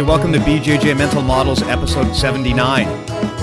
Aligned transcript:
Hey, 0.00 0.06
welcome 0.06 0.32
to 0.32 0.38
BJJ 0.38 0.96
Mental 0.96 1.20
Models 1.20 1.60
episode 1.64 2.14
79. 2.14 2.86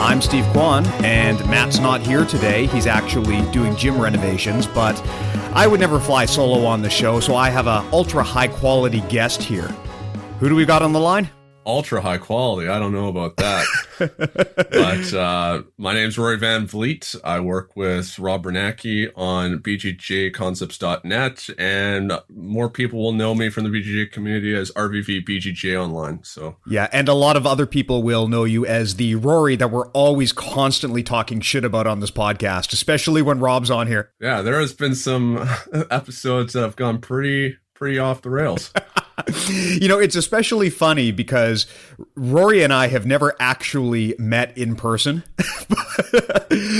I'm 0.01 0.19
Steve 0.23 0.43
Kwan, 0.45 0.87
and 1.03 1.37
Matt's 1.47 1.77
not 1.77 2.01
here 2.01 2.25
today. 2.25 2.65
He's 2.65 2.87
actually 2.87 3.43
doing 3.51 3.75
gym 3.75 4.01
renovations, 4.01 4.65
but 4.65 4.99
I 5.53 5.67
would 5.67 5.79
never 5.79 5.99
fly 5.99 6.25
solo 6.25 6.65
on 6.65 6.81
the 6.81 6.89
show, 6.89 7.19
so 7.19 7.35
I 7.35 7.51
have 7.51 7.67
an 7.67 7.87
ultra 7.93 8.23
high 8.23 8.47
quality 8.47 9.01
guest 9.01 9.43
here. 9.43 9.67
Who 10.39 10.49
do 10.49 10.55
we 10.55 10.65
got 10.65 10.81
on 10.81 10.93
the 10.93 10.99
line? 10.99 11.29
Ultra 11.67 11.99
high 11.99 12.17
quality. 12.17 12.69
I 12.69 12.79
don't 12.79 12.93
know 12.93 13.09
about 13.09 13.35
that. 13.35 13.65
but 13.99 15.13
uh, 15.13 15.63
my 15.77 15.93
name's 15.93 16.17
Rory 16.17 16.37
Van 16.37 16.65
Vliet. 16.65 17.13
I 17.25 17.41
work 17.41 17.75
with 17.75 18.17
Rob 18.17 18.45
Biernacki 18.45 19.11
on 19.17 19.59
BJJconcepts.net, 19.59 21.49
and 21.57 22.13
more 22.33 22.69
people 22.69 23.03
will 23.03 23.11
know 23.11 23.35
me 23.35 23.49
from 23.49 23.65
the 23.65 23.69
BJJ 23.69 24.13
community 24.13 24.55
as 24.55 24.71
RVV 24.71 25.27
BJJ 25.27 25.77
Online. 25.77 26.23
So 26.23 26.55
yeah, 26.65 26.87
and 26.93 27.09
a 27.09 27.13
lot 27.13 27.35
of 27.35 27.45
other 27.45 27.65
people 27.65 28.01
will 28.01 28.29
know 28.29 28.45
you 28.45 28.65
as 28.65 28.95
the 28.95 29.15
Rory 29.15 29.57
that 29.57 29.69
we're 29.69 29.89
always 29.89 30.31
constantly 30.31 31.03
talking 31.03 31.41
shit 31.41 31.65
about 31.65 31.85
on 31.85 31.99
this 31.99 32.11
podcast, 32.11 32.71
especially 32.71 33.21
when 33.21 33.41
Rob's 33.41 33.69
on 33.69 33.87
here. 33.87 34.11
Yeah, 34.21 34.41
there 34.41 34.61
has 34.61 34.71
been 34.73 34.95
some 34.95 35.37
episodes 35.91 36.53
that 36.53 36.61
have 36.61 36.77
gone 36.77 37.01
pretty 37.01 37.57
pretty 37.73 37.99
off 37.99 38.21
the 38.21 38.29
rails. 38.29 38.71
you 39.49 39.87
know, 39.87 39.97
it's 39.97 40.15
especially 40.15 40.69
funny 40.69 41.11
because 41.11 41.65
Rory 42.15 42.61
and 42.61 42.71
I 42.71 42.87
have 42.87 43.05
never 43.05 43.35
actually 43.39 44.15
met 44.19 44.55
in 44.55 44.75
person. 44.75 45.23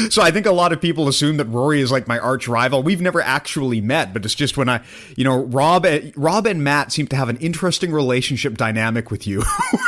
so 0.09 0.21
I 0.21 0.29
think 0.31 0.45
a 0.45 0.51
lot 0.51 0.71
of 0.71 0.79
people 0.79 1.07
assume 1.07 1.37
that 1.37 1.45
Rory 1.45 1.81
is 1.81 1.91
like 1.91 2.07
my 2.07 2.19
arch 2.19 2.47
rival. 2.47 2.83
We've 2.83 3.01
never 3.01 3.21
actually 3.21 3.81
met, 3.81 4.13
but 4.13 4.23
it's 4.23 4.35
just 4.35 4.55
when 4.55 4.69
I, 4.69 4.83
you 5.15 5.23
know, 5.23 5.45
Rob, 5.45 5.87
Rob 6.15 6.45
and 6.45 6.63
Matt 6.63 6.91
seem 6.91 7.07
to 7.07 7.15
have 7.15 7.29
an 7.29 7.37
interesting 7.37 7.91
relationship 7.91 8.55
dynamic 8.55 9.09
with 9.09 9.25
you. 9.25 9.41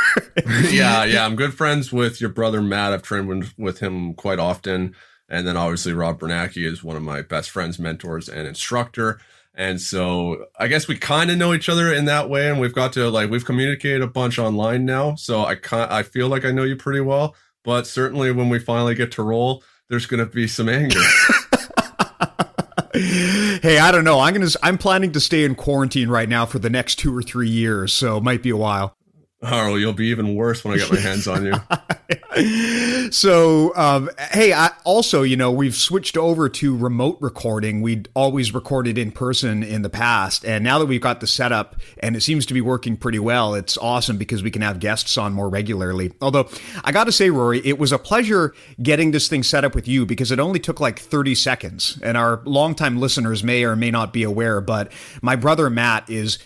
yeah, 0.70 1.04
yeah, 1.04 1.24
I'm 1.24 1.36
good 1.36 1.54
friends 1.54 1.92
with 1.92 2.20
your 2.20 2.30
brother 2.30 2.60
Matt. 2.60 2.92
I've 2.92 3.02
trained 3.02 3.52
with 3.58 3.78
him 3.78 4.14
quite 4.14 4.40
often, 4.40 4.96
and 5.28 5.46
then 5.46 5.56
obviously 5.56 5.92
Rob 5.92 6.18
Biernacki 6.18 6.64
is 6.66 6.82
one 6.82 6.96
of 6.96 7.02
my 7.02 7.22
best 7.22 7.50
friends, 7.50 7.78
mentors, 7.78 8.28
and 8.28 8.48
instructor. 8.48 9.20
And 9.60 9.78
so 9.78 10.46
I 10.58 10.68
guess 10.68 10.88
we 10.88 10.96
kind 10.96 11.30
of 11.30 11.36
know 11.36 11.52
each 11.52 11.68
other 11.68 11.92
in 11.92 12.06
that 12.06 12.30
way, 12.30 12.48
and 12.48 12.58
we've 12.58 12.74
got 12.74 12.94
to 12.94 13.10
like 13.10 13.28
we've 13.28 13.44
communicated 13.44 14.00
a 14.00 14.06
bunch 14.06 14.38
online 14.38 14.86
now. 14.86 15.16
So 15.16 15.44
I 15.44 15.54
kind 15.54 15.92
I 15.92 16.02
feel 16.02 16.28
like 16.28 16.46
I 16.46 16.50
know 16.50 16.62
you 16.62 16.76
pretty 16.76 17.02
well, 17.02 17.36
but 17.62 17.86
certainly 17.86 18.32
when 18.32 18.48
we 18.48 18.58
finally 18.58 18.94
get 18.94 19.12
to 19.12 19.22
roll, 19.22 19.62
there's 19.90 20.06
going 20.06 20.24
to 20.24 20.32
be 20.32 20.48
some 20.48 20.70
anger. 20.70 20.98
hey, 22.94 23.78
I 23.78 23.90
don't 23.92 24.04
know. 24.04 24.20
I'm 24.20 24.32
gonna. 24.32 24.48
I'm 24.62 24.78
planning 24.78 25.12
to 25.12 25.20
stay 25.20 25.44
in 25.44 25.54
quarantine 25.56 26.08
right 26.08 26.30
now 26.30 26.46
for 26.46 26.58
the 26.58 26.70
next 26.70 26.94
two 26.94 27.14
or 27.14 27.22
three 27.22 27.50
years, 27.50 27.92
so 27.92 28.16
it 28.16 28.22
might 28.22 28.42
be 28.42 28.48
a 28.48 28.56
while. 28.56 28.96
Oh, 29.42 29.76
you'll 29.76 29.92
be 29.92 30.06
even 30.06 30.36
worse 30.36 30.64
when 30.64 30.72
I 30.72 30.78
get 30.78 30.90
my 30.90 31.00
hands 31.00 31.28
on 31.28 31.44
you. 31.44 31.52
so, 33.10 33.74
um, 33.76 34.10
hey, 34.30 34.52
I, 34.52 34.70
also, 34.84 35.22
you 35.22 35.36
know, 35.36 35.50
we've 35.50 35.74
switched 35.74 36.16
over 36.16 36.48
to 36.48 36.76
remote 36.76 37.18
recording. 37.20 37.82
We'd 37.82 38.08
always 38.14 38.52
recorded 38.54 38.98
in 38.98 39.12
person 39.12 39.62
in 39.62 39.82
the 39.82 39.90
past. 39.90 40.44
And 40.44 40.64
now 40.64 40.78
that 40.78 40.86
we've 40.86 41.00
got 41.00 41.20
the 41.20 41.26
setup 41.26 41.76
and 41.98 42.16
it 42.16 42.22
seems 42.22 42.46
to 42.46 42.54
be 42.54 42.60
working 42.60 42.96
pretty 42.96 43.18
well, 43.18 43.54
it's 43.54 43.76
awesome 43.78 44.18
because 44.18 44.42
we 44.42 44.50
can 44.50 44.62
have 44.62 44.80
guests 44.80 45.16
on 45.18 45.32
more 45.32 45.48
regularly. 45.48 46.12
Although, 46.20 46.48
I 46.84 46.92
got 46.92 47.04
to 47.04 47.12
say, 47.12 47.30
Rory, 47.30 47.60
it 47.64 47.78
was 47.78 47.92
a 47.92 47.98
pleasure 47.98 48.54
getting 48.82 49.10
this 49.10 49.28
thing 49.28 49.42
set 49.42 49.64
up 49.64 49.74
with 49.74 49.86
you 49.86 50.06
because 50.06 50.30
it 50.32 50.40
only 50.40 50.60
took 50.60 50.80
like 50.80 50.98
30 50.98 51.34
seconds. 51.34 51.98
And 52.02 52.16
our 52.16 52.42
longtime 52.44 52.98
listeners 52.98 53.44
may 53.44 53.64
or 53.64 53.76
may 53.76 53.90
not 53.90 54.12
be 54.12 54.22
aware, 54.22 54.60
but 54.60 54.92
my 55.22 55.36
brother 55.36 55.70
Matt 55.70 56.08
is 56.10 56.38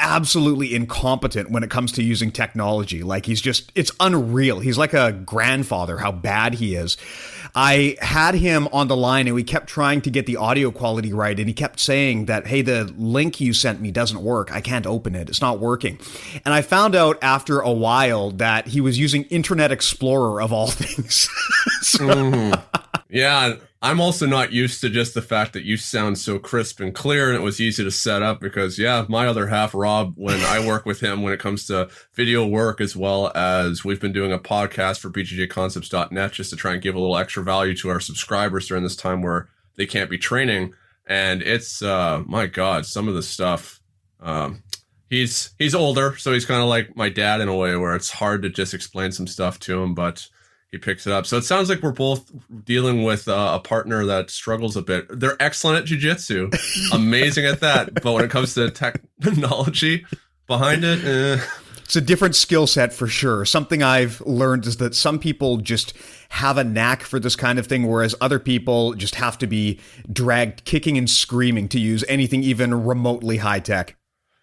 absolutely 0.00 0.74
incompetent 0.74 1.50
when 1.50 1.62
it 1.62 1.70
comes 1.70 1.92
to 1.92 2.02
using 2.02 2.32
technology. 2.32 3.02
Like 3.02 3.26
he's 3.26 3.40
just, 3.40 3.70
it's 3.74 3.92
unreal. 4.00 4.58
He's 4.58 4.78
like 4.78 4.94
a 4.94 5.12
grandfather, 5.12 5.98
how 5.98 6.10
bad 6.10 6.54
he 6.54 6.74
is. 6.74 6.96
I 7.54 7.96
had 8.00 8.34
him 8.34 8.68
on 8.72 8.88
the 8.88 8.96
line 8.96 9.26
and 9.26 9.34
we 9.34 9.44
kept 9.44 9.68
trying 9.68 10.00
to 10.02 10.10
get 10.10 10.26
the 10.26 10.36
audio 10.36 10.70
quality 10.70 11.12
right. 11.12 11.38
And 11.38 11.48
he 11.48 11.54
kept 11.54 11.80
saying 11.80 12.26
that, 12.26 12.46
hey, 12.46 12.62
the 12.62 12.92
link 12.96 13.40
you 13.40 13.52
sent 13.52 13.80
me 13.80 13.90
doesn't 13.90 14.22
work. 14.22 14.52
I 14.52 14.60
can't 14.60 14.86
open 14.86 15.14
it. 15.14 15.28
It's 15.28 15.40
not 15.40 15.58
working. 15.58 15.98
And 16.44 16.54
I 16.54 16.62
found 16.62 16.94
out 16.94 17.18
after 17.22 17.60
a 17.60 17.72
while 17.72 18.30
that 18.32 18.68
he 18.68 18.80
was 18.80 18.98
using 18.98 19.24
Internet 19.24 19.72
Explorer 19.72 20.40
of 20.40 20.52
all 20.52 20.66
things. 20.70 21.28
so, 21.82 22.06
mm-hmm. 22.06 22.69
Yeah. 23.10 23.56
I'm 23.82 24.00
also 24.00 24.26
not 24.26 24.52
used 24.52 24.82
to 24.82 24.90
just 24.90 25.14
the 25.14 25.22
fact 25.22 25.54
that 25.54 25.64
you 25.64 25.78
sound 25.78 26.18
so 26.18 26.38
crisp 26.38 26.80
and 26.80 26.94
clear 26.94 27.28
and 27.28 27.36
it 27.36 27.42
was 27.42 27.62
easy 27.62 27.82
to 27.82 27.90
set 27.90 28.22
up 28.22 28.38
because 28.38 28.78
yeah, 28.78 29.06
my 29.08 29.26
other 29.26 29.46
half, 29.46 29.74
Rob, 29.74 30.12
when 30.16 30.38
I 30.40 30.64
work 30.66 30.84
with 30.84 31.00
him 31.00 31.22
when 31.22 31.32
it 31.32 31.40
comes 31.40 31.66
to 31.66 31.88
video 32.14 32.46
work 32.46 32.82
as 32.82 32.94
well 32.94 33.32
as 33.34 33.82
we've 33.82 34.00
been 34.00 34.12
doing 34.12 34.32
a 34.32 34.38
podcast 34.38 35.00
for 35.00 35.08
bjjconcepts.net 35.08 36.32
just 36.32 36.50
to 36.50 36.56
try 36.56 36.74
and 36.74 36.82
give 36.82 36.94
a 36.94 37.00
little 37.00 37.16
extra 37.16 37.42
value 37.42 37.74
to 37.76 37.88
our 37.88 38.00
subscribers 38.00 38.68
during 38.68 38.82
this 38.82 38.96
time 38.96 39.22
where 39.22 39.48
they 39.76 39.86
can't 39.86 40.10
be 40.10 40.18
training. 40.18 40.74
And 41.06 41.40
it's 41.40 41.82
uh 41.82 42.22
my 42.26 42.46
God, 42.46 42.84
some 42.84 43.08
of 43.08 43.14
the 43.14 43.22
stuff 43.22 43.80
um 44.20 44.62
he's 45.08 45.54
he's 45.58 45.74
older, 45.74 46.18
so 46.18 46.34
he's 46.34 46.44
kind 46.44 46.60
of 46.60 46.68
like 46.68 46.94
my 46.96 47.08
dad 47.08 47.40
in 47.40 47.48
a 47.48 47.56
way 47.56 47.74
where 47.76 47.96
it's 47.96 48.10
hard 48.10 48.42
to 48.42 48.50
just 48.50 48.74
explain 48.74 49.10
some 49.10 49.26
stuff 49.26 49.58
to 49.60 49.82
him, 49.82 49.94
but 49.94 50.28
he 50.70 50.78
picks 50.78 51.06
it 51.06 51.12
up. 51.12 51.26
So 51.26 51.36
it 51.36 51.42
sounds 51.42 51.68
like 51.68 51.82
we're 51.82 51.92
both 51.92 52.30
dealing 52.64 53.02
with 53.02 53.28
uh, 53.28 53.52
a 53.54 53.60
partner 53.60 54.04
that 54.06 54.30
struggles 54.30 54.76
a 54.76 54.82
bit. 54.82 55.06
They're 55.10 55.40
excellent 55.40 55.78
at 55.78 55.84
jujitsu, 55.86 56.92
amazing 56.92 57.46
at 57.46 57.60
that, 57.60 58.02
but 58.02 58.12
when 58.12 58.24
it 58.24 58.30
comes 58.30 58.54
to 58.54 58.70
technology 58.70 60.06
behind 60.46 60.84
it, 60.84 61.04
eh. 61.04 61.42
it's 61.82 61.96
a 61.96 62.00
different 62.00 62.36
skill 62.36 62.68
set 62.68 62.92
for 62.92 63.08
sure. 63.08 63.44
Something 63.44 63.82
I've 63.82 64.20
learned 64.20 64.66
is 64.66 64.76
that 64.76 64.94
some 64.94 65.18
people 65.18 65.56
just 65.56 65.92
have 66.28 66.56
a 66.56 66.64
knack 66.64 67.02
for 67.02 67.18
this 67.18 67.34
kind 67.34 67.58
of 67.58 67.66
thing, 67.66 67.88
whereas 67.88 68.14
other 68.20 68.38
people 68.38 68.94
just 68.94 69.16
have 69.16 69.38
to 69.38 69.48
be 69.48 69.80
dragged 70.12 70.64
kicking 70.64 70.96
and 70.96 71.10
screaming 71.10 71.68
to 71.70 71.80
use 71.80 72.04
anything 72.06 72.44
even 72.44 72.84
remotely 72.84 73.38
high 73.38 73.60
tech. 73.60 73.96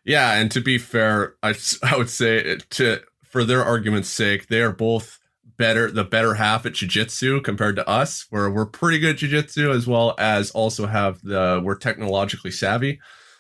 Yeah, 0.04 0.34
and 0.34 0.52
to 0.52 0.62
be 0.62 0.78
fair, 0.78 1.36
I 1.42 1.56
I 1.84 1.96
would 1.96 2.09
say 2.09 2.58
to 2.72 3.00
for 3.24 3.46
their 3.46 3.64
argument's 3.64 4.09
sake, 4.09 4.48
they 4.48 4.62
are 4.62 4.74
both 4.74 5.20
better 5.57 5.90
the 5.91 6.03
better 6.03 6.35
half 6.35 6.66
at 6.66 6.73
jiu-jitsu 6.73 7.41
compared 7.41 7.75
to 7.75 7.90
us 7.90 8.25
where 8.29 8.49
we're 8.49 8.66
pretty 8.66 8.99
good 8.99 9.11
at 9.11 9.17
jiu-jitsu 9.17 9.72
as 9.72 9.87
well 9.87 10.16
as 10.20 10.52
also 10.52 10.85
have 10.85 11.22
the 11.23 11.61
we're 11.64 11.76
technologically 11.76 12.52
savvy 12.52 12.99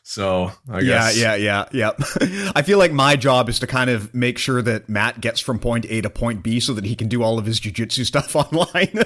so 0.09 0.53
I 0.69 0.79
yeah, 0.79 1.11
yeah, 1.11 1.35
yeah, 1.35 1.65
yeah. 1.73 1.91
I 2.55 2.61
feel 2.61 2.77
like 2.77 2.93
my 2.93 3.17
job 3.17 3.49
is 3.49 3.59
to 3.59 3.67
kind 3.67 3.89
of 3.89 4.13
make 4.13 4.37
sure 4.37 4.61
that 4.61 4.87
Matt 4.87 5.19
gets 5.19 5.41
from 5.41 5.59
point 5.59 5.85
A 5.89 5.99
to 5.99 6.09
point 6.09 6.43
B 6.43 6.61
so 6.61 6.73
that 6.75 6.85
he 6.85 6.95
can 6.95 7.09
do 7.09 7.23
all 7.23 7.37
of 7.37 7.45
his 7.45 7.59
jujitsu 7.59 8.05
stuff 8.05 8.33
online. 8.33 9.03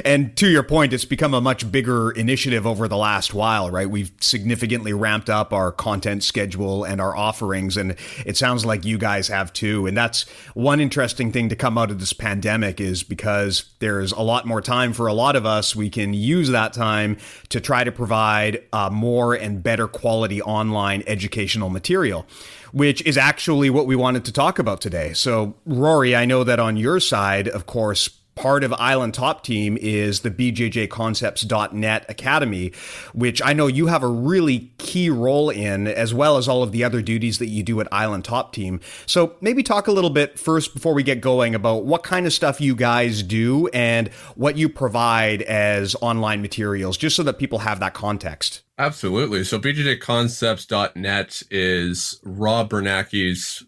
and 0.04 0.36
to 0.36 0.48
your 0.48 0.62
point, 0.62 0.92
it's 0.92 1.04
become 1.04 1.34
a 1.34 1.40
much 1.40 1.70
bigger 1.72 2.12
initiative 2.12 2.68
over 2.68 2.86
the 2.86 2.96
last 2.96 3.34
while, 3.34 3.68
right? 3.68 3.90
We've 3.90 4.12
significantly 4.20 4.92
ramped 4.92 5.28
up 5.28 5.52
our 5.52 5.72
content 5.72 6.22
schedule 6.22 6.84
and 6.84 7.00
our 7.00 7.16
offerings, 7.16 7.76
and 7.76 7.96
it 8.24 8.36
sounds 8.36 8.64
like 8.64 8.84
you 8.84 8.98
guys 8.98 9.26
have 9.26 9.52
too. 9.52 9.88
And 9.88 9.96
that's 9.96 10.22
one 10.54 10.78
interesting 10.78 11.32
thing 11.32 11.48
to 11.48 11.56
come 11.56 11.76
out 11.76 11.90
of 11.90 11.98
this 11.98 12.12
pandemic 12.12 12.80
is 12.80 13.02
because 13.02 13.72
there's 13.80 14.12
a 14.12 14.22
lot 14.22 14.46
more 14.46 14.60
time 14.60 14.92
for 14.92 15.08
a 15.08 15.12
lot 15.14 15.34
of 15.34 15.44
us. 15.44 15.74
We 15.74 15.90
can 15.90 16.14
use 16.14 16.50
that 16.50 16.72
time 16.74 17.16
to 17.48 17.60
try 17.60 17.82
to 17.82 17.90
provide 17.90 18.62
uh, 18.72 18.88
more 18.88 19.34
and 19.34 19.60
better 19.60 19.88
quality 19.88 20.11
quality 20.12 20.42
online 20.42 21.02
educational 21.06 21.70
material, 21.70 22.26
which 22.70 23.00
is 23.06 23.16
actually 23.16 23.70
what 23.70 23.86
we 23.86 23.96
wanted 23.96 24.26
to 24.26 24.30
talk 24.30 24.58
about 24.58 24.78
today. 24.78 25.14
So, 25.14 25.54
Rory, 25.64 26.14
I 26.14 26.26
know 26.26 26.44
that 26.44 26.60
on 26.60 26.76
your 26.76 27.00
side, 27.00 27.48
of 27.48 27.64
course, 27.64 28.10
part 28.34 28.64
of 28.64 28.72
Island 28.74 29.14
Top 29.14 29.44
Team 29.44 29.76
is 29.80 30.20
the 30.20 30.30
BJJConcepts.net 30.30 32.06
Academy, 32.08 32.72
which 33.12 33.42
I 33.42 33.52
know 33.52 33.66
you 33.66 33.86
have 33.88 34.02
a 34.02 34.08
really 34.08 34.72
key 34.78 35.10
role 35.10 35.50
in, 35.50 35.86
as 35.86 36.14
well 36.14 36.36
as 36.36 36.48
all 36.48 36.62
of 36.62 36.72
the 36.72 36.84
other 36.84 37.02
duties 37.02 37.38
that 37.38 37.48
you 37.48 37.62
do 37.62 37.80
at 37.80 37.88
Island 37.92 38.24
Top 38.24 38.52
Team. 38.52 38.80
So 39.06 39.36
maybe 39.40 39.62
talk 39.62 39.86
a 39.86 39.92
little 39.92 40.10
bit 40.10 40.38
first 40.38 40.74
before 40.74 40.94
we 40.94 41.02
get 41.02 41.20
going 41.20 41.54
about 41.54 41.84
what 41.84 42.02
kind 42.02 42.26
of 42.26 42.32
stuff 42.32 42.60
you 42.60 42.74
guys 42.74 43.22
do 43.22 43.68
and 43.68 44.08
what 44.34 44.56
you 44.56 44.68
provide 44.68 45.42
as 45.42 45.94
online 46.00 46.42
materials, 46.42 46.96
just 46.96 47.16
so 47.16 47.22
that 47.22 47.38
people 47.38 47.60
have 47.60 47.80
that 47.80 47.94
context. 47.94 48.62
Absolutely. 48.78 49.44
So 49.44 49.58
BJJConcepts.net 49.58 51.42
is 51.50 52.18
Rob 52.24 52.70
Biernacki's 52.70 53.64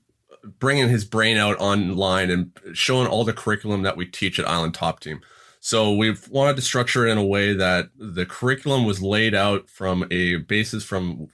bringing 0.59 0.89
his 0.89 1.05
brain 1.05 1.37
out 1.37 1.59
online 1.61 2.31
and 2.31 2.51
showing 2.73 3.07
all 3.07 3.25
the 3.25 3.33
curriculum 3.33 3.83
that 3.83 3.97
we 3.97 4.07
teach 4.07 4.39
at 4.39 4.49
Island 4.49 4.75
Top 4.75 5.01
Team. 5.01 5.21
So 5.61 5.95
we've 5.95 6.29
wanted 6.29 6.57
to 6.57 6.63
structure 6.63 7.07
it 7.07 7.11
in 7.11 7.19
a 7.19 7.25
way 7.25 7.55
that 7.55 7.89
the 7.97 8.27
curriculum 8.27 8.85
was 8.85 9.01
laid 9.03 9.35
out 9.35 9.71
from 9.71 10.07
a 10.11 10.37
basis 10.37 10.85
from 10.85 11.29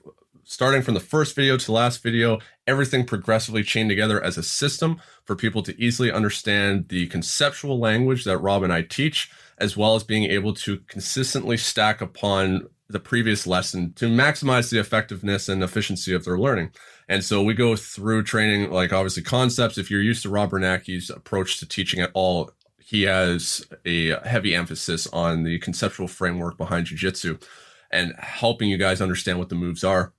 starting 0.51 0.83
from 0.83 0.95
the 0.95 1.01
first 1.01 1.37
video 1.37 1.57
to 1.57 1.67
the 1.67 1.73
last 1.73 2.03
video, 2.03 2.41
everything 2.67 3.05
progressively 3.05 3.63
chained 3.63 3.89
together 3.89 4.21
as 4.21 4.37
a 4.37 4.43
system 4.43 5.01
for 5.25 5.37
people 5.37 5.63
to 5.63 5.81
easily 5.81 6.11
understand 6.11 6.89
the 6.89 7.07
conceptual 7.07 7.79
language 7.79 8.25
that 8.25 8.39
Rob 8.39 8.65
and 8.65 8.73
I 8.73 8.83
teach, 8.83 9.31
as 9.59 9.77
well 9.77 9.95
as 9.95 10.03
being 10.03 10.25
able 10.25 10.53
to 10.55 10.79
consistently 10.89 11.57
stack 11.57 12.01
upon 12.01 12.69
the 12.89 12.99
previous 12.99 13.47
lesson 13.47 13.93
to 13.95 14.07
maximize 14.07 14.71
the 14.71 14.81
effectiveness 14.81 15.49
and 15.49 15.63
efficiency 15.63 16.13
of 16.13 16.25
their 16.25 16.37
learning. 16.37 16.73
And 17.11 17.25
so 17.25 17.43
we 17.43 17.55
go 17.55 17.75
through 17.75 18.23
training, 18.23 18.71
like 18.71 18.93
obviously 18.93 19.25
concepts. 19.25 19.77
If 19.77 19.91
you're 19.91 20.01
used 20.01 20.23
to 20.23 20.31
Rob 20.31 20.53
Biernacki's 20.53 21.11
approach 21.11 21.59
to 21.59 21.67
teaching 21.67 22.01
at 22.01 22.13
all, 22.15 22.53
he 22.79 23.03
has 23.03 23.67
a 23.85 24.11
heavy 24.27 24.55
emphasis 24.55 25.09
on 25.09 25.43
the 25.43 25.59
conceptual 25.59 26.07
framework 26.07 26.57
behind 26.57 26.87
jujitsu 26.87 27.43
and 27.91 28.15
helping 28.17 28.69
you 28.69 28.79
guys 28.79 29.01
understand 29.01 29.41
what 29.41 29.49
the 29.49 29.57
moves 29.57 29.83
are. 29.83 30.13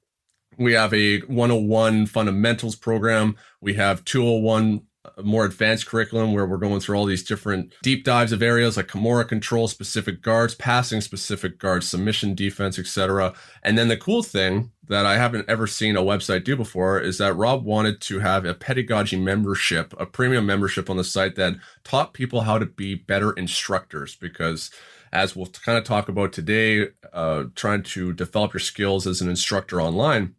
We 0.58 0.74
have 0.74 0.94
a 0.94 1.22
101 1.22 2.08
fundamentals 2.08 2.76
program. 2.76 3.38
We 3.62 3.76
have 3.76 4.04
201 4.04 4.82
uh, 5.04 5.22
more 5.24 5.46
advanced 5.46 5.88
curriculum 5.88 6.34
where 6.34 6.46
we're 6.46 6.58
going 6.58 6.80
through 6.82 6.98
all 6.98 7.06
these 7.06 7.24
different 7.24 7.74
deep 7.82 8.04
dives 8.04 8.32
of 8.32 8.44
areas 8.44 8.78
like 8.78 8.88
Kimura 8.88 9.28
control 9.28 9.68
specific 9.68 10.22
guards, 10.22 10.56
passing 10.56 11.02
specific 11.02 11.58
guards, 11.58 11.88
submission 11.88 12.36
defense, 12.36 12.78
etc. 12.78 13.34
And 13.64 13.78
then 13.78 13.88
the 13.88 13.98
cool 13.98 14.24
thing 14.24 14.72
that 14.92 15.06
I 15.06 15.16
haven't 15.16 15.48
ever 15.48 15.68
seen 15.68 15.96
a 15.96 16.02
website 16.02 16.44
do 16.44 16.58
before 16.58 17.00
is 17.00 17.18
that 17.18 17.38
Rob 17.38 17.64
wanted 17.64 18.02
to 18.02 18.20
have 18.20 18.44
a 18.44 18.54
pedagogy 18.54 19.16
membership, 19.16 19.94
a 19.98 20.06
premium 20.06 20.46
membership 20.46 20.90
on 20.90 20.98
the 20.98 21.04
site 21.06 21.36
that 21.38 21.56
taught 21.86 22.14
people 22.14 22.42
how 22.42 22.58
to 22.58 22.66
be 22.66 22.96
better 22.96 23.32
instructors. 23.32 24.18
Because 24.18 24.70
as 25.14 25.34
we'll 25.34 25.46
kind 25.46 25.78
of 25.78 25.86
talk 25.86 26.10
about 26.10 26.34
today, 26.34 26.90
uh, 27.14 27.46
trying 27.56 27.84
to 27.84 28.12
develop 28.12 28.52
your 28.52 28.60
skills 28.60 29.08
as 29.08 29.22
an 29.22 29.30
instructor 29.30 29.82
online, 29.82 30.36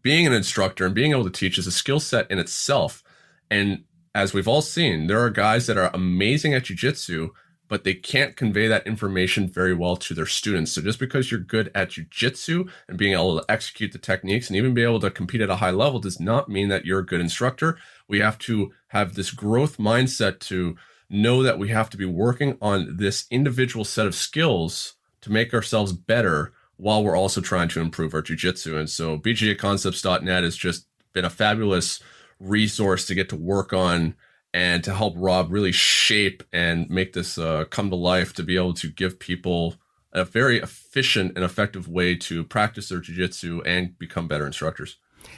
being 0.00 0.26
an 0.26 0.32
instructor 0.32 0.86
and 0.86 0.94
being 0.94 1.10
able 1.10 1.24
to 1.24 1.30
teach 1.30 1.58
is 1.58 1.66
a 1.66 1.70
skill 1.70 2.00
set 2.00 2.30
in 2.30 2.38
itself. 2.38 3.04
And 3.50 3.84
as 4.14 4.32
we've 4.32 4.48
all 4.48 4.62
seen, 4.62 5.08
there 5.08 5.20
are 5.20 5.28
guys 5.28 5.66
that 5.66 5.76
are 5.76 5.90
amazing 5.92 6.54
at 6.54 6.64
jujitsu, 6.64 7.28
but 7.68 7.84
they 7.84 7.94
can't 7.94 8.36
convey 8.36 8.68
that 8.68 8.86
information 8.86 9.48
very 9.48 9.74
well 9.74 9.96
to 9.96 10.14
their 10.14 10.26
students. 10.26 10.72
So 10.72 10.82
just 10.82 10.98
because 10.98 11.30
you're 11.30 11.40
good 11.40 11.70
at 11.74 11.90
jujitsu 11.90 12.68
and 12.88 12.98
being 12.98 13.14
able 13.14 13.40
to 13.40 13.50
execute 13.50 13.92
the 13.92 13.98
techniques 13.98 14.48
and 14.48 14.56
even 14.56 14.74
be 14.74 14.82
able 14.82 15.00
to 15.00 15.10
compete 15.10 15.40
at 15.40 15.50
a 15.50 15.56
high 15.56 15.70
level 15.70 15.98
does 15.98 16.20
not 16.20 16.48
mean 16.48 16.68
that 16.68 16.84
you're 16.84 17.00
a 17.00 17.06
good 17.06 17.20
instructor. 17.20 17.78
We 18.08 18.20
have 18.20 18.38
to 18.40 18.72
have 18.88 19.14
this 19.14 19.30
growth 19.30 19.78
mindset 19.78 20.40
to 20.40 20.76
know 21.08 21.42
that 21.42 21.58
we 21.58 21.68
have 21.68 21.90
to 21.90 21.96
be 21.96 22.04
working 22.04 22.58
on 22.60 22.96
this 22.96 23.26
individual 23.30 23.84
set 23.84 24.06
of 24.06 24.14
skills 24.14 24.94
to 25.22 25.32
make 25.32 25.54
ourselves 25.54 25.92
better 25.92 26.52
while 26.76 27.02
we're 27.02 27.16
also 27.16 27.40
trying 27.40 27.68
to 27.68 27.80
improve 27.80 28.14
our 28.14 28.22
jujitsu. 28.22 28.78
And 28.78 28.90
so 28.90 29.18
BJJConcepts.net 29.18 30.42
has 30.42 30.56
just 30.56 30.86
been 31.12 31.24
a 31.24 31.30
fabulous 31.30 32.00
resource 32.40 33.06
to 33.06 33.14
get 33.14 33.28
to 33.30 33.36
work 33.36 33.72
on 33.72 34.14
and 34.54 34.84
to 34.84 34.94
help 34.94 35.14
Rob 35.16 35.52
really 35.52 35.72
shape 35.72 36.44
and 36.52 36.88
make 36.88 37.12
this 37.12 37.36
uh, 37.36 37.64
come 37.70 37.90
to 37.90 37.96
life 37.96 38.32
to 38.34 38.44
be 38.44 38.56
able 38.56 38.72
to 38.74 38.88
give 38.88 39.18
people 39.18 39.74
a 40.12 40.24
very 40.24 40.60
efficient 40.60 41.32
and 41.34 41.44
effective 41.44 41.88
way 41.88 42.14
to 42.14 42.44
practice 42.44 42.88
their 42.88 43.00
jiu-jitsu 43.00 43.62
and 43.66 43.98
become 43.98 44.28
better 44.28 44.46
instructors. 44.46 44.96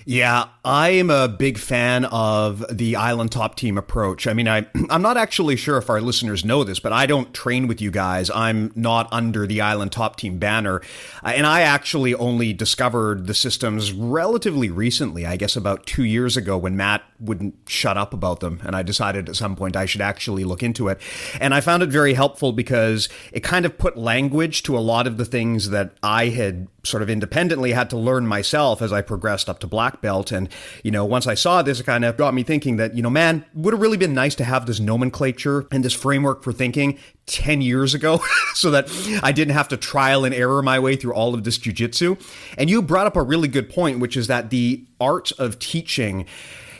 Yeah, 0.09 0.47
I 0.65 0.91
am 0.91 1.11
a 1.11 1.27
big 1.27 1.59
fan 1.59 2.05
of 2.05 2.65
the 2.71 2.95
Island 2.95 3.33
Top 3.33 3.57
Team 3.57 3.77
approach. 3.77 4.29
I 4.29 4.35
mean, 4.35 4.47
I, 4.47 4.67
I'm 4.91 5.03
not 5.03 5.17
actually 5.17 5.57
sure 5.57 5.79
if 5.79 5.91
our 5.91 6.01
listeners 6.01 6.45
know 6.45 6.63
this, 6.63 6.79
but 6.79 6.93
I 6.93 7.07
don't 7.07 7.35
train 7.35 7.67
with 7.67 7.81
you 7.81 7.91
guys. 7.91 8.31
I'm 8.31 8.71
not 8.77 9.09
under 9.13 9.49
the 9.49 9.61
Island 9.61 9.91
Top 9.91 10.15
Team 10.17 10.39
banner. 10.39 10.81
Uh, 11.25 11.33
and 11.35 11.45
I 11.45 11.63
actually 11.63 12.15
only 12.15 12.53
discovered 12.53 13.27
the 13.27 13.35
systems 13.35 13.93
relatively 13.93 14.71
recently, 14.71 15.27
I 15.27 15.37
guess 15.37 15.57
about 15.57 15.87
two 15.87 16.05
years 16.05 16.37
ago 16.37 16.57
when 16.57 16.77
Matt 16.77 17.03
wouldn't 17.19 17.57
shut 17.67 17.97
up 17.97 18.15
about 18.15 18.39
them. 18.39 18.61
And 18.65 18.77
I 18.77 18.83
decided 18.83 19.29
at 19.29 19.35
some 19.35 19.57
point 19.57 19.75
I 19.75 19.87
should 19.87 20.01
actually 20.01 20.45
look 20.45 20.63
into 20.63 20.87
it. 20.87 21.01
And 21.41 21.53
I 21.53 21.61
found 21.61 21.83
it 21.83 21.89
very 21.89 22.15
helpful 22.15 22.53
because 22.53 23.09
it 23.33 23.41
kind 23.41 23.67
of 23.67 23.77
put 23.77 23.97
language 23.97 24.63
to 24.65 24.79
a 24.79 24.81
lot 24.81 25.09
of 25.09 25.17
the 25.17 25.25
things 25.25 25.71
that 25.71 25.97
I 26.03 26.29
had 26.29 26.69
sort 26.87 27.03
of 27.03 27.11
independently 27.11 27.73
had 27.73 27.91
to 27.91 27.97
learn 27.97 28.27
myself 28.27 28.81
as 28.81 28.93
I 28.93 29.03
progressed 29.03 29.49
up 29.49 29.59
to 29.61 29.67
black 29.67 30.01
belt. 30.01 30.33
And, 30.33 30.49
you 30.83 30.91
know, 30.91 31.05
once 31.05 31.27
I 31.27 31.35
saw 31.35 31.63
this, 31.63 31.81
it 31.81 31.85
kind 31.85 32.05
of 32.05 32.17
got 32.17 32.35
me 32.35 32.43
thinking 32.43 32.77
that, 32.77 32.95
you 32.95 33.03
know, 33.03 33.11
man, 33.11 33.45
would 33.55 33.75
have 33.75 33.81
really 33.81 33.97
been 33.97 34.15
nice 34.15 34.35
to 34.37 34.45
have 34.45 34.67
this 34.67 34.81
nomenclature 34.81 35.67
and 35.71 35.85
this 35.85 35.93
framework 35.93 36.43
for 36.43 36.53
thinking 36.53 36.99
10 37.27 37.61
years 37.61 37.95
ago 37.95 38.21
so 38.55 38.71
that 38.71 38.89
I 39.23 39.33
didn't 39.33 39.55
have 39.55 39.69
to 39.69 39.77
trial 39.77 40.25
and 40.25 40.35
error 40.35 40.63
my 40.63 40.79
way 40.79 40.97
through 40.97 41.15
all 41.15 41.35
of 41.35 41.45
this 41.45 41.59
jujitsu. 41.59 42.21
And 42.57 42.71
you 42.71 42.83
brought 42.83 43.07
up 43.07 43.17
a 43.17 43.23
really 43.23 43.49
good 43.49 43.69
point, 43.69 43.99
which 43.99 44.17
is 44.17 44.27
that 44.29 44.51
the 44.51 44.85
art 45.01 45.33
of 45.39 45.59
teaching 45.59 46.27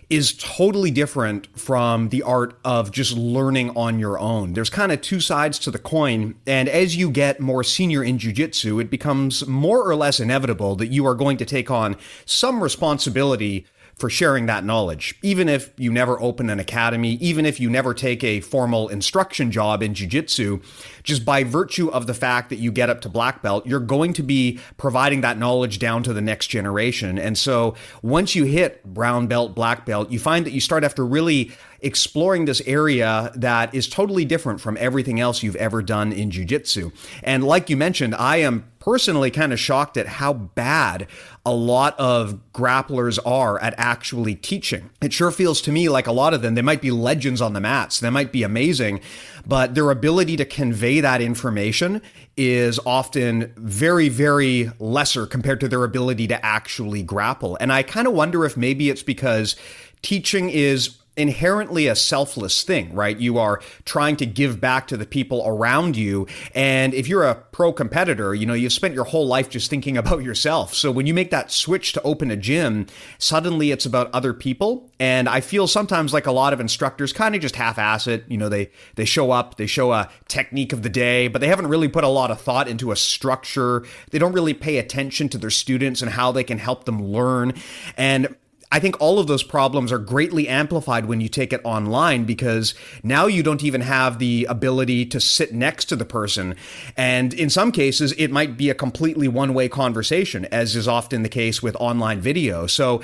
is 0.09 0.35
totally 0.35 0.91
different 0.91 1.49
from 1.59 2.11
the 2.11 2.23
art 2.23 2.59
of 2.65 2.93
just 2.93 3.17
learning 3.17 3.71
on 3.71 3.99
your 3.99 4.19
own. 4.19 4.53
There's 4.53 4.71
kind 4.71 4.93
of 4.93 5.01
two 5.01 5.19
sides 5.19 5.59
to 5.61 5.71
the 5.71 5.79
coin, 5.79 6.37
and 6.47 6.69
as 6.69 6.97
you 6.97 7.11
get 7.11 7.41
more 7.41 7.65
senior 7.65 8.05
in 8.05 8.19
jiu-jitsu, 8.19 8.79
it 8.79 8.89
becomes 8.89 9.47
more 9.47 9.83
or 9.83 9.97
less 9.97 10.21
inevitable 10.21 10.77
that 10.77 10.89
you 10.89 11.05
are 11.07 11.15
going 11.15 11.37
to 11.39 11.45
take 11.45 11.71
on 11.71 11.97
some 12.25 12.63
responsibility 12.63 13.67
for 13.97 14.11
sharing 14.11 14.45
that 14.45 14.63
knowledge. 14.63 15.15
Even 15.23 15.49
if 15.49 15.73
you 15.79 15.91
never 15.91 16.21
open 16.21 16.51
an 16.51 16.61
academy, 16.61 17.15
even 17.15 17.47
if 17.47 17.59
you 17.59 17.71
never 17.71 17.95
take 17.95 18.23
a 18.23 18.41
formal 18.41 18.89
instruction 18.89 19.51
job 19.51 19.83
in 19.83 19.95
jiu-jitsu, 19.95 20.61
just 21.03 21.25
by 21.25 21.43
virtue 21.43 21.89
of 21.89 22.07
the 22.07 22.13
fact 22.13 22.51
that 22.51 22.57
you 22.57 22.71
get 22.71 22.91
up 22.91 23.01
to 23.01 23.09
black 23.09 23.41
belt, 23.43 23.67
you're 23.67 23.81
going 23.81 24.13
to 24.13 24.23
be 24.23 24.61
providing 24.77 25.23
that 25.23 25.39
knowledge 25.39 25.79
down 25.79 26.03
to 26.03 26.13
the 26.13 26.21
next 26.21 26.49
generation. 26.49 27.19
And 27.19 27.39
so 27.39 27.75
once 28.03 28.35
you 28.35 28.45
hit 28.45 28.85
brown 28.85 29.29
belt, 29.29 29.55
black 29.55 29.87
belt, 29.87 30.11
you 30.11 30.19
find 30.19 30.45
that 30.45 30.53
you 30.53 30.61
start 30.61 30.85
after 30.85 31.05
really 31.05 31.53
exploring 31.81 32.47
this 32.47 32.61
area 32.67 33.31
that 33.35 33.75
is 33.75 33.89
totally 33.89 34.25
different 34.25 34.61
from 34.61 34.77
everything 34.79 35.21
else 35.21 35.43
you've 35.43 35.57
ever 35.57 35.83
done 35.83 36.13
in 36.13 36.31
jiu-jitsu. 36.31 36.91
And 37.23 37.45
like 37.45 37.71
you 37.71 37.77
mentioned, 37.77 38.15
I 38.15 38.39
am 38.39 38.71
personally 38.79 39.31
kind 39.31 39.53
of 39.53 39.61
shocked 39.61 39.97
at 39.97 40.07
how 40.07 40.33
bad 40.33 41.07
a 41.47 41.53
lot 41.53 41.99
of 41.99 42.41
grapplers 42.53 43.21
are 43.25 43.59
at 43.63 43.73
actually 43.79 44.35
teaching. 44.35 44.91
It 45.01 45.13
sure 45.13 45.31
feels 45.31 45.63
to 45.63 45.73
me 45.73 45.89
like 45.89 46.09
a 46.09 46.13
lot 46.13 46.35
of 46.35 46.43
them, 46.43 46.57
they 46.57 46.63
might 46.63 46.83
be 46.83 46.91
legends 46.91 47.41
on 47.41 47.53
the 47.53 47.61
mats, 47.61 48.01
they 48.01 48.11
might 48.11 48.33
be 48.33 48.43
amazing, 48.43 49.01
but 49.47 49.77
their 49.77 49.93
ability 49.93 50.37
to 50.39 50.45
convey 50.45 51.01
that 51.01 51.23
information 51.23 52.03
is 52.37 52.81
often 52.85 53.53
very, 53.57 54.09
very 54.09 54.73
lesser 54.81 55.25
compared 55.25 55.61
to 55.61 55.69
their 55.69 55.85
ability 55.85 56.27
to 56.27 56.45
actually 56.45 57.05
grapple. 57.05 57.57
And 57.61 57.73
I 57.73 57.85
kind 57.85 58.09
of 58.09 58.13
wonder 58.13 58.45
if 58.45 58.57
maybe 58.57 58.91
it's 58.91 59.05
because 59.05 59.55
teaching 60.03 60.51
is 60.51 60.97
inherently 61.17 61.87
a 61.87 61.97
selfless 61.97 62.63
thing, 62.63 62.93
right? 62.93 63.19
You 63.19 63.39
are 63.39 63.61
trying 63.85 64.17
to 64.17 64.27
give 64.27 64.61
back 64.61 64.87
to 64.89 64.97
the 64.97 65.07
people 65.07 65.43
around 65.47 65.97
you. 65.97 66.27
And 66.55 66.93
if 66.93 67.09
you're 67.09 67.25
a 67.25 67.35
pro 67.35 67.73
competitor, 67.73 68.35
you 68.35 68.45
know, 68.45 68.55
you've 68.55 68.73
spent 68.73 68.95
your 68.95 69.05
whole 69.05 69.27
life 69.27 69.49
just 69.49 69.71
thinking 69.71 69.97
about 70.07 70.23
yourself. 70.23 70.75
So 70.75 70.91
when 70.91 71.07
you 71.07 71.15
make 71.15 71.31
that 71.31 71.51
switch 71.51 71.93
to 71.95 72.03
open 72.03 72.31
a 72.31 72.37
gym, 72.37 72.87
suddenly 73.19 73.71
it's 73.71 73.87
about 73.87 74.11
other 74.13 74.35
people. 74.35 74.91
And 75.01 75.29
I 75.29 75.41
feel 75.41 75.67
sometimes 75.67 76.13
like 76.13 76.27
a 76.27 76.33
lot 76.33 76.53
of 76.53 76.61
instructors 76.61 77.13
kind 77.13 77.35
of 77.35 77.41
just 77.41 77.57
half 77.57 77.79
ass 77.79 78.07
it. 78.07 78.25
You 78.29 78.37
know, 78.37 78.49
they, 78.49 78.71
they 78.97 79.05
show 79.05 79.31
up, 79.31 79.57
they 79.57 79.67
show 79.67 79.93
a 79.93 80.11
technique 80.29 80.73
of 80.73 80.83
the 80.83 80.89
day, 80.91 81.29
but 81.29 81.41
they 81.41 81.49
haven't 81.49 81.69
really 81.69 81.89
put 81.89 82.05
a 82.05 82.09
lot 82.09 82.31
of 82.31 82.41
thought 82.41 82.69
into 82.69 82.93
a 82.93 82.97
structure. 82.97 83.85
They 84.11 84.19
don't 84.19 84.33
really 84.33 84.55
pay 84.55 84.79
attention 84.79 85.29
to 85.31 85.39
their 85.39 85.51
students 85.51 86.03
and 86.03 86.11
how 86.11 86.33
they 86.33 86.45
can 86.45 86.59
help 86.59 86.85
them 86.85 87.03
learn. 87.03 87.55
And 87.97 88.35
I 88.73 88.81
think 88.81 89.01
all 89.01 89.19
of 89.19 89.27
those 89.27 89.45
problems 89.45 89.93
are 89.93 89.99
greatly 89.99 90.49
amplified 90.49 91.07
when 91.07 91.21
you 91.21 91.29
take 91.29 91.53
it 91.53 91.61
online 91.63 92.25
because 92.25 92.75
now 93.03 93.27
you 93.27 93.43
don't 93.43 93.63
even 93.63 93.81
have 93.81 94.19
the 94.19 94.47
ability 94.49 95.07
to 95.07 95.21
sit 95.21 95.55
next 95.55 95.85
to 95.87 95.97
the 95.97 96.05
person. 96.05 96.57
And 96.97 97.33
in 97.33 97.49
some 97.49 97.71
cases, 97.71 98.13
it 98.19 98.31
might 98.31 98.57
be 98.57 98.69
a 98.69 98.75
completely 98.75 99.29
one 99.29 99.55
way 99.55 99.69
conversation, 99.69 100.47
as 100.47 100.75
is 100.75 100.89
often 100.89 101.23
the 101.23 101.29
case 101.29 101.63
with 101.63 101.77
online 101.77 102.21
video. 102.21 102.67
So, 102.67 103.03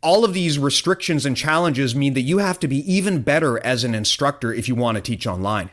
all 0.00 0.24
of 0.24 0.32
these 0.32 0.60
restrictions 0.60 1.26
and 1.26 1.36
challenges 1.36 1.94
mean 1.94 2.14
that 2.14 2.20
you 2.20 2.38
have 2.38 2.60
to 2.60 2.68
be 2.68 2.90
even 2.90 3.22
better 3.22 3.58
as 3.64 3.82
an 3.82 3.96
instructor 3.96 4.54
if 4.54 4.68
you 4.68 4.76
want 4.76 4.94
to 4.94 5.02
teach 5.02 5.26
online. 5.26 5.70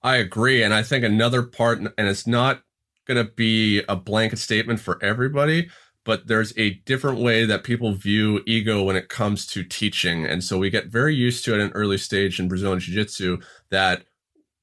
I 0.00 0.16
agree. 0.16 0.62
And 0.62 0.72
I 0.72 0.84
think 0.84 1.04
another 1.04 1.42
part, 1.42 1.80
and 1.80 1.92
it's 1.98 2.26
not 2.26 2.62
going 3.04 3.24
to 3.24 3.32
be 3.32 3.82
a 3.88 3.96
blanket 3.96 4.38
statement 4.38 4.78
for 4.78 5.02
everybody, 5.02 5.70
but 6.08 6.26
there's 6.26 6.56
a 6.56 6.70
different 6.86 7.18
way 7.18 7.44
that 7.44 7.64
people 7.64 7.92
view 7.92 8.42
ego 8.46 8.82
when 8.82 8.96
it 8.96 9.10
comes 9.10 9.44
to 9.44 9.62
teaching. 9.62 10.24
And 10.24 10.42
so 10.42 10.56
we 10.56 10.70
get 10.70 10.86
very 10.86 11.14
used 11.14 11.44
to 11.44 11.52
it 11.52 11.60
at 11.60 11.66
an 11.66 11.72
early 11.72 11.98
stage 11.98 12.40
in 12.40 12.48
Brazilian 12.48 12.80
Jiu 12.80 12.94
Jitsu 12.94 13.36
that 13.68 14.04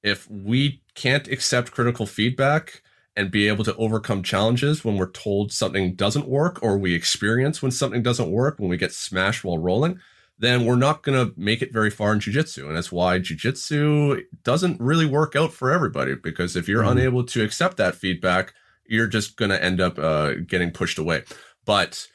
if 0.02 0.28
we 0.28 0.82
can't 0.96 1.28
accept 1.28 1.72
critical 1.72 2.08
feedback 2.08 2.82
and 3.16 3.30
be 3.30 3.48
able 3.48 3.64
to 3.64 3.76
overcome 3.76 4.24
challenges 4.24 4.84
when 4.84 4.98
we're 4.98 5.12
told 5.12 5.52
something 5.52 5.94
doesn't 5.94 6.28
work 6.28 6.58
or 6.64 6.80
we 6.80 6.96
experience 6.96 7.62
when 7.62 7.72
something 7.72 8.02
doesn't 8.02 8.32
work, 8.32 8.58
when 8.58 8.70
we 8.70 8.76
get 8.76 8.92
smashed 8.92 9.44
while 9.44 9.60
rolling, 9.60 10.00
then 10.40 10.66
we're 10.66 10.76
not 10.76 11.04
going 11.04 11.28
to 11.28 11.32
make 11.40 11.62
it 11.62 11.72
very 11.72 11.92
far 11.92 12.12
in 12.12 12.20
jiu-jitsu 12.20 12.66
and 12.68 12.76
that's 12.76 12.92
why 12.92 13.20
jiu-jitsu 13.20 14.20
doesn't 14.44 14.82
really 14.82 15.06
work 15.06 15.36
out 15.36 15.54
for 15.54 15.72
everybody 15.72 16.16
because 16.16 16.56
if 16.56 16.68
you're 16.68 16.84
mm. 16.84 16.92
unable 16.92 17.24
to 17.24 17.44
accept 17.44 17.78
that 17.78 17.94
feedback 17.94 18.54
you're 18.88 19.08
just 19.08 19.38
going 19.38 19.52
to 19.52 19.64
end 19.64 19.82
up 19.82 19.98
uh, 19.98 20.34
getting 20.48 20.72
pushed 20.72 20.98
away. 20.98 21.24
But 21.66 22.08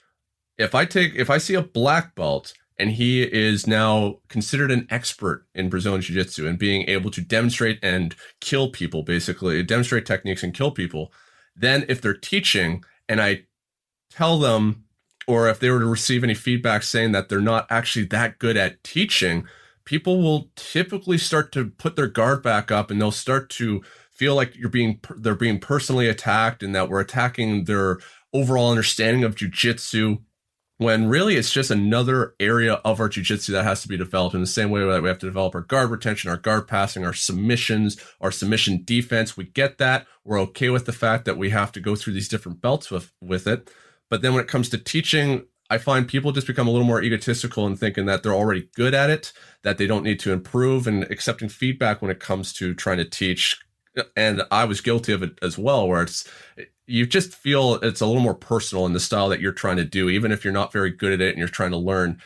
if 0.59 0.75
i 0.75 0.85
take 0.85 1.15
if 1.15 1.31
i 1.31 1.39
see 1.39 1.55
a 1.55 1.63
black 1.63 2.15
belt 2.15 2.53
and 2.79 2.91
he 2.91 3.23
is 3.23 3.67
now 3.67 4.19
considered 4.29 4.71
an 4.71 4.87
expert 4.91 5.47
in 5.55 5.71
brazilian 5.71 6.03
jiu-jitsu 6.03 6.47
and 6.47 6.59
being 6.59 6.87
able 6.87 7.11
to 7.11 7.23
demonstrate 7.23 7.79
and 7.83 8.15
kill 8.43 8.69
people 8.69 9.03
basically 9.03 9.63
demonstrate 9.63 10.05
techniques 10.05 10.43
and 10.43 10.53
kill 10.53 10.71
people 10.71 11.11
then 11.57 11.87
if 11.89 12.03
they're 12.03 12.13
teaching 12.13 12.85
and 13.09 13.23
i 13.23 13.43
tell 14.11 14.39
them 14.39 14.85
or 15.27 15.49
if 15.49 15.61
they 15.61 15.71
were 15.71 15.79
to 15.79 15.87
receive 15.87 16.25
any 16.25 16.35
feedback 16.35 16.83
saying 16.83 17.13
that 17.13 17.29
they're 17.29 17.41
not 17.41 17.67
actually 17.71 18.05
that 18.07 18.39
good 18.39 18.57
at 18.57 18.83
teaching, 18.83 19.47
people 19.85 20.21
will 20.21 20.51
typically 20.57 21.19
start 21.19 21.53
to 21.53 21.67
put 21.67 21.95
their 21.95 22.09
guard 22.09 22.43
back 22.43 22.71
up 22.71 22.91
and 22.91 23.01
they'll 23.01 23.13
start 23.13 23.49
to 23.49 23.83
feel 24.21 24.35
like 24.35 24.55
you're 24.55 24.69
being 24.69 25.01
they're 25.17 25.35
being 25.35 25.59
personally 25.59 26.07
attacked 26.07 26.63
and 26.63 26.75
that 26.75 26.91
we're 26.91 27.01
attacking 27.01 27.65
their 27.65 27.99
overall 28.35 28.69
understanding 28.69 29.25
of 29.25 29.35
jujitsu 29.35 30.19
when 30.77 31.09
really 31.09 31.37
it's 31.37 31.51
just 31.51 31.71
another 31.71 32.35
area 32.39 32.75
of 32.85 33.01
our 33.01 33.09
jujitsu 33.09 33.49
that 33.49 33.65
has 33.65 33.81
to 33.81 33.89
be 33.89 33.97
developed 33.97 34.35
in 34.35 34.43
the 34.43 34.47
same 34.47 34.69
way 34.69 34.85
that 34.85 35.03
we 35.03 35.09
have 35.09 35.19
to 35.19 35.25
develop 35.25 35.55
our 35.55 35.63
guard 35.63 35.91
retention, 35.91 36.29
our 36.29 36.37
guard 36.37 36.69
passing, 36.69 37.03
our 37.03 37.15
submissions, 37.15 37.99
our 38.21 38.31
submission 38.31 38.83
defense. 38.85 39.39
We 39.39 39.45
get 39.45 39.79
that. 39.79 40.07
We're 40.23 40.41
okay 40.41 40.69
with 40.69 40.85
the 40.85 40.93
fact 40.93 41.25
that 41.25 41.39
we 41.39 41.49
have 41.49 41.73
to 41.73 41.81
go 41.81 41.97
through 41.97 42.13
these 42.13 42.29
different 42.29 42.61
belts 42.61 42.91
with, 42.91 43.13
with 43.23 43.47
it. 43.47 43.71
But 44.11 44.21
then 44.21 44.35
when 44.35 44.43
it 44.43 44.49
comes 44.49 44.69
to 44.71 44.79
teaching, 44.79 45.47
I 45.71 45.79
find 45.79 46.07
people 46.07 46.33
just 46.33 46.47
become 46.47 46.69
a 46.69 46.71
little 46.71 46.87
more 46.87 47.03
egotistical 47.03 47.67
and 47.67 47.79
thinking 47.79 48.05
that 48.07 48.23
they're 48.23 48.35
already 48.35 48.69
good 48.75 48.93
at 48.93 49.09
it, 49.09 49.33
that 49.63 49.79
they 49.79 49.87
don't 49.87 50.05
need 50.05 50.21
to 50.21 50.33
improve, 50.33 50.87
and 50.87 51.05
accepting 51.05 51.49
feedback 51.49 52.03
when 52.03 52.11
it 52.11 52.21
comes 52.21 52.53
to 52.55 52.75
trying 52.75 52.99
to 52.99 53.09
teach. 53.09 53.59
And 54.17 54.43
I 54.51 54.65
was 54.65 54.81
guilty 54.81 55.13
of 55.13 55.23
it 55.23 55.39
as 55.43 55.59
well, 55.59 55.89
where 55.89 56.03
it's 56.03 56.29
you 56.87 57.07
just 57.07 57.35
feel 57.35 57.75
it's 57.77 58.01
a 58.01 58.07
little 58.07 58.23
more 58.23 58.35
personal 58.35 58.87
in 58.87 58.93
the 58.93 59.01
style 59.01 59.29
that 59.29 59.41
you're 59.41 59.53
trying 59.53 59.77
to 59.77 59.85
do, 59.85 60.09
even 60.09 60.33
if 60.33 60.45
you're 60.45 60.53
not 60.53 60.73
very 60.73 60.91
good 60.91 61.13
at 61.13 61.21
it 61.21 61.31
and 61.31 61.39
you're 61.39 61.49
trying 61.49 61.71
to 61.71 61.77
learn. 61.77 62.21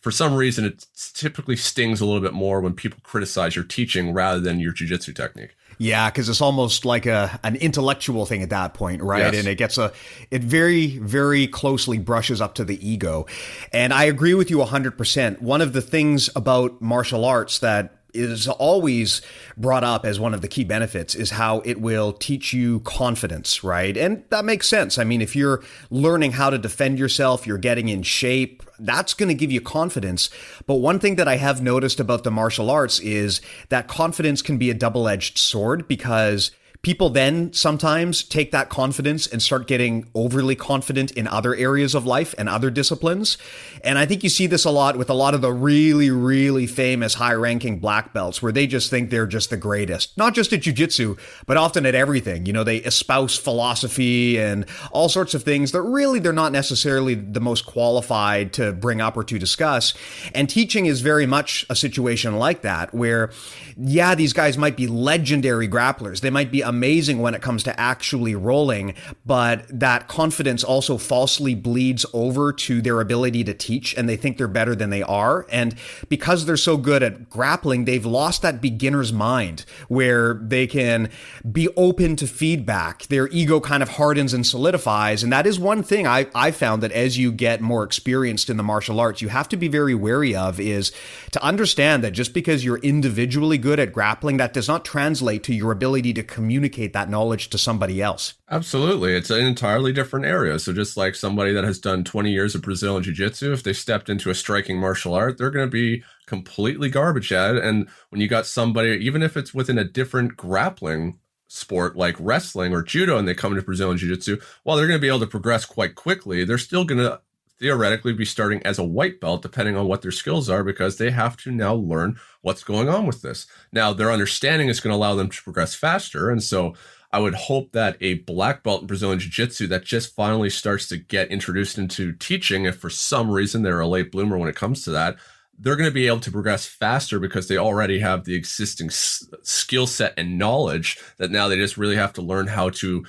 For 0.00 0.10
some 0.10 0.34
reason, 0.34 0.64
it 0.64 0.86
typically 1.14 1.56
stings 1.56 2.00
a 2.00 2.06
little 2.06 2.22
bit 2.22 2.32
more 2.32 2.60
when 2.60 2.72
people 2.72 2.98
criticize 3.02 3.54
your 3.54 3.66
teaching 3.66 4.14
rather 4.14 4.40
than 4.40 4.58
your 4.58 4.72
jujitsu 4.72 5.14
technique. 5.14 5.54
Yeah, 5.78 6.10
because 6.10 6.28
it's 6.28 6.40
almost 6.42 6.84
like 6.84 7.06
a 7.06 7.40
an 7.42 7.56
intellectual 7.56 8.26
thing 8.26 8.42
at 8.42 8.50
that 8.50 8.74
point, 8.74 9.02
right? 9.02 9.32
Yes. 9.32 9.38
And 9.38 9.48
it 9.48 9.56
gets 9.56 9.78
a 9.78 9.92
it 10.30 10.42
very 10.42 10.98
very 10.98 11.46
closely 11.46 11.98
brushes 11.98 12.40
up 12.40 12.54
to 12.56 12.64
the 12.64 12.86
ego. 12.86 13.26
And 13.72 13.94
I 13.94 14.04
agree 14.04 14.34
with 14.34 14.50
you 14.50 14.58
100%. 14.58 15.40
One 15.40 15.60
of 15.60 15.72
the 15.72 15.80
things 15.80 16.28
about 16.36 16.82
martial 16.82 17.24
arts 17.24 17.60
that 17.60 17.99
is 18.14 18.48
always 18.48 19.22
brought 19.56 19.84
up 19.84 20.04
as 20.04 20.18
one 20.18 20.34
of 20.34 20.40
the 20.40 20.48
key 20.48 20.64
benefits 20.64 21.14
is 21.14 21.30
how 21.30 21.60
it 21.60 21.80
will 21.80 22.12
teach 22.12 22.52
you 22.52 22.80
confidence, 22.80 23.62
right? 23.64 23.96
And 23.96 24.24
that 24.30 24.44
makes 24.44 24.68
sense. 24.68 24.98
I 24.98 25.04
mean, 25.04 25.20
if 25.20 25.34
you're 25.36 25.62
learning 25.90 26.32
how 26.32 26.50
to 26.50 26.58
defend 26.58 26.98
yourself, 26.98 27.46
you're 27.46 27.58
getting 27.58 27.88
in 27.88 28.02
shape, 28.02 28.62
that's 28.78 29.14
going 29.14 29.28
to 29.28 29.34
give 29.34 29.52
you 29.52 29.60
confidence. 29.60 30.30
But 30.66 30.76
one 30.76 30.98
thing 30.98 31.16
that 31.16 31.28
I 31.28 31.36
have 31.36 31.62
noticed 31.62 32.00
about 32.00 32.24
the 32.24 32.30
martial 32.30 32.70
arts 32.70 32.98
is 33.00 33.40
that 33.68 33.88
confidence 33.88 34.42
can 34.42 34.58
be 34.58 34.70
a 34.70 34.74
double 34.74 35.08
edged 35.08 35.38
sword 35.38 35.86
because 35.86 36.50
people 36.82 37.10
then 37.10 37.52
sometimes 37.52 38.22
take 38.22 38.52
that 38.52 38.70
confidence 38.70 39.26
and 39.26 39.42
start 39.42 39.66
getting 39.66 40.08
overly 40.14 40.56
confident 40.56 41.10
in 41.12 41.26
other 41.26 41.54
areas 41.54 41.94
of 41.94 42.06
life 42.06 42.34
and 42.38 42.48
other 42.48 42.70
disciplines. 42.70 43.36
And 43.84 43.98
I 43.98 44.06
think 44.06 44.24
you 44.24 44.30
see 44.30 44.46
this 44.46 44.64
a 44.64 44.70
lot 44.70 44.96
with 44.96 45.10
a 45.10 45.14
lot 45.14 45.34
of 45.34 45.42
the 45.42 45.52
really, 45.52 46.10
really 46.10 46.66
famous 46.66 47.14
high 47.14 47.34
ranking 47.34 47.80
black 47.80 48.14
belts 48.14 48.42
where 48.42 48.52
they 48.52 48.66
just 48.66 48.88
think 48.88 49.10
they're 49.10 49.26
just 49.26 49.50
the 49.50 49.58
greatest, 49.58 50.16
not 50.16 50.34
just 50.34 50.54
at 50.54 50.60
jujitsu, 50.60 51.18
but 51.46 51.58
often 51.58 51.84
at 51.84 51.94
everything. 51.94 52.46
You 52.46 52.54
know, 52.54 52.64
they 52.64 52.78
espouse 52.78 53.36
philosophy 53.36 54.38
and 54.38 54.64
all 54.90 55.10
sorts 55.10 55.34
of 55.34 55.42
things 55.42 55.72
that 55.72 55.82
really 55.82 56.18
they're 56.18 56.32
not 56.32 56.52
necessarily 56.52 57.14
the 57.14 57.40
most 57.40 57.66
qualified 57.66 58.54
to 58.54 58.72
bring 58.72 59.02
up 59.02 59.18
or 59.18 59.24
to 59.24 59.38
discuss. 59.38 59.92
And 60.34 60.48
teaching 60.48 60.86
is 60.86 61.02
very 61.02 61.26
much 61.26 61.66
a 61.68 61.76
situation 61.76 62.36
like 62.36 62.62
that 62.62 62.94
where, 62.94 63.30
yeah, 63.76 64.14
these 64.14 64.32
guys 64.32 64.56
might 64.56 64.78
be 64.78 64.86
legendary 64.86 65.68
grapplers. 65.68 66.20
They 66.20 66.30
might 66.30 66.50
be 66.50 66.62
amazing 66.70 67.20
when 67.20 67.34
it 67.34 67.42
comes 67.42 67.62
to 67.64 67.78
actually 67.78 68.34
rolling, 68.34 68.94
but 69.26 69.66
that 69.68 70.08
confidence 70.08 70.64
also 70.64 70.96
falsely 70.96 71.54
bleeds 71.54 72.06
over 72.14 72.52
to 72.52 72.80
their 72.80 73.00
ability 73.00 73.44
to 73.44 73.52
teach 73.52 73.94
and 73.96 74.08
they 74.08 74.16
think 74.16 74.38
they're 74.38 74.48
better 74.48 74.74
than 74.74 74.88
they 74.88 75.02
are. 75.02 75.46
And 75.50 75.74
because 76.08 76.46
they're 76.46 76.56
so 76.56 76.76
good 76.76 77.02
at 77.02 77.28
grappling, 77.28 77.84
they've 77.84 78.06
lost 78.06 78.40
that 78.42 78.62
beginner's 78.62 79.12
mind 79.12 79.64
where 79.88 80.34
they 80.34 80.66
can 80.66 81.10
be 81.50 81.68
open 81.76 82.16
to 82.16 82.26
feedback. 82.26 83.06
Their 83.08 83.28
ego 83.28 83.60
kind 83.60 83.82
of 83.82 83.90
hardens 83.90 84.32
and 84.32 84.46
solidifies. 84.46 85.22
And 85.22 85.32
that 85.32 85.46
is 85.46 85.58
one 85.58 85.82
thing 85.82 86.06
I, 86.06 86.28
I 86.34 86.52
found 86.52 86.82
that 86.82 86.92
as 86.92 87.18
you 87.18 87.32
get 87.32 87.60
more 87.60 87.82
experienced 87.82 88.48
in 88.48 88.56
the 88.56 88.62
martial 88.62 89.00
arts, 89.00 89.20
you 89.20 89.28
have 89.28 89.48
to 89.48 89.56
be 89.56 89.68
very 89.68 89.94
wary 89.94 90.34
of 90.34 90.60
is 90.60 90.92
to 91.32 91.42
understand 91.42 92.04
that 92.04 92.12
just 92.12 92.32
because 92.32 92.64
you're 92.64 92.78
individually 92.78 93.58
good 93.58 93.80
at 93.80 93.92
grappling, 93.92 94.36
that 94.36 94.52
does 94.52 94.68
not 94.68 94.84
translate 94.84 95.42
to 95.42 95.54
your 95.54 95.72
ability 95.72 96.12
to 96.14 96.22
communicate 96.22 96.59
communicate 96.60 96.92
that 96.92 97.08
knowledge 97.08 97.48
to 97.48 97.56
somebody 97.56 98.02
else. 98.02 98.34
Absolutely. 98.50 99.14
It's 99.14 99.30
an 99.30 99.46
entirely 99.46 99.94
different 99.94 100.26
area. 100.26 100.58
So 100.58 100.74
just 100.74 100.94
like 100.94 101.14
somebody 101.14 101.52
that 101.54 101.64
has 101.64 101.78
done 101.78 102.04
20 102.04 102.30
years 102.30 102.54
of 102.54 102.60
Brazilian 102.60 103.02
Jiu-Jitsu, 103.02 103.50
if 103.52 103.62
they 103.62 103.72
stepped 103.72 104.10
into 104.10 104.28
a 104.28 104.34
striking 104.34 104.78
martial 104.78 105.14
art, 105.14 105.38
they're 105.38 105.50
going 105.50 105.66
to 105.66 105.70
be 105.70 106.02
completely 106.26 106.90
garbage 106.90 107.32
at 107.32 107.56
it. 107.56 107.64
And 107.64 107.88
when 108.10 108.20
you 108.20 108.28
got 108.28 108.44
somebody, 108.44 108.90
even 109.02 109.22
if 109.22 109.38
it's 109.38 109.54
within 109.54 109.78
a 109.78 109.84
different 109.84 110.36
grappling 110.36 111.18
sport 111.48 111.96
like 111.96 112.14
wrestling 112.20 112.74
or 112.74 112.82
judo 112.82 113.16
and 113.16 113.26
they 113.26 113.34
come 113.34 113.52
into 113.52 113.64
Brazilian 113.64 113.96
Jiu-Jitsu, 113.96 114.38
while 114.62 114.76
they're 114.76 114.86
going 114.86 115.00
to 115.00 115.02
be 115.02 115.08
able 115.08 115.20
to 115.20 115.26
progress 115.26 115.64
quite 115.64 115.94
quickly, 115.94 116.44
they're 116.44 116.58
still 116.58 116.84
going 116.84 117.00
to 117.00 117.20
theoretically 117.60 118.12
be 118.12 118.24
starting 118.24 118.62
as 118.64 118.78
a 118.78 118.84
white 118.84 119.20
belt 119.20 119.42
depending 119.42 119.76
on 119.76 119.86
what 119.86 120.02
their 120.02 120.10
skills 120.10 120.48
are 120.48 120.64
because 120.64 120.96
they 120.96 121.10
have 121.10 121.36
to 121.36 121.52
now 121.52 121.74
learn 121.74 122.18
what's 122.40 122.64
going 122.64 122.88
on 122.88 123.06
with 123.06 123.22
this. 123.22 123.46
Now, 123.70 123.92
their 123.92 124.10
understanding 124.10 124.68
is 124.68 124.80
going 124.80 124.92
to 124.92 124.96
allow 124.96 125.14
them 125.14 125.28
to 125.28 125.42
progress 125.42 125.74
faster. 125.74 126.30
And 126.30 126.42
so 126.42 126.74
I 127.12 127.18
would 127.18 127.34
hope 127.34 127.72
that 127.72 127.96
a 128.00 128.14
black 128.14 128.62
belt 128.62 128.82
in 128.82 128.86
Brazilian 128.86 129.18
Jiu 129.18 129.30
Jitsu 129.30 129.66
that 129.68 129.84
just 129.84 130.14
finally 130.14 130.48
starts 130.48 130.88
to 130.88 130.96
get 130.96 131.30
introduced 131.30 131.76
into 131.76 132.12
teaching, 132.12 132.64
if 132.64 132.78
for 132.78 132.90
some 132.90 133.30
reason 133.30 133.62
they're 133.62 133.80
a 133.80 133.86
late 133.86 134.10
bloomer 134.10 134.38
when 134.38 134.48
it 134.48 134.56
comes 134.56 134.84
to 134.84 134.90
that, 134.92 135.16
they're 135.58 135.76
going 135.76 135.90
to 135.90 135.94
be 135.94 136.06
able 136.06 136.20
to 136.20 136.30
progress 136.30 136.64
faster 136.66 137.18
because 137.18 137.46
they 137.46 137.58
already 137.58 137.98
have 137.98 138.24
the 138.24 138.34
existing 138.34 138.86
s- 138.86 139.28
skill 139.42 139.86
set 139.86 140.14
and 140.16 140.38
knowledge 140.38 140.98
that 141.18 141.30
now 141.30 141.48
they 141.48 141.56
just 141.56 141.76
really 141.76 141.96
have 141.96 142.14
to 142.14 142.22
learn 142.22 142.46
how 142.46 142.70
to 142.70 143.04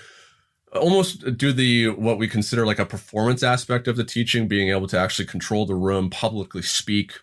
almost 0.75 1.37
do 1.37 1.51
the 1.51 1.89
what 1.89 2.17
we 2.17 2.27
consider 2.27 2.65
like 2.65 2.79
a 2.79 2.85
performance 2.85 3.43
aspect 3.43 3.87
of 3.87 3.97
the 3.97 4.03
teaching 4.03 4.47
being 4.47 4.69
able 4.69 4.87
to 4.87 4.97
actually 4.97 5.25
control 5.25 5.65
the 5.65 5.75
room 5.75 6.09
publicly 6.09 6.61
speak 6.61 7.13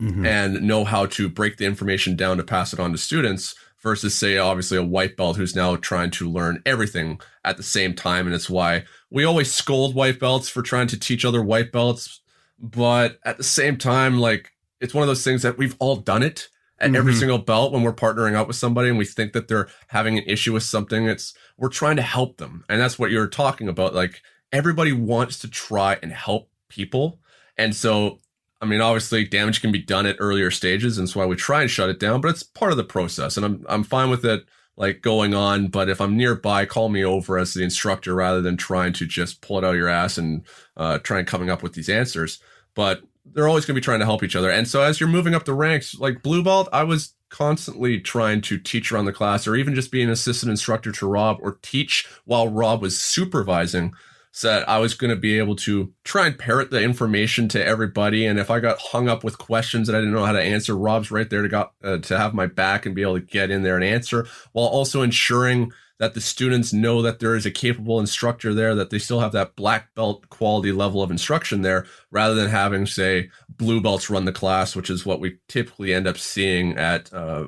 mm-hmm. 0.00 0.26
and 0.26 0.62
know 0.62 0.84
how 0.84 1.06
to 1.06 1.28
break 1.28 1.56
the 1.56 1.66
information 1.66 2.16
down 2.16 2.36
to 2.36 2.42
pass 2.42 2.72
it 2.72 2.80
on 2.80 2.92
to 2.92 2.98
students 2.98 3.54
versus 3.80 4.14
say 4.14 4.38
obviously 4.38 4.76
a 4.76 4.82
white 4.82 5.16
belt 5.16 5.36
who's 5.36 5.54
now 5.54 5.76
trying 5.76 6.10
to 6.10 6.28
learn 6.28 6.60
everything 6.66 7.20
at 7.44 7.56
the 7.56 7.62
same 7.62 7.94
time 7.94 8.26
and 8.26 8.34
it's 8.34 8.50
why 8.50 8.82
we 9.10 9.24
always 9.24 9.52
scold 9.52 9.94
white 9.94 10.18
belts 10.18 10.48
for 10.48 10.62
trying 10.62 10.88
to 10.88 10.98
teach 10.98 11.24
other 11.24 11.42
white 11.42 11.70
belts 11.70 12.20
but 12.58 13.18
at 13.24 13.36
the 13.36 13.44
same 13.44 13.76
time 13.76 14.18
like 14.18 14.52
it's 14.80 14.94
one 14.94 15.02
of 15.02 15.08
those 15.08 15.24
things 15.24 15.42
that 15.42 15.58
we've 15.58 15.76
all 15.78 15.96
done 15.96 16.22
it 16.22 16.48
at 16.78 16.88
mm-hmm. 16.88 16.96
every 16.96 17.14
single 17.14 17.38
belt 17.38 17.72
when 17.72 17.82
we're 17.82 17.92
partnering 17.92 18.34
up 18.34 18.46
with 18.46 18.56
somebody 18.56 18.88
and 18.88 18.98
we 18.98 19.04
think 19.04 19.32
that 19.32 19.46
they're 19.46 19.68
having 19.88 20.18
an 20.18 20.24
issue 20.26 20.52
with 20.52 20.62
something 20.62 21.06
it's 21.06 21.34
we're 21.58 21.68
trying 21.68 21.96
to 21.96 22.02
help 22.02 22.36
them. 22.36 22.64
And 22.68 22.80
that's 22.80 22.98
what 22.98 23.10
you're 23.10 23.28
talking 23.28 23.68
about 23.68 23.94
like 23.94 24.22
everybody 24.52 24.92
wants 24.92 25.38
to 25.40 25.48
try 25.48 25.98
and 26.02 26.12
help 26.12 26.50
people. 26.68 27.20
And 27.56 27.74
so 27.74 28.20
i 28.58 28.64
mean 28.64 28.80
obviously 28.80 29.22
damage 29.22 29.60
can 29.60 29.70
be 29.70 29.82
done 29.82 30.06
at 30.06 30.16
earlier 30.18 30.50
stages 30.50 30.96
and 30.96 31.06
that's 31.06 31.14
why 31.14 31.26
we 31.26 31.36
try 31.36 31.60
and 31.60 31.70
shut 31.70 31.90
it 31.90 32.00
down 32.00 32.22
but 32.22 32.28
it's 32.28 32.42
part 32.42 32.70
of 32.70 32.78
the 32.78 32.82
process 32.82 33.36
and 33.36 33.44
i'm 33.44 33.62
i'm 33.68 33.84
fine 33.84 34.08
with 34.08 34.24
it 34.24 34.46
like 34.76 35.00
going 35.02 35.34
on. 35.34 35.68
But 35.68 35.88
if 35.88 36.00
i'm 36.00 36.16
nearby 36.16 36.66
call 36.66 36.88
me 36.88 37.04
over 37.04 37.38
as 37.38 37.54
the 37.54 37.64
instructor 37.64 38.14
rather 38.14 38.40
than 38.40 38.56
trying 38.56 38.92
to 38.94 39.06
just 39.06 39.40
pull 39.40 39.58
it 39.58 39.64
out 39.64 39.70
of 39.70 39.76
your 39.76 39.88
ass 39.88 40.18
and 40.18 40.44
uh, 40.76 40.98
try 40.98 41.18
and 41.18 41.26
coming 41.26 41.50
up 41.50 41.62
with 41.62 41.72
these 41.72 41.88
answers. 41.88 42.38
But 42.74 43.02
they're 43.24 43.48
always 43.48 43.64
going 43.64 43.74
to 43.74 43.80
be 43.80 43.84
trying 43.84 44.00
to 44.00 44.04
help 44.04 44.22
each 44.22 44.36
other. 44.36 44.50
And 44.50 44.68
so 44.68 44.82
as 44.82 45.00
you're 45.00 45.08
moving 45.08 45.34
up 45.34 45.44
the 45.44 45.54
ranks, 45.54 45.98
like 45.98 46.22
blue 46.22 46.44
belt, 46.44 46.68
I 46.72 46.84
was 46.84 47.14
constantly 47.28 48.00
trying 48.00 48.40
to 48.42 48.58
teach 48.58 48.92
around 48.92 49.04
the 49.04 49.12
class 49.12 49.46
or 49.46 49.56
even 49.56 49.74
just 49.74 49.90
be 49.90 50.02
an 50.02 50.10
assistant 50.10 50.50
instructor 50.50 50.92
to 50.92 51.06
Rob 51.06 51.38
or 51.40 51.58
teach 51.62 52.08
while 52.24 52.48
Rob 52.48 52.82
was 52.82 52.98
supervising 52.98 53.92
so 54.32 54.48
that 54.48 54.68
I 54.68 54.78
was 54.78 54.92
going 54.92 55.08
to 55.08 55.16
be 55.16 55.38
able 55.38 55.56
to 55.56 55.94
try 56.04 56.26
and 56.26 56.38
parrot 56.38 56.70
the 56.70 56.82
information 56.82 57.48
to 57.48 57.64
everybody. 57.64 58.26
And 58.26 58.38
if 58.38 58.50
I 58.50 58.60
got 58.60 58.78
hung 58.78 59.08
up 59.08 59.24
with 59.24 59.38
questions 59.38 59.86
that 59.86 59.96
I 59.96 60.00
didn't 60.00 60.12
know 60.12 60.26
how 60.26 60.32
to 60.32 60.42
answer, 60.42 60.76
Rob's 60.76 61.10
right 61.10 61.28
there 61.28 61.40
to 61.40 61.48
got 61.48 61.72
uh, 61.82 61.98
to 61.98 62.18
have 62.18 62.34
my 62.34 62.46
back 62.46 62.84
and 62.84 62.94
be 62.94 63.00
able 63.00 63.18
to 63.18 63.24
get 63.24 63.50
in 63.50 63.62
there 63.62 63.76
and 63.76 63.84
answer 63.84 64.26
while 64.52 64.66
also 64.66 65.00
ensuring 65.00 65.72
that 65.98 66.14
the 66.14 66.20
students 66.20 66.72
know 66.72 67.00
that 67.00 67.20
there 67.20 67.34
is 67.34 67.46
a 67.46 67.50
capable 67.50 67.98
instructor 67.98 68.52
there, 68.52 68.74
that 68.74 68.90
they 68.90 68.98
still 68.98 69.20
have 69.20 69.32
that 69.32 69.56
black 69.56 69.94
belt 69.94 70.28
quality 70.28 70.72
level 70.72 71.02
of 71.02 71.10
instruction 71.10 71.62
there, 71.62 71.86
rather 72.10 72.34
than 72.34 72.50
having, 72.50 72.84
say, 72.84 73.30
blue 73.56 73.80
belts 73.80 74.10
run 74.10 74.24
the 74.24 74.32
class, 74.32 74.76
which 74.76 74.90
is 74.90 75.06
what 75.06 75.20
we 75.20 75.38
typically 75.48 75.94
end 75.94 76.06
up 76.06 76.18
seeing 76.18 76.76
at 76.76 77.12
uh, 77.12 77.46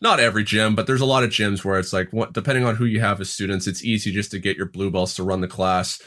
not 0.00 0.20
every 0.20 0.44
gym, 0.44 0.74
but 0.74 0.86
there's 0.86 1.00
a 1.00 1.06
lot 1.06 1.22
of 1.22 1.30
gyms 1.30 1.64
where 1.64 1.78
it's 1.78 1.92
like, 1.92 2.12
what, 2.12 2.32
depending 2.32 2.64
on 2.64 2.76
who 2.76 2.84
you 2.84 3.00
have 3.00 3.20
as 3.20 3.30
students, 3.30 3.66
it's 3.66 3.84
easy 3.84 4.10
just 4.10 4.32
to 4.32 4.38
get 4.38 4.56
your 4.56 4.66
blue 4.66 4.90
belts 4.90 5.14
to 5.14 5.22
run 5.22 5.40
the 5.40 5.48
class 5.48 6.02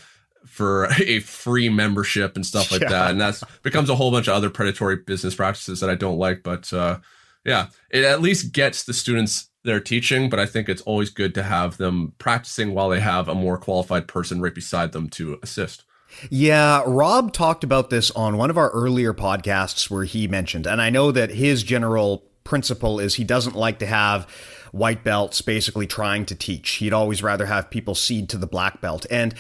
for 0.46 0.88
a 1.00 1.20
free 1.22 1.70
membership 1.70 2.36
and 2.36 2.46
stuff 2.46 2.72
like 2.72 2.82
yeah. 2.82 2.90
that. 2.90 3.12
And 3.12 3.22
that's 3.22 3.44
becomes 3.64 3.90
a 3.90 3.96
whole 3.96 4.12
bunch 4.12 4.28
of 4.28 4.36
other 4.36 4.50
predatory 4.50 4.98
business 4.98 5.36
practices 5.36 5.80
that 5.80 5.90
I 5.90 5.96
don't 5.96 6.18
like. 6.18 6.44
But 6.44 6.72
uh, 6.74 7.00
yeah, 7.46 7.68
it 7.90 8.04
at 8.04 8.22
least 8.22 8.52
gets 8.52 8.84
the 8.84 8.94
students 8.94 9.50
their 9.64 9.80
teaching, 9.80 10.30
but 10.30 10.40
I 10.40 10.46
think 10.46 10.70
it's 10.70 10.82
always 10.84 11.10
good 11.10 11.34
to 11.36 11.44
have 11.44 11.78
them 11.78 12.14
practicing 12.18 12.74
while 12.74 12.90
they 12.90 13.00
have 13.00 13.28
a 13.28 13.36
more 13.36 13.58
qualified 13.58 14.08
person 14.08 14.42
right 14.42 14.54
beside 14.54 14.92
them 14.92 15.10
to 15.12 15.40
assist. 15.42 15.86
Yeah, 16.30 16.84
Rob 16.86 17.34
talked 17.34 17.64
about 17.64 17.90
this 17.90 18.12
on 18.12 18.38
one 18.38 18.50
of 18.50 18.58
our 18.58 18.70
earlier 18.72 19.14
podcasts 19.14 19.90
where 19.90 20.04
he 20.04 20.28
mentioned, 20.28 20.66
and 20.66 20.82
I 20.82 20.90
know 20.90 21.12
that 21.12 21.32
his 21.32 21.64
general 21.64 22.24
principle 22.44 23.00
is 23.00 23.16
he 23.16 23.24
doesn't 23.24 23.56
like 23.56 23.80
to 23.80 23.86
have 23.86 24.30
white 24.72 25.04
belts 25.04 25.42
basically 25.42 25.88
trying 25.88 26.26
to 26.26 26.36
teach. 26.36 26.70
He'd 26.72 26.94
always 26.94 27.24
rather 27.24 27.46
have 27.46 27.70
people 27.70 27.96
seed 27.96 28.30
to 28.30 28.38
the 28.38 28.46
black 28.46 28.82
belt. 28.82 29.06
And 29.10 29.34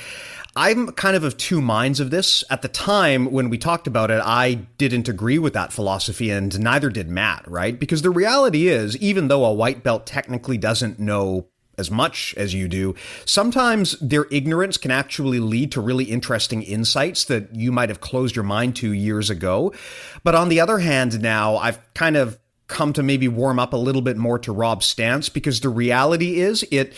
I'm 0.55 0.91
kind 0.93 1.17
of 1.17 1.25
of 1.25 1.35
two 1.35 1.61
minds 1.61 1.99
of 1.99 2.09
this. 2.09 2.43
At 2.49 2.61
the 2.61 2.69
time 2.69 3.31
when 3.31 3.49
we 3.49 3.57
talked 3.57 3.87
about 3.87 4.11
it, 4.11 4.21
I 4.23 4.53
didn't 4.77 5.09
agree 5.09 5.37
with 5.37 5.53
that 5.53 5.73
philosophy, 5.73 6.29
and 6.29 6.57
neither 6.59 6.89
did 6.89 7.09
Matt, 7.09 7.49
right? 7.49 7.77
Because 7.77 8.01
the 8.01 8.09
reality 8.09 8.67
is, 8.67 8.95
even 8.97 9.27
though 9.27 9.43
a 9.43 9.53
white 9.53 9.83
belt 9.83 10.05
technically 10.05 10.57
doesn't 10.57 10.97
know 10.97 11.47
as 11.77 11.91
much 11.91 12.33
as 12.37 12.53
you 12.53 12.67
do, 12.67 12.95
sometimes 13.25 13.97
their 13.99 14.25
ignorance 14.31 14.77
can 14.77 14.91
actually 14.91 15.39
lead 15.39 15.71
to 15.73 15.81
really 15.81 16.05
interesting 16.05 16.61
insights 16.63 17.25
that 17.25 17.53
you 17.55 17.71
might 17.71 17.89
have 17.89 18.01
closed 18.01 18.35
your 18.35 18.43
mind 18.43 18.75
to 18.77 18.91
years 18.91 19.29
ago. 19.29 19.73
But 20.23 20.35
on 20.35 20.49
the 20.49 20.59
other 20.59 20.79
hand, 20.79 21.21
now 21.21 21.57
I've 21.57 21.79
kind 21.93 22.17
of 22.17 22.39
come 22.67 22.93
to 22.93 23.03
maybe 23.03 23.27
warm 23.27 23.59
up 23.59 23.73
a 23.73 23.77
little 23.77 24.01
bit 24.01 24.17
more 24.17 24.39
to 24.39 24.51
Rob's 24.51 24.85
stance 24.85 25.29
because 25.29 25.59
the 25.59 25.69
reality 25.69 26.39
is 26.39 26.65
it 26.71 26.93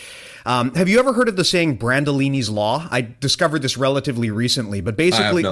um, 0.48 0.74
have 0.76 0.88
you 0.88 0.98
ever 0.98 1.12
heard 1.12 1.28
of 1.28 1.36
the 1.36 1.44
saying 1.44 1.76
Brandolini's 1.76 2.48
law? 2.48 2.88
I 2.90 3.02
discovered 3.02 3.60
this 3.60 3.76
relatively 3.76 4.30
recently, 4.30 4.80
but 4.80 4.96
basically, 4.96 5.44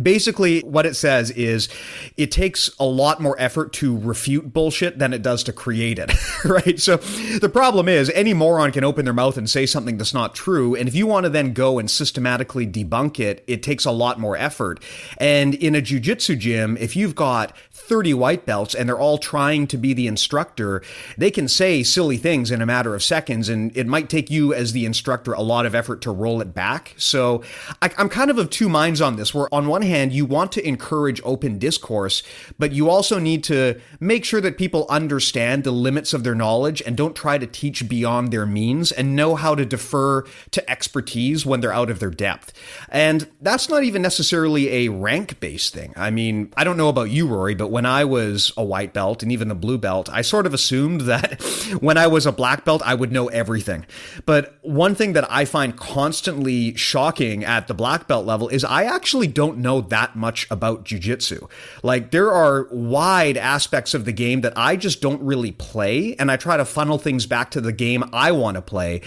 basically 0.00 0.60
what 0.60 0.86
it 0.86 0.94
says 0.94 1.30
is 1.32 1.68
it 2.16 2.32
takes 2.32 2.70
a 2.80 2.86
lot 2.86 3.20
more 3.20 3.36
effort 3.38 3.74
to 3.74 3.98
refute 3.98 4.50
bullshit 4.50 4.98
than 4.98 5.12
it 5.12 5.20
does 5.20 5.44
to 5.44 5.52
create 5.52 5.98
it, 5.98 6.10
right? 6.46 6.80
So 6.80 6.96
the 6.96 7.50
problem 7.50 7.86
is 7.86 8.08
any 8.14 8.32
moron 8.32 8.72
can 8.72 8.82
open 8.82 9.04
their 9.04 9.12
mouth 9.12 9.36
and 9.36 9.48
say 9.48 9.66
something 9.66 9.98
that's 9.98 10.14
not 10.14 10.34
true, 10.34 10.74
and 10.74 10.88
if 10.88 10.94
you 10.94 11.06
want 11.06 11.24
to 11.24 11.30
then 11.30 11.52
go 11.52 11.78
and 11.78 11.90
systematically 11.90 12.66
debunk 12.66 13.20
it, 13.20 13.44
it 13.46 13.62
takes 13.62 13.84
a 13.84 13.90
lot 13.90 14.18
more 14.18 14.38
effort. 14.38 14.82
And 15.18 15.54
in 15.54 15.74
a 15.74 15.82
jujitsu 15.82 16.38
gym, 16.38 16.78
if 16.78 16.96
you've 16.96 17.14
got 17.14 17.54
30 17.72 18.14
white 18.14 18.46
belts 18.46 18.74
and 18.74 18.88
they're 18.88 18.98
all 18.98 19.18
trying 19.18 19.66
to 19.66 19.76
be 19.76 19.92
the 19.92 20.06
instructor, 20.06 20.82
they 21.18 21.30
can 21.30 21.46
say 21.46 21.82
silly 21.82 22.16
things 22.16 22.50
in 22.50 22.62
a 22.62 22.66
matter 22.66 22.94
of 22.94 23.02
seconds, 23.02 23.50
and 23.50 23.76
it 23.76 23.86
might 23.86 24.08
take 24.08 24.29
you 24.30 24.54
as 24.54 24.72
the 24.72 24.84
instructor 24.84 25.32
a 25.32 25.42
lot 25.42 25.66
of 25.66 25.74
effort 25.74 26.00
to 26.02 26.10
roll 26.10 26.40
it 26.40 26.54
back. 26.54 26.94
So 26.96 27.42
I, 27.82 27.90
am 27.98 28.08
kind 28.08 28.30
of 28.30 28.38
of 28.38 28.50
two 28.50 28.68
minds 28.68 29.00
on 29.00 29.16
this, 29.16 29.34
where 29.34 29.52
on 29.52 29.66
one 29.68 29.82
hand, 29.82 30.12
you 30.12 30.24
want 30.24 30.52
to 30.52 30.66
encourage 30.66 31.20
open 31.24 31.58
discourse, 31.58 32.22
but 32.58 32.72
you 32.72 32.88
also 32.88 33.18
need 33.18 33.44
to 33.44 33.80
make 34.00 34.24
sure 34.24 34.40
that 34.40 34.58
people 34.58 34.86
understand 34.88 35.64
the 35.64 35.70
limits 35.70 36.12
of 36.12 36.24
their 36.24 36.34
knowledge 36.34 36.82
and 36.82 36.96
don't 36.96 37.14
try 37.14 37.38
to 37.38 37.46
teach 37.46 37.88
beyond 37.88 38.32
their 38.32 38.46
means 38.46 38.92
and 38.92 39.14
know 39.14 39.34
how 39.34 39.54
to 39.54 39.64
defer 39.64 40.24
to 40.50 40.70
expertise 40.70 41.44
when 41.46 41.60
they're 41.60 41.72
out 41.72 41.90
of 41.90 42.00
their 42.00 42.10
depth. 42.10 42.52
And 42.88 43.28
that's 43.40 43.68
not 43.68 43.84
even 43.84 44.02
necessarily 44.02 44.68
a 44.86 44.88
rank 44.88 45.40
based 45.40 45.74
thing. 45.74 45.92
I 45.96 46.10
mean, 46.10 46.52
I 46.56 46.64
don't 46.64 46.76
know 46.76 46.88
about 46.88 47.10
you, 47.10 47.26
Rory, 47.26 47.54
but 47.54 47.70
when 47.70 47.86
I 47.86 48.04
was 48.04 48.52
a 48.56 48.64
white 48.64 48.92
belt 48.92 49.22
and 49.22 49.32
even 49.32 49.50
a 49.50 49.54
blue 49.54 49.78
belt, 49.78 50.08
I 50.10 50.22
sort 50.22 50.46
of 50.46 50.54
assumed 50.54 51.02
that 51.02 51.42
when 51.80 51.98
I 51.98 52.06
was 52.06 52.26
a 52.26 52.32
black 52.32 52.64
belt, 52.64 52.82
I 52.84 52.94
would 52.94 53.12
know 53.12 53.28
everything. 53.28 53.86
But 54.26 54.58
one 54.62 54.94
thing 54.94 55.12
that 55.14 55.30
I 55.30 55.44
find 55.44 55.76
constantly 55.76 56.74
shocking 56.74 57.44
at 57.44 57.68
the 57.68 57.74
black 57.74 58.08
belt 58.08 58.26
level 58.26 58.48
is 58.48 58.64
I 58.64 58.84
actually 58.84 59.26
don't 59.26 59.58
know 59.58 59.80
that 59.82 60.16
much 60.16 60.46
about 60.50 60.84
jujitsu. 60.84 61.48
Like 61.82 62.10
there 62.10 62.30
are 62.30 62.68
wide 62.70 63.36
aspects 63.36 63.94
of 63.94 64.04
the 64.04 64.12
game 64.12 64.40
that 64.42 64.52
I 64.56 64.76
just 64.76 65.00
don't 65.00 65.22
really 65.22 65.52
play, 65.52 66.14
and 66.16 66.30
I 66.30 66.36
try 66.36 66.56
to 66.56 66.64
funnel 66.64 66.98
things 66.98 67.26
back 67.26 67.50
to 67.52 67.60
the 67.60 67.72
game 67.72 68.04
I 68.12 68.32
want 68.32 68.56
to 68.56 68.62
play. 68.62 69.02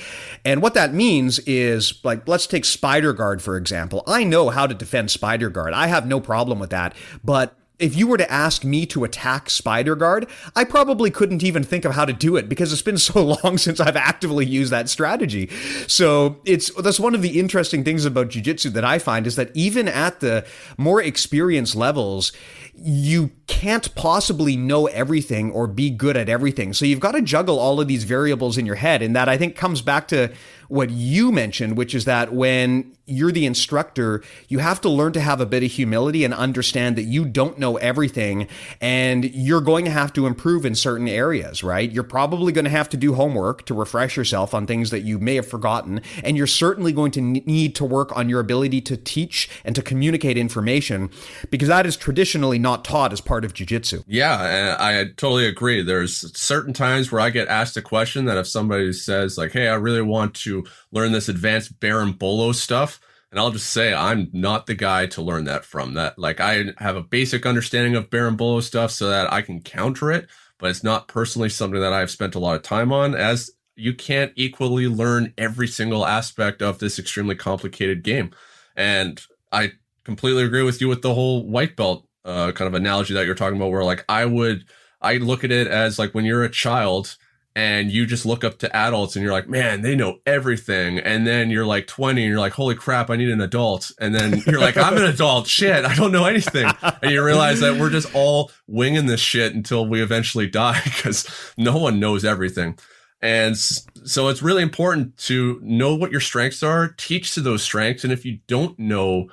And 0.46 0.62
what 0.62 0.74
that 0.74 0.94
means 0.94 1.40
is 1.40 2.00
like 2.04 2.28
let's 2.28 2.48
take 2.48 2.66
Spider 2.66 3.14
Guard 3.14 3.42
for 3.42 3.58
example. 3.58 4.04
I 4.08 4.24
know 4.24 4.50
how 4.50 4.68
to 4.68 4.74
defend 4.74 5.12
Spider 5.12 5.50
Guard. 5.50 5.74
I 5.74 5.88
have 5.88 6.08
no 6.08 6.20
problem 6.20 6.60
with 6.60 6.70
that, 6.72 6.96
but 7.24 7.56
if 7.84 7.98
you 7.98 8.08
were 8.08 8.18
to 8.18 8.32
ask 8.32 8.64
me 8.64 8.86
to 8.86 9.04
attack 9.04 9.50
Spider 9.50 9.96
Guard, 9.96 10.28
I 10.56 10.64
probably 10.64 11.12
couldn't 11.12 11.44
even 11.44 11.64
think 11.64 11.84
of 11.84 11.94
how 11.94 12.06
to 12.06 12.14
do 12.14 12.38
it 12.38 12.48
because 12.48 12.72
it's 12.72 12.82
been 12.82 12.98
so 13.10 13.38
long 13.44 13.58
since 13.58 13.80
I've 13.80 13.98
actively 13.98 14.46
used 14.46 14.72
that 14.72 14.90
strategy. 14.90 15.50
So 15.88 16.40
it's 16.46 16.72
that's 16.76 17.00
one 17.00 17.14
of 17.14 17.22
the 17.22 17.40
interesting 17.40 17.84
things 17.84 18.06
about 18.06 18.30
jujitsu 18.30 18.72
that 18.74 18.86
I 18.86 19.00
find 19.00 19.28
is 19.28 19.36
that 19.36 19.52
even 19.54 19.90
at 19.90 20.22
the 20.22 20.46
more 20.78 21.02
experienced 21.02 21.76
levels, 21.76 22.32
you 22.74 23.32
can't 23.48 23.94
possibly 23.96 24.56
know 24.56 24.88
everything 24.88 25.52
or 25.52 25.68
be 25.68 25.90
good 25.90 26.16
at 26.16 26.30
everything. 26.30 26.74
So 26.74 26.86
you've 26.86 27.02
got 27.02 27.12
to 27.12 27.22
juggle 27.22 27.60
all 27.60 27.82
of 27.82 27.88
these 27.88 28.06
variables 28.06 28.58
in 28.58 28.66
your 28.66 28.76
head. 28.76 29.02
And 29.02 29.16
that 29.16 29.28
I 29.28 29.38
think 29.38 29.56
comes 29.56 29.82
back 29.82 30.08
to 30.08 30.32
what 30.74 30.90
you 30.90 31.32
mentioned, 31.32 31.78
which 31.78 31.94
is 31.94 32.06
that 32.06 32.34
when 32.34 32.92
you're 33.06 33.32
the 33.32 33.46
instructor, 33.46 34.24
you 34.48 34.58
have 34.58 34.82
to 34.82 34.90
learn 34.90 35.14
to 35.14 35.20
have 35.20 35.40
a 35.40 35.46
bit 35.46 35.62
of 35.62 35.70
humility 35.70 36.24
and 36.24 36.34
understand 36.34 36.96
that 36.96 37.04
you 37.04 37.26
don't 37.26 37.60
know 37.60 37.78
everything 37.78 38.48
and 38.82 39.26
you're 39.36 39.62
going 39.62 39.86
to 39.86 39.92
have 39.92 40.12
to 40.14 40.26
improve 40.26 40.66
in 40.66 40.74
certain 40.74 41.08
areas, 41.08 41.64
right? 41.64 41.92
You're 41.92 42.04
probably 42.04 42.52
going 42.52 42.66
to 42.66 42.72
have 42.72 42.90
to 42.90 42.98
do 42.98 43.14
homework 43.14 43.66
to 43.66 43.76
refresh 43.76 44.18
yourself 44.18 44.56
on 44.56 44.66
things 44.66 44.90
that 44.90 45.02
you 45.02 45.20
may 45.20 45.36
have 45.36 45.48
forgotten. 45.48 46.02
And 46.24 46.38
you're 46.38 46.48
certainly 46.48 46.92
going 46.92 47.12
to 47.12 47.22
need 47.22 47.76
to 47.76 47.86
work 47.86 48.16
on 48.18 48.28
your 48.28 48.40
ability 48.40 48.82
to 48.82 48.98
teach 48.98 49.50
and 49.64 49.76
to 49.76 49.84
communicate 49.84 50.38
information 50.38 51.12
because 51.52 51.68
that 51.68 51.86
is 51.86 51.98
traditionally 51.98 52.58
not 52.58 52.84
taught 52.84 53.14
as 53.14 53.22
part 53.22 53.46
of 53.46 53.54
jujitsu. 53.54 54.04
Yeah, 54.08 54.76
I 54.80 55.04
totally 55.18 55.46
agree. 55.46 55.84
There's 55.84 56.36
certain 56.36 56.74
times 56.74 57.12
where 57.12 57.22
I 57.22 57.30
get 57.30 57.48
asked 57.48 57.78
a 57.78 57.82
question 57.82 58.26
that 58.26 58.38
if 58.38 58.48
somebody 58.48 58.92
says 58.94 59.38
like, 59.38 59.52
Hey, 59.52 59.68
I 59.68 59.76
really 59.76 60.02
want 60.02 60.34
to 60.36 60.63
learn 60.92 61.12
this 61.12 61.30
advanced 61.30 61.80
berimbolo 61.80 62.54
stuff. 62.54 63.00
And 63.32 63.40
I'll 63.40 63.52
just 63.52 63.72
say 63.72 63.94
I'm 63.94 64.30
not 64.32 64.68
the 64.68 64.76
guy 64.76 65.08
to 65.08 65.22
learn 65.22 65.46
that 65.46 65.66
from. 65.66 65.96
That 65.96 66.20
like 66.20 66.40
I 66.40 66.66
have 66.78 66.96
a 66.96 67.02
basic 67.02 67.46
understanding 67.46 67.96
of 67.96 68.10
berimbolo 68.10 68.62
stuff 68.62 68.92
so 68.92 69.10
that 69.10 69.32
I 69.34 69.42
can 69.42 69.62
counter 69.62 70.12
it, 70.12 70.28
but 70.60 70.70
it's 70.70 70.84
not 70.84 71.08
personally 71.08 71.50
something 71.50 71.82
that 71.82 71.94
I've 71.94 72.12
spent 72.12 72.36
a 72.36 72.40
lot 72.40 72.56
of 72.56 72.62
time 72.62 72.92
on 72.94 73.16
as 73.16 73.50
you 73.76 73.94
can't 73.94 74.32
equally 74.36 74.88
learn 74.88 75.34
every 75.38 75.68
single 75.68 76.06
aspect 76.06 76.62
of 76.62 76.78
this 76.78 77.00
extremely 77.00 77.36
complicated 77.36 78.04
game. 78.04 78.32
And 78.76 79.20
I 79.52 79.74
completely 80.04 80.44
agree 80.44 80.64
with 80.64 80.82
you 80.82 80.88
with 80.88 81.02
the 81.02 81.14
whole 81.14 81.48
white 81.48 81.76
belt 81.76 82.08
uh, 82.26 82.52
kind 82.52 82.68
of 82.68 82.74
analogy 82.74 83.14
that 83.14 83.26
you're 83.26 83.36
talking 83.36 83.58
about 83.58 83.72
where 83.72 83.84
like 83.84 84.06
I 84.08 84.26
would 84.26 84.66
I 85.02 85.18
look 85.18 85.44
at 85.44 85.52
it 85.52 85.68
as 85.68 86.00
like 86.00 86.14
when 86.14 86.26
you're 86.26 86.44
a 86.44 86.50
child 86.50 87.18
and 87.56 87.92
you 87.92 88.06
just 88.06 88.26
look 88.26 88.44
up 88.44 88.58
to 88.60 88.76
adults 88.76 89.16
and 89.16 89.24
you're 89.24 89.32
like, 89.32 89.48
man, 89.48 89.82
they 89.82 89.96
know 89.96 90.20
everything. 90.26 90.98
And 90.98 91.28
then 91.28 91.52
you're 91.52 91.66
like 91.66 91.86
20 91.86 92.22
and 92.22 92.30
you're 92.30 92.40
like, 92.40 92.54
holy 92.54 92.74
crap, 92.74 93.12
I 93.12 93.16
need 93.16 93.30
an 93.30 93.42
adult. 93.42 93.92
And 94.00 94.16
then 94.16 94.42
you're 94.48 94.60
like, 94.60 94.76
I'm 94.76 94.98
an 94.98 95.04
adult. 95.04 95.48
Shit, 95.48 95.86
I 95.86 95.94
don't 95.94 96.12
know 96.12 96.26
anything. 96.26 96.70
And 96.82 97.12
you 97.12 97.24
realize 97.24 97.60
that 97.60 97.80
we're 97.80 97.92
just 97.92 98.14
all 98.16 98.52
winging 98.68 99.06
this 99.06 99.20
shit 99.20 99.54
until 99.54 99.88
we 99.88 100.02
eventually 100.02 100.48
die 100.48 100.82
because 100.84 101.30
no 101.58 101.78
one 101.78 102.00
knows 102.00 102.26
everything. 102.26 102.78
And 103.22 103.56
so 103.56 104.28
it's 104.30 104.42
really 104.42 104.64
important 104.64 105.16
to 105.20 105.60
know 105.64 105.96
what 105.96 106.12
your 106.12 106.20
strengths 106.20 106.64
are, 106.64 106.90
teach 106.98 107.36
to 107.36 107.42
those 107.42 107.62
strengths. 107.62 108.04
And 108.04 108.12
if 108.12 108.26
you 108.26 108.40
don't 108.48 108.78
know 108.80 109.30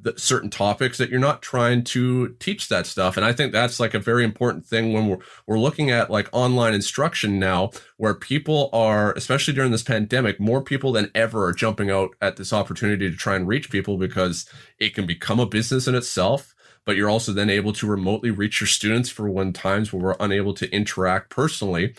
the 0.00 0.14
certain 0.16 0.50
topics 0.50 0.98
that 0.98 1.10
you're 1.10 1.18
not 1.18 1.42
trying 1.42 1.82
to 1.82 2.28
teach 2.40 2.68
that 2.68 2.86
stuff 2.86 3.16
and 3.16 3.26
i 3.26 3.32
think 3.32 3.52
that's 3.52 3.80
like 3.80 3.94
a 3.94 3.98
very 3.98 4.24
important 4.24 4.64
thing 4.64 4.92
when 4.92 5.08
we're 5.08 5.18
we're 5.46 5.58
looking 5.58 5.90
at 5.90 6.10
like 6.10 6.28
online 6.32 6.74
instruction 6.74 7.38
now 7.38 7.70
where 7.96 8.14
people 8.14 8.70
are 8.72 9.12
especially 9.14 9.54
during 9.54 9.72
this 9.72 9.82
pandemic 9.82 10.38
more 10.38 10.62
people 10.62 10.92
than 10.92 11.10
ever 11.14 11.44
are 11.44 11.52
jumping 11.52 11.90
out 11.90 12.10
at 12.20 12.36
this 12.36 12.52
opportunity 12.52 13.10
to 13.10 13.16
try 13.16 13.34
and 13.34 13.48
reach 13.48 13.70
people 13.70 13.96
because 13.96 14.48
it 14.78 14.94
can 14.94 15.06
become 15.06 15.40
a 15.40 15.46
business 15.46 15.88
in 15.88 15.94
itself 15.94 16.54
but 16.88 16.96
you're 16.96 17.10
also 17.10 17.34
then 17.34 17.50
able 17.50 17.74
to 17.74 17.86
remotely 17.86 18.30
reach 18.30 18.62
your 18.62 18.66
students 18.66 19.10
for 19.10 19.28
when 19.28 19.52
times 19.52 19.92
where 19.92 20.02
we're 20.02 20.16
unable 20.20 20.54
to 20.54 20.74
interact 20.74 21.28
personally. 21.28 21.94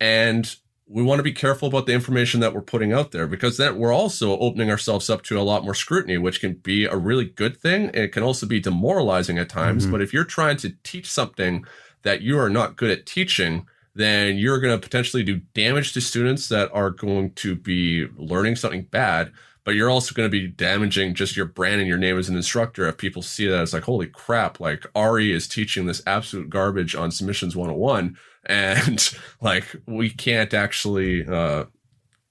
And 0.00 0.52
we 0.92 1.02
want 1.02 1.18
to 1.18 1.22
be 1.22 1.32
careful 1.32 1.68
about 1.68 1.86
the 1.86 1.94
information 1.94 2.40
that 2.40 2.52
we're 2.52 2.60
putting 2.60 2.92
out 2.92 3.12
there 3.12 3.26
because 3.26 3.56
then 3.56 3.78
we're 3.78 3.94
also 3.94 4.38
opening 4.38 4.70
ourselves 4.70 5.08
up 5.08 5.22
to 5.22 5.38
a 5.38 5.42
lot 5.42 5.64
more 5.64 5.74
scrutiny, 5.74 6.18
which 6.18 6.40
can 6.40 6.54
be 6.54 6.84
a 6.84 6.96
really 6.96 7.24
good 7.24 7.56
thing. 7.56 7.90
It 7.94 8.12
can 8.12 8.22
also 8.22 8.46
be 8.46 8.60
demoralizing 8.60 9.38
at 9.38 9.48
times. 9.48 9.84
Mm-hmm. 9.84 9.92
But 9.92 10.02
if 10.02 10.12
you're 10.12 10.24
trying 10.24 10.58
to 10.58 10.74
teach 10.84 11.10
something 11.10 11.64
that 12.02 12.20
you 12.20 12.38
are 12.38 12.50
not 12.50 12.76
good 12.76 12.90
at 12.90 13.06
teaching, 13.06 13.66
then 13.94 14.36
you're 14.36 14.60
going 14.60 14.78
to 14.78 14.82
potentially 14.82 15.22
do 15.22 15.40
damage 15.54 15.94
to 15.94 16.00
students 16.00 16.48
that 16.50 16.70
are 16.72 16.90
going 16.90 17.32
to 17.34 17.56
be 17.56 18.06
learning 18.16 18.56
something 18.56 18.82
bad. 18.82 19.32
But 19.64 19.76
you're 19.76 19.90
also 19.90 20.14
going 20.14 20.28
to 20.28 20.30
be 20.30 20.48
damaging 20.48 21.14
just 21.14 21.36
your 21.36 21.46
brand 21.46 21.80
and 21.80 21.88
your 21.88 21.98
name 21.98 22.18
as 22.18 22.28
an 22.28 22.36
instructor 22.36 22.86
if 22.86 22.98
people 22.98 23.22
see 23.22 23.46
that 23.46 23.60
as 23.60 23.72
like, 23.72 23.84
holy 23.84 24.08
crap, 24.08 24.60
like 24.60 24.84
Ari 24.94 25.32
is 25.32 25.48
teaching 25.48 25.86
this 25.86 26.02
absolute 26.06 26.50
garbage 26.50 26.94
on 26.94 27.10
submissions 27.12 27.56
101 27.56 28.16
and 28.46 29.14
like 29.40 29.64
we 29.86 30.10
can't 30.10 30.54
actually 30.54 31.26
uh 31.26 31.64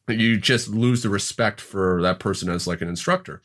you 0.07 0.37
just 0.37 0.67
lose 0.67 1.03
the 1.03 1.09
respect 1.09 1.61
for 1.61 2.01
that 2.01 2.19
person 2.19 2.49
as 2.49 2.67
like 2.67 2.81
an 2.81 2.89
instructor 2.89 3.41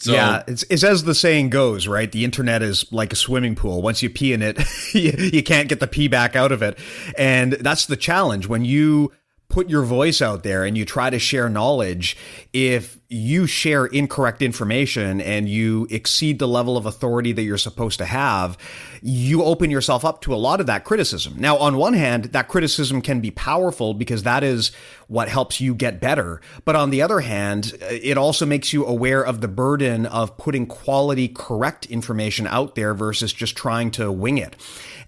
so, 0.00 0.12
yeah, 0.12 0.42
it's, 0.46 0.64
it's 0.70 0.82
as 0.82 1.04
the 1.04 1.14
saying 1.14 1.50
goes, 1.50 1.86
right? 1.86 2.10
The 2.10 2.24
internet 2.24 2.62
is 2.62 2.90
like 2.90 3.12
a 3.12 3.16
swimming 3.16 3.54
pool. 3.54 3.82
Once 3.82 4.02
you 4.02 4.08
pee 4.08 4.32
in 4.32 4.40
it, 4.40 4.58
you, 4.94 5.10
you 5.10 5.42
can't 5.42 5.68
get 5.68 5.78
the 5.78 5.86
pee 5.86 6.08
back 6.08 6.34
out 6.34 6.52
of 6.52 6.62
it. 6.62 6.78
And 7.18 7.52
that's 7.52 7.84
the 7.84 7.98
challenge. 7.98 8.48
When 8.48 8.64
you 8.64 9.12
put 9.50 9.68
your 9.68 9.82
voice 9.82 10.22
out 10.22 10.42
there 10.42 10.64
and 10.64 10.78
you 10.78 10.84
try 10.84 11.10
to 11.10 11.18
share 11.18 11.48
knowledge, 11.48 12.16
if 12.52 12.98
you 13.08 13.44
share 13.46 13.86
incorrect 13.86 14.40
information 14.40 15.20
and 15.20 15.48
you 15.48 15.86
exceed 15.90 16.38
the 16.38 16.46
level 16.46 16.76
of 16.76 16.86
authority 16.86 17.32
that 17.32 17.42
you're 17.42 17.58
supposed 17.58 17.98
to 17.98 18.04
have, 18.04 18.56
you 19.02 19.42
open 19.42 19.68
yourself 19.70 20.04
up 20.04 20.20
to 20.20 20.32
a 20.32 20.36
lot 20.36 20.60
of 20.60 20.66
that 20.66 20.84
criticism. 20.84 21.34
Now, 21.36 21.56
on 21.58 21.76
one 21.76 21.94
hand, 21.94 22.26
that 22.26 22.46
criticism 22.46 23.02
can 23.02 23.20
be 23.20 23.32
powerful 23.32 23.94
because 23.94 24.22
that 24.22 24.44
is 24.44 24.70
what 25.08 25.28
helps 25.28 25.60
you 25.60 25.74
get 25.74 26.00
better. 26.00 26.40
But 26.64 26.76
on 26.76 26.90
the 26.90 27.02
other 27.02 27.18
hand, 27.18 27.76
it 27.90 28.16
also 28.16 28.46
makes 28.46 28.72
you 28.72 28.86
aware 28.86 29.22
of 29.24 29.40
the 29.40 29.48
burden 29.48 30.06
of 30.06 30.36
putting 30.36 30.66
quality, 30.66 31.26
correct 31.26 31.86
information 31.86 32.46
out 32.46 32.76
there 32.76 32.94
versus 32.94 33.32
just 33.32 33.56
trying 33.56 33.90
to 33.92 34.12
wing 34.12 34.38
it. 34.38 34.54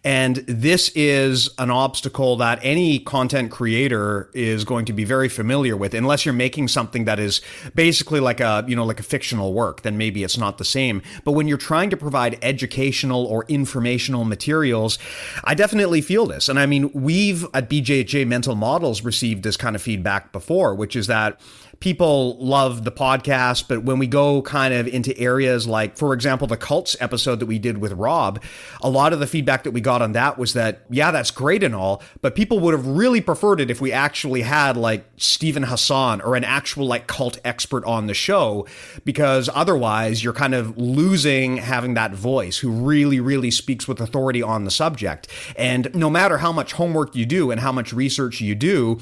And 0.05 0.37
this 0.49 0.91
is 0.97 1.51
an 1.59 1.71
obstacle 1.71 2.37
that 2.39 2.59
any 2.63 2.99
content 2.99 3.53
creator 3.53 4.31
is 4.35 4.65
going 4.65 4.85
to 4.87 4.93
be 4.93 5.05
very 5.05 5.29
familiar 5.29 5.77
with, 5.77 5.95
unless 5.95 6.25
you're 6.27 6.33
making 6.33 6.69
something 6.69 7.05
that 7.05 7.21
is 7.21 7.41
basically 7.75 8.19
like 8.19 8.41
a, 8.41 8.65
you 8.67 8.75
know, 8.75 8.85
like 8.85 8.99
a 8.99 9.05
fictional 9.05 9.53
work, 9.55 9.83
then 9.83 9.97
maybe 9.97 10.25
it's 10.25 10.37
not 10.37 10.59
the 10.59 10.65
same. 10.65 11.03
But 11.25 11.33
when 11.33 11.47
you're 11.47 11.57
trying 11.57 11.91
to 11.91 11.97
provide 11.97 12.37
educational 12.43 13.25
or 13.27 13.45
informational 13.47 14.25
materials, 14.25 14.99
I 15.45 15.55
definitely 15.55 16.01
feel 16.01 16.27
this. 16.27 16.49
And 16.49 16.59
I 16.59 16.67
mean, 16.67 16.91
we've 16.93 17.45
at 17.55 17.71
BJJ 17.71 18.27
Mental 18.27 18.57
Models 18.57 19.03
received 19.03 19.45
this 19.45 19.57
kind 19.57 19.77
of 19.77 19.83
feedback 19.83 20.33
before, 20.33 20.75
which 20.75 20.97
is 20.97 21.07
that 21.07 21.41
people 21.83 22.37
love 22.39 22.85
the 22.85 22.93
podcast, 22.93 23.67
but 23.67 23.83
when 23.83 23.99
we 23.99 24.07
go 24.07 24.41
kind 24.43 24.73
of 24.73 24.87
into 24.87 25.19
areas 25.19 25.67
like, 25.67 25.97
for 25.97 26.15
example, 26.15 26.47
the 26.47 26.57
cults 26.57 26.97
episode 27.01 27.41
that 27.41 27.47
we 27.47 27.59
did 27.59 27.79
with 27.79 27.91
Rob, 27.95 28.41
a 28.83 28.89
lot 28.89 29.13
of 29.13 29.19
the 29.19 29.27
feedback 29.27 29.65
that 29.65 29.73
we 29.73 29.81
got 29.81 30.01
on 30.01 30.13
that 30.13 30.39
was 30.39 30.53
that, 30.53 30.87
yeah, 30.91 31.11
that's 31.11 31.33
great 31.33 31.65
and 31.65 31.75
all, 31.75 32.01
but 32.21 32.37
people 32.37 32.61
would 32.61 32.73
have 32.73 32.87
really 32.87 33.21
preferred 33.21 33.61
it 33.61 33.69
if 33.69 33.81
we 33.81 33.91
actually 33.91 34.43
had 34.43 34.77
like 34.77 35.05
Steven 35.17 35.65
Hassan 35.65 36.21
or 36.21 36.37
an 36.37 36.45
actual 36.45 36.87
like 36.87 37.09
cult 37.09 37.41
expert 37.45 37.85
on 37.85 38.07
the 38.07 38.15
show, 38.15 38.65
because 39.05 39.51
otherwise 39.53 40.23
you're 40.23 40.33
kind 40.33 40.55
of 40.55 40.79
losing 40.79 41.57
having 41.57 41.95
that 41.95 42.15
voice 42.15 42.59
who 42.59 42.71
really, 42.71 43.19
really 43.19 43.51
speaks 43.51 43.89
with 43.89 44.01
authority 44.01 44.41
on 44.41 44.65
the 44.65 44.71
subject. 44.71 45.27
And 45.57 45.93
no 45.97 46.09
matter 46.09 46.39
how 46.39 46.53
much 46.53 46.75
homework 46.75 47.17
you 47.17 47.27
do 47.27 47.51
and 47.51 47.61
how 47.61 47.73
much 47.73 47.93
research 47.93 48.41
you 48.41 48.55
do, 48.55 49.01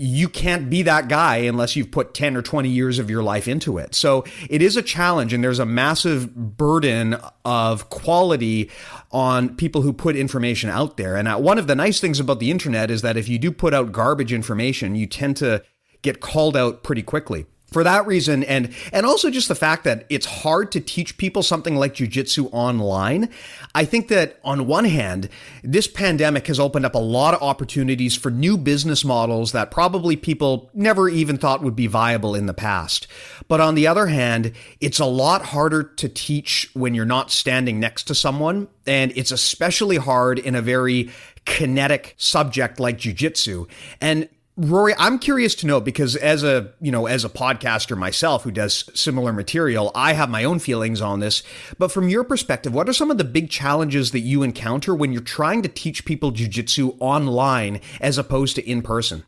you 0.00 0.28
can't 0.28 0.70
be 0.70 0.82
that 0.82 1.08
guy 1.08 1.38
unless 1.38 1.74
you've 1.74 1.90
put 1.90 2.14
10 2.14 2.36
or 2.36 2.42
20 2.42 2.68
years 2.68 3.00
of 3.00 3.10
your 3.10 3.20
life 3.20 3.48
into 3.48 3.78
it. 3.78 3.96
So 3.96 4.24
it 4.48 4.62
is 4.62 4.76
a 4.76 4.82
challenge, 4.82 5.32
and 5.32 5.42
there's 5.42 5.58
a 5.58 5.66
massive 5.66 6.32
burden 6.36 7.16
of 7.44 7.90
quality 7.90 8.70
on 9.10 9.56
people 9.56 9.82
who 9.82 9.92
put 9.92 10.14
information 10.14 10.70
out 10.70 10.98
there. 10.98 11.16
And 11.16 11.26
uh, 11.26 11.38
one 11.38 11.58
of 11.58 11.66
the 11.66 11.74
nice 11.74 11.98
things 11.98 12.20
about 12.20 12.38
the 12.38 12.52
internet 12.52 12.92
is 12.92 13.02
that 13.02 13.16
if 13.16 13.28
you 13.28 13.40
do 13.40 13.50
put 13.50 13.74
out 13.74 13.90
garbage 13.90 14.32
information, 14.32 14.94
you 14.94 15.06
tend 15.06 15.36
to 15.38 15.64
get 16.02 16.20
called 16.20 16.56
out 16.56 16.84
pretty 16.84 17.02
quickly 17.02 17.46
for 17.70 17.84
that 17.84 18.06
reason 18.06 18.42
and 18.44 18.74
and 18.92 19.04
also 19.04 19.30
just 19.30 19.48
the 19.48 19.54
fact 19.54 19.84
that 19.84 20.06
it's 20.08 20.26
hard 20.26 20.72
to 20.72 20.80
teach 20.80 21.18
people 21.18 21.42
something 21.42 21.76
like 21.76 21.94
jujitsu 21.94 22.48
online. 22.52 23.28
I 23.74 23.84
think 23.84 24.08
that 24.08 24.38
on 24.42 24.66
one 24.66 24.86
hand 24.86 25.28
this 25.62 25.86
pandemic 25.86 26.46
has 26.46 26.58
opened 26.58 26.86
up 26.86 26.94
a 26.94 26.98
lot 26.98 27.34
of 27.34 27.42
opportunities 27.42 28.16
for 28.16 28.30
new 28.30 28.56
business 28.56 29.04
models 29.04 29.52
that 29.52 29.70
probably 29.70 30.16
people 30.16 30.70
never 30.72 31.08
even 31.08 31.36
thought 31.36 31.62
would 31.62 31.76
be 31.76 31.86
viable 31.86 32.34
in 32.34 32.46
the 32.46 32.54
past. 32.54 33.06
But 33.48 33.60
on 33.60 33.74
the 33.74 33.86
other 33.86 34.06
hand 34.06 34.52
it's 34.80 34.98
a 34.98 35.06
lot 35.06 35.46
harder 35.46 35.82
to 35.82 36.08
teach 36.08 36.70
when 36.72 36.94
you're 36.94 37.04
not 37.04 37.30
standing 37.30 37.78
next 37.78 38.04
to 38.04 38.14
someone 38.14 38.68
and 38.86 39.12
it's 39.14 39.30
especially 39.32 39.96
hard 39.96 40.38
in 40.38 40.54
a 40.54 40.62
very 40.62 41.10
kinetic 41.44 42.14
subject 42.16 42.80
like 42.80 42.98
jujitsu. 42.98 43.68
And 44.00 44.28
Rory, 44.60 44.92
I'm 44.98 45.20
curious 45.20 45.54
to 45.56 45.68
know 45.68 45.80
because 45.80 46.16
as 46.16 46.42
a, 46.42 46.72
you 46.80 46.90
know, 46.90 47.06
as 47.06 47.24
a 47.24 47.28
podcaster 47.28 47.96
myself 47.96 48.42
who 48.42 48.50
does 48.50 48.90
similar 48.92 49.32
material, 49.32 49.92
I 49.94 50.14
have 50.14 50.28
my 50.28 50.42
own 50.42 50.58
feelings 50.58 51.00
on 51.00 51.20
this. 51.20 51.44
But 51.78 51.92
from 51.92 52.08
your 52.08 52.24
perspective, 52.24 52.74
what 52.74 52.88
are 52.88 52.92
some 52.92 53.12
of 53.12 53.18
the 53.18 53.24
big 53.24 53.50
challenges 53.50 54.10
that 54.10 54.20
you 54.20 54.42
encounter 54.42 54.96
when 54.96 55.12
you're 55.12 55.22
trying 55.22 55.62
to 55.62 55.68
teach 55.68 56.04
people 56.04 56.32
jujitsu 56.32 56.96
online 56.98 57.80
as 58.00 58.18
opposed 58.18 58.56
to 58.56 58.68
in 58.68 58.82
person? 58.82 59.24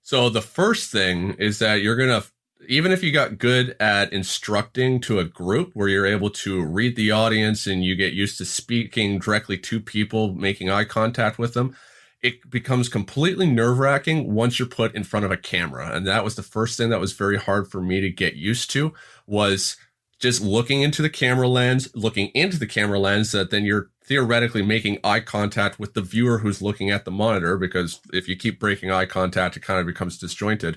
So 0.00 0.30
the 0.30 0.40
first 0.40 0.90
thing 0.90 1.34
is 1.34 1.58
that 1.58 1.82
you're 1.82 1.96
going 1.96 2.22
to 2.22 2.26
even 2.68 2.92
if 2.92 3.02
you 3.02 3.12
got 3.12 3.38
good 3.38 3.76
at 3.80 4.12
instructing 4.12 5.00
to 5.00 5.18
a 5.18 5.24
group 5.24 5.72
where 5.74 5.88
you're 5.88 6.06
able 6.06 6.30
to 6.30 6.62
read 6.62 6.96
the 6.96 7.10
audience 7.10 7.66
and 7.66 7.84
you 7.84 7.96
get 7.96 8.12
used 8.12 8.38
to 8.38 8.44
speaking 8.44 9.18
directly 9.18 9.58
to 9.58 9.80
people, 9.80 10.34
making 10.34 10.70
eye 10.70 10.84
contact 10.84 11.38
with 11.38 11.54
them, 11.54 11.74
it 12.22 12.50
becomes 12.50 12.88
completely 12.88 13.46
nerve 13.46 13.78
wracking 13.78 14.32
once 14.32 14.58
you're 14.58 14.68
put 14.68 14.94
in 14.94 15.04
front 15.04 15.24
of 15.24 15.30
a 15.30 15.36
camera. 15.36 15.90
And 15.94 16.06
that 16.06 16.24
was 16.24 16.36
the 16.36 16.42
first 16.42 16.76
thing 16.76 16.90
that 16.90 17.00
was 17.00 17.12
very 17.12 17.38
hard 17.38 17.70
for 17.70 17.80
me 17.80 18.00
to 18.00 18.10
get 18.10 18.34
used 18.34 18.70
to 18.72 18.92
was 19.26 19.76
just 20.18 20.42
looking 20.42 20.82
into 20.82 21.00
the 21.00 21.08
camera 21.08 21.48
lens, 21.48 21.88
looking 21.94 22.28
into 22.28 22.58
the 22.58 22.66
camera 22.66 22.98
lens 22.98 23.32
that 23.32 23.50
then 23.50 23.64
you're 23.64 23.90
theoretically 24.04 24.62
making 24.62 24.98
eye 25.02 25.20
contact 25.20 25.78
with 25.78 25.94
the 25.94 26.02
viewer 26.02 26.38
who's 26.38 26.60
looking 26.60 26.90
at 26.90 27.06
the 27.06 27.10
monitor. 27.10 27.56
Because 27.56 28.00
if 28.12 28.28
you 28.28 28.36
keep 28.36 28.60
breaking 28.60 28.90
eye 28.90 29.06
contact, 29.06 29.56
it 29.56 29.62
kind 29.62 29.80
of 29.80 29.86
becomes 29.86 30.18
disjointed 30.18 30.76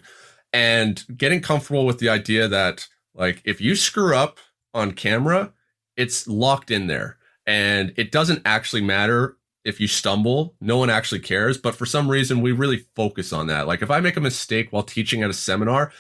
and 0.54 1.04
getting 1.18 1.42
comfortable 1.42 1.86
with 1.86 2.00
the 2.00 2.10
idea 2.10 2.48
that 2.48 2.88
like, 3.14 3.42
if 3.44 3.60
you 3.60 3.76
screw 3.76 4.16
up 4.16 4.38
on 4.74 4.92
camera, 4.92 5.52
it's 5.98 6.28
locked 6.28 6.72
in 6.72 6.88
there 6.88 7.18
and 7.46 7.94
it 7.98 8.12
doesn't 8.12 8.42
actually 8.46 8.82
matter 8.82 9.38
if 9.64 9.80
you 9.80 9.88
stumble, 9.88 10.56
no 10.60 10.78
one 10.78 10.90
actually 10.90 11.20
cares. 11.20 11.58
But 11.58 11.76
for 11.76 11.86
some 11.86 12.10
reason, 12.10 12.42
we 12.42 12.52
really 12.52 12.86
focus 12.96 13.32
on 13.32 13.48
that. 13.48 13.68
Like 13.68 13.82
if 13.82 13.92
I 13.92 14.00
make 14.00 14.18
a 14.18 14.22
mistake 14.22 14.72
while 14.72 14.84
teaching 14.84 15.24
at 15.24 15.30
a 15.30 15.34
seminar, 15.34 15.92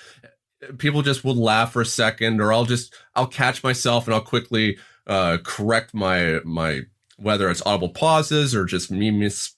people 0.78 1.02
just 1.02 1.24
will 1.24 1.36
laugh 1.36 1.74
for 1.74 1.82
a 1.82 1.86
second, 1.86 2.42
or 2.42 2.54
I'll 2.54 2.66
just 2.66 2.94
I'll 3.16 3.28
catch 3.28 3.64
myself 3.64 4.08
and 4.08 4.14
I'll 4.14 4.22
quickly 4.22 4.78
uh, 5.08 5.38
correct 5.44 5.94
my 5.94 6.40
my 6.44 6.82
whether 7.18 7.50
it's 7.50 7.66
audible 7.66 7.90
pauses 7.90 8.56
or 8.56 8.66
just 8.66 8.92
me 8.92 9.12
miss 9.12 9.54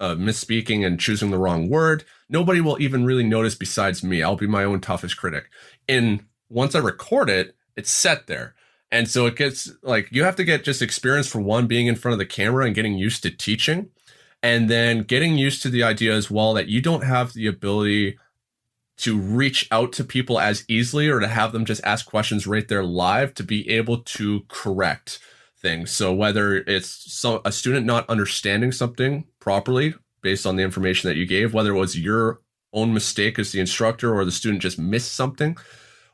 uh, 0.00 0.14
misspeaking 0.14 0.86
and 0.86 1.00
choosing 1.00 1.30
the 1.30 1.38
wrong 1.38 1.68
word. 1.68 2.04
Nobody 2.28 2.60
will 2.60 2.80
even 2.80 3.04
really 3.04 3.24
notice 3.24 3.54
besides 3.54 4.04
me. 4.04 4.22
I'll 4.22 4.36
be 4.36 4.46
my 4.46 4.64
own 4.64 4.80
toughest 4.80 5.16
critic. 5.16 5.50
And 5.88 6.24
once 6.48 6.74
I 6.74 6.78
record 6.78 7.30
it, 7.30 7.56
it's 7.76 7.90
set 7.90 8.26
there. 8.26 8.54
And 8.90 9.08
so 9.08 9.26
it 9.26 9.36
gets 9.36 9.70
like 9.82 10.08
you 10.10 10.24
have 10.24 10.36
to 10.36 10.44
get 10.44 10.64
just 10.64 10.82
experience 10.82 11.28
for 11.28 11.40
one 11.40 11.66
being 11.66 11.86
in 11.86 11.96
front 11.96 12.14
of 12.14 12.18
the 12.18 12.26
camera 12.26 12.64
and 12.64 12.74
getting 12.74 12.96
used 12.96 13.22
to 13.22 13.30
teaching. 13.30 13.90
And 14.42 14.70
then 14.70 15.02
getting 15.02 15.36
used 15.36 15.62
to 15.62 15.68
the 15.68 15.82
idea 15.82 16.14
as 16.14 16.30
well 16.30 16.54
that 16.54 16.68
you 16.68 16.80
don't 16.80 17.02
have 17.02 17.32
the 17.32 17.48
ability 17.48 18.18
to 18.98 19.18
reach 19.18 19.68
out 19.70 19.92
to 19.92 20.04
people 20.04 20.38
as 20.38 20.64
easily 20.68 21.08
or 21.08 21.20
to 21.20 21.28
have 21.28 21.52
them 21.52 21.64
just 21.64 21.82
ask 21.84 22.06
questions 22.06 22.46
right 22.46 22.66
there 22.68 22.84
live 22.84 23.34
to 23.34 23.42
be 23.42 23.68
able 23.70 23.98
to 23.98 24.42
correct 24.48 25.18
things. 25.60 25.90
So 25.90 26.12
whether 26.12 26.56
it's 26.56 26.88
so, 27.12 27.40
a 27.44 27.52
student 27.52 27.86
not 27.86 28.08
understanding 28.08 28.72
something 28.72 29.24
properly 29.40 29.94
based 30.22 30.46
on 30.46 30.56
the 30.56 30.62
information 30.62 31.08
that 31.08 31.16
you 31.16 31.26
gave, 31.26 31.54
whether 31.54 31.74
it 31.74 31.78
was 31.78 31.98
your 31.98 32.40
own 32.72 32.92
mistake 32.92 33.38
as 33.38 33.52
the 33.52 33.60
instructor 33.60 34.14
or 34.14 34.24
the 34.24 34.32
student 34.32 34.62
just 34.62 34.78
missed 34.78 35.12
something, 35.12 35.56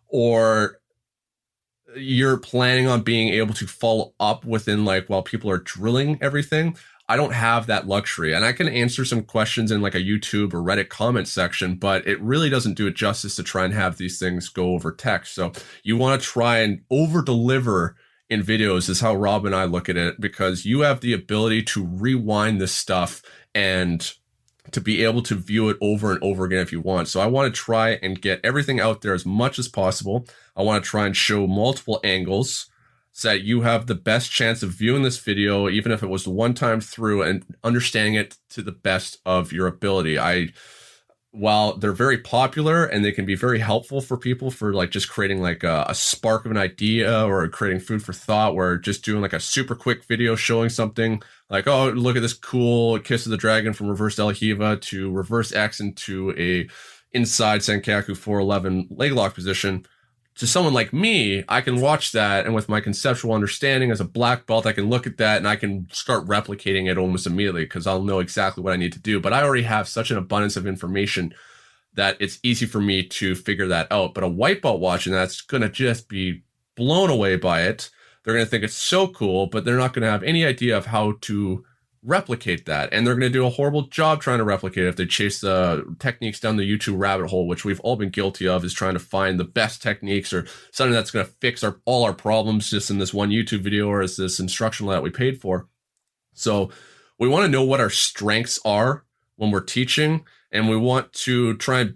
or 0.09 0.79
you're 1.97 2.37
planning 2.37 2.87
on 2.87 3.03
being 3.03 3.29
able 3.29 3.55
to 3.55 3.67
follow 3.67 4.15
up 4.21 4.45
within 4.45 4.85
like 4.85 5.09
while 5.09 5.23
people 5.23 5.51
are 5.51 5.59
drilling 5.59 6.19
everything. 6.21 6.77
I 7.09 7.17
don't 7.17 7.35
have 7.35 7.67
that 7.67 7.87
luxury. 7.87 8.33
And 8.33 8.45
I 8.45 8.53
can 8.53 8.69
answer 8.69 9.05
some 9.05 9.23
questions 9.25 9.71
in 9.71 9.83
like 9.83 9.95
a 9.95 10.01
YouTube 10.01 10.55
or 10.55 10.63
Reddit 10.63 10.89
comment 10.89 11.29
section, 11.29 11.77
but 11.77 12.07
it 12.07 12.21
really 12.21 12.49
doesn't 12.49 12.75
do 12.75 12.87
it 12.87 12.97
justice 12.97 13.37
to 13.37 13.43
try 13.43 13.65
and 13.65 13.75
have 13.75 13.99
these 13.99 14.19
things 14.19 14.49
go 14.49 14.73
over 14.73 14.91
text. 14.91 15.35
So 15.35 15.53
you 15.83 15.97
want 15.99 16.21
to 16.21 16.27
try 16.27 16.59
and 16.59 16.81
over 16.91 17.21
deliver 17.21 17.97
in 18.31 18.43
videos 18.43 18.89
is 18.89 19.01
how 19.01 19.15
Rob 19.15 19.45
and 19.45 19.55
I 19.55 19.65
look 19.65 19.89
at 19.91 19.99
it 19.99 20.19
because 20.19 20.65
you 20.65 20.81
have 20.81 21.01
the 21.01 21.13
ability 21.13 21.63
to 21.65 21.85
rewind 21.85 22.59
this 22.59 22.75
stuff 22.75 23.23
and 23.55 24.11
to 24.71 24.81
be 24.81 25.05
able 25.05 25.23
to 25.23 25.35
view 25.35 25.69
it 25.69 25.77
over 25.83 26.11
and 26.11 26.23
over 26.23 26.45
again 26.45 26.61
if 26.61 26.73
you 26.73 26.81
want. 26.81 27.09
So 27.09 27.21
I 27.21 27.27
want 27.27 27.55
to 27.55 27.61
try 27.61 27.91
and 28.03 28.21
get 28.21 28.41
everything 28.43 28.81
out 28.81 29.03
there 29.03 29.13
as 29.13 29.27
much 29.27 29.59
as 29.59 29.69
possible. 29.69 30.27
I 30.57 30.63
want 30.63 30.83
to 30.83 30.89
try 30.89 31.07
and 31.07 31.17
show 31.17 31.47
multiple 31.47 32.01
angles 32.05 32.71
so 33.13 33.29
that 33.29 33.43
you 33.43 33.61
have 33.61 33.87
the 33.87 33.95
best 33.95 34.31
chance 34.31 34.63
of 34.63 34.71
viewing 34.71 35.03
this 35.03 35.19
video, 35.19 35.69
even 35.69 35.93
if 35.93 36.03
it 36.03 36.09
was 36.09 36.27
one 36.27 36.55
time 36.55 36.81
through 36.81 37.23
and 37.23 37.45
understanding 37.63 38.15
it 38.15 38.37
to 38.51 38.63
the 38.63 38.73
best 38.73 39.19
of 39.25 39.53
your 39.53 39.67
ability. 39.67 40.19
I 40.19 40.49
while 41.35 41.77
they're 41.77 41.93
very 41.93 42.19
popular 42.19 42.85
and 42.85 43.05
they 43.05 43.11
can 43.11 43.27
be 43.27 43.35
very 43.35 43.59
helpful 43.59 44.01
for 44.01 44.17
people 44.17 44.53
for 44.53 44.73
like 44.73 44.93
just 44.93 45.09
creating 45.09 45.43
like 45.43 45.65
a, 45.65 45.85
a, 45.89 45.95
spark 45.95 46.45
of 46.45 46.53
an 46.53 46.57
idea 46.57 47.27
or 47.27 47.49
creating 47.49 47.81
food 47.81 48.01
for 48.01 48.13
thought 48.13 48.55
where 48.55 48.79
just 48.79 49.05
doing 49.05 49.21
like 49.21 49.33
a 49.33 49.41
super 49.41 49.75
quick 49.75 50.05
video 50.05 50.37
showing 50.37 50.69
something 50.69 51.21
like 51.51 51.67
oh 51.67 51.91
look 51.91 52.15
at 52.15 52.23
this 52.23 52.35
cool 52.35 53.01
kiss 53.01 53.27
of 53.27 53.31
the 53.31 53.37
dragon 53.37 53.73
from 53.73 53.89
reverse 53.89 54.17
Riva 54.17 54.77
to 54.77 55.11
reverse 55.11 55.53
x 55.53 55.81
into 55.81 56.33
a 56.39 56.69
inside 57.11 57.63
sankaku 57.63 58.17
411 58.17 58.87
leg 58.91 59.11
lock 59.11 59.35
position 59.35 59.85
to 60.37 60.47
someone 60.47 60.75
like 60.75 60.93
me, 60.93 61.45
I 61.49 61.61
can 61.61 61.81
watch 61.81 62.13
that 62.13 62.45
and 62.45 62.55
with 62.55 62.69
my 62.69 62.81
conceptual 62.81 63.33
understanding 63.33 63.91
as 63.91 64.01
a 64.01 64.05
black 64.05 64.47
belt, 64.47 64.67
I 64.67 64.73
can 64.73 64.91
look 64.91 65.07
at 65.07 65.19
that 65.19 65.39
and 65.39 65.47
I 65.47 65.55
can 65.55 65.87
start 65.93 66.27
replicating 66.27 66.91
it 66.91 66.99
almost 66.99 67.27
immediately 67.27 67.65
because 67.65 67.87
I'll 67.87 68.03
know 68.03 68.19
exactly 68.19 68.63
what 68.63 68.73
I 68.73 68.77
need 68.77 68.93
to 68.95 68.99
do. 68.99 69.21
But 69.21 69.33
I 69.33 69.43
already 69.43 69.63
have 69.63 69.87
such 69.87 70.11
an 70.11 70.19
abundance 70.19 70.57
of 70.57 70.67
information 70.67 71.35
that 71.95 72.17
it's 72.19 72.41
easy 72.43 72.67
for 72.67 72.81
me 72.81 73.05
to 73.05 73.37
figure 73.37 73.69
that 73.69 73.87
out. 73.93 74.15
But 74.15 74.25
a 74.25 74.29
white 74.29 74.61
belt 74.61 74.81
watching 74.81 75.13
that's 75.13 75.41
going 75.41 75.63
to 75.63 75.69
just 75.69 76.09
be 76.09 76.43
blown 76.75 77.11
away 77.11 77.37
by 77.37 77.63
it. 77.63 77.91
They're 78.25 78.35
going 78.35 78.45
to 78.45 78.51
think 78.51 78.65
it's 78.65 78.75
so 78.75 79.07
cool, 79.07 79.47
but 79.47 79.65
they're 79.65 79.77
not 79.77 79.93
going 79.93 80.03
to 80.03 80.11
have 80.11 80.25
any 80.25 80.45
idea 80.45 80.77
of 80.77 80.87
how 80.87 81.15
to 81.23 81.65
replicate 82.05 82.67
that. 82.67 82.93
And 82.93 83.07
they're 83.07 83.15
going 83.15 83.33
to 83.33 83.39
do 83.39 83.47
a 83.47 83.51
horrible 83.51 83.83
job 83.83 84.21
trying 84.21 84.39
to 84.39 84.45
replicate 84.45 84.85
it 84.85 84.89
if 84.89 84.97
they 84.97 85.07
chase 85.07 85.41
the 85.41 85.97
techniques 85.99 86.39
down 86.39 86.57
the 86.57 86.71
YouTube 86.71 86.99
rabbit 86.99 87.31
hole, 87.31 87.49
which 87.49 87.65
we've 87.65 87.81
all 87.81 87.97
been 87.97 88.11
guilty 88.11 88.47
of, 88.47 88.65
is 88.65 88.75
trying 88.75 88.95
to 88.95 89.01
find 89.01 89.41
the 89.41 89.45
best 89.45 89.83
techniques 89.83 90.33
or 90.33 90.47
something 90.71 90.93
that's 90.93 91.11
going 91.11 91.25
to 91.25 91.33
fix 91.41 91.65
our 91.65 91.81
all 91.85 92.05
our 92.05 92.13
problems 92.13 92.71
just 92.71 92.91
in 92.91 92.99
this 92.99 93.15
one 93.15 93.31
YouTube 93.31 93.63
video 93.63 93.89
or 93.89 94.03
as 94.03 94.17
this 94.17 94.39
instructional 94.39 94.93
that 94.93 95.03
we 95.03 95.11
paid 95.11 95.41
for. 95.41 95.69
So 96.35 96.71
we 97.19 97.29
want 97.29 97.45
to 97.45 97.51
know 97.51 97.65
what 97.65 97.81
our 97.81 97.91
strengths 97.91 98.61
are 98.65 99.05
when 99.37 99.51
we're 99.51 99.61
teaching, 99.61 100.25
and 100.53 100.69
we 100.69 100.77
want 100.77 101.13
to 101.13 101.57
try 101.57 101.81
and 101.81 101.95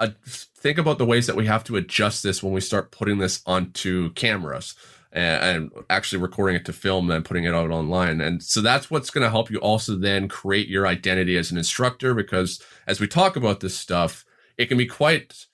uh, 0.00 0.08
think 0.26 0.78
about 0.78 0.98
the 0.98 1.06
ways 1.06 1.26
that 1.26 1.36
we 1.36 1.46
have 1.46 1.64
to 1.64 1.76
adjust 1.76 2.22
this 2.22 2.42
when 2.42 2.52
we 2.52 2.60
start 2.60 2.92
putting 2.92 3.18
this 3.18 3.42
onto 3.46 4.12
cameras 4.12 4.74
and, 5.12 5.70
actually 5.90 6.20
recording 6.20 6.56
it 6.56 6.64
to 6.66 6.72
film 6.72 7.10
and 7.10 7.24
putting 7.24 7.44
it 7.44 7.54
out 7.54 7.70
online. 7.70 8.20
And 8.20 8.42
so 8.42 8.60
that's 8.60 8.90
what's 8.90 9.10
going 9.10 9.24
to 9.24 9.30
help 9.30 9.50
you 9.50 9.58
also 9.58 9.96
then 9.96 10.28
create 10.28 10.68
your 10.68 10.86
identity 10.86 11.36
as 11.36 11.50
an 11.50 11.58
instructor 11.58 12.14
because 12.14 12.62
as 12.86 13.00
we 13.00 13.06
talk 13.06 13.36
about 13.36 13.60
this 13.60 13.76
stuff, 13.76 14.24
it 14.56 14.66
can 14.66 14.78
be 14.78 14.86
quite 14.86 15.46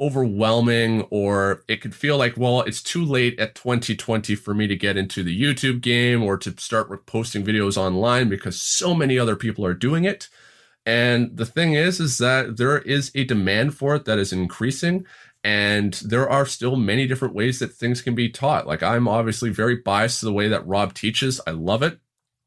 overwhelming 0.00 1.02
or 1.10 1.64
it 1.66 1.80
could 1.80 1.94
feel 1.94 2.16
like 2.16 2.36
well 2.36 2.60
it's 2.62 2.82
too 2.82 3.04
late 3.04 3.38
at 3.40 3.56
2020 3.56 4.36
for 4.36 4.54
me 4.54 4.68
to 4.68 4.76
get 4.76 4.96
into 4.96 5.24
the 5.24 5.42
YouTube 5.42 5.80
game 5.80 6.22
or 6.22 6.36
to 6.36 6.54
start 6.56 7.04
posting 7.06 7.44
videos 7.44 7.76
online 7.76 8.28
because 8.28 8.60
so 8.60 8.94
many 8.94 9.18
other 9.18 9.34
people 9.34 9.66
are 9.66 9.74
doing 9.74 10.04
it 10.04 10.28
and 10.86 11.36
the 11.36 11.44
thing 11.44 11.74
is 11.74 11.98
is 11.98 12.18
that 12.18 12.58
there 12.58 12.78
is 12.78 13.10
a 13.16 13.24
demand 13.24 13.76
for 13.76 13.96
it 13.96 14.04
that 14.04 14.18
is 14.18 14.32
increasing 14.32 15.04
and 15.44 15.94
there 16.04 16.28
are 16.28 16.46
still 16.46 16.76
many 16.76 17.06
different 17.06 17.34
ways 17.34 17.58
that 17.58 17.72
things 17.72 18.02
can 18.02 18.14
be 18.14 18.28
taught. 18.28 18.66
Like 18.66 18.82
I'm 18.82 19.08
obviously 19.08 19.50
very 19.50 19.76
biased 19.76 20.20
to 20.20 20.26
the 20.26 20.32
way 20.32 20.48
that 20.48 20.66
Rob 20.66 20.94
teaches. 20.94 21.40
I 21.46 21.52
love 21.52 21.82
it. 21.82 21.98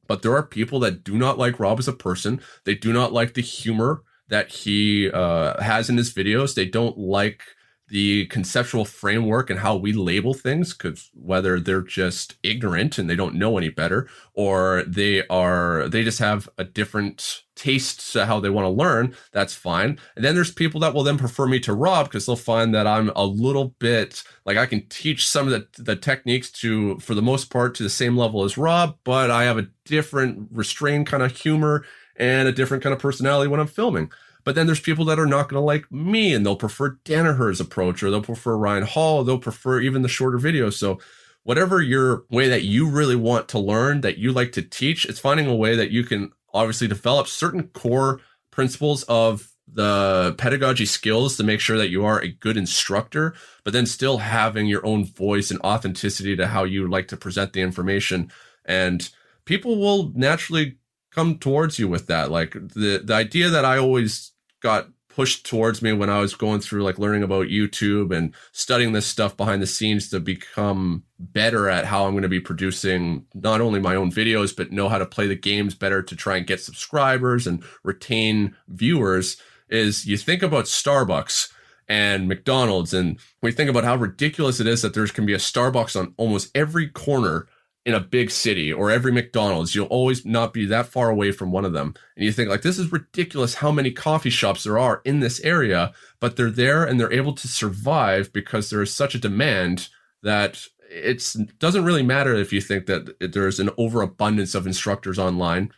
But 0.08 0.23
there 0.23 0.36
are 0.36 0.43
people 0.43 0.80
that 0.82 1.04
do 1.04 1.17
not 1.17 1.38
like 1.38 1.60
Rob 1.60 1.80
as 1.80 1.88
a 1.88 1.93
person. 1.93 2.41
They 2.65 2.75
do 2.75 2.91
not 2.91 3.13
like 3.13 3.34
the 3.34 3.41
humor 3.41 4.04
that 4.27 4.49
he 4.49 5.10
uh, 5.10 5.62
has 5.62 5.89
in 5.89 5.97
his 5.97 6.13
videos. 6.13 6.54
They 6.54 6.65
don't 6.65 6.97
like 6.97 7.43
the 7.91 8.25
conceptual 8.27 8.86
framework 8.86 9.49
and 9.49 9.60
how 9.60 9.75
we 9.75 9.91
label 9.91 10.34
things 10.34 10.73
because 10.73 11.12
whether 11.13 11.60
they're 11.60 11.82
just 11.82 12.36
ignorant 12.41 12.97
and 12.97 13.10
they 13.10 13.17
don't 13.17 13.36
know 13.36 13.58
any 13.58 13.67
better 13.67 14.08
or 14.34 14.84
they 14.88 15.27
are 15.27 15.89
they 15.89 16.01
just 16.01 16.19
have 16.19 16.47
a 16.58 16.63
different 16.63 17.43
taste 17.56 18.13
to 18.13 18.25
how 18.25 18.39
they 18.39 18.49
want 18.49 18.65
to 18.65 18.69
learn 18.69 19.13
that's 19.34 19.54
fine. 19.54 19.99
And 20.15 20.23
then 20.23 20.36
there's 20.36 20.54
people 20.54 20.80
that 20.80 20.93
will 20.93 21.04
then 21.04 21.17
prefer 21.17 21.45
me 21.47 21.60
to 21.60 21.73
rob 21.73 22.08
because 22.08 22.25
they'll 22.25 22.38
find 22.38 22.73
that 22.73 22.88
i'm 22.88 23.12
a 23.15 23.25
little 23.25 23.75
bit 23.80 24.23
like 24.45 24.58
i 24.58 24.65
can 24.65 24.86
teach 24.88 25.27
some 25.27 25.47
of 25.47 25.51
the, 25.51 25.84
the 25.84 25.95
techniques 25.95 26.49
to 26.51 26.97
for 26.99 27.13
the 27.13 27.21
most 27.21 27.49
part 27.51 27.75
to 27.75 27.84
the 27.84 27.89
same 27.89 28.15
level 28.15 28.43
as 28.43 28.58
rob 28.58 28.97
but 29.04 29.30
i 29.30 29.43
have 29.43 29.58
a 29.58 29.67
different 29.86 30.47
restrained 30.51 31.08
kind 31.08 31.23
of 31.23 31.36
humor 31.36 31.84
and 32.15 32.47
a 32.47 32.51
different 32.51 32.82
kind 32.82 32.93
of 32.93 32.99
personality 32.99 33.49
when 33.49 33.60
i'm 33.60 33.67
filming 33.67 34.10
but 34.43 34.56
then 34.56 34.65
there's 34.65 34.80
people 34.80 35.06
that 35.06 35.19
are 35.19 35.25
not 35.25 35.49
going 35.49 35.60
to 35.60 35.65
like 35.65 35.91
me 35.91 36.34
and 36.34 36.45
they'll 36.45 36.56
prefer 36.56 36.97
Danaher's 37.04 37.60
approach 37.60 38.01
or 38.01 38.10
they'll 38.10 38.21
prefer 38.21 38.56
Ryan 38.56 38.84
Hall. 38.84 39.23
They'll 39.23 39.38
prefer 39.38 39.80
even 39.80 40.01
the 40.01 40.08
shorter 40.08 40.39
videos. 40.39 40.73
So 40.73 40.99
whatever 41.43 41.82
your 41.82 42.25
way 42.30 42.47
that 42.47 42.63
you 42.63 42.89
really 42.89 43.15
want 43.15 43.47
to 43.49 43.60
learn, 43.60 44.01
that 44.01 44.17
you 44.17 44.32
like 44.32 44.51
to 44.54 44.62
teach, 44.62 45.06
it's 45.06 45.19
finding 45.19 45.47
a 45.47 45.56
way 45.56 45.75
that 45.75 45.91
you 45.91 46.04
can 46.04 46.32
obviously 46.54 46.88
develop 46.88 47.27
certain 47.27 47.67
core 47.69 48.19
principles 48.51 49.04
of 49.04 49.51
the 49.73 50.36
pedagogy 50.38 50.86
skills 50.86 51.38
to 51.38 51.43
make 51.43 51.62
sure 51.62 51.77
that 51.77 51.89
you 51.89 52.04
are 52.04 52.19
a 52.19 52.27
good 52.27 52.58
instructor, 52.58 53.34
but 53.63 53.73
then 53.73 53.86
still 53.86 54.17
having 54.17 54.67
your 54.67 54.86
own 54.86 55.06
voice 55.06 55.49
and 55.49 55.62
authenticity 55.62 56.36
to 56.36 56.47
how 56.47 56.63
you 56.63 56.89
like 56.89 57.08
to 57.08 57.17
present 57.17 57.54
the 57.54 57.62
information. 57.62 58.32
And 58.65 59.10
people 59.45 59.80
will 59.80 60.12
naturally 60.13 60.77
come 61.12 61.38
towards 61.38 61.78
you 61.78 61.88
with 61.88 62.08
that. 62.08 62.32
Like 62.32 62.54
the 62.54 63.02
the 63.04 63.13
idea 63.13 63.50
that 63.50 63.65
I 63.65 63.78
always 63.78 64.32
got 64.62 64.89
pushed 65.13 65.45
towards 65.45 65.82
me 65.82 65.91
when 65.91 66.10
I 66.10 66.19
was 66.19 66.36
going 66.36 66.62
through 66.62 66.84
like 66.84 66.97
learning 66.97 67.24
about 67.24 67.47
YouTube 67.47 68.15
and 68.15 68.34
studying 68.54 68.93
this 68.93 69.06
stuff 69.06 69.36
behind 69.36 69.62
the 69.62 69.67
scenes 69.67 70.10
to 70.10 70.19
become 70.19 71.04
better 71.19 71.69
at 71.69 71.86
how 71.86 72.06
I'm 72.06 72.13
going 72.13 72.21
to 72.24 72.30
be 72.30 72.39
producing 72.39 73.26
not 73.34 73.60
only 73.60 73.80
my 73.80 73.95
own 73.95 74.10
videos 74.10 74.56
but 74.56 74.71
know 74.71 74.88
how 74.88 74.97
to 74.97 75.06
play 75.06 75.28
the 75.28 75.36
games 75.36 75.76
better 75.76 76.02
to 76.02 76.15
try 76.15 76.38
and 76.38 76.47
get 76.47 76.62
subscribers 76.62 77.45
and 77.45 77.62
retain 77.84 78.56
viewers 78.69 79.36
is 79.69 80.06
you 80.06 80.15
think 80.17 80.43
about 80.43 80.65
Starbucks 80.65 81.52
and 81.89 82.30
McDonald's 82.30 82.93
and 82.93 83.19
we 83.41 83.52
think 83.52 83.69
about 83.69 83.84
how 83.84 83.97
ridiculous 83.97 84.62
it 84.62 84.67
is 84.67 84.82
that 84.82 84.93
there 84.93 85.06
can 85.08 85.26
be 85.26 85.34
a 85.34 85.38
Starbucks 85.38 86.00
on 86.00 86.13
almost 86.15 86.50
every 86.56 86.88
corner 86.88 87.47
in 87.86 87.94
a 87.96 88.00
big 88.00 88.30
city 88.30 88.72
or 88.72 88.91
every 88.91 89.12
McDonald's, 89.12 89.74
you'll 89.74 89.88
always 89.88 90.26
not 90.26 90.54
be 90.54 90.65
that 90.65 90.86
far 90.86 91.10
away 91.10 91.32
from 91.32 91.52
one 91.52 91.65
of 91.65 91.74
them. 91.74 91.96
And 92.15 92.24
you 92.24 92.32
think 92.32 92.50
like 92.50 92.62
this 92.62 92.78
is 92.78 92.91
ridiculous 92.91 93.56
how 93.56 93.72
many 93.72 93.91
coffee 93.91 94.30
shops 94.30 94.63
there 94.63 94.78
are 94.78 95.02
in 95.04 95.20
this 95.20 95.39
area, 95.41 95.91
but 96.20 96.36
they're 96.36 96.52
there 96.52 96.84
and 96.84 97.00
they're 97.00 97.12
able 97.12 97.34
to 97.34 97.48
survive 97.48 98.32
because 98.32 98.70
there 98.70 98.82
is 98.82 98.94
such 98.94 99.15
a 99.15 99.20
demand 99.20 99.89
that 100.22 100.67
it 100.91 101.26
doesn't 101.58 101.86
really 101.86 102.04
matter 102.04 102.36
if 102.36 102.54
you 102.54 102.62
think 102.62 102.86
that 102.86 103.15
there's 103.34 103.60
an 103.60 103.72
overabundance 103.78 104.54
of 104.54 104.67
instructors 104.67 105.17
online. 105.17 105.72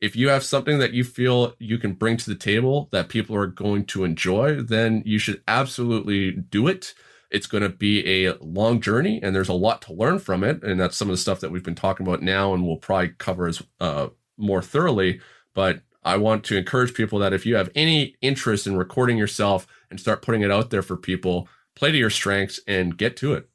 If 0.00 0.16
you 0.16 0.30
have 0.30 0.44
something 0.44 0.78
that 0.78 0.94
you 0.94 1.04
feel 1.04 1.54
you 1.58 1.76
can 1.76 1.92
bring 1.92 2.16
to 2.16 2.30
the 2.30 2.36
table 2.36 2.88
that 2.92 3.10
people 3.10 3.36
are 3.36 3.46
going 3.46 3.84
to 3.86 4.04
enjoy, 4.04 4.62
then 4.62 5.02
you 5.04 5.18
should 5.18 5.42
absolutely 5.46 6.30
do 6.32 6.68
it 6.68 6.94
it's 7.30 7.46
going 7.46 7.62
to 7.62 7.68
be 7.68 8.26
a 8.26 8.34
long 8.40 8.80
journey, 8.80 9.20
and 9.22 9.34
there's 9.34 9.48
a 9.48 9.54
lot 9.54 9.82
to 9.82 9.92
learn 9.92 10.18
from 10.18 10.42
it. 10.42 10.62
And 10.62 10.80
that's 10.80 10.96
some 10.96 11.08
of 11.08 11.12
the 11.12 11.20
stuff 11.20 11.40
that 11.40 11.50
we've 11.50 11.64
been 11.64 11.74
talking 11.74 12.06
about 12.06 12.22
now, 12.22 12.52
and 12.52 12.66
we'll 12.66 12.76
probably 12.76 13.14
cover 13.18 13.46
as 13.46 13.62
uh, 13.80 14.08
more 14.36 14.62
thoroughly. 14.62 15.20
But 15.54 15.82
I 16.02 16.16
want 16.16 16.44
to 16.44 16.56
encourage 16.56 16.94
people 16.94 17.18
that 17.20 17.32
if 17.32 17.46
you 17.46 17.56
have 17.56 17.70
any 17.74 18.16
interest 18.20 18.66
in 18.66 18.76
recording 18.76 19.18
yourself 19.18 19.66
and 19.90 20.00
start 20.00 20.22
putting 20.22 20.42
it 20.42 20.50
out 20.50 20.70
there 20.70 20.82
for 20.82 20.96
people, 20.96 21.48
play 21.74 21.92
to 21.92 21.98
your 21.98 22.10
strengths 22.10 22.60
and 22.66 22.96
get 22.96 23.16
to 23.18 23.34
it. 23.34 23.48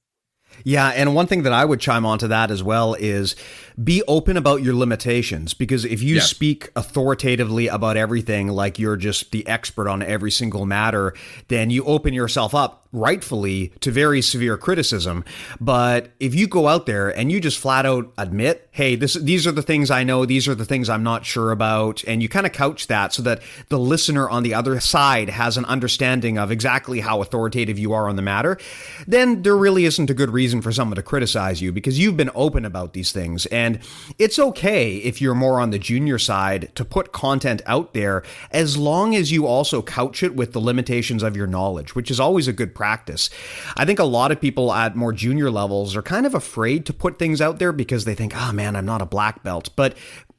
Yeah, 0.63 0.89
and 0.89 1.13
one 1.13 1.27
thing 1.27 1.43
that 1.43 1.53
I 1.53 1.65
would 1.65 1.79
chime 1.79 2.05
onto 2.05 2.27
that 2.27 2.49
as 2.49 2.63
well 2.63 2.93
is 2.93 3.35
be 3.83 4.01
open 4.07 4.37
about 4.37 4.63
your 4.63 4.73
limitations 4.73 5.53
because 5.53 5.85
if 5.85 6.01
you 6.01 6.15
yes. 6.15 6.29
speak 6.29 6.71
authoritatively 6.75 7.67
about 7.67 7.97
everything 7.97 8.47
like 8.47 8.79
you're 8.79 8.97
just 8.97 9.31
the 9.31 9.45
expert 9.47 9.87
on 9.87 10.01
every 10.01 10.31
single 10.31 10.65
matter, 10.65 11.13
then 11.47 11.69
you 11.69 11.83
open 11.85 12.13
yourself 12.13 12.55
up 12.55 12.85
rightfully 12.95 13.73
to 13.81 13.91
very 13.91 14.21
severe 14.21 14.57
criticism. 14.57 15.23
But 15.59 16.11
if 16.19 16.33
you 16.33 16.47
go 16.47 16.67
out 16.67 16.85
there 16.85 17.09
and 17.09 17.31
you 17.31 17.41
just 17.41 17.59
flat 17.59 17.85
out 17.85 18.11
admit, 18.17 18.69
hey, 18.71 18.95
this 18.95 19.15
these 19.15 19.45
are 19.45 19.51
the 19.51 19.61
things 19.61 19.91
I 19.91 20.03
know, 20.03 20.25
these 20.25 20.47
are 20.47 20.55
the 20.55 20.65
things 20.65 20.89
I'm 20.89 21.03
not 21.03 21.25
sure 21.25 21.51
about, 21.51 22.03
and 22.07 22.21
you 22.21 22.29
kind 22.29 22.45
of 22.45 22.53
couch 22.53 22.87
that 22.87 23.13
so 23.13 23.21
that 23.23 23.41
the 23.69 23.79
listener 23.79 24.29
on 24.29 24.43
the 24.43 24.53
other 24.53 24.79
side 24.79 25.29
has 25.29 25.57
an 25.57 25.65
understanding 25.65 26.37
of 26.37 26.51
exactly 26.51 27.01
how 27.01 27.21
authoritative 27.21 27.77
you 27.77 27.93
are 27.93 28.07
on 28.07 28.15
the 28.15 28.21
matter, 28.21 28.57
then 29.07 29.41
there 29.41 29.57
really 29.57 29.85
isn't 29.85 30.09
a 30.09 30.13
good 30.13 30.29
reason 30.29 30.61
for 30.61 30.71
someone 30.71 30.95
to 30.95 31.03
criticize 31.03 31.61
you 31.61 31.71
because 31.71 31.99
you've 31.99 32.17
been 32.17 32.31
open 32.33 32.63
about 32.63 32.93
these 32.93 33.11
things. 33.11 33.45
And 33.47 33.64
it's 34.17 34.39
okay 34.39 34.97
if 34.97 35.21
you're 35.21 35.35
more 35.35 35.59
on 35.59 35.71
the 35.71 35.79
junior 35.79 36.17
side 36.17 36.71
to 36.75 36.85
put 36.85 37.11
content 37.11 37.61
out 37.65 37.93
there 37.93 38.23
as 38.51 38.77
long 38.77 39.15
as 39.15 39.31
you 39.31 39.45
also 39.45 39.81
couch 39.81 40.23
it 40.23 40.35
with 40.35 40.53
the 40.53 40.59
limitations 40.59 41.23
of 41.23 41.35
your 41.35 41.47
knowledge, 41.47 41.95
which 41.95 42.09
is 42.09 42.19
always 42.19 42.47
a 42.47 42.53
good 42.53 42.73
practice 42.73 42.85
practice. 42.85 43.29
I 43.75 43.85
think 43.85 43.99
a 43.99 44.03
lot 44.03 44.31
of 44.31 44.39
people 44.39 44.71
at 44.71 44.95
more 44.95 45.11
junior 45.11 45.49
levels 45.51 45.95
are 45.95 46.01
kind 46.01 46.25
of 46.25 46.33
afraid 46.33 46.85
to 46.85 46.93
put 46.93 47.19
things 47.19 47.41
out 47.41 47.59
there 47.59 47.71
because 47.71 48.05
they 48.05 48.15
think, 48.15 48.33
oh 48.35 48.51
man, 48.51 48.75
I'm 48.75 48.85
not 48.85 49.01
a 49.01 49.05
black 49.05 49.43
belt. 49.43 49.69
But 49.75 49.97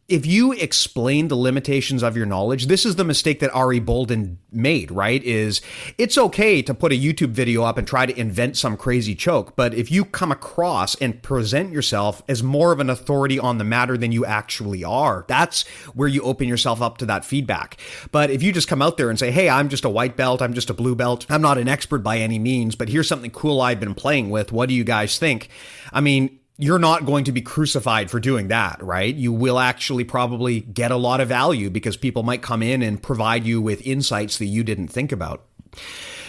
if 0.08 0.24
you 0.24 0.52
explain 0.52 1.26
the 1.26 1.36
limitations 1.36 2.02
of 2.02 2.16
your 2.16 2.26
knowledge, 2.26 2.66
this 2.66 2.86
is 2.86 2.94
the 2.94 3.04
mistake 3.04 3.40
that 3.40 3.52
Ari 3.52 3.80
Bolden 3.80 4.38
made, 4.52 4.92
right? 4.92 5.22
Is 5.24 5.60
it's 5.98 6.16
okay 6.16 6.62
to 6.62 6.74
put 6.74 6.92
a 6.92 6.94
YouTube 6.94 7.30
video 7.30 7.64
up 7.64 7.76
and 7.76 7.88
try 7.88 8.06
to 8.06 8.16
invent 8.16 8.56
some 8.56 8.76
crazy 8.76 9.16
choke, 9.16 9.56
but 9.56 9.74
if 9.74 9.90
you 9.90 10.04
come 10.04 10.30
across 10.30 10.94
and 10.96 11.22
present 11.22 11.72
yourself 11.72 12.22
as 12.28 12.42
more 12.42 12.70
of 12.70 12.78
an 12.78 12.88
authority 12.88 13.38
on 13.38 13.58
the 13.58 13.64
matter 13.64 13.96
than 13.96 14.12
you 14.12 14.24
actually 14.24 14.84
are, 14.84 15.24
that's 15.26 15.66
where 15.94 16.08
you 16.08 16.22
open 16.22 16.46
yourself 16.46 16.80
up 16.80 16.98
to 16.98 17.06
that 17.06 17.24
feedback. 17.24 17.76
But 18.12 18.30
if 18.30 18.44
you 18.44 18.52
just 18.52 18.68
come 18.68 18.82
out 18.82 18.98
there 18.98 19.10
and 19.10 19.18
say, 19.18 19.32
"Hey, 19.32 19.48
I'm 19.50 19.68
just 19.68 19.84
a 19.84 19.90
white 19.90 20.16
belt, 20.16 20.40
I'm 20.40 20.54
just 20.54 20.70
a 20.70 20.74
blue 20.74 20.94
belt, 20.94 21.26
I'm 21.28 21.42
not 21.42 21.58
an 21.58 21.68
expert 21.68 21.98
by 21.98 22.18
any 22.18 22.38
means, 22.38 22.76
but 22.76 22.88
here's 22.88 23.08
something 23.08 23.32
cool 23.32 23.60
I've 23.60 23.80
been 23.80 23.94
playing 23.94 24.30
with. 24.30 24.52
What 24.52 24.68
do 24.68 24.74
you 24.74 24.84
guys 24.84 25.18
think?" 25.18 25.48
I 25.92 26.00
mean, 26.00 26.38
you're 26.58 26.78
not 26.78 27.04
going 27.04 27.24
to 27.24 27.32
be 27.32 27.42
crucified 27.42 28.10
for 28.10 28.18
doing 28.18 28.48
that, 28.48 28.82
right? 28.82 29.14
You 29.14 29.32
will 29.32 29.58
actually 29.58 30.04
probably 30.04 30.60
get 30.60 30.90
a 30.90 30.96
lot 30.96 31.20
of 31.20 31.28
value 31.28 31.68
because 31.68 31.96
people 31.96 32.22
might 32.22 32.42
come 32.42 32.62
in 32.62 32.82
and 32.82 33.02
provide 33.02 33.44
you 33.44 33.60
with 33.60 33.86
insights 33.86 34.38
that 34.38 34.46
you 34.46 34.64
didn't 34.64 34.88
think 34.88 35.12
about. 35.12 35.44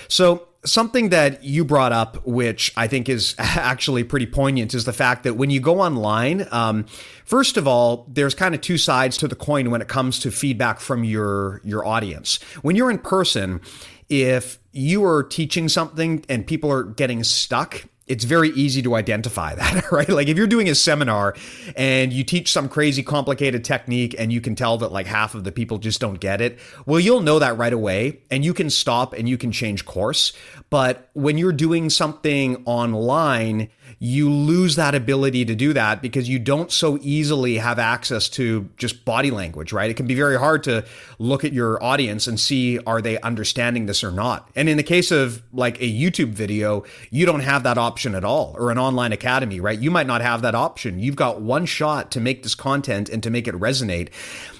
So, 0.09 0.47
something 0.65 1.09
that 1.09 1.43
you 1.43 1.63
brought 1.63 1.93
up, 1.93 2.25
which 2.25 2.73
I 2.75 2.87
think 2.87 3.07
is 3.07 3.35
actually 3.39 4.03
pretty 4.03 4.25
poignant, 4.25 4.73
is 4.73 4.83
the 4.83 4.93
fact 4.93 5.23
that 5.23 5.35
when 5.35 5.49
you 5.49 5.61
go 5.61 5.79
online, 5.79 6.45
um, 6.51 6.85
first 7.23 7.55
of 7.55 7.67
all, 7.67 8.05
there's 8.09 8.35
kind 8.35 8.53
of 8.53 8.59
two 8.59 8.77
sides 8.77 9.17
to 9.17 9.27
the 9.27 9.35
coin 9.35 9.71
when 9.71 9.81
it 9.81 9.87
comes 9.87 10.19
to 10.19 10.31
feedback 10.31 10.79
from 10.79 11.03
your 11.03 11.61
your 11.63 11.85
audience. 11.85 12.39
When 12.61 12.75
you're 12.75 12.91
in 12.91 12.99
person, 12.99 13.61
if 14.09 14.59
you 14.73 15.05
are 15.05 15.23
teaching 15.23 15.69
something 15.69 16.25
and 16.27 16.45
people 16.45 16.71
are 16.71 16.83
getting 16.83 17.23
stuck 17.23 17.85
it's 18.07 18.23
very 18.23 18.49
easy 18.49 18.81
to 18.81 18.95
identify 18.95 19.53
that, 19.55 19.91
right? 19.91 20.09
Like 20.09 20.27
if 20.27 20.37
you're 20.37 20.47
doing 20.47 20.69
a 20.69 20.75
seminar 20.75 21.35
and 21.75 22.13
you 22.13 22.23
teach 22.23 22.51
some 22.51 22.69
crazy 22.69 23.03
complicated 23.03 23.63
technique 23.63 24.15
and 24.17 24.31
you 24.31 24.41
can 24.41 24.55
tell 24.55 24.77
that 24.79 24.91
like 24.91 25.07
half 25.07 25.35
of 25.35 25.43
the 25.43 25.51
people 25.51 25.77
just 25.77 25.99
don't 25.99 26.19
get 26.19 26.41
it, 26.41 26.57
well, 26.85 26.99
you'll 26.99 27.21
know 27.21 27.39
that 27.39 27.57
right 27.57 27.73
away 27.73 28.21
and 28.31 28.45
you 28.45 28.53
can 28.53 28.69
stop 28.69 29.13
and 29.13 29.27
you 29.27 29.37
can 29.37 29.51
change 29.51 29.85
course. 29.85 30.33
But 30.69 31.09
when 31.13 31.37
you're 31.37 31.53
doing 31.53 31.89
something 31.89 32.63
online, 32.65 33.69
you 33.99 34.29
lose 34.29 34.75
that 34.75 34.93
ability 34.93 35.43
to 35.45 35.55
do 35.55 35.73
that 35.73 36.01
because 36.01 36.29
you 36.29 36.37
don't 36.37 36.71
so 36.71 36.99
easily 37.01 37.57
have 37.57 37.79
access 37.79 38.29
to 38.29 38.69
just 38.77 39.03
body 39.05 39.31
language, 39.31 39.73
right? 39.73 39.89
It 39.89 39.95
can 39.95 40.05
be 40.05 40.13
very 40.13 40.37
hard 40.37 40.63
to 40.65 40.85
look 41.17 41.43
at 41.43 41.51
your 41.51 41.83
audience 41.83 42.27
and 42.27 42.39
see 42.39 42.77
are 42.85 43.01
they 43.01 43.19
understanding 43.21 43.87
this 43.87 44.03
or 44.03 44.11
not. 44.11 44.49
And 44.55 44.69
in 44.69 44.77
the 44.77 44.83
case 44.83 45.09
of 45.09 45.41
like 45.51 45.81
a 45.81 45.91
YouTube 45.91 46.29
video, 46.29 46.83
you 47.09 47.25
don't 47.25 47.39
have 47.39 47.63
that 47.63 47.79
option 47.79 48.13
at 48.13 48.23
all 48.23 48.55
or 48.59 48.69
an 48.69 48.77
online 48.77 49.13
academy, 49.13 49.59
right? 49.59 49.79
You 49.79 49.89
might 49.89 50.07
not 50.07 50.21
have 50.21 50.43
that 50.43 50.53
option. 50.53 50.99
You've 50.99 51.15
got 51.15 51.41
one 51.41 51.65
shot 51.65 52.11
to 52.11 52.19
make 52.19 52.43
this 52.43 52.53
content 52.53 53.09
and 53.09 53.23
to 53.23 53.31
make 53.31 53.47
it 53.47 53.55
resonate. 53.55 54.09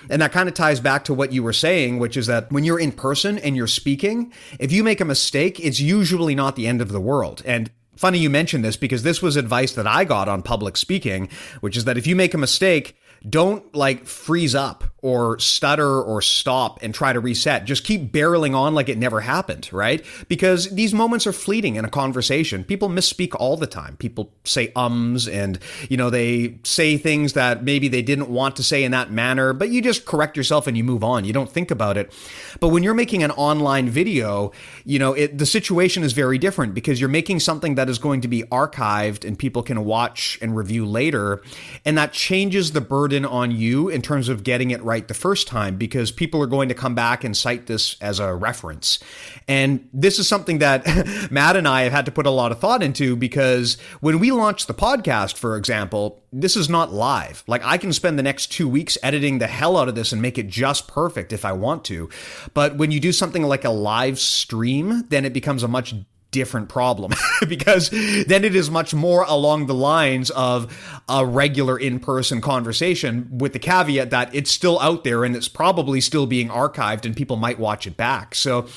And 0.10 0.22
that 0.22 0.32
kind 0.32 0.50
of 0.50 0.56
ties 0.56 0.80
back 0.80 1.06
to 1.06 1.14
what 1.14 1.32
you 1.32 1.44
were 1.44 1.54
saying, 1.54 2.00
which 2.00 2.18
is 2.18 2.28
that 2.28 2.52
when 2.52 2.64
you're 2.64 2.80
in 2.80 2.92
person 2.92 3.38
and 3.38 3.56
you're 3.56 3.68
speaking, 3.68 4.32
if 4.60 4.72
you 4.72 4.84
make 4.84 5.02
a 5.02 5.06
mistake, 5.06 5.60
it's 5.60 5.80
usually 5.80 6.34
not 6.34 6.56
the 6.56 6.66
end 6.66 6.82
of 6.82 6.90
the 6.90 7.02
world. 7.02 7.44
And 7.46 7.70
Funny 7.98 8.20
you 8.20 8.30
mentioned 8.30 8.64
this 8.64 8.78
because 8.78 9.02
this 9.02 9.22
was 9.22 9.36
advice 9.36 9.74
that 9.74 9.88
I 9.88 10.04
got 10.04 10.30
on 10.30 10.44
public 10.44 10.78
speaking, 10.78 11.30
which 11.62 11.76
is 11.76 11.86
that 11.86 11.98
if 11.98 12.06
you 12.06 12.16
make 12.16 12.36
a 12.36 12.38
mistake, 12.38 12.96
don't 13.28 13.74
like 13.74 14.06
freeze 14.06 14.54
up 14.54 14.84
or 15.08 15.40
stutter 15.40 16.02
or 16.02 16.22
stop 16.22 16.80
and 16.82 16.94
try 16.94 17.14
to 17.14 17.20
reset. 17.22 17.64
Just 17.64 17.86
keep 17.86 18.12
barreling 18.12 18.54
on 18.54 18.76
like 18.76 18.90
it 18.90 18.98
never 18.98 19.22
happened, 19.22 19.70
right? 19.72 20.06
Because 20.28 20.70
these 20.72 20.94
moments 20.94 21.26
are 21.26 21.32
fleeting 21.32 21.78
in 21.78 21.86
a 21.86 21.90
conversation. 21.90 22.66
People 22.66 22.90
misspeak 22.90 23.34
all 23.40 23.56
the 23.56 23.68
time. 23.68 23.96
People 23.96 24.34
say 24.44 24.70
ums 24.76 25.26
and, 25.26 25.60
you 25.88 25.96
know, 25.96 26.10
they 26.10 26.58
say 26.64 26.98
things 26.98 27.32
that 27.34 27.64
maybe 27.64 27.88
they 27.88 28.02
didn't 28.02 28.28
want 28.28 28.58
to 28.58 28.64
say 28.64 28.84
in 28.84 28.92
that 28.92 29.10
manner, 29.10 29.54
but 29.54 29.70
you 29.70 29.82
just 29.82 30.06
correct 30.06 30.36
yourself 30.36 30.68
and 30.68 30.76
you 30.76 30.84
move 30.84 31.06
on. 31.06 31.24
You 31.24 31.32
don't 31.32 31.50
think 31.50 31.72
about 31.72 31.96
it. 31.96 32.12
But 32.60 32.70
when 32.70 32.84
you're 32.84 32.94
making 32.94 33.24
an 33.24 33.32
online 33.32 33.90
video, 33.90 34.52
you 34.84 35.00
know, 35.00 35.14
it, 35.14 35.38
the 35.38 35.46
situation 35.46 36.04
is 36.04 36.12
very 36.12 36.38
different 36.38 36.74
because 36.74 37.00
you're 37.00 37.08
making 37.08 37.40
something 37.40 37.76
that 37.76 37.88
is 37.88 37.98
going 37.98 38.20
to 38.20 38.28
be 38.28 38.44
archived 38.44 39.24
and 39.26 39.40
people 39.40 39.64
can 39.64 39.86
watch 39.86 40.38
and 40.42 40.54
review 40.54 40.86
later. 40.86 41.42
And 41.86 41.98
that 41.98 42.12
changes 42.12 42.74
the 42.74 42.82
burden 42.82 43.24
on 43.24 43.52
you 43.52 43.88
in 43.88 44.02
terms 44.02 44.28
of 44.28 44.44
getting 44.44 44.72
it 44.72 44.84
right 44.84 44.97
the 45.06 45.14
first 45.14 45.48
time 45.48 45.78
because 45.78 46.12
people 46.12 46.42
are 46.42 46.48
going 46.48 46.70
to 46.70 46.76
come 46.76 46.96
back 46.96 47.24
and 47.24 47.38
cite 47.38 47.68
this 47.68 47.96
as 48.02 48.20
a 48.20 48.34
reference. 48.34 49.00
And 49.48 49.88
this 49.94 50.18
is 50.18 50.28
something 50.28 50.58
that 50.60 50.86
Matt 51.32 51.56
and 51.56 51.68
I 51.68 51.84
have 51.84 51.92
had 51.92 52.06
to 52.06 52.12
put 52.12 52.26
a 52.26 52.32
lot 52.32 52.52
of 52.52 52.60
thought 52.60 52.82
into 52.82 53.16
because 53.16 53.78
when 54.00 54.20
we 54.20 54.32
launched 54.32 54.68
the 54.68 54.74
podcast, 54.74 55.38
for 55.38 55.58
example, 55.58 56.24
this 56.32 56.58
is 56.58 56.70
not 56.70 56.92
live. 56.92 57.44
Like 57.48 57.64
I 57.64 57.78
can 57.78 57.94
spend 57.94 58.18
the 58.18 58.24
next 58.24 58.48
two 58.48 58.68
weeks 58.68 58.98
editing 59.04 59.38
the 59.38 59.48
hell 59.48 59.78
out 59.78 59.88
of 59.88 59.96
this 59.96 60.12
and 60.12 60.22
make 60.22 60.38
it 60.38 60.48
just 60.48 60.88
perfect 60.88 61.32
if 61.32 61.46
I 61.46 61.52
want 61.52 61.86
to. 61.86 62.10
But 62.54 62.78
when 62.78 62.92
you 62.92 63.00
do 63.00 63.12
something 63.12 63.44
like 63.44 63.66
a 63.66 63.70
live 63.70 64.20
stream, 64.20 65.06
then 65.10 65.26
it 65.26 65.34
becomes 65.34 65.64
a 65.64 65.68
much 65.68 65.94
different 66.38 66.70
problem 66.70 67.12
because 67.48 67.90
then 67.90 68.46
it 68.46 68.56
is 68.56 68.70
much 68.70 68.94
more 68.94 69.24
along 69.24 69.66
the 69.66 69.74
lines 69.74 70.30
of 70.30 71.02
a 71.10 71.26
regular 71.26 71.80
in-person 71.80 72.42
conversation 72.42 73.28
with 73.32 73.54
the 73.54 73.60
caveat 73.60 74.12
that 74.12 74.34
it's 74.36 74.52
still 74.52 74.80
out 74.80 75.04
there 75.04 75.24
and 75.24 75.36
it's 75.36 75.48
probably 75.48 76.00
still 76.00 76.28
being 76.28 76.48
archived 76.50 77.06
and 77.06 77.16
people 77.16 77.38
might 77.38 77.58
watch 77.58 77.88
it 77.88 77.98
back. 77.98 78.36
So 78.36 78.68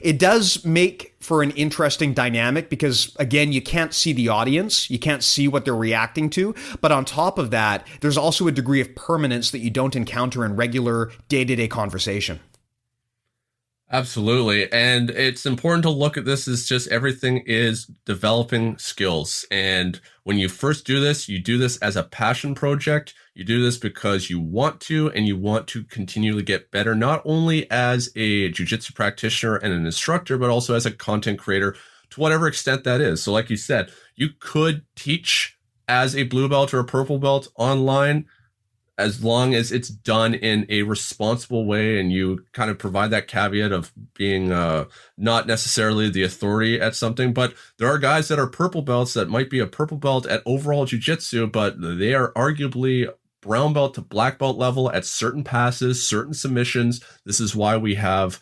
it 0.00 0.18
does 0.18 0.64
make 0.64 1.14
for 1.20 1.42
an 1.42 1.50
interesting 1.50 2.14
dynamic 2.14 2.70
because 2.70 3.14
again 3.16 3.52
you 3.52 3.60
can't 3.60 3.92
see 3.92 4.14
the 4.14 4.26
audience 4.28 4.88
you 4.88 4.98
can't 4.98 5.22
see 5.22 5.46
what 5.46 5.66
they're 5.66 5.76
reacting 5.76 6.30
to 6.30 6.54
but 6.80 6.90
on 6.90 7.04
top 7.04 7.38
of 7.38 7.50
that 7.50 7.86
there's 8.00 8.16
also 8.16 8.48
a 8.48 8.52
degree 8.52 8.80
of 8.80 8.94
permanence 8.94 9.50
that 9.50 9.58
you 9.58 9.68
don't 9.68 9.94
encounter 9.94 10.46
in 10.46 10.56
regular 10.56 11.12
day-to-day 11.28 11.68
conversation 11.68 12.40
Absolutely. 13.92 14.70
And 14.72 15.10
it's 15.10 15.46
important 15.46 15.82
to 15.82 15.90
look 15.90 16.16
at 16.16 16.24
this 16.24 16.46
as 16.46 16.64
just 16.68 16.86
everything 16.88 17.38
is 17.38 17.86
developing 18.04 18.78
skills. 18.78 19.44
And 19.50 20.00
when 20.22 20.38
you 20.38 20.48
first 20.48 20.86
do 20.86 21.00
this, 21.00 21.28
you 21.28 21.40
do 21.40 21.58
this 21.58 21.76
as 21.78 21.96
a 21.96 22.04
passion 22.04 22.54
project. 22.54 23.14
You 23.34 23.44
do 23.44 23.60
this 23.60 23.78
because 23.78 24.30
you 24.30 24.38
want 24.38 24.80
to 24.82 25.10
and 25.10 25.26
you 25.26 25.36
want 25.36 25.66
to 25.68 25.82
continually 25.82 26.44
get 26.44 26.70
better, 26.70 26.94
not 26.94 27.20
only 27.24 27.68
as 27.68 28.10
a 28.14 28.52
jujitsu 28.52 28.94
practitioner 28.94 29.56
and 29.56 29.72
an 29.72 29.84
instructor, 29.86 30.38
but 30.38 30.50
also 30.50 30.74
as 30.74 30.86
a 30.86 30.92
content 30.92 31.40
creator 31.40 31.74
to 32.10 32.20
whatever 32.20 32.46
extent 32.46 32.84
that 32.84 33.00
is. 33.00 33.20
So, 33.24 33.32
like 33.32 33.50
you 33.50 33.56
said, 33.56 33.90
you 34.14 34.28
could 34.38 34.84
teach 34.94 35.56
as 35.88 36.14
a 36.14 36.22
blue 36.24 36.48
belt 36.48 36.72
or 36.72 36.78
a 36.78 36.84
purple 36.84 37.18
belt 37.18 37.48
online 37.56 38.26
as 39.00 39.24
long 39.24 39.54
as 39.54 39.72
it's 39.72 39.88
done 39.88 40.34
in 40.34 40.66
a 40.68 40.82
responsible 40.82 41.64
way 41.66 41.98
and 41.98 42.12
you 42.12 42.44
kind 42.52 42.70
of 42.70 42.78
provide 42.78 43.10
that 43.10 43.26
caveat 43.26 43.72
of 43.72 43.92
being 44.14 44.52
uh, 44.52 44.84
not 45.16 45.46
necessarily 45.46 46.08
the 46.10 46.22
authority 46.22 46.80
at 46.80 46.94
something 46.94 47.32
but 47.32 47.54
there 47.78 47.88
are 47.88 47.98
guys 47.98 48.28
that 48.28 48.38
are 48.38 48.46
purple 48.46 48.82
belts 48.82 49.14
that 49.14 49.28
might 49.28 49.50
be 49.50 49.58
a 49.58 49.66
purple 49.66 49.96
belt 49.96 50.26
at 50.26 50.42
overall 50.46 50.84
jiu-jitsu 50.84 51.46
but 51.46 51.80
they 51.80 52.14
are 52.14 52.32
arguably 52.34 53.10
brown 53.40 53.72
belt 53.72 53.94
to 53.94 54.00
black 54.00 54.38
belt 54.38 54.56
level 54.56 54.90
at 54.92 55.04
certain 55.04 55.44
passes 55.44 56.06
certain 56.06 56.34
submissions. 56.34 57.02
This 57.24 57.40
is 57.40 57.56
why 57.56 57.76
we 57.76 57.94
have 57.96 58.40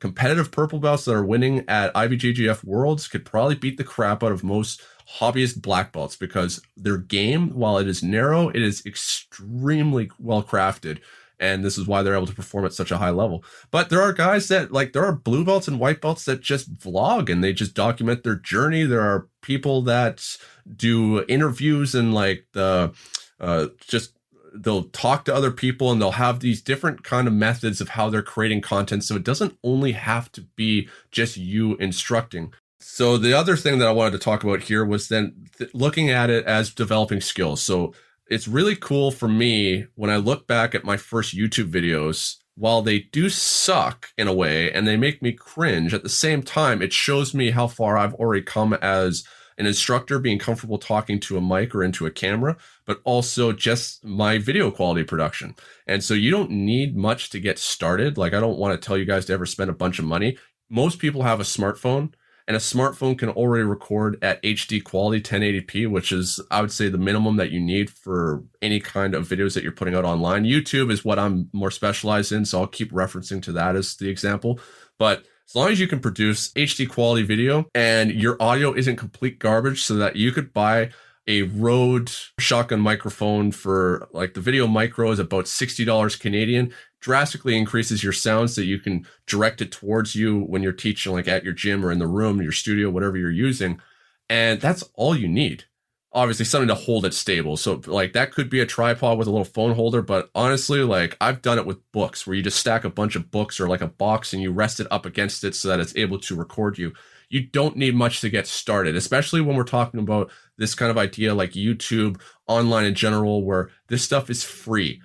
competitive 0.00 0.50
purple 0.50 0.78
belts 0.78 1.04
that 1.04 1.14
are 1.14 1.24
winning 1.24 1.64
at 1.68 1.94
IBJJF 1.94 2.64
Worlds 2.64 3.06
could 3.06 3.24
probably 3.24 3.54
beat 3.54 3.76
the 3.76 3.84
crap 3.84 4.22
out 4.22 4.32
of 4.32 4.42
most 4.42 4.82
hobbyist 5.18 5.60
black 5.60 5.92
belts 5.92 6.16
because 6.16 6.60
their 6.76 6.98
game, 6.98 7.50
while 7.50 7.78
it 7.78 7.88
is 7.88 8.02
narrow, 8.02 8.48
it 8.48 8.62
is 8.62 8.84
extremely 8.86 10.10
well 10.18 10.42
crafted. 10.42 10.98
And 11.38 11.64
this 11.64 11.78
is 11.78 11.86
why 11.86 12.02
they're 12.02 12.14
able 12.14 12.26
to 12.26 12.34
perform 12.34 12.66
at 12.66 12.74
such 12.74 12.90
a 12.90 12.98
high 12.98 13.10
level. 13.10 13.42
But 13.70 13.88
there 13.88 14.02
are 14.02 14.12
guys 14.12 14.48
that, 14.48 14.72
like, 14.72 14.92
there 14.92 15.04
are 15.04 15.12
blue 15.12 15.42
belts 15.42 15.68
and 15.68 15.80
white 15.80 16.02
belts 16.02 16.26
that 16.26 16.42
just 16.42 16.74
vlog 16.74 17.30
and 17.30 17.42
they 17.42 17.54
just 17.54 17.72
document 17.74 18.24
their 18.24 18.34
journey. 18.36 18.84
There 18.84 19.00
are 19.00 19.26
people 19.40 19.80
that 19.82 20.36
do 20.76 21.24
interviews 21.28 21.94
and, 21.94 22.12
like, 22.12 22.44
the, 22.52 22.92
uh, 23.40 23.68
just 23.80 24.12
they'll 24.54 24.84
talk 24.84 25.24
to 25.24 25.34
other 25.34 25.50
people 25.50 25.90
and 25.90 26.00
they'll 26.00 26.12
have 26.12 26.40
these 26.40 26.60
different 26.60 27.04
kind 27.04 27.26
of 27.26 27.32
methods 27.32 27.80
of 27.80 27.90
how 27.90 28.10
they're 28.10 28.22
creating 28.22 28.60
content 28.60 29.04
so 29.04 29.14
it 29.14 29.22
doesn't 29.22 29.56
only 29.62 29.92
have 29.92 30.30
to 30.32 30.40
be 30.56 30.88
just 31.12 31.36
you 31.36 31.76
instructing 31.76 32.52
so 32.92 33.16
the 33.16 33.32
other 33.32 33.56
thing 33.56 33.78
that 33.78 33.88
I 33.88 33.92
wanted 33.92 34.10
to 34.12 34.18
talk 34.18 34.42
about 34.42 34.62
here 34.62 34.84
was 34.84 35.06
then 35.06 35.46
th- 35.56 35.72
looking 35.72 36.10
at 36.10 36.28
it 36.28 36.44
as 36.44 36.74
developing 36.74 37.20
skills. 37.20 37.62
So 37.62 37.94
it's 38.26 38.48
really 38.48 38.74
cool 38.74 39.12
for 39.12 39.28
me 39.28 39.86
when 39.94 40.10
I 40.10 40.16
look 40.16 40.48
back 40.48 40.74
at 40.74 40.84
my 40.84 40.96
first 40.96 41.36
YouTube 41.36 41.70
videos. 41.70 42.36
While 42.56 42.82
they 42.82 42.98
do 43.12 43.30
suck 43.30 44.08
in 44.18 44.26
a 44.26 44.34
way 44.34 44.72
and 44.72 44.88
they 44.88 44.96
make 44.96 45.22
me 45.22 45.32
cringe, 45.32 45.94
at 45.94 46.02
the 46.02 46.08
same 46.08 46.42
time, 46.42 46.82
it 46.82 46.92
shows 46.92 47.32
me 47.32 47.52
how 47.52 47.68
far 47.68 47.96
I've 47.96 48.14
already 48.14 48.42
come 48.42 48.74
as 48.74 49.24
an 49.56 49.66
instructor 49.66 50.18
being 50.18 50.40
comfortable 50.40 50.78
talking 50.78 51.20
to 51.20 51.36
a 51.36 51.40
mic 51.40 51.74
or 51.74 51.84
into 51.84 52.06
a 52.06 52.10
camera, 52.10 52.56
but 52.86 53.00
also 53.04 53.52
just 53.52 54.04
my 54.04 54.36
video 54.36 54.70
quality 54.72 55.04
production. 55.04 55.54
And 55.86 56.02
so 56.02 56.12
you 56.12 56.32
don't 56.32 56.50
need 56.50 56.96
much 56.96 57.30
to 57.30 57.40
get 57.40 57.58
started. 57.58 58.18
Like, 58.18 58.34
I 58.34 58.40
don't 58.40 58.58
want 58.58 58.78
to 58.78 58.84
tell 58.84 58.98
you 58.98 59.04
guys 59.04 59.26
to 59.26 59.32
ever 59.32 59.46
spend 59.46 59.70
a 59.70 59.74
bunch 59.74 60.00
of 60.00 60.04
money. 60.04 60.36
Most 60.68 60.98
people 60.98 61.22
have 61.22 61.38
a 61.38 61.44
smartphone 61.44 62.12
and 62.50 62.56
a 62.56 62.58
smartphone 62.58 63.16
can 63.16 63.28
already 63.28 63.62
record 63.62 64.18
at 64.24 64.42
HD 64.42 64.82
quality 64.82 65.22
1080p, 65.22 65.88
which 65.88 66.10
is, 66.10 66.40
I 66.50 66.60
would 66.60 66.72
say, 66.72 66.88
the 66.88 66.98
minimum 66.98 67.36
that 67.36 67.52
you 67.52 67.60
need 67.60 67.90
for 67.90 68.42
any 68.60 68.80
kind 68.80 69.14
of 69.14 69.28
videos 69.28 69.54
that 69.54 69.62
you're 69.62 69.70
putting 69.70 69.94
out 69.94 70.04
online. 70.04 70.42
YouTube 70.42 70.90
is 70.90 71.04
what 71.04 71.16
I'm 71.16 71.48
more 71.52 71.70
specialized 71.70 72.32
in, 72.32 72.44
so 72.44 72.58
I'll 72.58 72.66
keep 72.66 72.90
referencing 72.90 73.40
to 73.42 73.52
that 73.52 73.76
as 73.76 73.94
the 73.94 74.08
example. 74.08 74.58
But 74.98 75.26
as 75.48 75.54
long 75.54 75.68
as 75.68 75.78
you 75.78 75.86
can 75.86 76.00
produce 76.00 76.52
HD 76.54 76.88
quality 76.88 77.22
video 77.22 77.68
and 77.72 78.10
your 78.10 78.36
audio 78.42 78.74
isn't 78.74 78.96
complete 78.96 79.38
garbage, 79.38 79.84
so 79.84 79.94
that 79.94 80.16
you 80.16 80.32
could 80.32 80.52
buy 80.52 80.90
a 81.28 81.42
Rode 81.42 82.10
shotgun 82.40 82.80
microphone 82.80 83.52
for 83.52 84.08
like 84.12 84.34
the 84.34 84.40
VideoMicro 84.40 85.12
is 85.12 85.20
about 85.20 85.44
$60 85.44 86.18
Canadian 86.18 86.72
drastically 87.00 87.56
increases 87.56 88.04
your 88.04 88.12
sound 88.12 88.50
so 88.50 88.60
you 88.60 88.78
can 88.78 89.06
direct 89.26 89.60
it 89.60 89.72
towards 89.72 90.14
you 90.14 90.40
when 90.40 90.62
you're 90.62 90.72
teaching 90.72 91.12
like 91.12 91.28
at 91.28 91.44
your 91.44 91.52
gym 91.52 91.84
or 91.84 91.90
in 91.90 91.98
the 91.98 92.06
room, 92.06 92.42
your 92.42 92.52
studio, 92.52 92.90
whatever 92.90 93.16
you're 93.16 93.30
using. 93.30 93.80
And 94.28 94.60
that's 94.60 94.84
all 94.94 95.16
you 95.16 95.28
need. 95.28 95.64
Obviously 96.12 96.44
something 96.44 96.68
to 96.68 96.74
hold 96.74 97.04
it 97.06 97.14
stable. 97.14 97.56
So 97.56 97.80
like 97.86 98.12
that 98.12 98.32
could 98.32 98.50
be 98.50 98.60
a 98.60 98.66
tripod 98.66 99.16
with 99.16 99.28
a 99.28 99.30
little 99.30 99.44
phone 99.44 99.74
holder, 99.74 100.02
but 100.02 100.28
honestly, 100.34 100.82
like 100.82 101.16
I've 101.20 101.40
done 101.40 101.58
it 101.58 101.66
with 101.66 101.78
books 101.92 102.26
where 102.26 102.36
you 102.36 102.42
just 102.42 102.58
stack 102.58 102.84
a 102.84 102.90
bunch 102.90 103.16
of 103.16 103.30
books 103.30 103.60
or 103.60 103.68
like 103.68 103.80
a 103.80 103.88
box 103.88 104.32
and 104.32 104.42
you 104.42 104.52
rest 104.52 104.80
it 104.80 104.88
up 104.90 105.06
against 105.06 105.44
it 105.44 105.54
so 105.54 105.68
that 105.68 105.80
it's 105.80 105.96
able 105.96 106.18
to 106.20 106.36
record 106.36 106.78
you. 106.78 106.92
You 107.28 107.46
don't 107.46 107.76
need 107.76 107.94
much 107.94 108.20
to 108.22 108.28
get 108.28 108.48
started, 108.48 108.96
especially 108.96 109.40
when 109.40 109.54
we're 109.54 109.62
talking 109.62 110.00
about 110.00 110.32
this 110.58 110.74
kind 110.74 110.90
of 110.90 110.98
idea 110.98 111.32
like 111.32 111.52
YouTube, 111.52 112.20
online 112.48 112.84
in 112.84 112.94
general, 112.96 113.44
where 113.44 113.70
this 113.86 114.02
stuff 114.02 114.30
is 114.30 114.42
free 114.42 115.00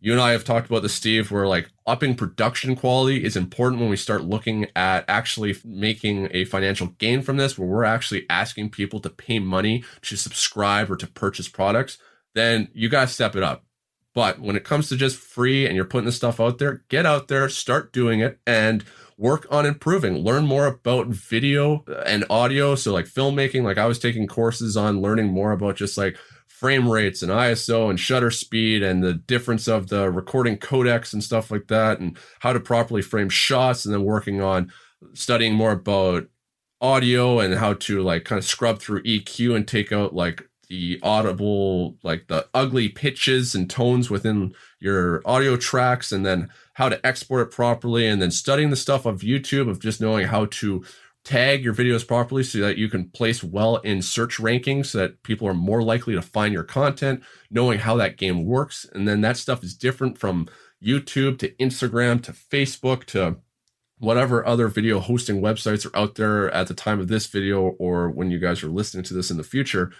you 0.00 0.12
and 0.12 0.20
I 0.20 0.30
have 0.32 0.44
talked 0.44 0.68
about 0.68 0.82
this, 0.82 0.94
Steve, 0.94 1.30
where 1.30 1.46
like 1.46 1.70
upping 1.86 2.14
production 2.14 2.76
quality 2.76 3.24
is 3.24 3.36
important 3.36 3.80
when 3.80 3.90
we 3.90 3.96
start 3.96 4.22
looking 4.22 4.66
at 4.76 5.04
actually 5.08 5.56
making 5.64 6.28
a 6.30 6.44
financial 6.44 6.88
gain 6.98 7.22
from 7.22 7.36
this, 7.36 7.58
where 7.58 7.68
we're 7.68 7.84
actually 7.84 8.26
asking 8.30 8.70
people 8.70 9.00
to 9.00 9.10
pay 9.10 9.38
money 9.38 9.84
to 10.02 10.16
subscribe 10.16 10.90
or 10.90 10.96
to 10.96 11.06
purchase 11.06 11.48
products, 11.48 11.98
then 12.34 12.68
you 12.72 12.88
got 12.88 13.08
to 13.08 13.14
step 13.14 13.34
it 13.34 13.42
up. 13.42 13.64
But 14.14 14.40
when 14.40 14.56
it 14.56 14.64
comes 14.64 14.88
to 14.88 14.96
just 14.96 15.16
free 15.16 15.66
and 15.66 15.74
you're 15.74 15.84
putting 15.84 16.06
this 16.06 16.16
stuff 16.16 16.40
out 16.40 16.58
there, 16.58 16.84
get 16.88 17.06
out 17.06 17.28
there, 17.28 17.48
start 17.48 17.92
doing 17.92 18.20
it, 18.20 18.38
and 18.46 18.84
work 19.16 19.46
on 19.50 19.66
improving. 19.66 20.18
Learn 20.18 20.46
more 20.46 20.66
about 20.66 21.08
video 21.08 21.84
and 22.06 22.24
audio. 22.30 22.74
So, 22.74 22.92
like 22.92 23.06
filmmaking, 23.06 23.64
like 23.64 23.78
I 23.78 23.86
was 23.86 23.98
taking 23.98 24.26
courses 24.26 24.76
on 24.76 25.00
learning 25.00 25.26
more 25.26 25.52
about 25.52 25.76
just 25.76 25.98
like 25.98 26.16
frame 26.58 26.88
rates 26.90 27.22
and 27.22 27.30
ISO 27.30 27.88
and 27.88 28.00
shutter 28.00 28.32
speed 28.32 28.82
and 28.82 29.00
the 29.00 29.14
difference 29.14 29.68
of 29.68 29.86
the 29.90 30.10
recording 30.10 30.56
codecs 30.58 31.12
and 31.12 31.22
stuff 31.22 31.52
like 31.52 31.68
that 31.68 32.00
and 32.00 32.18
how 32.40 32.52
to 32.52 32.58
properly 32.58 33.00
frame 33.00 33.28
shots 33.28 33.84
and 33.84 33.94
then 33.94 34.02
working 34.02 34.42
on 34.42 34.72
studying 35.14 35.54
more 35.54 35.70
about 35.70 36.26
audio 36.80 37.38
and 37.38 37.54
how 37.54 37.74
to 37.74 38.02
like 38.02 38.24
kind 38.24 38.40
of 38.40 38.44
scrub 38.44 38.80
through 38.80 39.00
EQ 39.04 39.54
and 39.54 39.68
take 39.68 39.92
out 39.92 40.16
like 40.16 40.48
the 40.68 40.98
audible 41.04 41.96
like 42.02 42.26
the 42.26 42.44
ugly 42.54 42.88
pitches 42.88 43.54
and 43.54 43.70
tones 43.70 44.10
within 44.10 44.52
your 44.80 45.22
audio 45.24 45.56
tracks 45.56 46.10
and 46.10 46.26
then 46.26 46.48
how 46.74 46.88
to 46.88 47.06
export 47.06 47.46
it 47.46 47.54
properly 47.54 48.04
and 48.04 48.20
then 48.20 48.32
studying 48.32 48.70
the 48.70 48.76
stuff 48.76 49.06
of 49.06 49.20
YouTube 49.20 49.70
of 49.70 49.78
just 49.78 50.00
knowing 50.00 50.26
how 50.26 50.46
to 50.46 50.84
tag 51.24 51.62
your 51.62 51.74
videos 51.74 52.06
properly 52.06 52.42
so 52.42 52.58
that 52.58 52.78
you 52.78 52.88
can 52.88 53.10
place 53.10 53.44
well 53.44 53.76
in 53.76 54.00
search 54.00 54.38
rankings 54.38 54.86
so 54.86 54.98
that 54.98 55.22
people 55.22 55.46
are 55.46 55.54
more 55.54 55.82
likely 55.82 56.14
to 56.14 56.22
find 56.22 56.54
your 56.54 56.62
content, 56.62 57.22
knowing 57.50 57.80
how 57.80 57.96
that 57.96 58.16
game 58.16 58.44
works. 58.44 58.86
And 58.94 59.06
then 59.06 59.20
that 59.20 59.36
stuff 59.36 59.62
is 59.62 59.74
different 59.74 60.16
from 60.18 60.48
YouTube 60.82 61.38
to 61.40 61.50
Instagram 61.56 62.22
to 62.22 62.32
Facebook 62.32 63.04
to 63.06 63.36
whatever 63.98 64.46
other 64.46 64.68
video 64.68 65.00
hosting 65.00 65.40
websites 65.40 65.84
are 65.84 65.96
out 65.96 66.14
there 66.14 66.50
at 66.52 66.68
the 66.68 66.74
time 66.74 67.00
of 67.00 67.08
this 67.08 67.26
video 67.26 67.70
or 67.78 68.10
when 68.10 68.30
you 68.30 68.38
guys 68.38 68.62
are 68.62 68.68
listening 68.68 69.02
to 69.04 69.14
this 69.14 69.30
in 69.30 69.36
the 69.36 69.44
future. 69.44 69.92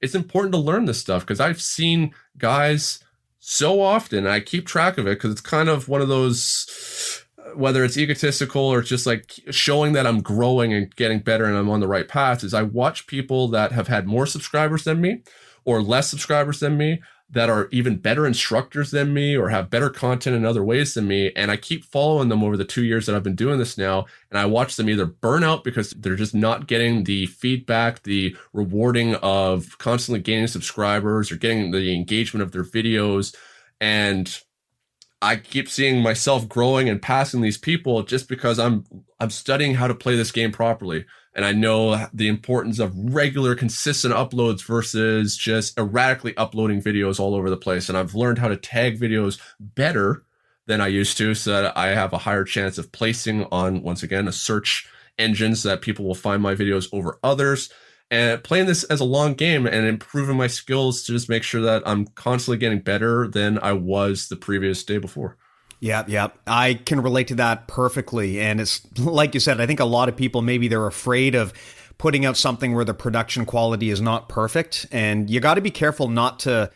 It's 0.00 0.14
important 0.14 0.52
to 0.52 0.58
learn 0.60 0.84
this 0.84 1.00
stuff 1.00 1.22
because 1.22 1.40
I've 1.40 1.60
seen 1.60 2.12
guys 2.36 3.02
so 3.38 3.80
often. 3.80 4.26
I 4.26 4.40
keep 4.40 4.66
track 4.66 4.98
of 4.98 5.06
it 5.06 5.16
because 5.16 5.32
it's 5.32 5.40
kind 5.40 5.68
of 5.68 5.88
one 5.88 6.02
of 6.02 6.08
those 6.08 7.24
whether 7.56 7.84
it's 7.84 7.96
egotistical 7.96 8.62
or 8.62 8.82
just 8.82 9.06
like 9.06 9.32
showing 9.50 9.92
that 9.94 10.06
I'm 10.06 10.20
growing 10.20 10.72
and 10.72 10.94
getting 10.96 11.20
better 11.20 11.44
and 11.44 11.56
I'm 11.56 11.70
on 11.70 11.80
the 11.80 11.88
right 11.88 12.08
path 12.08 12.44
is 12.44 12.54
I 12.54 12.62
watch 12.62 13.06
people 13.06 13.48
that 13.48 13.72
have 13.72 13.88
had 13.88 14.06
more 14.06 14.26
subscribers 14.26 14.84
than 14.84 15.00
me 15.00 15.22
or 15.64 15.82
less 15.82 16.08
subscribers 16.08 16.60
than 16.60 16.76
me 16.76 17.00
that 17.28 17.50
are 17.50 17.68
even 17.72 17.96
better 17.96 18.24
instructors 18.24 18.92
than 18.92 19.12
me 19.12 19.36
or 19.36 19.48
have 19.48 19.68
better 19.68 19.90
content 19.90 20.36
in 20.36 20.44
other 20.44 20.62
ways 20.62 20.94
than 20.94 21.08
me. 21.08 21.32
And 21.34 21.50
I 21.50 21.56
keep 21.56 21.84
following 21.84 22.28
them 22.28 22.44
over 22.44 22.56
the 22.56 22.64
two 22.64 22.84
years 22.84 23.06
that 23.06 23.16
I've 23.16 23.24
been 23.24 23.34
doing 23.34 23.58
this 23.58 23.76
now. 23.76 24.06
And 24.30 24.38
I 24.38 24.46
watch 24.46 24.76
them 24.76 24.88
either 24.88 25.06
burn 25.06 25.42
out 25.42 25.64
because 25.64 25.90
they're 25.90 26.14
just 26.14 26.34
not 26.34 26.68
getting 26.68 27.02
the 27.02 27.26
feedback, 27.26 28.04
the 28.04 28.36
rewarding 28.52 29.16
of 29.16 29.76
constantly 29.78 30.20
gaining 30.20 30.46
subscribers 30.46 31.32
or 31.32 31.36
getting 31.36 31.72
the 31.72 31.92
engagement 31.92 32.42
of 32.44 32.52
their 32.52 32.64
videos. 32.64 33.34
And 33.80 34.40
I 35.22 35.36
keep 35.36 35.68
seeing 35.68 36.02
myself 36.02 36.48
growing 36.48 36.88
and 36.88 37.00
passing 37.00 37.40
these 37.40 37.58
people 37.58 38.02
just 38.02 38.28
because 38.28 38.58
I'm 38.58 38.84
I'm 39.18 39.30
studying 39.30 39.74
how 39.74 39.86
to 39.86 39.94
play 39.94 40.14
this 40.14 40.30
game 40.30 40.52
properly. 40.52 41.06
And 41.34 41.44
I 41.44 41.52
know 41.52 42.06
the 42.12 42.28
importance 42.28 42.78
of 42.78 42.92
regular 42.96 43.54
consistent 43.54 44.14
uploads 44.14 44.64
versus 44.64 45.36
just 45.36 45.78
erratically 45.78 46.36
uploading 46.36 46.82
videos 46.82 47.20
all 47.20 47.34
over 47.34 47.50
the 47.50 47.56
place. 47.56 47.88
And 47.88 47.96
I've 47.96 48.14
learned 48.14 48.38
how 48.38 48.48
to 48.48 48.56
tag 48.56 48.98
videos 48.98 49.38
better 49.60 50.24
than 50.66 50.80
I 50.80 50.88
used 50.88 51.16
to 51.18 51.34
so 51.34 51.62
that 51.62 51.76
I 51.76 51.88
have 51.88 52.12
a 52.12 52.18
higher 52.18 52.44
chance 52.44 52.78
of 52.78 52.92
placing 52.92 53.44
on 53.52 53.82
once 53.82 54.02
again 54.02 54.28
a 54.28 54.32
search 54.32 54.88
engine 55.18 55.54
so 55.54 55.70
that 55.70 55.82
people 55.82 56.04
will 56.04 56.14
find 56.14 56.42
my 56.42 56.54
videos 56.54 56.88
over 56.92 57.18
others 57.22 57.70
and 58.10 58.42
playing 58.42 58.66
this 58.66 58.84
as 58.84 59.00
a 59.00 59.04
long 59.04 59.34
game 59.34 59.66
and 59.66 59.86
improving 59.86 60.36
my 60.36 60.46
skills 60.46 61.02
to 61.04 61.12
just 61.12 61.28
make 61.28 61.42
sure 61.42 61.60
that 61.62 61.82
I'm 61.86 62.06
constantly 62.08 62.58
getting 62.58 62.80
better 62.80 63.26
than 63.26 63.58
I 63.58 63.72
was 63.72 64.28
the 64.28 64.36
previous 64.36 64.84
day 64.84 64.98
before. 64.98 65.36
Yeah, 65.80 66.04
yeah. 66.06 66.28
I 66.46 66.74
can 66.74 67.00
relate 67.00 67.28
to 67.28 67.34
that 67.36 67.68
perfectly. 67.68 68.40
And 68.40 68.60
it's 68.60 68.80
like 68.98 69.34
you 69.34 69.40
said, 69.40 69.60
I 69.60 69.66
think 69.66 69.80
a 69.80 69.84
lot 69.84 70.08
of 70.08 70.16
people 70.16 70.40
maybe 70.40 70.68
they're 70.68 70.86
afraid 70.86 71.34
of 71.34 71.52
putting 71.98 72.24
out 72.24 72.36
something 72.36 72.74
where 72.74 72.84
the 72.84 72.94
production 72.94 73.44
quality 73.44 73.90
is 73.90 74.00
not 74.00 74.28
perfect. 74.28 74.86
And 74.90 75.28
you 75.28 75.40
got 75.40 75.54
to 75.54 75.60
be 75.60 75.70
careful 75.70 76.08
not 76.08 76.40
to 76.40 76.70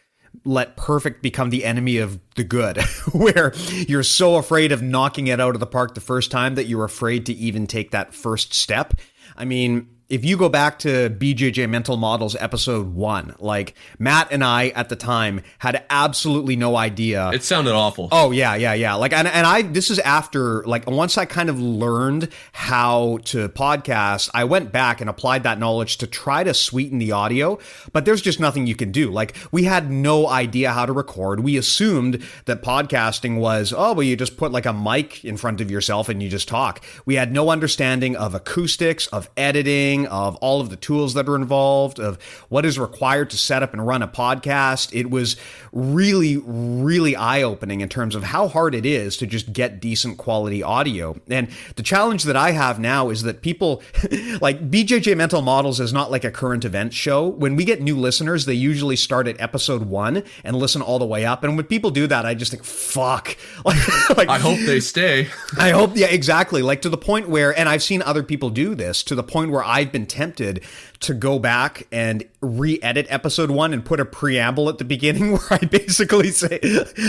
let 0.44 0.76
perfect 0.76 1.22
become 1.22 1.50
the 1.50 1.64
enemy 1.64 1.98
of 1.98 2.20
the 2.36 2.44
good, 2.44 2.78
where 3.12 3.52
you're 3.88 4.02
so 4.02 4.36
afraid 4.36 4.72
of 4.72 4.82
knocking 4.82 5.26
it 5.26 5.40
out 5.40 5.54
of 5.54 5.60
the 5.60 5.66
park 5.66 5.94
the 5.94 6.00
first 6.00 6.30
time 6.30 6.54
that 6.54 6.66
you're 6.66 6.84
afraid 6.84 7.26
to 7.26 7.32
even 7.34 7.66
take 7.66 7.90
that 7.90 8.14
first 8.14 8.54
step. 8.54 8.94
I 9.36 9.44
mean, 9.44 9.88
if 10.10 10.24
you 10.24 10.36
go 10.36 10.48
back 10.48 10.80
to 10.80 11.08
BJJ 11.08 11.70
Mental 11.70 11.96
Models 11.96 12.34
episode 12.34 12.92
one, 12.94 13.36
like 13.38 13.74
Matt 13.96 14.32
and 14.32 14.42
I 14.42 14.68
at 14.70 14.88
the 14.88 14.96
time 14.96 15.40
had 15.58 15.84
absolutely 15.88 16.56
no 16.56 16.76
idea. 16.76 17.30
It 17.30 17.44
sounded 17.44 17.72
awful. 17.72 18.08
Oh 18.10 18.32
yeah, 18.32 18.56
yeah, 18.56 18.74
yeah. 18.74 18.94
Like 18.94 19.12
and, 19.12 19.28
and 19.28 19.46
I 19.46 19.62
this 19.62 19.88
is 19.88 20.00
after 20.00 20.64
like 20.64 20.90
once 20.90 21.16
I 21.16 21.26
kind 21.26 21.48
of 21.48 21.60
learned 21.60 22.28
how 22.52 23.20
to 23.26 23.48
podcast, 23.50 24.30
I 24.34 24.44
went 24.44 24.72
back 24.72 25.00
and 25.00 25.08
applied 25.08 25.44
that 25.44 25.60
knowledge 25.60 25.98
to 25.98 26.08
try 26.08 26.42
to 26.42 26.52
sweeten 26.54 26.98
the 26.98 27.12
audio, 27.12 27.60
but 27.92 28.04
there's 28.04 28.20
just 28.20 28.40
nothing 28.40 28.66
you 28.66 28.74
can 28.74 28.90
do. 28.90 29.12
Like 29.12 29.36
we 29.52 29.62
had 29.62 29.92
no 29.92 30.26
idea 30.26 30.72
how 30.72 30.86
to 30.86 30.92
record. 30.92 31.40
We 31.40 31.56
assumed 31.56 32.20
that 32.46 32.62
podcasting 32.62 33.38
was, 33.38 33.72
oh 33.72 33.92
well 33.92 34.02
you 34.02 34.16
just 34.16 34.36
put 34.36 34.50
like 34.50 34.66
a 34.66 34.72
mic 34.72 35.24
in 35.24 35.36
front 35.36 35.60
of 35.60 35.70
yourself 35.70 36.08
and 36.08 36.20
you 36.20 36.28
just 36.28 36.48
talk. 36.48 36.84
We 37.06 37.14
had 37.14 37.32
no 37.32 37.50
understanding 37.50 38.16
of 38.16 38.34
acoustics, 38.34 39.06
of 39.08 39.30
editing 39.36 39.99
of 40.06 40.36
all 40.36 40.60
of 40.60 40.70
the 40.70 40.76
tools 40.76 41.14
that 41.14 41.28
are 41.28 41.36
involved, 41.36 41.98
of 41.98 42.20
what 42.48 42.64
is 42.64 42.78
required 42.78 43.30
to 43.30 43.38
set 43.38 43.62
up 43.62 43.72
and 43.72 43.86
run 43.86 44.02
a 44.02 44.08
podcast. 44.08 44.90
It 44.92 45.10
was 45.10 45.36
really, 45.72 46.36
really 46.36 47.16
eye 47.16 47.42
opening 47.42 47.80
in 47.80 47.88
terms 47.88 48.14
of 48.14 48.24
how 48.24 48.48
hard 48.48 48.74
it 48.74 48.86
is 48.86 49.16
to 49.18 49.26
just 49.26 49.52
get 49.52 49.80
decent 49.80 50.18
quality 50.18 50.62
audio. 50.62 51.16
And 51.28 51.48
the 51.76 51.82
challenge 51.82 52.24
that 52.24 52.36
I 52.36 52.52
have 52.52 52.78
now 52.78 53.10
is 53.10 53.22
that 53.22 53.42
people 53.42 53.82
like 54.40 54.70
BJJ 54.70 55.16
Mental 55.16 55.42
Models 55.42 55.80
is 55.80 55.92
not 55.92 56.10
like 56.10 56.24
a 56.24 56.30
current 56.30 56.64
event 56.64 56.92
show. 56.92 57.26
When 57.28 57.56
we 57.56 57.64
get 57.64 57.80
new 57.80 57.96
listeners, 57.96 58.44
they 58.44 58.54
usually 58.54 58.96
start 58.96 59.28
at 59.28 59.40
episode 59.40 59.82
one 59.82 60.22
and 60.44 60.56
listen 60.56 60.82
all 60.82 60.98
the 60.98 61.06
way 61.06 61.24
up. 61.24 61.44
And 61.44 61.56
when 61.56 61.66
people 61.66 61.90
do 61.90 62.06
that, 62.06 62.26
I 62.26 62.34
just 62.34 62.50
think, 62.50 62.64
fuck. 62.64 63.36
like, 63.64 64.28
I 64.28 64.38
hope 64.38 64.58
they 64.60 64.80
stay. 64.80 65.28
I 65.58 65.70
hope, 65.70 65.92
yeah, 65.94 66.06
exactly. 66.06 66.62
Like 66.62 66.82
to 66.82 66.88
the 66.88 66.98
point 66.98 67.28
where, 67.28 67.56
and 67.56 67.68
I've 67.68 67.82
seen 67.82 68.02
other 68.02 68.22
people 68.22 68.50
do 68.50 68.74
this 68.74 69.02
to 69.04 69.14
the 69.14 69.22
point 69.22 69.50
where 69.50 69.64
I've 69.64 69.89
I've 69.90 69.94
been 69.94 70.06
tempted 70.06 70.62
to 71.00 71.14
go 71.14 71.38
back 71.38 71.86
and 71.90 72.24
re-edit 72.42 73.06
episode 73.08 73.50
one 73.50 73.72
and 73.72 73.84
put 73.84 74.00
a 74.00 74.04
preamble 74.04 74.68
at 74.68 74.76
the 74.76 74.84
beginning 74.84 75.32
where 75.32 75.46
I 75.50 75.58
basically 75.58 76.30
say, 76.30 76.60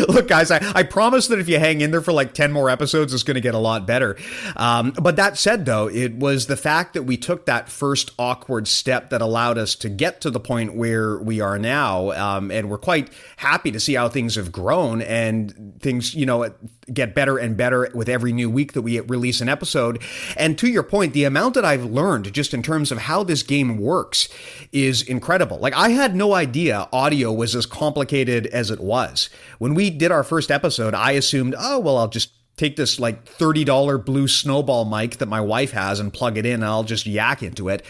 "Look, 0.07 0.27
guys, 0.27 0.49
I, 0.49 0.61
I 0.73 0.83
promise 0.83 1.27
that 1.27 1.39
if 1.39 1.49
you 1.49 1.59
hang 1.59 1.81
in 1.81 1.91
there 1.91 2.01
for 2.01 2.13
like 2.13 2.33
ten 2.33 2.51
more 2.51 2.69
episodes, 2.69 3.13
it's 3.13 3.23
going 3.23 3.35
to 3.35 3.41
get 3.41 3.53
a 3.53 3.59
lot 3.59 3.85
better." 3.85 4.17
Um, 4.55 4.91
but 4.91 5.17
that 5.17 5.37
said, 5.37 5.65
though, 5.65 5.89
it 5.89 6.15
was 6.15 6.47
the 6.47 6.57
fact 6.57 6.93
that 6.93 7.03
we 7.03 7.17
took 7.17 7.45
that 7.45 7.69
first 7.69 8.11
awkward 8.17 8.67
step 8.67 9.09
that 9.09 9.21
allowed 9.21 9.57
us 9.57 9.75
to 9.75 9.89
get 9.89 10.21
to 10.21 10.29
the 10.29 10.39
point 10.39 10.73
where 10.73 11.17
we 11.17 11.41
are 11.41 11.59
now, 11.59 12.11
um, 12.11 12.49
and 12.49 12.69
we're 12.69 12.77
quite 12.77 13.09
happy 13.37 13.71
to 13.71 13.79
see 13.79 13.95
how 13.95 14.07
things 14.07 14.35
have 14.35 14.51
grown 14.51 15.01
and 15.01 15.79
things, 15.81 16.15
you 16.15 16.25
know, 16.25 16.53
get 16.93 17.13
better 17.13 17.37
and 17.37 17.57
better 17.57 17.89
with 17.93 18.07
every 18.09 18.31
new 18.31 18.49
week 18.49 18.73
that 18.73 18.81
we 18.81 18.99
release 19.01 19.41
an 19.41 19.49
episode. 19.49 20.01
And 20.37 20.57
to 20.59 20.67
your 20.67 20.83
point, 20.83 21.13
the 21.13 21.25
amount 21.25 21.55
that 21.55 21.65
I've 21.65 21.85
learned 21.85 22.33
just 22.33 22.53
in 22.53 22.63
terms 22.63 22.91
of 22.91 22.99
how 22.99 23.23
this 23.23 23.43
game 23.43 23.80
works 23.81 24.29
is 24.71 25.01
incredible. 25.01 25.57
Like 25.57 25.73
I 25.73 25.89
had 25.89 26.15
no 26.15 26.33
idea 26.33 26.87
audio 26.93 27.33
was 27.33 27.55
as 27.55 27.65
complicated 27.65 28.47
as 28.47 28.71
it 28.71 28.79
was. 28.79 29.29
When 29.59 29.73
we 29.73 29.89
did 29.89 30.11
our 30.11 30.23
first 30.23 30.51
episode, 30.51 30.93
I 30.93 31.11
assumed, 31.11 31.55
oh, 31.57 31.79
well, 31.79 31.97
I'll 31.97 32.07
just 32.07 32.31
take 32.57 32.75
this 32.75 32.99
like 32.99 33.25
$30 33.25 34.05
blue 34.05 34.27
snowball 34.27 34.85
mic 34.85 35.17
that 35.17 35.25
my 35.27 35.41
wife 35.41 35.71
has 35.71 35.99
and 35.99 36.13
plug 36.13 36.37
it 36.37 36.45
in 36.45 36.55
and 36.55 36.65
I'll 36.65 36.83
just 36.83 37.05
yak 37.05 37.41
into 37.41 37.69
it. 37.69 37.83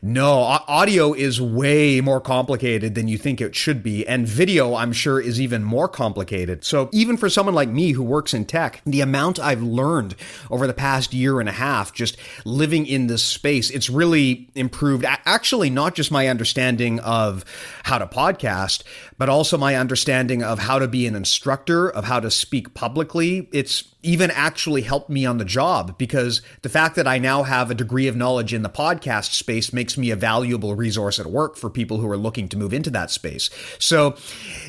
No, 0.00 0.40
audio 0.68 1.12
is 1.12 1.40
way 1.40 2.00
more 2.00 2.20
complicated 2.20 2.94
than 2.94 3.08
you 3.08 3.18
think 3.18 3.40
it 3.40 3.56
should 3.56 3.82
be. 3.82 4.06
And 4.06 4.28
video, 4.28 4.76
I'm 4.76 4.92
sure, 4.92 5.20
is 5.20 5.40
even 5.40 5.64
more 5.64 5.88
complicated. 5.88 6.64
So 6.64 6.88
even 6.92 7.16
for 7.16 7.28
someone 7.28 7.54
like 7.54 7.68
me 7.68 7.92
who 7.92 8.04
works 8.04 8.32
in 8.32 8.44
tech, 8.44 8.80
the 8.86 9.00
amount 9.00 9.40
I've 9.40 9.62
learned 9.62 10.14
over 10.50 10.68
the 10.68 10.74
past 10.74 11.12
year 11.12 11.40
and 11.40 11.48
a 11.48 11.52
half 11.52 11.92
just 11.92 12.16
living 12.44 12.86
in 12.86 13.08
this 13.08 13.24
space, 13.24 13.70
it's 13.70 13.90
really 13.90 14.48
improved. 14.54 15.04
Actually, 15.04 15.70
not 15.70 15.96
just 15.96 16.12
my 16.12 16.28
understanding 16.28 17.00
of 17.00 17.44
how 17.82 17.98
to 17.98 18.06
podcast, 18.06 18.84
but 19.18 19.28
also 19.28 19.58
my 19.58 19.74
understanding 19.74 20.42
of 20.42 20.60
how 20.60 20.78
to 20.78 20.88
be 20.88 21.06
an 21.06 21.16
instructor, 21.16 21.90
of 21.90 22.04
how 22.04 22.20
to 22.20 22.30
speak 22.30 22.72
publicly. 22.72 23.48
It's 23.52 23.94
even 24.02 24.30
actually 24.30 24.82
helped 24.82 25.10
me 25.10 25.26
on 25.26 25.38
the 25.38 25.44
job 25.44 25.98
because 25.98 26.40
the 26.62 26.68
fact 26.68 26.94
that 26.94 27.08
I 27.08 27.18
now 27.18 27.42
have 27.42 27.70
a 27.70 27.74
degree 27.74 28.06
of 28.06 28.16
knowledge 28.16 28.54
in 28.54 28.62
the 28.62 28.70
podcast 28.70 29.32
space 29.34 29.72
makes 29.72 29.98
me 29.98 30.12
a 30.12 30.16
valuable 30.16 30.76
resource 30.76 31.18
at 31.18 31.26
work 31.26 31.56
for 31.56 31.68
people 31.68 31.98
who 31.98 32.08
are 32.08 32.16
looking 32.16 32.48
to 32.50 32.56
move 32.56 32.72
into 32.72 32.90
that 32.90 33.10
space. 33.10 33.50
So 33.80 34.16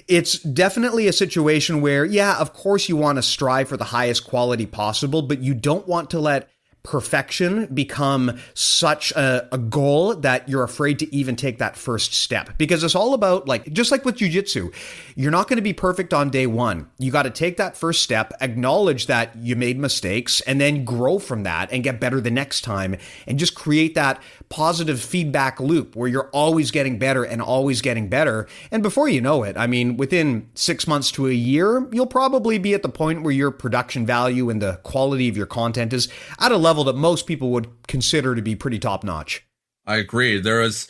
it's 0.07 0.39
definitely 0.39 1.07
a 1.07 1.13
situation 1.13 1.81
where, 1.81 2.03
yeah, 2.03 2.39
of 2.39 2.53
course 2.53 2.89
you 2.89 2.97
want 2.97 3.17
to 3.17 3.21
strive 3.21 3.69
for 3.69 3.77
the 3.77 3.83
highest 3.85 4.25
quality 4.25 4.65
possible, 4.65 5.21
but 5.21 5.39
you 5.39 5.53
don't 5.53 5.87
want 5.87 6.09
to 6.09 6.19
let 6.19 6.49
perfection 6.83 7.65
become 7.73 8.39
such 8.53 9.11
a, 9.11 9.47
a, 9.51 9.57
goal 9.57 10.15
that 10.15 10.47
you're 10.47 10.63
afraid 10.63 10.97
to 10.97 11.13
even 11.13 11.35
take 11.35 11.57
that 11.57 11.75
first 11.75 12.13
step. 12.13 12.57
Because 12.57 12.83
it's 12.83 12.95
all 12.95 13.13
about 13.13 13.47
like 13.47 13.71
just 13.73 13.91
like 13.91 14.05
with 14.05 14.17
jujitsu 14.17 14.73
you're 15.15 15.31
not 15.31 15.49
going 15.49 15.57
to 15.57 15.61
be 15.61 15.73
perfect 15.73 16.13
on 16.13 16.29
day 16.29 16.47
one. 16.47 16.87
You 16.97 17.11
got 17.11 17.23
to 17.23 17.29
take 17.29 17.57
that 17.57 17.75
first 17.75 18.01
step 18.01 18.31
acknowledge 18.39 19.07
that 19.07 19.35
you 19.35 19.55
made 19.55 19.77
mistakes 19.77 20.39
and 20.41 20.61
then 20.61 20.85
grow 20.85 21.19
from 21.19 21.43
that 21.43 21.71
and 21.71 21.83
get 21.83 21.99
better 21.99 22.21
the 22.21 22.31
next 22.31 22.61
time 22.61 22.95
and 23.27 23.37
just 23.37 23.55
create 23.55 23.95
that 23.95 24.21
positive 24.47 25.01
feedback 25.01 25.59
loop 25.59 25.95
where 25.95 26.07
you're 26.07 26.29
always 26.29 26.71
getting 26.71 26.97
better 26.97 27.23
and 27.23 27.41
always 27.41 27.81
getting 27.81 28.07
better. 28.07 28.47
And 28.71 28.81
before 28.81 29.09
you 29.09 29.19
know 29.19 29.43
it 29.43 29.57
i 29.57 29.67
mean 29.67 29.97
within 29.97 30.49
six 30.55 30.87
months 30.87 31.11
to 31.11 31.27
a 31.27 31.31
year 31.31 31.87
you'll 31.91 32.05
probably 32.05 32.57
be 32.57 32.73
at 32.73 32.81
the 32.81 32.89
point 32.89 33.23
where 33.23 33.33
your 33.33 33.51
production 33.51 34.05
value 34.05 34.49
and 34.49 34.61
the 34.61 34.79
quality 34.83 35.27
of 35.27 35.35
your 35.35 35.45
content 35.45 35.91
is 35.93 36.07
at 36.39 36.51
a 36.51 36.57
level 36.57 36.68
level 36.69 36.83
that 36.83 36.95
most 36.95 37.25
people 37.25 37.49
would 37.49 37.67
consider 37.87 38.35
to 38.35 38.43
be 38.43 38.55
pretty 38.55 38.77
top 38.77 39.03
notch. 39.03 39.43
I 39.87 39.97
agree. 39.97 40.39
There 40.39 40.59
was 40.59 40.87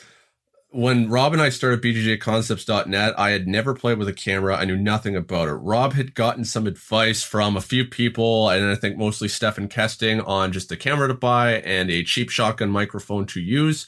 when 0.72 1.10
Rob 1.10 1.32
and 1.32 1.42
I 1.42 1.48
started 1.48 1.82
BJJconcepts.net, 1.82 3.18
I 3.18 3.30
had 3.30 3.48
never 3.48 3.74
played 3.74 3.98
with 3.98 4.10
a 4.10 4.14
camera. 4.14 4.58
I 4.58 4.66
knew 4.66 4.76
nothing 4.76 5.16
about 5.16 5.48
it. 5.48 5.54
Rob 5.54 5.94
had 5.94 6.14
gotten 6.14 6.44
some 6.44 6.68
advice 6.68 7.24
from 7.24 7.56
a 7.56 7.62
few 7.62 7.86
people, 7.86 8.50
and 8.50 8.66
I 8.66 8.76
think 8.76 8.98
mostly 8.98 9.30
Stefan 9.30 9.70
Kesting 9.70 10.22
on 10.28 10.52
just 10.52 10.70
a 10.70 10.76
camera 10.76 11.08
to 11.08 11.14
buy 11.14 11.54
and 11.62 11.90
a 11.90 12.04
cheap 12.04 12.30
shotgun 12.30 12.72
microphone 12.72 13.26
to 13.28 13.40
use. 13.40 13.88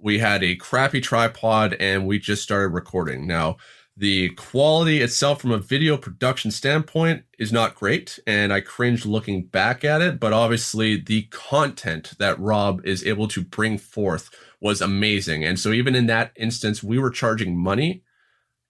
We 0.00 0.18
had 0.18 0.42
a 0.42 0.56
crappy 0.56 1.00
tripod 1.00 1.74
and 1.74 2.04
we 2.04 2.18
just 2.18 2.42
started 2.42 2.74
recording. 2.74 3.28
Now, 3.28 3.58
the 3.98 4.30
quality 4.30 5.00
itself 5.00 5.40
from 5.40 5.50
a 5.50 5.58
video 5.58 5.96
production 5.96 6.52
standpoint 6.52 7.24
is 7.36 7.52
not 7.52 7.74
great, 7.74 8.18
and 8.28 8.52
I 8.52 8.60
cringe 8.60 9.04
looking 9.04 9.44
back 9.44 9.84
at 9.84 10.00
it, 10.00 10.20
but 10.20 10.32
obviously 10.32 10.96
the 11.00 11.22
content 11.30 12.12
that 12.20 12.38
Rob 12.38 12.80
is 12.86 13.04
able 13.04 13.26
to 13.28 13.42
bring 13.42 13.76
forth 13.76 14.30
was 14.60 14.80
amazing. 14.80 15.44
And 15.44 15.58
so 15.58 15.72
even 15.72 15.96
in 15.96 16.06
that 16.06 16.30
instance, 16.36 16.80
we 16.80 16.98
were 16.98 17.10
charging 17.10 17.58
money 17.58 18.04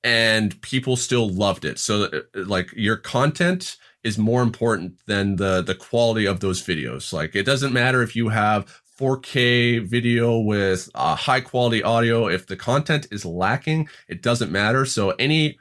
and 0.02 0.60
people 0.62 0.96
still 0.96 1.28
loved 1.28 1.66
it. 1.66 1.78
So 1.78 2.04
uh, 2.04 2.20
like 2.34 2.72
your 2.74 2.96
content 2.96 3.76
is 4.04 4.16
more 4.16 4.42
important 4.42 4.94
than 5.06 5.36
the 5.36 5.60
the 5.60 5.74
quality 5.74 6.24
of 6.24 6.40
those 6.40 6.62
videos. 6.62 7.12
Like 7.12 7.34
it 7.34 7.44
doesn't 7.44 7.72
matter 7.72 8.02
if 8.02 8.16
you 8.16 8.28
have 8.28 8.80
4K 8.98 9.86
video 9.86 10.38
with 10.38 10.90
uh, 10.94 11.14
high 11.14 11.40
quality 11.40 11.82
audio. 11.82 12.28
If 12.28 12.46
the 12.46 12.56
content 12.56 13.06
is 13.10 13.24
lacking, 13.24 13.88
it 14.08 14.22
doesn't 14.22 14.50
matter. 14.50 14.84
So 14.84 15.10
any 15.10 15.58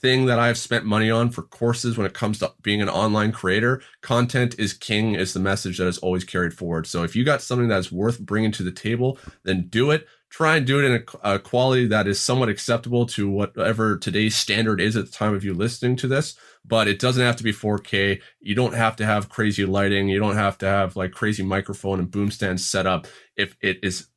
thing 0.00 0.24
that 0.26 0.38
I've 0.38 0.56
spent 0.56 0.86
money 0.86 1.10
on 1.10 1.28
for 1.28 1.42
courses 1.42 1.98
when 1.98 2.06
it 2.06 2.14
comes 2.14 2.38
to 2.38 2.52
being 2.62 2.80
an 2.80 2.88
online 2.88 3.32
creator, 3.32 3.82
content 4.00 4.54
is 4.58 4.72
king 4.72 5.14
is 5.14 5.34
the 5.34 5.40
message 5.40 5.76
that 5.76 5.88
is 5.88 5.98
always 5.98 6.24
carried 6.24 6.54
forward. 6.54 6.86
So 6.86 7.02
if 7.02 7.14
you 7.14 7.22
got 7.22 7.42
something 7.42 7.68
that's 7.68 7.92
worth 7.92 8.18
bringing 8.18 8.52
to 8.52 8.62
the 8.62 8.72
table, 8.72 9.18
then 9.42 9.68
do 9.68 9.90
it. 9.90 10.06
Try 10.30 10.56
and 10.56 10.66
do 10.66 10.78
it 10.78 10.84
in 10.84 11.04
a, 11.24 11.34
a 11.34 11.38
quality 11.38 11.86
that 11.88 12.06
is 12.06 12.18
somewhat 12.18 12.48
acceptable 12.48 13.04
to 13.06 13.28
whatever 13.28 13.98
today's 13.98 14.36
standard 14.36 14.80
is 14.80 14.96
at 14.96 15.06
the 15.06 15.12
time 15.12 15.34
of 15.34 15.44
you 15.44 15.52
listening 15.52 15.96
to 15.96 16.08
this 16.08 16.36
but 16.64 16.88
it 16.88 16.98
doesn't 16.98 17.22
have 17.22 17.36
to 17.36 17.44
be 17.44 17.52
4K. 17.52 18.20
You 18.40 18.54
don't 18.54 18.74
have 18.74 18.96
to 18.96 19.06
have 19.06 19.28
crazy 19.28 19.64
lighting. 19.64 20.08
You 20.08 20.18
don't 20.18 20.36
have 20.36 20.58
to 20.58 20.66
have 20.66 20.96
like 20.96 21.12
crazy 21.12 21.42
microphone 21.42 21.98
and 21.98 22.10
boom 22.10 22.30
stands 22.30 22.68
set 22.68 22.86
up. 22.86 23.06
If 23.36 23.56
it 23.60 23.78
is 23.82 24.08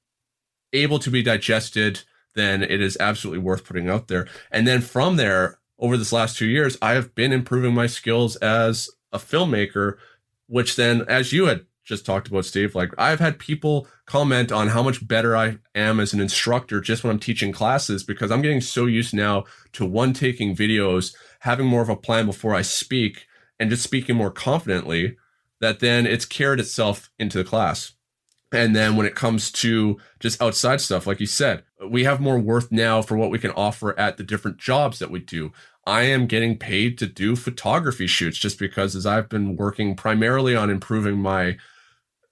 able 0.72 1.00
to 1.00 1.10
be 1.10 1.24
digested, 1.24 2.04
then 2.36 2.64
it 2.64 2.82
is 2.82 2.98
absolutely 3.00 3.44
worth 3.44 3.66
putting 3.66 3.90
out 3.90 4.08
there. 4.08 4.28
And 4.52 4.68
then 4.68 4.82
from 4.82 5.16
there, 5.16 5.60
over 5.80 5.98
this 5.98 6.14
last 6.14 6.38
two 6.38 6.46
years, 6.46 6.78
I 6.82 6.94
have 6.94 7.14
been 7.16 7.34
improving 7.34 7.74
my 7.74 7.88
skills 7.88 8.36
as 8.38 8.90
a 9.12 9.20
filmmaker, 9.20 9.98
which 10.48 10.76
then, 10.76 11.04
as 11.08 11.34
you 11.34 11.46
had 11.46 11.66
just 11.84 12.06
talked 12.06 12.28
about, 12.28 12.46
Steve, 12.46 12.76
like 12.76 12.92
I've 12.98 13.20
had 13.20 13.40
people 13.40 13.88
comment 14.06 14.52
on 14.52 14.70
how 14.70 14.82
much 14.82 15.06
better 15.06 15.36
I 15.36 15.58
am 15.76 16.00
as 16.00 16.14
an 16.14 16.22
instructor 16.22 16.80
just 16.80 17.04
when 17.04 17.12
I'm 17.12 17.20
teaching 17.20 17.52
classes 17.52 18.04
because 18.04 18.32
I'm 18.32 18.42
getting 18.42 18.62
so 18.62 18.86
used 18.86 19.14
now 19.14 19.46
to 19.74 19.86
one 19.86 20.14
taking 20.14 20.56
videos 20.56 21.14
having 21.44 21.66
more 21.66 21.82
of 21.82 21.90
a 21.90 21.96
plan 21.96 22.26
before 22.26 22.56
I 22.56 22.62
speak 22.62 23.28
and 23.60 23.70
just 23.70 23.84
speaking 23.84 24.16
more 24.16 24.32
confidently, 24.32 25.18
that 25.60 25.82
then 25.82 26.06
it's 26.06 26.26
carried 26.26 26.62
itself 26.62 27.12
into 27.20 27.38
the 27.38 27.44
class. 27.44 27.94
And 28.54 28.74
then 28.74 28.96
when 28.96 29.06
it 29.06 29.16
comes 29.16 29.52
to 29.54 29.98
just 30.22 30.42
outside 30.42 30.80
stuff, 30.80 31.06
like 31.06 31.20
you 31.20 31.26
said, 31.26 31.64
we 31.86 32.06
have 32.06 32.22
more 32.22 32.40
worth 32.40 32.72
now 32.72 33.02
for 33.02 33.18
what 33.18 33.30
we 33.30 33.40
can 33.40 33.52
offer 33.52 33.98
at 34.00 34.16
the 34.16 34.24
different 34.24 34.58
jobs 34.58 35.00
that 35.00 35.12
we 35.12 35.20
do. 35.20 35.52
I 35.86 36.04
am 36.04 36.28
getting 36.28 36.58
paid 36.58 36.98
to 37.00 37.08
do 37.08 37.36
photography 37.36 38.08
shoots 38.08 38.38
just 38.38 38.58
because 38.58 38.96
as 38.96 39.06
I've 39.06 39.28
been 39.28 39.58
working 39.58 39.96
primarily 39.96 40.56
on 40.56 40.70
improving 40.70 41.18
my 41.18 41.58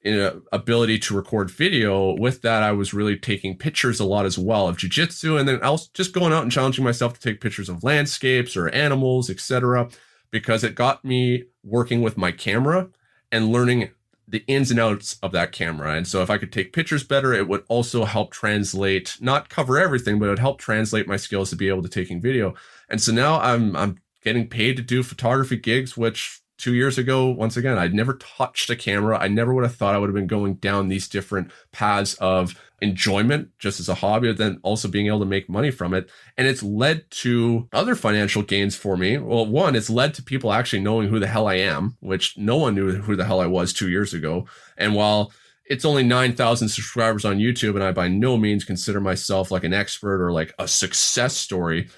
ability 0.03 0.97
to 0.99 1.15
record 1.15 1.49
video. 1.51 2.13
With 2.13 2.41
that 2.41 2.63
i 2.63 2.71
was 2.71 2.93
really 2.93 3.17
taking 3.17 3.57
pictures 3.57 3.99
a 3.99 4.05
lot 4.05 4.25
as 4.25 4.37
well 4.37 4.67
of 4.67 4.77
jiu-jitsu 4.77 5.37
and 5.37 5.47
then 5.47 5.61
i 5.63 5.69
was 5.69 5.87
just 5.89 6.13
going 6.13 6.33
out 6.33 6.43
and 6.43 6.51
challenging 6.51 6.83
myself 6.83 7.13
to 7.13 7.19
take 7.19 7.41
pictures 7.41 7.69
of 7.69 7.83
landscapes 7.83 8.57
or 8.57 8.69
animals 8.69 9.29
etc 9.29 9.89
because 10.31 10.63
it 10.63 10.75
got 10.75 11.05
me 11.05 11.43
working 11.63 12.01
with 12.01 12.17
my 12.17 12.31
camera 12.31 12.89
and 13.31 13.51
learning 13.51 13.89
the 14.27 14.43
ins 14.47 14.71
and 14.71 14.79
outs 14.79 15.17
of 15.21 15.33
that 15.33 15.51
camera. 15.51 15.93
And 15.93 16.07
so 16.07 16.21
if 16.21 16.29
i 16.29 16.37
could 16.37 16.51
take 16.51 16.73
pictures 16.73 17.03
better 17.03 17.33
it 17.33 17.47
would 17.47 17.63
also 17.67 18.05
help 18.05 18.31
translate 18.31 19.17
not 19.19 19.49
cover 19.49 19.77
everything 19.77 20.19
but 20.19 20.25
it 20.25 20.29
would 20.29 20.39
help 20.39 20.57
translate 20.57 21.07
my 21.07 21.17
skills 21.17 21.49
to 21.49 21.55
be 21.55 21.67
able 21.67 21.83
to 21.83 21.89
taking 21.89 22.21
video. 22.21 22.55
And 22.89 23.01
so 23.01 23.11
now 23.11 23.39
i'm 23.39 23.75
i'm 23.75 23.99
getting 24.23 24.47
paid 24.47 24.77
to 24.77 24.83
do 24.83 25.03
photography 25.03 25.57
gigs 25.57 25.97
which 25.97 26.40
two 26.61 26.75
years 26.75 26.99
ago, 26.99 27.27
once 27.27 27.57
again, 27.57 27.79
I'd 27.79 27.93
never 27.93 28.13
touched 28.13 28.69
a 28.69 28.75
camera. 28.75 29.17
I 29.17 29.27
never 29.27 29.51
would 29.51 29.63
have 29.63 29.75
thought 29.75 29.95
I 29.95 29.97
would 29.97 30.09
have 30.09 30.15
been 30.15 30.27
going 30.27 30.55
down 30.55 30.87
these 30.87 31.07
different 31.07 31.51
paths 31.71 32.13
of 32.15 32.53
enjoyment 32.81 33.49
just 33.57 33.79
as 33.79 33.89
a 33.89 33.95
hobby, 33.95 34.27
but 34.27 34.37
then 34.37 34.59
also 34.61 34.87
being 34.87 35.07
able 35.07 35.19
to 35.19 35.25
make 35.25 35.49
money 35.49 35.71
from 35.71 35.93
it. 35.95 36.07
And 36.37 36.47
it's 36.47 36.61
led 36.61 37.09
to 37.11 37.67
other 37.73 37.95
financial 37.95 38.43
gains 38.43 38.75
for 38.75 38.95
me. 38.95 39.17
Well, 39.17 39.47
one, 39.47 39.75
it's 39.75 39.89
led 39.89 40.13
to 40.13 40.23
people 40.23 40.53
actually 40.53 40.83
knowing 40.83 41.09
who 41.09 41.19
the 41.19 41.27
hell 41.27 41.47
I 41.47 41.55
am, 41.55 41.97
which 41.99 42.37
no 42.37 42.57
one 42.57 42.75
knew 42.75 42.91
who 42.91 43.15
the 43.15 43.25
hell 43.25 43.41
I 43.41 43.47
was 43.47 43.73
two 43.73 43.89
years 43.89 44.13
ago. 44.13 44.45
And 44.77 44.93
while 44.93 45.31
it's 45.65 45.85
only 45.85 46.03
9,000 46.03 46.69
subscribers 46.69 47.25
on 47.25 47.37
YouTube, 47.39 47.73
and 47.73 47.83
I 47.83 47.91
by 47.91 48.07
no 48.07 48.37
means 48.37 48.65
consider 48.65 49.01
myself 49.01 49.49
like 49.49 49.63
an 49.63 49.73
expert 49.73 50.23
or 50.23 50.31
like 50.31 50.53
a 50.59 50.67
success 50.67 51.35
story. 51.35 51.89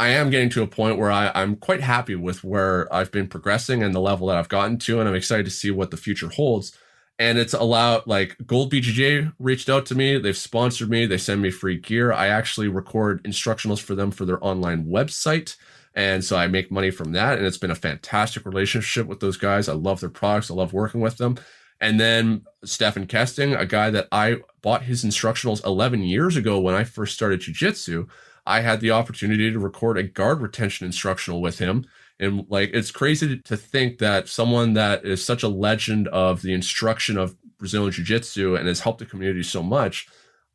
I 0.00 0.08
am 0.08 0.30
getting 0.30 0.48
to 0.50 0.62
a 0.62 0.66
point 0.66 0.98
where 0.98 1.10
I, 1.12 1.30
I'm 1.34 1.56
quite 1.56 1.82
happy 1.82 2.16
with 2.16 2.42
where 2.42 2.92
I've 2.92 3.12
been 3.12 3.28
progressing 3.28 3.82
and 3.82 3.94
the 3.94 4.00
level 4.00 4.28
that 4.28 4.38
I've 4.38 4.48
gotten 4.48 4.78
to, 4.80 4.98
and 4.98 5.08
I'm 5.08 5.14
excited 5.14 5.44
to 5.44 5.50
see 5.50 5.70
what 5.70 5.90
the 5.90 5.96
future 5.98 6.28
holds. 6.28 6.76
and 7.18 7.38
it's 7.38 7.52
allowed 7.52 8.06
like 8.06 8.36
Gold 8.46 8.72
BJJ 8.72 9.34
reached 9.38 9.68
out 9.68 9.84
to 9.86 9.94
me. 9.94 10.18
They've 10.18 10.36
sponsored 10.36 10.88
me. 10.88 11.04
They 11.06 11.18
send 11.18 11.42
me 11.42 11.50
free 11.50 11.78
gear. 11.78 12.12
I 12.12 12.28
actually 12.28 12.68
record 12.68 13.22
instructionals 13.24 13.80
for 13.80 13.94
them 13.94 14.10
for 14.10 14.24
their 14.24 14.42
online 14.42 14.86
website. 14.86 15.56
And 15.94 16.24
so 16.24 16.36
I 16.38 16.46
make 16.46 16.70
money 16.72 16.90
from 16.90 17.12
that. 17.12 17.36
And 17.36 17.46
it's 17.46 17.58
been 17.58 17.70
a 17.70 17.74
fantastic 17.74 18.46
relationship 18.46 19.06
with 19.06 19.20
those 19.20 19.36
guys. 19.36 19.68
I 19.68 19.74
love 19.74 20.00
their 20.00 20.08
products. 20.08 20.50
I 20.50 20.54
love 20.54 20.72
working 20.72 21.02
with 21.02 21.18
them. 21.18 21.36
And 21.80 22.00
then 22.00 22.46
Stefan 22.64 23.06
Kesting, 23.06 23.58
a 23.58 23.66
guy 23.66 23.90
that 23.90 24.08
I 24.12 24.38
bought 24.62 24.84
his 24.84 25.04
instructionals 25.04 25.64
11 25.64 26.02
years 26.02 26.36
ago 26.36 26.58
when 26.58 26.74
I 26.74 26.84
first 26.84 27.14
started 27.14 27.40
jujitsu, 27.40 28.08
I 28.50 28.60
had 28.60 28.80
the 28.80 28.90
opportunity 28.90 29.50
to 29.50 29.58
record 29.58 29.96
a 29.96 30.02
guard 30.02 30.40
retention 30.40 30.86
instructional 30.86 31.40
with 31.40 31.58
him 31.58 31.86
and 32.20 32.46
like 32.48 32.70
it's 32.74 32.90
crazy 32.90 33.38
to 33.38 33.56
think 33.56 33.98
that 33.98 34.28
someone 34.28 34.74
that 34.74 35.04
is 35.04 35.24
such 35.24 35.42
a 35.42 35.48
legend 35.48 36.06
of 36.08 36.42
the 36.42 36.52
instruction 36.52 37.16
of 37.16 37.34
Brazilian 37.58 37.92
Jiu 37.92 38.04
Jitsu 38.04 38.56
and 38.56 38.68
has 38.68 38.80
helped 38.80 38.98
the 38.98 39.06
community 39.06 39.42
so 39.42 39.62
much, 39.62 40.06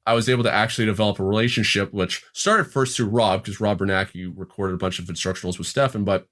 I 0.06 0.14
was 0.14 0.30
able 0.30 0.44
to 0.44 0.54
actually 0.54 0.86
develop 0.86 1.20
a 1.20 1.24
relationship, 1.24 1.92
which 1.92 2.24
started 2.34 2.66
first 2.66 2.96
through 2.96 3.08
Rob, 3.08 3.44
because 3.44 3.60
Rob 3.60 3.80
Biernacki 3.80 4.32
recorded 4.36 4.76
a 4.76 4.78
bunch 4.78 5.00
of 5.00 5.06
instructionals 5.06 5.58
with 5.58 5.68
Stefan, 5.68 6.04
but 6.04 6.28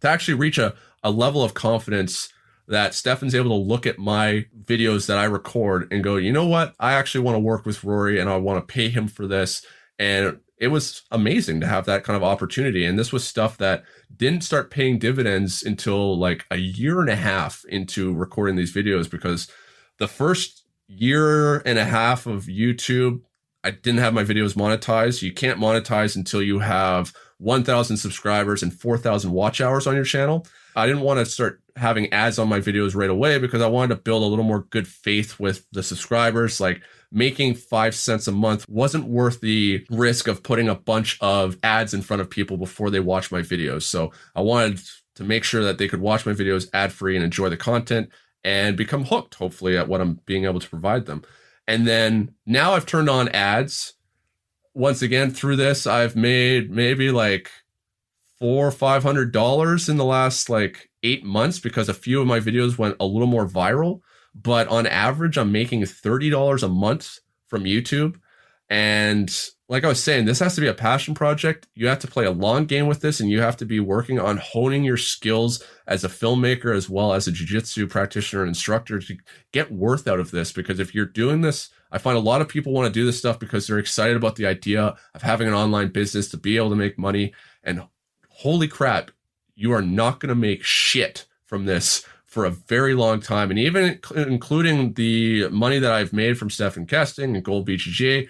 to 0.00 0.08
actually 0.08 0.34
reach 0.34 0.58
a, 0.58 0.74
a 1.02 1.10
level 1.10 1.42
of 1.42 1.54
confidence 1.54 2.32
that 2.68 2.94
Stefan's 2.94 3.34
able 3.34 3.50
to 3.50 3.54
look 3.54 3.84
at 3.84 3.98
my 3.98 4.46
videos 4.64 5.06
that 5.06 5.18
I 5.18 5.24
record 5.24 5.88
and 5.90 6.04
go, 6.04 6.16
you 6.16 6.32
know 6.32 6.46
what? 6.46 6.74
I 6.78 6.92
actually 6.92 7.24
want 7.24 7.34
to 7.34 7.40
work 7.40 7.66
with 7.66 7.82
Rory 7.82 8.20
and 8.20 8.30
I 8.30 8.36
want 8.36 8.60
to 8.66 8.72
pay 8.72 8.90
him 8.90 9.08
for 9.08 9.26
this. 9.26 9.64
And 9.98 10.38
it 10.60 10.68
was 10.68 11.02
amazing 11.10 11.60
to 11.60 11.66
have 11.66 11.86
that 11.86 12.04
kind 12.04 12.16
of 12.16 12.22
opportunity. 12.22 12.84
And 12.84 12.98
this 12.98 13.12
was 13.12 13.26
stuff 13.26 13.56
that 13.58 13.84
didn't 14.14 14.42
start 14.42 14.70
paying 14.70 14.98
dividends 14.98 15.62
until 15.62 16.18
like 16.18 16.46
a 16.50 16.56
year 16.56 17.00
and 17.00 17.08
a 17.08 17.16
half 17.16 17.64
into 17.68 18.12
recording 18.12 18.56
these 18.56 18.74
videos 18.74 19.08
because 19.08 19.48
the 19.98 20.08
first 20.08 20.64
year 20.88 21.58
and 21.58 21.78
a 21.78 21.84
half 21.84 22.26
of 22.26 22.44
YouTube, 22.44 23.20
I 23.62 23.70
didn't 23.70 24.00
have 24.00 24.14
my 24.14 24.24
videos 24.24 24.54
monetized. 24.54 25.22
You 25.22 25.32
can't 25.32 25.60
monetize 25.60 26.16
until 26.16 26.42
you 26.42 26.58
have 26.58 27.12
1,000 27.38 27.96
subscribers 27.96 28.62
and 28.62 28.72
4,000 28.72 29.30
watch 29.30 29.60
hours 29.60 29.86
on 29.86 29.94
your 29.94 30.04
channel. 30.04 30.46
I 30.74 30.86
didn't 30.86 31.02
want 31.02 31.18
to 31.18 31.26
start 31.26 31.60
having 31.76 32.12
ads 32.12 32.38
on 32.38 32.48
my 32.48 32.58
videos 32.60 32.96
right 32.96 33.10
away 33.10 33.38
because 33.38 33.62
I 33.62 33.68
wanted 33.68 33.94
to 33.94 34.02
build 34.02 34.22
a 34.22 34.26
little 34.26 34.44
more 34.44 34.66
good 34.70 34.88
faith 34.88 35.38
with 35.38 35.66
the 35.70 35.82
subscribers. 35.82 36.60
Like, 36.60 36.82
making 37.10 37.54
five 37.54 37.94
cents 37.94 38.28
a 38.28 38.32
month 38.32 38.68
wasn't 38.68 39.04
worth 39.06 39.40
the 39.40 39.84
risk 39.90 40.28
of 40.28 40.42
putting 40.42 40.68
a 40.68 40.74
bunch 40.74 41.18
of 41.20 41.56
ads 41.62 41.94
in 41.94 42.02
front 42.02 42.20
of 42.20 42.28
people 42.28 42.56
before 42.56 42.90
they 42.90 43.00
watch 43.00 43.32
my 43.32 43.40
videos. 43.40 43.82
So 43.82 44.12
I 44.34 44.42
wanted 44.42 44.80
to 45.14 45.24
make 45.24 45.44
sure 45.44 45.64
that 45.64 45.78
they 45.78 45.88
could 45.88 46.00
watch 46.00 46.26
my 46.26 46.32
videos 46.32 46.68
ad 46.74 46.92
free 46.92 47.16
and 47.16 47.24
enjoy 47.24 47.48
the 47.48 47.56
content 47.56 48.10
and 48.44 48.76
become 48.76 49.04
hooked, 49.04 49.34
hopefully, 49.34 49.76
at 49.76 49.88
what 49.88 50.00
I'm 50.00 50.20
being 50.26 50.44
able 50.44 50.60
to 50.60 50.68
provide 50.68 51.06
them. 51.06 51.22
And 51.66 51.86
then 51.86 52.34
now 52.46 52.72
I've 52.72 52.86
turned 52.86 53.10
on 53.10 53.28
ads. 53.30 53.94
Once 54.74 55.02
again, 55.02 55.30
through 55.30 55.56
this, 55.56 55.86
I've 55.86 56.14
made 56.14 56.70
maybe 56.70 57.10
like 57.10 57.50
four 58.38 58.66
or 58.66 58.70
five 58.70 59.02
hundred 59.02 59.32
dollars 59.32 59.88
in 59.88 59.96
the 59.96 60.04
last 60.04 60.48
like 60.48 60.88
eight 61.02 61.24
months 61.24 61.58
because 61.58 61.88
a 61.88 61.94
few 61.94 62.20
of 62.20 62.26
my 62.26 62.38
videos 62.38 62.78
went 62.78 62.96
a 63.00 63.06
little 63.06 63.26
more 63.26 63.46
viral 63.46 64.00
but 64.40 64.68
on 64.68 64.86
average, 64.86 65.36
I'm 65.36 65.52
making 65.52 65.82
$30 65.82 66.62
a 66.62 66.68
month 66.68 67.18
from 67.46 67.64
YouTube. 67.64 68.20
And 68.70 69.34
like 69.68 69.84
I 69.84 69.88
was 69.88 70.02
saying, 70.02 70.26
this 70.26 70.38
has 70.40 70.54
to 70.54 70.60
be 70.60 70.66
a 70.66 70.74
passion 70.74 71.14
project. 71.14 71.66
You 71.74 71.88
have 71.88 71.98
to 72.00 72.06
play 72.06 72.24
a 72.24 72.30
long 72.30 72.66
game 72.66 72.86
with 72.86 73.00
this, 73.00 73.20
and 73.20 73.30
you 73.30 73.40
have 73.40 73.56
to 73.58 73.66
be 73.66 73.80
working 73.80 74.18
on 74.18 74.36
honing 74.36 74.84
your 74.84 74.96
skills 74.96 75.62
as 75.86 76.04
a 76.04 76.08
filmmaker 76.08 76.74
as 76.74 76.88
well 76.88 77.12
as 77.12 77.26
a 77.26 77.32
jiu-jitsu 77.32 77.86
practitioner 77.86 78.42
and 78.42 78.48
instructor 78.48 78.98
to 78.98 79.16
get 79.52 79.72
worth 79.72 80.06
out 80.06 80.20
of 80.20 80.30
this. 80.30 80.52
Because 80.52 80.78
if 80.78 80.94
you're 80.94 81.06
doing 81.06 81.40
this, 81.40 81.70
I 81.90 81.98
find 81.98 82.16
a 82.16 82.20
lot 82.20 82.40
of 82.40 82.48
people 82.48 82.72
want 82.72 82.86
to 82.86 83.00
do 83.00 83.06
this 83.06 83.18
stuff 83.18 83.38
because 83.38 83.66
they're 83.66 83.78
excited 83.78 84.16
about 84.16 84.36
the 84.36 84.46
idea 84.46 84.94
of 85.14 85.22
having 85.22 85.48
an 85.48 85.54
online 85.54 85.88
business 85.88 86.28
to 86.30 86.36
be 86.36 86.56
able 86.56 86.70
to 86.70 86.76
make 86.76 86.98
money. 86.98 87.32
And 87.64 87.84
holy 88.28 88.68
crap, 88.68 89.10
you 89.54 89.72
are 89.72 89.82
not 89.82 90.20
going 90.20 90.28
to 90.28 90.34
make 90.34 90.62
shit 90.62 91.26
from 91.44 91.64
this 91.64 92.06
for 92.38 92.44
a 92.44 92.50
very 92.50 92.94
long 92.94 93.18
time. 93.20 93.50
And 93.50 93.58
even 93.58 93.98
including 94.14 94.92
the 94.92 95.48
money 95.48 95.80
that 95.80 95.90
I've 95.90 96.12
made 96.12 96.38
from 96.38 96.50
Stefan 96.50 96.86
Kesting 96.86 97.34
and 97.34 97.42
Gold 97.42 97.66
BJJ, 97.66 98.28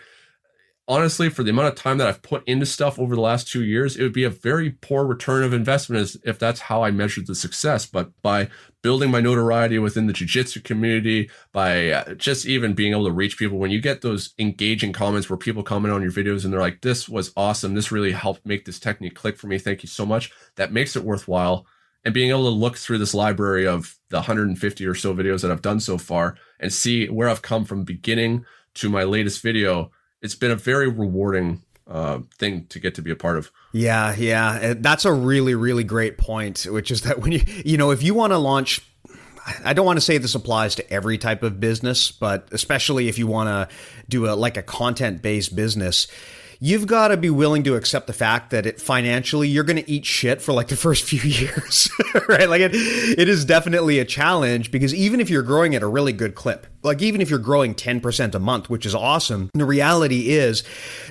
honestly, 0.88 1.28
for 1.28 1.42
the 1.42 1.50
amount 1.50 1.68
of 1.68 1.74
time 1.74 1.98
that 1.98 2.06
I've 2.08 2.22
put 2.22 2.42
into 2.48 2.64
stuff 2.64 2.98
over 2.98 3.14
the 3.14 3.20
last 3.20 3.52
two 3.52 3.62
years, 3.62 3.98
it 3.98 4.02
would 4.02 4.14
be 4.14 4.24
a 4.24 4.30
very 4.30 4.70
poor 4.70 5.04
return 5.04 5.44
of 5.44 5.52
investment 5.52 6.16
if 6.24 6.38
that's 6.38 6.60
how 6.60 6.82
I 6.82 6.90
measured 6.90 7.26
the 7.26 7.34
success. 7.34 7.84
But 7.84 8.10
by 8.22 8.48
building 8.80 9.10
my 9.10 9.20
notoriety 9.20 9.78
within 9.78 10.06
the 10.06 10.14
jiu-jitsu 10.14 10.62
community, 10.62 11.28
by 11.52 11.90
uh, 11.90 12.14
just 12.14 12.46
even 12.46 12.72
being 12.72 12.92
able 12.92 13.04
to 13.04 13.12
reach 13.12 13.36
people, 13.36 13.58
when 13.58 13.70
you 13.70 13.82
get 13.82 14.00
those 14.00 14.32
engaging 14.38 14.94
comments 14.94 15.28
where 15.28 15.36
people 15.36 15.62
comment 15.62 15.92
on 15.92 16.00
your 16.00 16.12
videos 16.12 16.44
and 16.44 16.52
they're 16.54 16.60
like, 16.60 16.80
this 16.80 17.10
was 17.10 17.30
awesome. 17.36 17.74
This 17.74 17.92
really 17.92 18.12
helped 18.12 18.46
make 18.46 18.64
this 18.64 18.80
technique 18.80 19.16
click 19.16 19.36
for 19.36 19.48
me. 19.48 19.58
Thank 19.58 19.82
you 19.82 19.88
so 19.90 20.06
much. 20.06 20.30
That 20.56 20.72
makes 20.72 20.96
it 20.96 21.04
worthwhile 21.04 21.66
and 22.08 22.14
being 22.14 22.30
able 22.30 22.44
to 22.44 22.48
look 22.48 22.78
through 22.78 22.96
this 22.96 23.12
library 23.12 23.66
of 23.66 23.98
the 24.08 24.16
150 24.16 24.86
or 24.86 24.94
so 24.94 25.14
videos 25.14 25.42
that 25.42 25.50
I've 25.50 25.60
done 25.60 25.78
so 25.78 25.98
far 25.98 26.36
and 26.58 26.72
see 26.72 27.06
where 27.06 27.28
I've 27.28 27.42
come 27.42 27.66
from 27.66 27.84
beginning 27.84 28.46
to 28.76 28.88
my 28.88 29.04
latest 29.04 29.42
video, 29.42 29.90
it's 30.22 30.34
been 30.34 30.50
a 30.50 30.56
very 30.56 30.88
rewarding 30.88 31.64
uh, 31.86 32.20
thing 32.38 32.64
to 32.68 32.80
get 32.80 32.94
to 32.94 33.02
be 33.02 33.10
a 33.10 33.16
part 33.16 33.36
of. 33.36 33.52
Yeah, 33.72 34.16
yeah, 34.16 34.72
that's 34.78 35.04
a 35.04 35.12
really, 35.12 35.54
really 35.54 35.84
great 35.84 36.16
point. 36.16 36.66
Which 36.66 36.90
is 36.90 37.02
that 37.02 37.18
when 37.18 37.32
you, 37.32 37.42
you 37.62 37.76
know, 37.76 37.90
if 37.90 38.02
you 38.02 38.14
want 38.14 38.32
to 38.32 38.38
launch 38.38 38.80
I 39.64 39.74
don't 39.74 39.84
want 39.86 39.98
to 39.98 40.04
say 40.04 40.16
this 40.16 40.34
applies 40.34 40.76
to 40.76 40.92
every 40.92 41.18
type 41.18 41.42
of 41.42 41.60
business, 41.60 42.10
but 42.10 42.48
especially 42.52 43.08
if 43.08 43.18
you 43.18 43.26
want 43.26 43.48
to 43.48 43.74
do 44.08 44.26
a 44.26 44.32
like 44.32 44.56
a 44.56 44.62
content 44.62 45.20
based 45.20 45.54
business, 45.54 46.08
you've 46.60 46.86
got 46.86 47.08
to 47.08 47.16
be 47.16 47.30
willing 47.30 47.62
to 47.62 47.76
accept 47.76 48.06
the 48.06 48.12
fact 48.12 48.50
that 48.50 48.66
it 48.66 48.80
financially 48.80 49.48
you're 49.48 49.64
going 49.64 49.76
to 49.76 49.90
eat 49.90 50.04
shit 50.04 50.42
for 50.42 50.52
like 50.52 50.68
the 50.68 50.76
first 50.88 51.04
few 51.04 51.20
years, 51.20 51.90
right? 52.28 52.48
Like 52.48 52.60
it, 52.60 52.74
it 52.74 53.28
is 53.28 53.44
definitely 53.44 53.98
a 53.98 54.04
challenge 54.04 54.70
because 54.70 54.94
even 54.94 55.20
if 55.20 55.30
you're 55.30 55.42
growing 55.42 55.74
at 55.74 55.82
a 55.82 55.86
really 55.86 56.12
good 56.12 56.34
clip, 56.34 56.66
like 56.82 57.02
even 57.02 57.20
if 57.20 57.30
you're 57.30 57.38
growing 57.38 57.74
10% 57.74 58.34
a 58.34 58.38
month, 58.38 58.70
which 58.70 58.86
is 58.86 58.94
awesome, 58.94 59.50
the 59.54 59.64
reality 59.64 60.30
is 60.30 60.64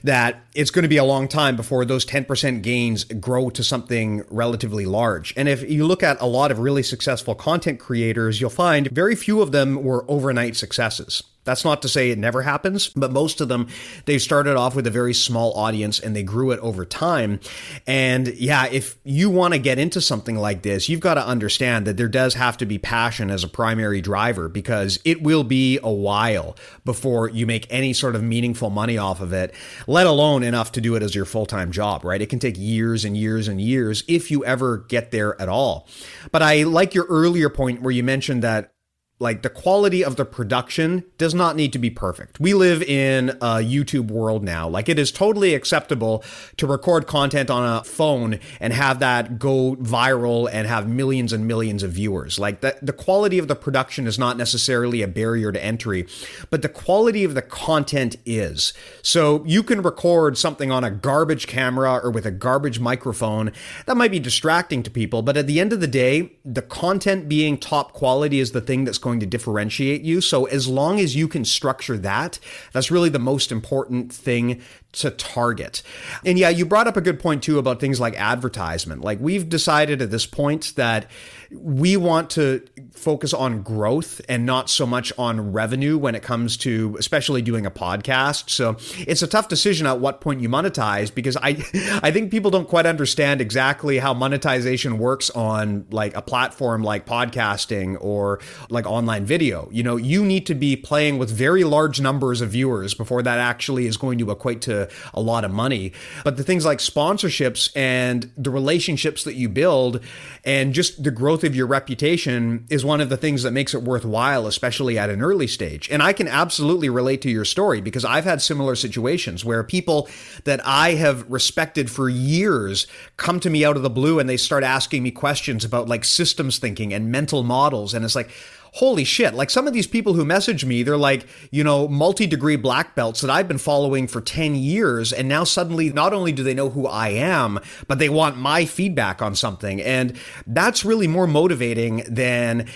that 0.04 0.42
it's 0.56 0.72
going 0.72 0.84
to 0.84 0.90
be 0.90 0.98
a 0.98 1.04
long 1.04 1.28
time 1.28 1.56
before 1.56 1.86
those 1.86 2.06
10% 2.06 2.62
gains 2.62 3.04
grow 3.04 3.50
to 3.50 3.64
something 3.64 4.24
relatively 4.30 4.86
large. 4.86 5.34
And 5.38 5.48
if 5.48 5.70
you 5.70 5.86
look 5.86 6.04
at 6.04 6.20
a 6.22 6.26
lot 6.26 6.52
of 6.52 6.60
really 6.60 6.84
successful 6.84 7.36
content 7.36 7.80
creators, 7.80 8.40
you'll 8.42 8.50
find 8.50 8.88
very 8.88 9.16
few 9.16 9.42
of 9.42 9.52
them 9.52 9.84
were 9.84 10.06
overnight 10.10 10.56
successes. 10.56 11.24
That's 11.48 11.64
not 11.64 11.82
to 11.84 11.88
say 11.88 12.12
it 12.12 12.18
never 12.18 12.42
happens, 12.42 12.90
but 12.90 13.14
most 13.14 13.40
of 13.40 13.48
them, 13.48 13.70
they 14.04 14.20
started 14.20 14.58
off 14.58 14.76
with 14.76 14.86
a 14.86 14.92
very 14.92 15.14
small 15.14 15.54
audience 15.54 15.98
and 15.98 16.14
they 16.14 16.22
grew 16.22 16.52
it 16.52 16.60
over 16.60 16.84
time. 16.84 17.40
And 17.88 18.28
yeah, 18.36 18.68
if 18.68 18.98
you 19.06 19.30
want 19.30 19.54
to 19.54 19.60
get 19.60 19.80
into 19.80 20.02
something 20.02 20.36
like 20.36 20.64
this, 20.64 20.90
you've 20.90 21.00
got 21.00 21.14
to 21.14 21.26
understand 21.26 21.88
that 21.88 21.96
there 21.96 22.10
does 22.10 22.34
have 22.34 22.58
to 22.58 22.66
be 22.66 22.78
passion 22.78 23.32
as 23.32 23.46
a 23.46 23.48
primary 23.48 24.02
driver 24.02 24.50
because 24.50 25.00
it 25.06 25.24
will 25.24 25.46
be 25.46 25.80
a 25.82 25.92
while 25.92 26.58
before 26.84 27.30
you 27.30 27.48
make 27.48 27.66
any 27.70 27.94
sort 27.94 28.18
of 28.18 28.22
meaningful 28.22 28.70
money 28.70 28.98
off 28.98 29.22
of 29.22 29.32
it, 29.32 29.56
let 29.88 30.06
alone 30.06 30.44
enough 30.44 30.74
to 30.74 30.82
do 30.82 30.96
it 30.96 31.02
as 31.02 31.16
your 31.16 31.24
full 31.24 31.46
time 31.46 31.72
job, 31.72 32.04
right? 32.04 32.22
It 32.22 32.28
can 32.28 32.40
take 32.40 32.58
years 32.58 33.06
and 33.06 33.16
years 33.16 33.48
and 33.48 33.62
years 33.62 34.04
if 34.10 34.30
you 34.30 34.44
ever 34.44 34.80
get 34.90 35.12
there 35.12 35.42
at 35.42 35.48
all. 35.48 35.88
But 36.34 36.42
I 36.42 36.64
like 36.64 36.94
your 36.94 37.06
earlier 37.06 37.50
point 37.50 37.82
where 37.82 37.92
you 37.92 38.04
mentioned 38.04 38.44
that 38.44 38.74
like 39.20 39.42
the 39.42 39.50
quality 39.50 40.04
of 40.04 40.16
the 40.16 40.26
production 40.26 41.04
does 41.18 41.34
not 41.34 41.56
need 41.56 41.74
to 41.74 41.80
be 41.80 41.90
perfect. 41.90 42.40
We 42.40 42.54
live 42.54 42.84
in 42.84 43.30
a 43.30 43.58
YouTube 43.58 44.12
world 44.12 44.44
now. 44.44 44.70
Like 44.70 44.90
it 44.90 45.00
is 45.00 45.12
totally 45.12 45.56
acceptable 45.56 46.24
to 46.58 46.68
record 46.68 47.08
content 47.08 47.50
on 47.50 47.64
a 47.64 47.84
phone 47.84 48.40
and 48.60 48.74
have 48.74 49.00
that 49.00 49.40
go 49.40 49.76
viral 49.78 50.48
and 50.52 50.68
have 50.68 50.88
millions 50.88 51.34
and 51.34 51.48
millions 51.48 51.82
of 51.82 51.92
viewers. 51.92 52.38
Like 52.38 52.62
the, 52.62 52.78
the 52.82 52.94
quality 52.94 53.40
of 53.40 53.48
the 53.48 53.56
production 53.56 54.06
is 54.06 54.20
not 54.20 54.38
necessarily 54.38 55.02
a 55.02 55.08
barrier 55.08 55.52
to 55.52 55.64
entry, 55.64 56.06
but 56.52 56.62
the 56.62 56.70
quality 56.70 57.24
of 57.24 57.34
the 57.34 57.42
content 57.42 58.18
is. 58.24 58.72
So 59.02 59.44
you 59.46 59.64
can 59.64 59.82
record 59.82 60.38
something 60.38 60.72
on 60.72 60.84
a 60.84 60.92
garbage 60.92 61.48
camera 61.48 62.00
or 62.04 62.12
with 62.12 62.28
a 62.28 62.32
garbage 62.32 62.80
microphone. 62.80 63.52
That 63.88 63.98
might 63.98 64.12
be 64.12 64.20
distracting 64.20 64.84
to 64.84 64.92
people, 64.92 65.24
but 65.24 65.38
at 65.38 65.48
the 65.48 65.60
end 65.60 65.74
of 65.74 65.82
the 65.82 65.88
day, 65.88 66.34
the 66.46 66.62
content 66.62 67.28
being 67.28 67.58
top 67.58 67.94
quality 67.94 68.40
is 68.40 68.52
the 68.52 68.62
thing 68.62 68.86
that's 68.86 69.07
going 69.08 69.22
to 69.22 69.26
differentiate 69.26 70.02
you. 70.02 70.20
So 70.20 70.46
as 70.46 70.68
long 70.68 71.00
as 71.00 71.16
you 71.16 71.30
can 71.30 71.46
structure 71.46 71.98
that, 72.00 72.40
that's 72.74 72.92
really 72.92 73.08
the 73.08 73.20
most 73.20 73.54
important 73.54 74.12
thing 74.12 74.62
to 74.94 75.12
target. 75.12 75.82
And 76.26 76.38
yeah, 76.38 76.50
you 76.50 76.66
brought 76.66 76.88
up 76.88 76.98
a 76.98 77.02
good 77.02 77.20
point 77.20 77.44
too 77.44 77.60
about 77.60 77.80
things 77.80 78.00
like 78.00 78.16
advertisement. 78.20 79.02
Like 79.02 79.20
we've 79.22 79.48
decided 79.48 80.02
at 80.02 80.12
this 80.12 80.26
point 80.26 80.74
that 80.76 81.10
we 81.52 81.96
want 81.96 82.30
to 82.32 82.66
focus 82.92 83.34
on 83.34 83.62
growth 83.62 84.20
and 84.28 84.46
not 84.46 84.70
so 84.70 84.86
much 84.86 85.14
on 85.18 85.54
revenue 85.54 85.98
when 85.98 86.16
it 86.16 86.24
comes 86.24 86.58
to 86.58 86.96
especially 87.00 87.42
doing 87.42 87.66
a 87.66 87.72
podcast. 87.72 88.50
So 88.50 88.78
it's 89.00 89.22
a 89.22 89.28
tough 89.28 89.48
decision 89.48 89.88
at 89.88 90.00
what 90.00 90.20
point 90.20 90.42
you 90.42 90.50
monetize 90.50 91.14
because 91.14 91.38
I 91.38 91.64
I 92.04 92.12
think 92.12 92.32
people 92.32 92.52
don't 92.52 92.68
quite 92.68 92.86
understand 92.86 93.40
exactly 93.40 94.00
how 94.00 94.14
monetization 94.14 94.98
works 94.98 95.30
on 95.30 95.86
like 95.92 96.16
a 96.18 96.22
platform 96.22 96.84
like 96.84 97.06
podcasting 97.06 97.98
or 98.02 98.40
like 98.70 98.86
online 98.98 99.26
video. 99.26 99.70
You 99.72 99.84
know, 99.84 99.96
you 99.96 100.26
need 100.26 100.46
to 100.48 100.56
be 100.56 100.76
playing 100.76 101.18
with 101.18 101.30
very 101.30 101.64
large 101.64 102.02
numbers 102.02 102.42
of 102.42 102.50
viewers 102.50 102.94
before 102.94 103.22
that 103.24 103.40
actually 103.40 103.86
is 103.86 103.98
going 103.98 104.18
to 104.20 104.32
equate 104.32 104.62
to 104.64 104.90
a 105.14 105.22
lot 105.22 105.46
of 105.46 105.52
money. 105.52 105.94
But 106.24 106.38
the 106.38 106.44
things 106.44 106.66
like 106.66 106.80
sponsorships 106.80 107.70
and 107.76 108.32
the 108.36 108.50
relationships 108.50 109.24
that 109.24 109.36
you 109.36 109.50
build 109.50 110.02
and 110.44 110.74
just 110.74 111.04
the 111.04 111.12
growth 111.12 111.44
of 111.44 111.56
your 111.56 111.68
reputation 111.68 112.66
is 112.70 112.84
one 112.84 113.02
of 113.02 113.10
the 113.10 113.18
things 113.18 113.44
that 113.44 113.52
makes 113.52 113.74
it 113.74 113.84
worthwhile, 113.84 114.48
especially 114.48 114.98
at 114.98 115.10
an 115.10 115.22
early 115.22 115.48
stage. 115.48 115.90
And 115.92 116.02
I 116.02 116.14
can 116.14 116.28
absolutely 116.28 116.90
relate 116.90 117.22
to 117.22 117.30
your 117.30 117.46
story 117.46 117.82
because 117.82 118.04
I've 118.04 118.24
had 118.24 118.42
similar 118.42 118.76
situations 118.76 119.46
where 119.46 119.64
people 119.64 120.10
that 120.46 120.60
I 120.66 120.92
have 120.96 121.30
respected 121.30 121.92
for 121.92 122.10
years 122.10 122.88
come 123.18 123.40
to 123.42 123.50
me 123.50 123.64
out 123.64 123.78
of 123.78 123.84
the 123.84 123.90
blue 123.90 124.20
and 124.20 124.30
they 124.30 124.38
start 124.38 124.64
asking 124.64 125.04
me 125.04 125.12
questions 125.12 125.64
about 125.64 125.88
like 125.88 126.04
systems 126.04 126.58
thinking 126.58 126.94
and 126.94 127.12
mental 127.12 127.44
models. 127.44 127.94
And 127.94 128.04
it's 128.04 128.16
like, 128.16 128.30
holy 128.78 129.04
shit, 129.04 129.34
like 129.34 129.50
some 129.50 129.66
of 129.66 129.74
these 129.74 129.88
people 129.88 130.14
who 130.14 130.24
message 130.24 130.64
me, 130.64 130.84
they're 130.84 130.98
like, 130.98 131.26
you 131.50 131.64
know, 131.64 131.88
multi 131.88 132.28
degree 132.28 132.56
black 132.56 132.94
belts 132.94 133.22
that 133.22 133.30
I've 133.32 133.48
been 133.48 133.58
following 133.58 134.08
for 134.08 134.22
10 134.22 134.54
years. 134.56 135.12
And 135.12 135.28
now 135.28 135.44
suddenly, 135.44 135.92
not 135.92 136.14
only 136.14 136.32
do 136.32 136.44
they 136.44 136.54
know 136.54 136.70
who 136.70 136.86
I 136.86 137.10
am, 137.10 137.60
but 137.88 137.98
they 137.98 138.08
want 138.08 138.38
my 138.38 138.66
feedback 138.66 139.20
on 139.20 139.34
something. 139.34 139.82
And 139.82 140.16
that's 140.46 140.86
really 140.86 141.08
more 141.08 141.26
motivating 141.26 142.04
than 142.08 142.68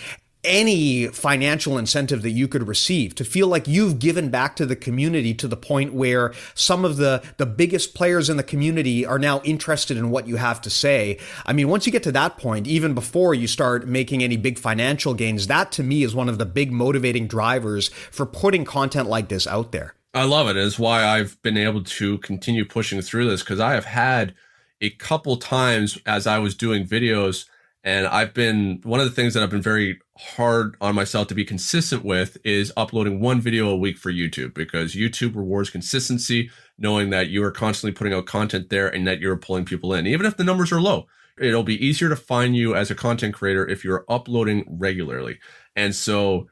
any 0.43 1.07
financial 1.07 1.77
incentive 1.77 2.21
that 2.23 2.31
you 2.31 2.47
could 2.47 2.67
receive 2.67 3.13
to 3.15 3.23
feel 3.23 3.47
like 3.47 3.67
you've 3.67 3.99
given 3.99 4.29
back 4.29 4.55
to 4.55 4.65
the 4.65 4.75
community 4.75 5.33
to 5.35 5.47
the 5.47 5.57
point 5.57 5.93
where 5.93 6.33
some 6.55 6.83
of 6.83 6.97
the 6.97 7.23
the 7.37 7.45
biggest 7.45 7.93
players 7.93 8.29
in 8.29 8.37
the 8.37 8.43
community 8.43 9.05
are 9.05 9.19
now 9.19 9.41
interested 9.43 9.97
in 9.97 10.09
what 10.09 10.27
you 10.27 10.37
have 10.37 10.59
to 10.61 10.69
say. 10.69 11.17
I 11.45 11.53
mean 11.53 11.69
once 11.69 11.85
you 11.85 11.91
get 11.91 12.03
to 12.03 12.11
that 12.13 12.37
point 12.37 12.67
even 12.67 12.93
before 12.93 13.33
you 13.33 13.47
start 13.47 13.87
making 13.87 14.23
any 14.23 14.37
big 14.37 14.57
financial 14.57 15.13
gains 15.13 15.47
that 15.47 15.71
to 15.73 15.83
me 15.83 16.03
is 16.03 16.15
one 16.15 16.29
of 16.29 16.37
the 16.37 16.45
big 16.45 16.71
motivating 16.71 17.27
drivers 17.27 17.89
for 17.89 18.25
putting 18.25 18.65
content 18.65 19.07
like 19.07 19.29
this 19.29 19.45
out 19.45 19.71
there. 19.71 19.93
I 20.13 20.25
love 20.25 20.47
it. 20.49 20.57
It's 20.57 20.79
why 20.79 21.05
i've 21.05 21.41
been 21.41 21.57
able 21.57 21.83
to 21.83 22.17
continue 22.19 22.65
pushing 22.65 23.01
through 23.01 23.29
this 23.29 23.41
because 23.41 23.59
i 23.59 23.73
have 23.73 23.85
had 23.85 24.33
a 24.81 24.89
couple 24.89 25.37
times 25.37 25.97
as 26.05 26.25
i 26.25 26.39
was 26.39 26.55
doing 26.55 26.85
videos 26.85 27.45
and 27.83 28.07
I've 28.07 28.33
been 28.33 28.79
one 28.83 28.99
of 28.99 29.05
the 29.07 29.11
things 29.11 29.33
that 29.33 29.43
I've 29.43 29.49
been 29.49 29.61
very 29.61 29.99
hard 30.21 30.75
on 30.79 30.95
myself 30.95 31.27
to 31.27 31.35
be 31.35 31.43
consistent 31.43 32.05
with 32.05 32.37
is 32.43 32.71
uploading 32.77 33.19
one 33.19 33.41
video 33.41 33.69
a 33.69 33.75
week 33.75 33.97
for 33.97 34.11
YouTube 34.11 34.53
because 34.53 34.93
YouTube 34.93 35.35
rewards 35.35 35.69
consistency, 35.69 36.49
knowing 36.77 37.09
that 37.09 37.29
you 37.29 37.43
are 37.43 37.51
constantly 37.51 37.91
putting 37.91 38.13
out 38.13 38.25
content 38.25 38.69
there 38.69 38.87
and 38.87 39.07
that 39.07 39.19
you're 39.19 39.35
pulling 39.35 39.65
people 39.65 39.93
in. 39.93 40.05
Even 40.05 40.25
if 40.25 40.37
the 40.37 40.43
numbers 40.43 40.71
are 40.71 40.79
low, 40.79 41.07
it'll 41.39 41.63
be 41.63 41.85
easier 41.85 42.07
to 42.07 42.15
find 42.15 42.55
you 42.55 42.75
as 42.75 42.91
a 42.91 42.95
content 42.95 43.33
creator 43.33 43.67
if 43.67 43.83
you're 43.83 44.05
uploading 44.07 44.65
regularly. 44.69 45.39
And 45.75 45.95
so 45.95 46.47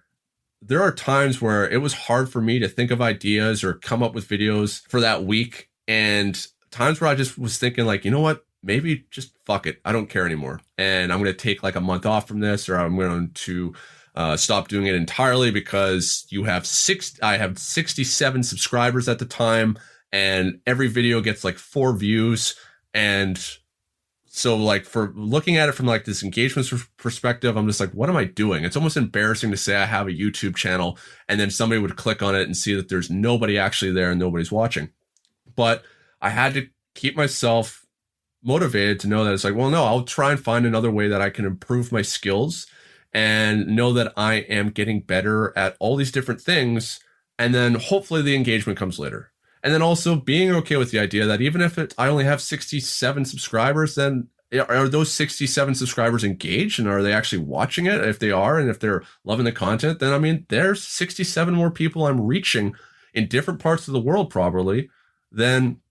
there 0.61 0.81
are 0.81 0.91
times 0.91 1.41
where 1.41 1.69
it 1.69 1.77
was 1.77 1.93
hard 1.93 2.29
for 2.29 2.41
me 2.41 2.59
to 2.59 2.67
think 2.67 2.91
of 2.91 3.01
ideas 3.01 3.63
or 3.63 3.75
come 3.75 4.01
up 4.01 4.13
with 4.13 4.27
videos 4.27 4.81
for 4.89 4.99
that 4.99 5.23
week. 5.25 5.69
And 5.87 6.43
times 6.71 6.99
where 6.99 7.09
I 7.09 7.15
just 7.15 7.37
was 7.37 7.57
thinking, 7.57 7.85
like, 7.85 8.03
you 8.03 8.11
know 8.11 8.19
what? 8.19 8.43
Maybe 8.61 9.05
just 9.11 9.37
fuck 9.45 9.65
it. 9.65 9.79
I 9.85 9.91
don't 9.91 10.09
care 10.09 10.25
anymore. 10.25 10.61
And 10.77 11.11
I'm 11.11 11.19
going 11.19 11.31
to 11.31 11.37
take 11.37 11.63
like 11.63 11.75
a 11.75 11.81
month 11.81 12.05
off 12.05 12.27
from 12.27 12.39
this 12.39 12.67
or 12.69 12.77
I'm 12.77 12.97
going 12.97 13.31
to 13.33 13.73
uh, 14.15 14.37
stop 14.37 14.67
doing 14.67 14.87
it 14.87 14.95
entirely 14.95 15.51
because 15.51 16.25
you 16.29 16.43
have 16.43 16.65
six, 16.65 17.17
I 17.21 17.37
have 17.37 17.57
67 17.57 18.43
subscribers 18.43 19.07
at 19.07 19.19
the 19.19 19.25
time 19.25 19.77
and 20.11 20.59
every 20.65 20.87
video 20.87 21.21
gets 21.21 21.43
like 21.43 21.57
four 21.57 21.95
views. 21.95 22.55
And 22.93 23.39
so 24.25 24.55
like 24.57 24.85
for 24.85 25.13
looking 25.15 25.57
at 25.57 25.69
it 25.69 25.73
from 25.73 25.85
like 25.85 26.05
this 26.05 26.23
engagement 26.23 26.71
perspective, 26.97 27.55
I'm 27.55 27.67
just 27.67 27.79
like, 27.79 27.91
what 27.91 28.09
am 28.09 28.17
I 28.17 28.25
doing? 28.25 28.63
It's 28.63 28.75
almost 28.75 28.97
embarrassing 28.97 29.51
to 29.51 29.57
say 29.57 29.75
I 29.75 29.85
have 29.85 30.07
a 30.07 30.11
YouTube 30.11 30.55
channel 30.55 30.97
and 31.27 31.39
then 31.39 31.49
somebody 31.49 31.79
would 31.79 31.95
click 31.95 32.21
on 32.21 32.35
it 32.35 32.43
and 32.43 32.57
see 32.57 32.73
that 32.75 32.89
there's 32.89 33.09
nobody 33.09 33.57
actually 33.57 33.91
there 33.91 34.11
and 34.11 34.19
nobody's 34.19 34.51
watching. 34.51 34.89
But 35.55 35.83
I 36.21 36.29
had 36.29 36.53
to 36.55 36.67
keep 36.95 37.15
myself 37.15 37.85
motivated 38.43 38.99
to 39.01 39.07
know 39.07 39.23
that 39.23 39.33
it's 39.33 39.43
like, 39.43 39.55
well, 39.55 39.69
no, 39.69 39.83
I'll 39.83 40.03
try 40.03 40.31
and 40.31 40.39
find 40.39 40.65
another 40.65 40.91
way 40.91 41.07
that 41.07 41.21
I 41.21 41.29
can 41.29 41.45
improve 41.45 41.91
my 41.91 42.01
skills 42.01 42.67
and 43.13 43.67
know 43.67 43.93
that 43.93 44.13
I 44.15 44.35
am 44.35 44.69
getting 44.69 45.01
better 45.01 45.57
at 45.57 45.75
all 45.79 45.95
these 45.95 46.11
different 46.11 46.41
things. 46.41 46.99
And 47.37 47.53
then 47.53 47.75
hopefully 47.75 48.21
the 48.21 48.35
engagement 48.35 48.77
comes 48.77 48.99
later. 48.99 49.31
And 49.63 49.73
then 49.73 49.81
also 49.81 50.15
being 50.15 50.51
okay 50.51 50.77
with 50.77 50.91
the 50.91 50.99
idea 50.99 51.25
that 51.25 51.41
even 51.41 51.61
if 51.61 51.77
it, 51.77 51.93
I 51.97 52.07
only 52.07 52.23
have 52.23 52.41
67 52.41 53.25
subscribers, 53.25 53.95
then 53.95 54.29
are 54.57 54.87
those 54.87 55.11
67 55.11 55.75
subscribers 55.75 56.23
engaged 56.23 56.79
and 56.79 56.87
are 56.87 57.03
they 57.03 57.13
actually 57.13 57.43
watching 57.43 57.85
it? 57.85 58.03
If 58.03 58.19
they 58.19 58.31
are, 58.31 58.57
and 58.57 58.69
if 58.69 58.79
they're 58.79 59.03
loving 59.23 59.45
the 59.45 59.51
content, 59.51 59.99
then 59.99 60.13
I 60.13 60.17
mean, 60.17 60.45
there's 60.49 60.81
67 60.83 61.53
more 61.53 61.71
people 61.71 62.05
I'm 62.05 62.21
reaching 62.21 62.73
in 63.13 63.27
different 63.27 63.59
parts 63.59 63.87
of 63.87 63.93
the 63.93 63.99
world 63.99 64.29
probably 64.29 64.89
than 65.31 65.81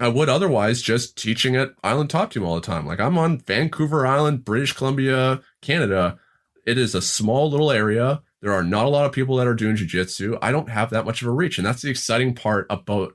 I 0.00 0.08
would 0.08 0.28
otherwise 0.28 0.82
just 0.82 1.16
teaching 1.16 1.56
at 1.56 1.74
Island 1.82 2.10
Top 2.10 2.32
Team 2.32 2.44
all 2.44 2.56
the 2.56 2.60
time. 2.60 2.86
Like 2.86 3.00
I'm 3.00 3.18
on 3.18 3.38
Vancouver 3.38 4.06
Island, 4.06 4.44
British 4.44 4.72
Columbia, 4.72 5.40
Canada. 5.62 6.18
It 6.66 6.78
is 6.78 6.94
a 6.94 7.02
small 7.02 7.50
little 7.50 7.70
area. 7.70 8.22
There 8.40 8.52
are 8.52 8.64
not 8.64 8.86
a 8.86 8.90
lot 8.90 9.06
of 9.06 9.12
people 9.12 9.36
that 9.36 9.46
are 9.46 9.54
doing 9.54 9.76
jujitsu. 9.76 10.38
I 10.42 10.50
don't 10.50 10.68
have 10.68 10.90
that 10.90 11.06
much 11.06 11.22
of 11.22 11.28
a 11.28 11.32
reach. 11.32 11.58
And 11.58 11.66
that's 11.66 11.82
the 11.82 11.90
exciting 11.90 12.34
part 12.34 12.66
about 12.68 13.14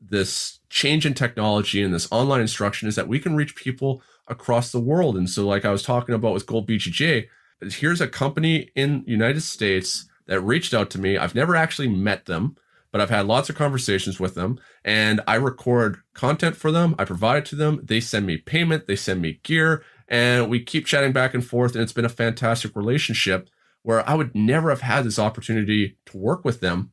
this 0.00 0.60
change 0.68 1.06
in 1.06 1.14
technology 1.14 1.82
and 1.82 1.94
this 1.94 2.08
online 2.10 2.40
instruction 2.40 2.88
is 2.88 2.96
that 2.96 3.08
we 3.08 3.18
can 3.18 3.36
reach 3.36 3.56
people 3.56 4.02
across 4.28 4.72
the 4.72 4.80
world. 4.80 5.16
And 5.16 5.28
so, 5.28 5.46
like 5.46 5.64
I 5.64 5.70
was 5.70 5.82
talking 5.82 6.14
about 6.14 6.34
with 6.34 6.46
Gold 6.46 6.68
BJJ, 6.68 7.28
here's 7.70 8.00
a 8.00 8.08
company 8.08 8.70
in 8.74 9.04
United 9.06 9.42
States 9.42 10.06
that 10.26 10.40
reached 10.40 10.74
out 10.74 10.90
to 10.90 11.00
me. 11.00 11.16
I've 11.16 11.34
never 11.34 11.54
actually 11.54 11.88
met 11.88 12.26
them 12.26 12.56
but 12.94 13.00
I've 13.00 13.10
had 13.10 13.26
lots 13.26 13.50
of 13.50 13.56
conversations 13.56 14.20
with 14.20 14.36
them 14.36 14.60
and 14.84 15.20
I 15.26 15.34
record 15.34 15.96
content 16.14 16.54
for 16.54 16.70
them. 16.70 16.94
I 16.96 17.04
provide 17.04 17.38
it 17.38 17.46
to 17.46 17.56
them. 17.56 17.80
They 17.82 17.98
send 17.98 18.24
me 18.24 18.36
payment, 18.36 18.86
they 18.86 18.94
send 18.94 19.20
me 19.20 19.40
gear, 19.42 19.82
and 20.06 20.48
we 20.48 20.62
keep 20.62 20.86
chatting 20.86 21.10
back 21.10 21.34
and 21.34 21.44
forth. 21.44 21.74
And 21.74 21.82
it's 21.82 21.92
been 21.92 22.04
a 22.04 22.08
fantastic 22.08 22.76
relationship 22.76 23.50
where 23.82 24.08
I 24.08 24.14
would 24.14 24.32
never 24.32 24.70
have 24.70 24.82
had 24.82 25.02
this 25.02 25.18
opportunity 25.18 25.98
to 26.06 26.16
work 26.16 26.44
with 26.44 26.60
them. 26.60 26.92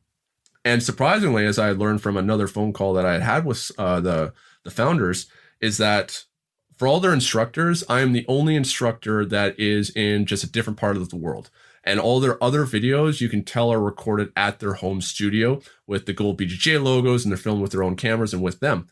And 0.64 0.82
surprisingly, 0.82 1.46
as 1.46 1.56
I 1.56 1.70
learned 1.70 2.02
from 2.02 2.16
another 2.16 2.48
phone 2.48 2.72
call 2.72 2.94
that 2.94 3.06
I 3.06 3.12
had 3.12 3.22
had 3.22 3.44
with 3.44 3.70
uh, 3.78 4.00
the 4.00 4.32
the 4.64 4.72
founders, 4.72 5.26
is 5.60 5.78
that 5.78 6.24
for 6.78 6.88
all 6.88 6.98
their 6.98 7.14
instructors, 7.14 7.84
I 7.88 8.00
am 8.00 8.12
the 8.12 8.26
only 8.26 8.56
instructor 8.56 9.24
that 9.26 9.56
is 9.56 9.90
in 9.90 10.26
just 10.26 10.42
a 10.42 10.50
different 10.50 10.80
part 10.80 10.96
of 10.96 11.10
the 11.10 11.16
world. 11.16 11.48
And 11.84 11.98
all 11.98 12.20
their 12.20 12.42
other 12.42 12.64
videos 12.64 13.20
you 13.20 13.28
can 13.28 13.44
tell 13.44 13.72
are 13.72 13.80
recorded 13.80 14.32
at 14.36 14.60
their 14.60 14.74
home 14.74 15.00
studio 15.00 15.60
with 15.86 16.06
the 16.06 16.12
Gold 16.12 16.38
BJJ 16.38 16.82
logos 16.82 17.24
and 17.24 17.32
they're 17.32 17.38
filmed 17.38 17.60
with 17.60 17.72
their 17.72 17.82
own 17.82 17.96
cameras 17.96 18.32
and 18.32 18.42
with 18.42 18.60
them. 18.60 18.88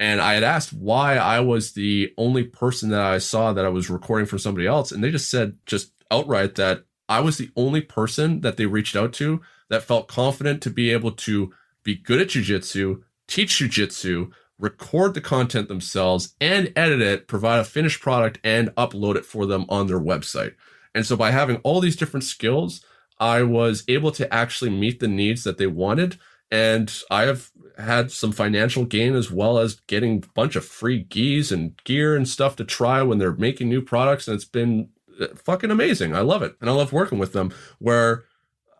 And 0.00 0.20
I 0.20 0.34
had 0.34 0.44
asked 0.44 0.72
why 0.72 1.16
I 1.16 1.40
was 1.40 1.72
the 1.72 2.12
only 2.16 2.44
person 2.44 2.90
that 2.90 3.00
I 3.00 3.18
saw 3.18 3.52
that 3.52 3.64
I 3.64 3.70
was 3.70 3.90
recording 3.90 4.26
for 4.26 4.38
somebody 4.38 4.66
else. 4.66 4.92
And 4.92 5.02
they 5.02 5.10
just 5.10 5.28
said, 5.28 5.56
just 5.66 5.92
outright, 6.10 6.54
that 6.54 6.84
I 7.08 7.20
was 7.20 7.38
the 7.38 7.50
only 7.56 7.80
person 7.80 8.42
that 8.42 8.56
they 8.56 8.66
reached 8.66 8.94
out 8.94 9.12
to 9.14 9.40
that 9.70 9.82
felt 9.82 10.08
confident 10.08 10.62
to 10.62 10.70
be 10.70 10.90
able 10.90 11.12
to 11.12 11.52
be 11.82 11.96
good 11.96 12.20
at 12.20 12.28
jujitsu, 12.28 13.02
teach 13.26 13.58
jujitsu, 13.58 14.30
record 14.58 15.14
the 15.14 15.20
content 15.20 15.68
themselves, 15.68 16.34
and 16.40 16.72
edit 16.76 17.00
it, 17.00 17.28
provide 17.28 17.60
a 17.60 17.64
finished 17.64 18.00
product, 18.00 18.38
and 18.44 18.68
upload 18.76 19.16
it 19.16 19.24
for 19.24 19.46
them 19.46 19.64
on 19.68 19.86
their 19.86 20.00
website. 20.00 20.54
And 20.98 21.06
so 21.06 21.16
by 21.16 21.30
having 21.30 21.58
all 21.58 21.78
these 21.78 21.94
different 21.94 22.24
skills, 22.24 22.84
I 23.20 23.44
was 23.44 23.84
able 23.86 24.10
to 24.10 24.34
actually 24.34 24.70
meet 24.70 24.98
the 24.98 25.06
needs 25.06 25.44
that 25.44 25.56
they 25.56 25.68
wanted. 25.68 26.18
And 26.50 26.92
I 27.08 27.22
have 27.22 27.52
had 27.78 28.10
some 28.10 28.32
financial 28.32 28.84
gain 28.84 29.14
as 29.14 29.30
well 29.30 29.58
as 29.58 29.78
getting 29.86 30.24
a 30.24 30.32
bunch 30.34 30.56
of 30.56 30.64
free 30.64 30.98
gis 30.98 31.52
and 31.52 31.80
gear 31.84 32.16
and 32.16 32.26
stuff 32.26 32.56
to 32.56 32.64
try 32.64 33.00
when 33.02 33.18
they're 33.18 33.30
making 33.30 33.68
new 33.68 33.80
products. 33.80 34.26
And 34.26 34.34
it's 34.34 34.44
been 34.44 34.88
uh, 35.20 35.28
fucking 35.36 35.70
amazing. 35.70 36.16
I 36.16 36.22
love 36.22 36.42
it. 36.42 36.56
And 36.60 36.68
I 36.68 36.72
love 36.72 36.92
working 36.92 37.20
with 37.20 37.32
them 37.32 37.54
where 37.78 38.24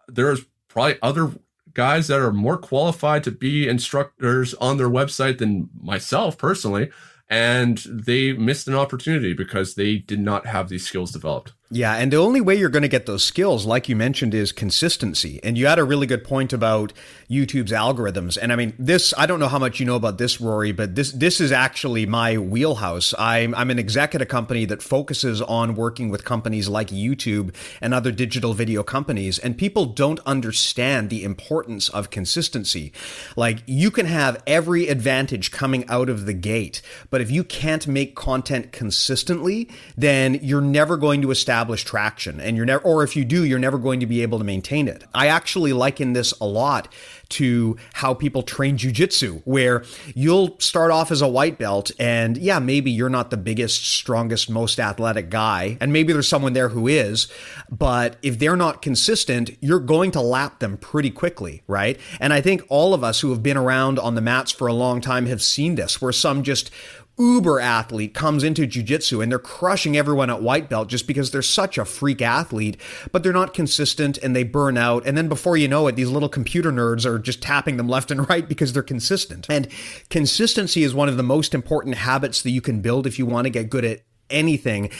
there's 0.08 0.40
probably 0.66 0.96
other 1.00 1.30
guys 1.72 2.08
that 2.08 2.18
are 2.18 2.32
more 2.32 2.58
qualified 2.58 3.22
to 3.22 3.30
be 3.30 3.68
instructors 3.68 4.54
on 4.54 4.76
their 4.76 4.90
website 4.90 5.38
than 5.38 5.70
myself 5.80 6.36
personally. 6.36 6.90
And 7.28 7.78
they 7.88 8.32
missed 8.32 8.66
an 8.66 8.74
opportunity 8.74 9.34
because 9.34 9.76
they 9.76 9.98
did 9.98 10.18
not 10.18 10.46
have 10.46 10.68
these 10.68 10.84
skills 10.84 11.12
developed. 11.12 11.52
Yeah, 11.70 11.96
and 11.96 12.10
the 12.10 12.16
only 12.16 12.40
way 12.40 12.54
you're 12.54 12.70
going 12.70 12.82
to 12.82 12.88
get 12.88 13.04
those 13.04 13.22
skills, 13.22 13.66
like 13.66 13.90
you 13.90 13.96
mentioned, 13.96 14.32
is 14.32 14.52
consistency. 14.52 15.38
And 15.42 15.58
you 15.58 15.66
had 15.66 15.78
a 15.78 15.84
really 15.84 16.06
good 16.06 16.24
point 16.24 16.54
about 16.54 16.94
YouTube's 17.28 17.72
algorithms. 17.72 18.38
And 18.40 18.54
I 18.54 18.56
mean, 18.56 18.72
this 18.78 19.12
I 19.18 19.26
don't 19.26 19.38
know 19.38 19.48
how 19.48 19.58
much 19.58 19.78
you 19.78 19.84
know 19.84 19.96
about 19.96 20.16
this, 20.16 20.40
Rory, 20.40 20.72
but 20.72 20.94
this 20.94 21.12
this 21.12 21.42
is 21.42 21.52
actually 21.52 22.06
my 22.06 22.38
wheelhouse. 22.38 23.12
I'm 23.18 23.54
I'm 23.54 23.68
an 23.68 23.78
exec 23.78 24.14
at 24.14 24.22
a 24.22 24.26
company 24.26 24.64
that 24.64 24.82
focuses 24.82 25.42
on 25.42 25.74
working 25.74 26.08
with 26.08 26.24
companies 26.24 26.70
like 26.70 26.88
YouTube 26.88 27.54
and 27.82 27.92
other 27.92 28.12
digital 28.12 28.54
video 28.54 28.82
companies. 28.82 29.38
And 29.38 29.58
people 29.58 29.84
don't 29.84 30.20
understand 30.20 31.10
the 31.10 31.22
importance 31.22 31.90
of 31.90 32.08
consistency. 32.08 32.94
Like 33.36 33.58
you 33.66 33.90
can 33.90 34.06
have 34.06 34.42
every 34.46 34.88
advantage 34.88 35.50
coming 35.50 35.86
out 35.90 36.08
of 36.08 36.24
the 36.24 36.32
gate, 36.32 36.80
but 37.10 37.20
if 37.20 37.30
you 37.30 37.44
can't 37.44 37.86
make 37.86 38.16
content 38.16 38.72
consistently, 38.72 39.68
then 39.98 40.40
you're 40.40 40.62
never 40.62 40.96
going 40.96 41.20
to 41.20 41.30
establish 41.30 41.57
establish 41.58 41.82
traction 41.82 42.38
and 42.40 42.56
you're 42.56 42.64
never 42.64 42.84
or 42.84 43.02
if 43.02 43.16
you 43.16 43.24
do 43.24 43.44
you're 43.44 43.58
never 43.58 43.78
going 43.78 43.98
to 43.98 44.06
be 44.06 44.22
able 44.22 44.38
to 44.38 44.44
maintain 44.44 44.86
it 44.86 45.02
i 45.12 45.26
actually 45.26 45.72
liken 45.72 46.12
this 46.12 46.32
a 46.40 46.46
lot 46.46 46.86
to 47.28 47.76
how 47.94 48.14
people 48.14 48.42
train 48.42 48.76
jujitsu, 48.76 49.42
where 49.44 49.84
you'll 50.14 50.58
start 50.58 50.90
off 50.90 51.10
as 51.10 51.20
a 51.22 51.28
white 51.28 51.58
belt, 51.58 51.90
and 51.98 52.36
yeah, 52.36 52.58
maybe 52.58 52.90
you're 52.90 53.08
not 53.08 53.30
the 53.30 53.36
biggest, 53.36 53.86
strongest, 53.86 54.48
most 54.48 54.80
athletic 54.80 55.30
guy, 55.30 55.76
and 55.80 55.92
maybe 55.92 56.12
there's 56.12 56.28
someone 56.28 56.52
there 56.52 56.70
who 56.70 56.86
is, 56.86 57.28
but 57.70 58.16
if 58.22 58.38
they're 58.38 58.56
not 58.56 58.82
consistent, 58.82 59.50
you're 59.60 59.80
going 59.80 60.10
to 60.12 60.20
lap 60.20 60.60
them 60.60 60.76
pretty 60.76 61.10
quickly, 61.10 61.62
right? 61.66 61.98
And 62.20 62.32
I 62.32 62.40
think 62.40 62.62
all 62.68 62.94
of 62.94 63.04
us 63.04 63.20
who 63.20 63.30
have 63.30 63.42
been 63.42 63.56
around 63.56 63.98
on 63.98 64.14
the 64.14 64.20
mats 64.20 64.52
for 64.52 64.66
a 64.66 64.72
long 64.72 65.00
time 65.00 65.26
have 65.26 65.42
seen 65.42 65.74
this, 65.74 66.00
where 66.00 66.12
some 66.12 66.42
just 66.42 66.70
uber 67.18 67.58
athlete 67.58 68.14
comes 68.14 68.44
into 68.44 68.66
jujitsu 68.66 69.22
and 69.22 69.30
they're 69.30 69.38
crushing 69.38 69.96
everyone 69.96 70.30
at 70.30 70.40
white 70.40 70.68
belt 70.68 70.88
just 70.88 71.06
because 71.06 71.30
they're 71.30 71.42
such 71.42 71.76
a 71.76 71.84
freak 71.84 72.22
athlete, 72.22 72.76
but 73.10 73.22
they're 73.22 73.32
not 73.32 73.52
consistent 73.52 74.18
and 74.18 74.36
they 74.36 74.44
burn 74.44 74.78
out. 74.78 75.06
And 75.06 75.16
then 75.16 75.28
before 75.28 75.56
you 75.56 75.68
know 75.68 75.86
it, 75.88 75.96
these 75.96 76.10
little 76.10 76.28
computer 76.28 76.70
nerds 76.70 77.04
are 77.04 77.18
just 77.18 77.42
tapping 77.42 77.76
them 77.76 77.88
left 77.88 78.10
and 78.10 78.28
right 78.28 78.48
because 78.48 78.72
they're 78.72 78.82
consistent. 78.82 79.46
And 79.48 79.68
consistency 80.10 80.84
is 80.84 80.94
one 80.94 81.08
of 81.08 81.16
the 81.16 81.22
most 81.22 81.54
important 81.54 81.96
habits 81.96 82.42
that 82.42 82.50
you 82.50 82.60
can 82.60 82.80
build 82.80 83.06
if 83.06 83.18
you 83.18 83.26
want 83.26 83.46
to 83.46 83.50
get 83.50 83.70
good 83.70 83.84
at 83.84 84.02
anything. 84.30 84.90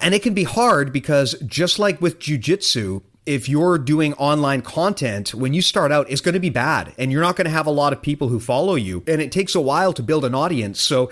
And 0.00 0.14
it 0.14 0.22
can 0.22 0.34
be 0.34 0.44
hard 0.44 0.92
because 0.92 1.34
just 1.46 1.78
like 1.78 2.00
with 2.00 2.18
jujitsu, 2.18 3.02
if 3.24 3.48
you're 3.48 3.78
doing 3.78 4.14
online 4.14 4.62
content, 4.62 5.32
when 5.32 5.54
you 5.54 5.62
start 5.62 5.92
out, 5.92 6.10
it's 6.10 6.20
going 6.20 6.34
to 6.34 6.40
be 6.40 6.50
bad 6.50 6.92
and 6.98 7.12
you're 7.12 7.22
not 7.22 7.36
going 7.36 7.44
to 7.44 7.52
have 7.52 7.66
a 7.66 7.70
lot 7.70 7.92
of 7.92 8.02
people 8.02 8.28
who 8.28 8.40
follow 8.40 8.74
you. 8.74 9.04
And 9.06 9.22
it 9.22 9.30
takes 9.30 9.54
a 9.54 9.60
while 9.60 9.92
to 9.92 10.02
build 10.02 10.24
an 10.24 10.34
audience. 10.34 10.80
So 10.80 11.08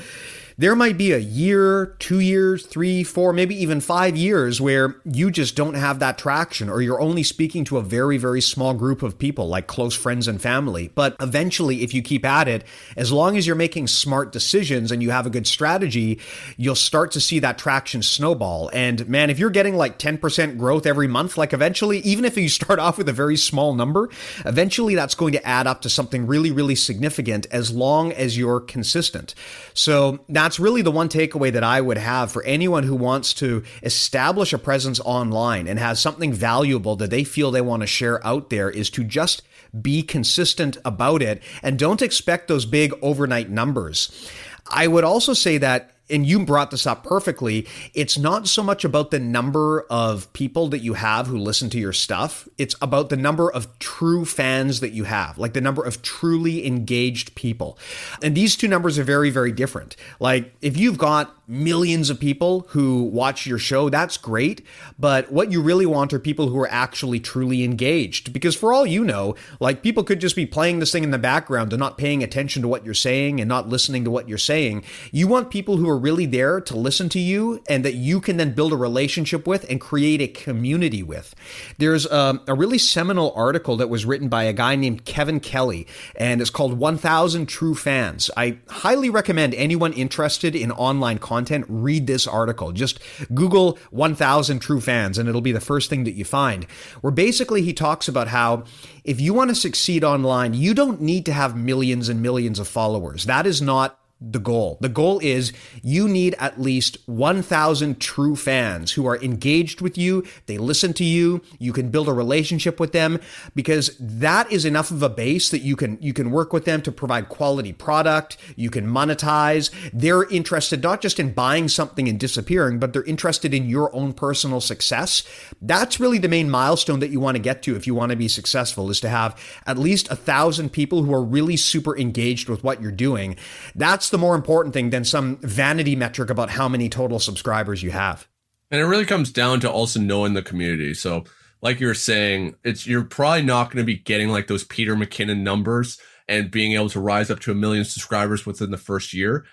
there 0.61 0.77
might 0.77 0.99
be 0.99 1.13
a 1.13 1.19
year, 1.19 1.97
two 2.01 2.21
years, 2.21 2.67
three, 2.67 3.03
four, 3.03 3.33
maybe 3.33 3.55
even 3.55 3.81
five 3.81 4.15
years 4.15 4.61
where 4.61 4.95
you 5.07 5.31
just 5.31 5.57
don't 5.57 5.73
have 5.73 6.01
that 6.01 6.19
traction 6.19 6.69
or 6.69 6.83
you're 6.83 7.01
only 7.01 7.23
speaking 7.23 7.65
to 7.65 7.79
a 7.79 7.83
very, 7.83 8.19
very 8.19 8.43
small 8.43 8.75
group 8.75 9.03
of 9.03 9.19
people 9.19 9.49
like 9.49 9.67
close 9.67 9.97
friends 9.97 10.29
and 10.29 10.43
family. 10.43 10.91
But 10.95 11.17
eventually, 11.19 11.83
if 11.83 11.95
you 11.95 12.03
keep 12.03 12.27
at 12.27 12.47
it, 12.47 12.63
as 12.95 13.11
long 13.11 13.39
as 13.39 13.47
you're 13.47 13.57
making 13.57 13.87
smart 13.87 14.33
decisions 14.33 14.93
and 14.93 15.03
you 15.03 15.09
have 15.13 15.25
a 15.25 15.31
good 15.31 15.47
strategy, 15.47 16.21
you'll 16.59 16.75
start 16.75 17.13
to 17.13 17.21
see 17.21 17.39
that 17.39 17.57
traction 17.57 18.03
snowball. 18.03 18.69
And 18.75 19.09
man, 19.09 19.31
if 19.31 19.39
you're 19.39 19.49
getting 19.49 19.77
like 19.77 19.99
10% 19.99 20.59
growth 20.59 20.85
every 20.85 21.09
month, 21.09 21.39
like 21.39 21.55
eventually, 21.55 22.01
even 22.01 22.27
if 22.27 22.37
you 22.37 22.49
start 22.51 22.79
off 22.79 22.99
with 22.99 23.09
a 23.09 23.15
very 23.15 23.39
small 23.39 23.73
number, 23.73 24.11
eventually 24.45 24.95
that's 24.95 25.15
going 25.15 25.33
to 25.33 25.49
add 25.49 25.67
up 25.67 25.81
to 25.81 25.89
something 25.89 26.27
really, 26.27 26.51
really 26.51 26.75
significant 26.75 27.47
as 27.51 27.73
long 27.73 28.13
as 28.13 28.37
you're 28.37 28.61
consistent. 28.61 29.35
So 29.81 30.21
that's 30.29 30.61
really 30.61 30.83
the 30.83 30.91
one 30.91 31.09
takeaway 31.09 31.51
that 31.55 31.65
I 31.65 31.81
would 31.81 31.97
have 31.97 32.31
for 32.31 32.45
anyone 32.45 32.83
who 32.83 32.95
wants 32.95 33.33
to 33.35 33.63
establish 33.83 34.53
a 34.53 34.59
presence 34.59 35.01
online 35.01 35.67
and 35.67 35.79
has 35.79 35.99
something 35.99 36.35
valuable 36.35 36.97
that 36.97 37.09
they 37.09 37.25
feel 37.25 37.51
they 37.51 37.63
want 37.63 37.81
to 37.81 37.87
share 37.87 38.25
out 38.25 38.51
there 38.51 38.69
is 38.69 38.91
to 38.91 39.03
just 39.03 39.41
be 39.81 40.03
consistent 40.03 40.77
about 40.85 41.23
it 41.23 41.43
and 41.63 41.79
don't 41.79 42.03
expect 42.03 42.47
those 42.47 42.67
big 42.67 42.93
overnight 43.01 43.49
numbers. 43.49 44.31
I 44.69 44.87
would 44.87 45.03
also 45.03 45.33
say 45.33 45.57
that 45.57 45.93
and 46.11 46.27
you 46.27 46.45
brought 46.45 46.71
this 46.71 46.87
up 46.87 47.05
perfectly. 47.05 47.67
It's 47.95 48.19
not 48.19 48.49
so 48.49 48.63
much 48.63 48.85
about 48.85 49.11
the 49.11 49.19
number 49.19 49.87
of 49.91 50.33
people 50.33 50.69
that 50.69 50.81
you 50.81 50.95
have 50.95 51.27
who 51.27 51.39
listen 51.39 51.71
to 51.71 51.79
your 51.79 51.93
stuff. 51.93 52.49
It's 52.59 52.75
about 52.83 53.09
the 53.09 53.17
number 53.17 53.51
of 53.51 53.79
true 53.79 54.25
fans 54.25 54.81
that 54.81 54.91
you 54.91 55.05
have, 55.05 55.39
like 55.39 55.55
the 55.55 55.61
number 55.61 55.83
of 55.85 56.03
truly 56.03 56.67
engaged 56.67 57.35
people. 57.35 57.79
And 58.23 58.37
these 58.37 58.57
two 58.57 58.69
numbers 58.69 58.99
are 58.99 59.05
very, 59.05 59.31
very 59.31 59.53
different. 59.53 59.97
Like 60.19 60.55
if 60.61 60.77
you've 60.77 60.99
got 60.99 61.35
millions 61.51 62.11
of 62.11 62.21
people 62.21 62.67
who 62.69 63.03
watch 63.03 63.45
your 63.45 63.59
show, 63.59 63.89
that's 63.89 64.17
great. 64.17 64.65
But 64.99 65.33
what 65.33 65.51
you 65.51 65.61
really 65.61 65.85
want 65.85 66.13
are 66.13 66.21
people 66.21 66.49
who 66.49 66.59
are 66.61 66.71
actually 66.71 67.19
truly 67.19 67.65
engaged. 67.65 68.33
Because 68.33 68.55
for 68.55 68.73
all 68.73 68.87
you 68.87 69.05
know, 69.05 69.35
like 69.59 69.83
people 69.83 70.05
could 70.05 70.21
just 70.21 70.37
be 70.37 70.47
playing 70.47 70.79
this 70.79 70.93
thing 70.93 71.03
in 71.03 71.11
the 71.11 71.19
background 71.19 71.73
and 71.73 71.81
not 71.81 71.99
paying 71.99 72.23
attention 72.23 72.63
to 72.63 72.69
what 72.69 72.85
you're 72.85 72.95
saying 72.95 73.41
and 73.41 73.49
not 73.49 73.69
listening 73.69 74.05
to 74.05 74.11
what 74.11 74.29
you're 74.29 74.39
saying. 74.39 74.85
You 75.11 75.27
want 75.27 75.51
people 75.51 75.77
who 75.77 75.89
are 75.89 75.99
really 75.99 76.27
there 76.27 76.61
to 76.61 76.77
listen 76.77 77.09
to 77.11 77.19
you 77.19 77.63
and 77.69 77.85
that 77.85 77.95
you 77.95 78.21
can 78.21 78.37
then 78.37 78.55
build 78.55 78.73
a 78.73 78.77
relationship 78.77 79.47
with 79.47 79.69
and 79.69 79.81
create 79.81 80.21
a 80.21 80.29
community 80.29 81.03
with. 81.03 81.35
There's 81.79 82.11
um, 82.13 82.43
a 82.47 82.55
really 82.55 82.79
seminal 82.79 83.33
article 83.35 83.77
that 83.79 83.91
was 83.91 84.05
written 84.05 84.29
by 84.29 84.45
a 84.45 84.53
guy 84.53 84.77
named 84.77 85.05
Kevin 85.05 85.41
Kelly, 85.41 85.89
and 86.15 86.41
it's 86.41 86.51
called 86.51 86.75
1000 86.75 87.47
True 87.47 87.75
Fans. 87.75 88.31
I 88.37 88.59
highly 88.69 89.11
recommend 89.11 89.55
anyone 89.55 89.93
interested 89.93 90.55
in 90.55 90.71
online 90.71 91.19
content 91.19 91.40
read 91.69 92.07
this 92.07 92.27
article. 92.27 92.73
Just 92.73 93.01
Google 93.35 93.79
1000 93.91 94.59
True 94.59 94.81
Fans, 94.81 95.19
and 95.19 95.29
it'll 95.29 95.41
be 95.41 95.53
the 95.53 95.61
first 95.61 95.91
thing 95.91 96.05
that 96.05 96.15
you 96.15 96.25
find, 96.25 96.65
where 97.01 97.11
basically 97.11 97.63
he 97.63 97.73
talks 97.73 98.09
about 98.09 98.29
how 98.29 98.65
if 99.05 99.21
you 99.21 99.35
want 99.35 99.51
to 99.51 99.55
succeed 99.55 100.03
online, 100.03 100.55
you 100.55 100.75
don't 100.75 101.01
need 101.01 101.25
to 101.27 101.33
have 101.33 101.57
millions 101.57 102.09
and 102.09 102.23
millions 102.23 102.59
of 102.59 102.69
followers. 102.69 103.27
That 103.27 103.47
is 103.47 103.63
not 103.63 104.00
the 104.21 104.39
goal. 104.39 104.77
The 104.81 104.89
goal 104.91 105.19
is 105.21 105.53
you 105.83 106.07
need 106.07 106.35
at 106.39 106.61
least 106.61 106.99
1,000 107.07 107.99
true 108.01 108.37
fans 108.37 108.93
who 108.93 109.07
are 109.07 109.17
engaged 109.17 109.81
with 109.81 109.97
you. 109.97 110.25
They 110.47 110.59
listen 110.59 110.93
to 110.95 111.05
you. 111.05 111.41
You 111.59 111.73
can 111.73 111.89
build 111.89 112.09
a 112.09 112.13
relationship 112.13 112.79
with 112.79 112.93
them 112.93 113.19
because 113.55 113.97
that 113.99 114.51
is 114.53 114.67
enough 114.67 114.91
of 114.91 115.03
a 115.03 115.09
base 115.09 115.49
that 115.51 115.61
you 115.61 115.75
can 115.75 115.97
you 116.03 116.13
can 116.13 116.31
work 116.31 116.53
with 116.53 116.67
them 116.67 116.83
to 116.83 116.93
provide 116.93 117.31
quality 117.31 117.73
product. 117.73 118.37
You 118.57 118.69
can 118.69 118.87
monetize. 118.87 119.71
They're 119.93 120.29
interested 120.29 120.83
not 120.83 121.01
just 121.01 121.19
in 121.19 121.33
buying 121.33 121.69
something 121.69 122.07
and 122.09 122.21
disappearing, 122.21 122.79
but 122.79 122.93
they're 122.93 123.05
interested 123.05 123.55
in 123.55 123.69
your 123.69 123.95
own 123.95 124.13
personal 124.13 124.61
success. 124.61 125.23
That's 125.63 125.99
really 125.99 126.19
the 126.19 126.29
main 126.29 126.51
milestone 126.51 127.01
that 127.01 127.11
you 127.11 127.21
want 127.21 127.37
to 127.37 127.43
get 127.43 127.63
to 127.63 127.77
if 127.77 127.87
you 127.87 127.95
want 127.95 128.11
to 128.11 128.17
be 128.17 128.29
successful 128.29 128.91
is 128.91 129.01
to 129.01 129.09
have 129.09 129.41
at 129.67 129.79
least 129.79 130.11
a 130.11 130.17
thousand 130.17 130.71
people 130.71 131.05
who 131.05 131.15
are 131.15 131.23
really 131.23 131.57
super 131.57 131.97
engaged 131.97 132.49
with 132.51 132.63
what 132.63 132.83
you're 132.83 132.93
doing. 132.93 133.37
That's 133.75 134.10
the 134.11 134.19
more 134.19 134.35
important 134.35 134.75
thing 134.75 134.91
than 134.91 135.05
some 135.05 135.37
vanity 135.39 135.97
metric 135.97 136.31
about 136.31 136.51
how 136.51 136.69
many 136.69 136.89
total 136.89 137.19
subscribers 137.19 137.83
you 137.83 137.91
have. 137.91 138.29
And 138.71 138.81
it 138.81 138.85
really 138.85 139.05
comes 139.05 139.33
down 139.33 139.61
to 139.61 139.71
also 139.71 139.99
knowing 139.99 140.35
the 140.35 140.43
community. 140.43 140.95
So, 140.95 141.25
like 141.63 141.81
you 141.81 141.87
were 141.87 141.95
saying, 141.95 142.55
it's 142.65 142.87
you're 142.87 143.05
probably 143.05 143.43
not 143.43 143.71
going 143.71 143.83
to 143.83 143.85
be 143.85 143.97
getting 143.97 144.29
like 144.29 144.47
those 144.47 144.65
Peter 144.65 144.95
McKinnon 144.95 145.41
numbers 145.41 145.99
and 146.29 146.51
being 146.51 146.73
able 146.73 146.89
to 146.91 147.01
rise 147.01 147.31
up 147.31 147.41
to 147.41 147.51
a 147.51 147.55
million 147.55 147.85
subscribers 147.85 148.47
within 148.47 148.71
the 148.71 148.79
first 148.79 149.13
year. 149.13 149.45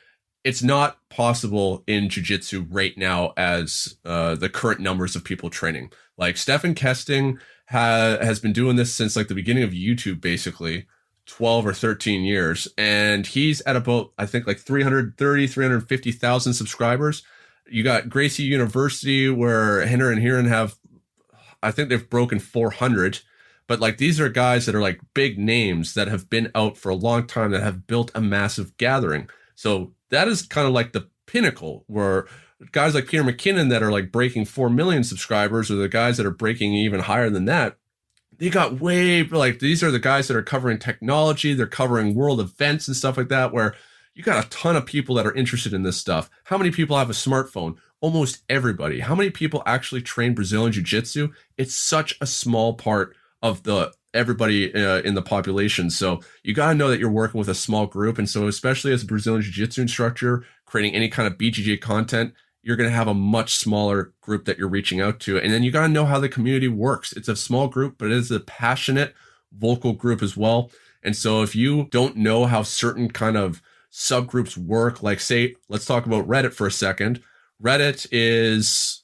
It's 0.43 0.63
not 0.63 0.97
possible 1.09 1.83
in 1.87 2.07
jiu-jitsu 2.07 2.67
right 2.69 2.97
now 2.97 3.33
as 3.35 3.97
uh, 4.05 4.35
the 4.35 4.47
current 4.47 4.79
numbers 4.79 5.15
of 5.15 5.23
people 5.23 5.49
training. 5.49 5.91
Like 6.17 6.37
Stefan 6.37 6.75
Kesting 6.75 7.39
ha- 7.67 8.17
has 8.21 8.39
been 8.39 8.53
doing 8.53 8.75
this 8.75 8.93
since 8.93 9.15
like 9.15 9.27
the 9.27 9.35
beginning 9.35 9.63
of 9.63 9.71
YouTube, 9.71 10.21
basically 10.21 10.85
12 11.27 11.67
or 11.67 11.73
13 11.73 12.23
years 12.23 12.67
and 12.77 13.27
he's 13.27 13.61
at 13.61 13.75
about 13.75 14.11
i 14.17 14.25
think 14.25 14.47
like 14.47 14.59
330 14.59 15.47
350,000 15.47 16.53
subscribers. 16.53 17.23
You 17.69 17.83
got 17.83 18.09
gracie 18.09 18.43
university 18.43 19.29
where 19.29 19.85
Rener 19.85 20.11
and 20.11 20.21
Ryron 20.21 20.47
have 20.47 20.75
i 21.61 21.71
think 21.71 21.89
they've 21.89 22.09
broken 22.09 22.39
400 22.39 23.19
but 23.67 23.81
like 23.81 23.97
these 23.97 24.19
are 24.19 24.29
guys 24.29 24.65
that 24.65 24.75
are 24.75 24.81
like 24.81 25.01
big 25.13 25.37
names 25.37 25.93
that 25.93 26.07
have 26.07 26.29
been 26.29 26.49
out 26.55 26.77
for 26.77 26.89
a 26.89 26.95
long 26.95 27.27
time 27.27 27.51
that 27.51 27.63
have 27.63 27.85
built 27.85 28.11
a 28.15 28.21
massive 28.21 28.77
gathering. 28.77 29.29
So 29.55 29.93
that 30.09 30.27
is 30.27 30.41
kind 30.41 30.67
of 30.67 30.73
like 30.73 30.93
the 30.93 31.09
pinnacle 31.25 31.83
where 31.87 32.25
guys 32.71 32.95
like 32.95 33.05
peter 33.07 33.23
mckinnon 33.23 33.69
that 33.69 33.83
are 33.83 33.91
like 33.91 34.11
breaking 34.11 34.45
4 34.45 34.69
million 34.69 35.03
subscribers 35.03 35.69
or 35.69 35.75
the 35.75 35.89
guys 35.89 36.15
that 36.15 36.25
are 36.25 36.31
breaking 36.31 36.73
even 36.73 37.01
higher 37.01 37.29
than 37.29 37.45
that 37.45 37.77
they 38.37 38.49
got 38.49 38.79
way 38.79 39.23
like 39.23 39.59
these 39.59 39.83
are 39.83 39.91
the 39.91 39.99
guys 39.99 40.27
that 40.27 40.37
are 40.37 40.43
covering 40.43 40.79
technology, 40.79 41.53
they're 41.53 41.67
covering 41.67 42.15
world 42.15 42.39
events 42.39 42.87
and 42.87 42.95
stuff 42.95 43.17
like 43.17 43.29
that, 43.29 43.53
where 43.53 43.75
you 44.13 44.23
got 44.23 44.43
a 44.43 44.49
ton 44.49 44.75
of 44.75 44.85
people 44.85 45.15
that 45.15 45.25
are 45.25 45.33
interested 45.33 45.73
in 45.73 45.83
this 45.83 45.97
stuff. 45.97 46.29
How 46.45 46.57
many 46.57 46.71
people 46.71 46.97
have 46.97 47.09
a 47.09 47.13
smartphone? 47.13 47.77
Almost 48.01 48.43
everybody. 48.49 48.99
How 48.99 49.15
many 49.15 49.29
people 49.29 49.63
actually 49.65 50.01
train 50.01 50.33
Brazilian 50.33 50.71
Jiu 50.71 50.83
Jitsu? 50.83 51.33
It's 51.57 51.75
such 51.75 52.15
a 52.21 52.25
small 52.25 52.73
part 52.73 53.15
of 53.41 53.63
the 53.63 53.93
everybody 54.13 54.73
uh, 54.73 55.01
in 55.01 55.13
the 55.13 55.21
population. 55.21 55.89
So 55.89 56.21
you 56.43 56.53
got 56.53 56.69
to 56.69 56.75
know 56.75 56.89
that 56.89 56.99
you're 56.99 57.09
working 57.11 57.37
with 57.37 57.49
a 57.49 57.55
small 57.55 57.85
group. 57.85 58.17
And 58.17 58.29
so, 58.29 58.47
especially 58.47 58.91
as 58.91 59.03
a 59.03 59.07
Brazilian 59.07 59.43
Jiu 59.43 59.51
Jitsu 59.51 59.81
instructor, 59.81 60.43
creating 60.65 60.95
any 60.95 61.09
kind 61.09 61.27
of 61.27 61.37
BJJ 61.37 61.79
content, 61.81 62.33
you're 62.67 62.75
going 62.75 62.89
to 62.89 62.95
have 62.95 63.07
a 63.07 63.13
much 63.13 63.55
smaller 63.55 64.11
group 64.19 64.43
that 64.43 64.57
you're 64.57 64.67
reaching 64.67 64.99
out 64.99 65.21
to. 65.21 65.39
And 65.39 65.53
then 65.53 65.63
you 65.63 65.71
got 65.71 65.83
to 65.83 65.87
know 65.87 66.03
how 66.03 66.19
the 66.19 66.27
community 66.27 66.67
works. 66.67 67.13
It's 67.13 67.29
a 67.29 67.35
small 67.37 67.69
group, 67.69 67.95
but 67.97 68.07
it 68.07 68.11
is 68.11 68.29
a 68.29 68.41
passionate, 68.41 69.15
vocal 69.57 69.93
group 69.93 70.21
as 70.21 70.35
well. 70.35 70.69
And 71.01 71.15
so 71.15 71.43
if 71.43 71.55
you 71.55 71.87
don't 71.91 72.17
know 72.17 72.45
how 72.45 72.63
certain 72.63 73.09
kind 73.09 73.37
of 73.37 73.61
subgroups 73.89 74.57
work, 74.57 75.01
like 75.01 75.21
say, 75.21 75.55
let's 75.69 75.85
talk 75.85 76.05
about 76.05 76.27
Reddit 76.27 76.51
for 76.51 76.67
a 76.67 76.71
second. 76.71 77.23
Reddit 77.63 78.05
is 78.11 79.03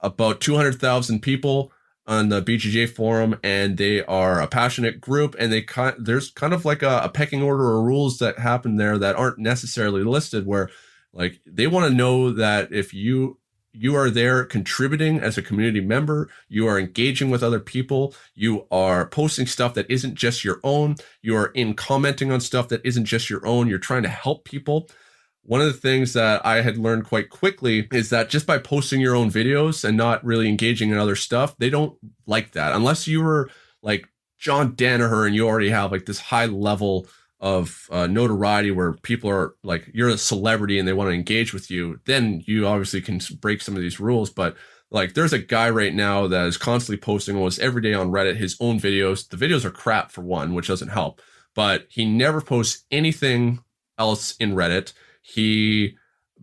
about 0.00 0.40
200,000 0.40 1.22
people 1.22 1.72
on 2.06 2.28
the 2.28 2.40
BJJ 2.40 2.90
forum, 2.90 3.36
and 3.42 3.78
they 3.78 4.04
are 4.04 4.40
a 4.40 4.46
passionate 4.46 5.00
group. 5.00 5.34
And 5.40 5.52
they 5.52 5.62
kind 5.62 5.96
there's 5.98 6.30
kind 6.30 6.54
of 6.54 6.64
like 6.64 6.82
a, 6.82 7.00
a 7.02 7.08
pecking 7.08 7.42
order 7.42 7.76
of 7.76 7.84
rules 7.84 8.18
that 8.18 8.38
happen 8.38 8.76
there 8.76 8.96
that 8.96 9.16
aren't 9.16 9.38
necessarily 9.38 10.04
listed. 10.04 10.46
Where 10.46 10.70
like 11.12 11.40
they 11.46 11.66
want 11.66 11.88
to 11.90 11.96
know 11.96 12.32
that 12.32 12.72
if 12.72 12.94
you 12.94 13.38
you 13.72 13.96
are 13.96 14.10
there 14.10 14.44
contributing 14.44 15.18
as 15.18 15.38
a 15.38 15.42
community 15.42 15.80
member. 15.80 16.28
You 16.48 16.66
are 16.66 16.78
engaging 16.78 17.30
with 17.30 17.42
other 17.42 17.60
people. 17.60 18.14
You 18.34 18.66
are 18.70 19.06
posting 19.06 19.46
stuff 19.46 19.74
that 19.74 19.90
isn't 19.90 20.14
just 20.14 20.44
your 20.44 20.60
own. 20.62 20.96
You 21.22 21.36
are 21.36 21.46
in 21.46 21.74
commenting 21.74 22.30
on 22.30 22.40
stuff 22.40 22.68
that 22.68 22.84
isn't 22.84 23.06
just 23.06 23.30
your 23.30 23.44
own. 23.46 23.68
You're 23.68 23.78
trying 23.78 24.02
to 24.02 24.08
help 24.10 24.44
people. 24.44 24.90
One 25.44 25.60
of 25.60 25.66
the 25.66 25.72
things 25.72 26.12
that 26.12 26.44
I 26.44 26.60
had 26.60 26.76
learned 26.76 27.06
quite 27.06 27.30
quickly 27.30 27.88
is 27.92 28.10
that 28.10 28.28
just 28.30 28.46
by 28.46 28.58
posting 28.58 29.00
your 29.00 29.16
own 29.16 29.30
videos 29.30 29.84
and 29.84 29.96
not 29.96 30.24
really 30.24 30.48
engaging 30.48 30.90
in 30.90 30.98
other 30.98 31.16
stuff, 31.16 31.56
they 31.58 31.70
don't 31.70 31.96
like 32.26 32.52
that. 32.52 32.74
Unless 32.74 33.08
you 33.08 33.22
were 33.22 33.50
like 33.82 34.06
John 34.38 34.76
Danaher 34.76 35.26
and 35.26 35.34
you 35.34 35.48
already 35.48 35.70
have 35.70 35.90
like 35.90 36.06
this 36.06 36.20
high 36.20 36.46
level 36.46 37.08
of 37.42 37.88
uh, 37.90 38.06
notoriety 38.06 38.70
where 38.70 38.92
people 38.92 39.28
are 39.28 39.56
like 39.64 39.90
you're 39.92 40.08
a 40.08 40.16
celebrity 40.16 40.78
and 40.78 40.86
they 40.86 40.92
want 40.92 41.10
to 41.10 41.14
engage 41.14 41.52
with 41.52 41.70
you, 41.70 42.00
then 42.06 42.42
you 42.46 42.66
obviously 42.66 43.02
can 43.02 43.20
break 43.40 43.60
some 43.60 43.74
of 43.74 43.82
these 43.82 43.98
rules. 43.98 44.30
But 44.30 44.56
like 44.92 45.14
there's 45.14 45.32
a 45.32 45.40
guy 45.40 45.68
right 45.68 45.92
now 45.92 46.28
that 46.28 46.46
is 46.46 46.56
constantly 46.56 47.02
posting 47.02 47.36
almost 47.36 47.58
every 47.58 47.82
day 47.82 47.94
on 47.94 48.12
Reddit 48.12 48.36
his 48.36 48.56
own 48.60 48.78
videos. 48.78 49.28
The 49.28 49.36
videos 49.36 49.64
are 49.64 49.70
crap 49.70 50.12
for 50.12 50.22
one, 50.22 50.54
which 50.54 50.68
doesn't 50.68 50.88
help. 50.88 51.20
But 51.54 51.86
he 51.90 52.06
never 52.06 52.40
posts 52.40 52.84
anything 52.92 53.64
else 53.98 54.36
in 54.36 54.54
Reddit. 54.54 54.92
He 55.20 55.96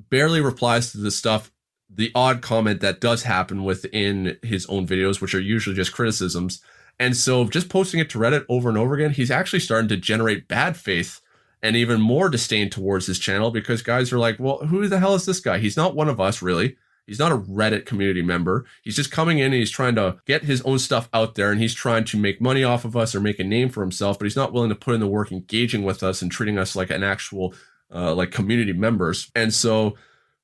barely 0.09 0.41
replies 0.41 0.91
to 0.91 0.97
the 0.97 1.11
stuff, 1.11 1.49
the 1.89 2.11
odd 2.13 2.41
comment 2.41 2.81
that 2.81 3.01
does 3.01 3.23
happen 3.23 3.63
within 3.63 4.37
his 4.43 4.65
own 4.67 4.85
videos, 4.85 5.21
which 5.21 5.33
are 5.33 5.39
usually 5.39 5.75
just 5.75 5.93
criticisms. 5.93 6.61
And 6.99 7.15
so 7.15 7.45
just 7.45 7.69
posting 7.69 7.99
it 7.99 8.09
to 8.11 8.19
Reddit 8.19 8.45
over 8.49 8.69
and 8.69 8.77
over 8.77 8.93
again, 8.93 9.11
he's 9.11 9.31
actually 9.31 9.61
starting 9.61 9.87
to 9.89 9.97
generate 9.97 10.47
bad 10.47 10.75
faith 10.75 11.21
and 11.61 11.75
even 11.75 12.01
more 12.01 12.29
disdain 12.29 12.69
towards 12.69 13.05
his 13.07 13.19
channel 13.19 13.51
because 13.51 13.81
guys 13.81 14.11
are 14.11 14.19
like, 14.19 14.37
well, 14.39 14.57
who 14.59 14.87
the 14.87 14.99
hell 14.99 15.15
is 15.15 15.25
this 15.25 15.39
guy? 15.39 15.59
He's 15.59 15.77
not 15.77 15.95
one 15.95 16.09
of 16.09 16.19
us, 16.19 16.41
really. 16.41 16.77
He's 17.05 17.19
not 17.19 17.31
a 17.31 17.37
Reddit 17.37 17.85
community 17.85 18.21
member. 18.21 18.65
He's 18.83 18.95
just 18.95 19.11
coming 19.11 19.39
in 19.39 19.45
and 19.45 19.55
he's 19.55 19.71
trying 19.71 19.95
to 19.95 20.17
get 20.27 20.43
his 20.43 20.61
own 20.61 20.77
stuff 20.77 21.09
out 21.11 21.35
there 21.35 21.51
and 21.51 21.59
he's 21.59 21.73
trying 21.73 22.03
to 22.05 22.17
make 22.17 22.39
money 22.39 22.63
off 22.63 22.85
of 22.85 22.95
us 22.95 23.15
or 23.15 23.19
make 23.19 23.39
a 23.39 23.43
name 23.43 23.69
for 23.69 23.81
himself, 23.81 24.19
but 24.19 24.25
he's 24.25 24.35
not 24.35 24.53
willing 24.53 24.69
to 24.69 24.75
put 24.75 24.93
in 24.93 24.99
the 24.99 25.07
work 25.07 25.31
engaging 25.31 25.83
with 25.83 26.03
us 26.03 26.21
and 26.21 26.31
treating 26.31 26.59
us 26.59 26.75
like 26.75 26.91
an 26.91 27.03
actual 27.03 27.55
uh, 27.91 28.13
like 28.13 28.31
community 28.31 28.73
members. 28.73 29.31
And 29.35 29.51
so 29.51 29.95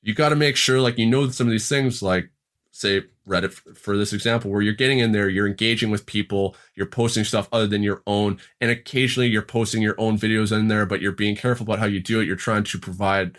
you 0.02 0.16
got 0.16 0.30
to 0.30 0.36
make 0.36 0.56
sure 0.56 0.82
like 0.82 0.98
you 0.98 1.06
know 1.06 1.30
some 1.30 1.48
of 1.48 1.52
these 1.52 1.70
things 1.70 2.02
like 2.02 2.30
say 2.76 3.04
Reddit 3.26 3.54
for 3.78 3.96
this 3.96 4.12
example, 4.12 4.52
where 4.52 4.62
you're 4.62 4.74
getting 4.74 5.00
in 5.00 5.14
there, 5.14 5.30
you're 5.30 5.48
engaging 5.48 5.92
with 5.92 6.06
people, 6.06 6.58
you're 6.76 6.86
posting 6.86 7.24
stuff 7.24 7.48
other 7.54 7.68
than 7.68 7.84
your 7.84 8.04
own, 8.06 8.38
and 8.60 8.70
occasionally 8.70 9.30
you're 9.30 9.42
posting 9.42 9.82
your 9.82 9.96
own 9.98 10.18
videos 10.18 10.52
in 10.52 10.68
there, 10.68 10.86
but 10.86 11.00
you're 11.00 11.14
being 11.14 11.38
careful 11.38 11.64
about 11.64 11.80
how 11.80 11.86
you 11.86 12.02
do 12.02 12.20
it. 12.20 12.26
You're 12.26 12.36
trying 12.36 12.66
to 12.66 12.78
provide 12.78 13.38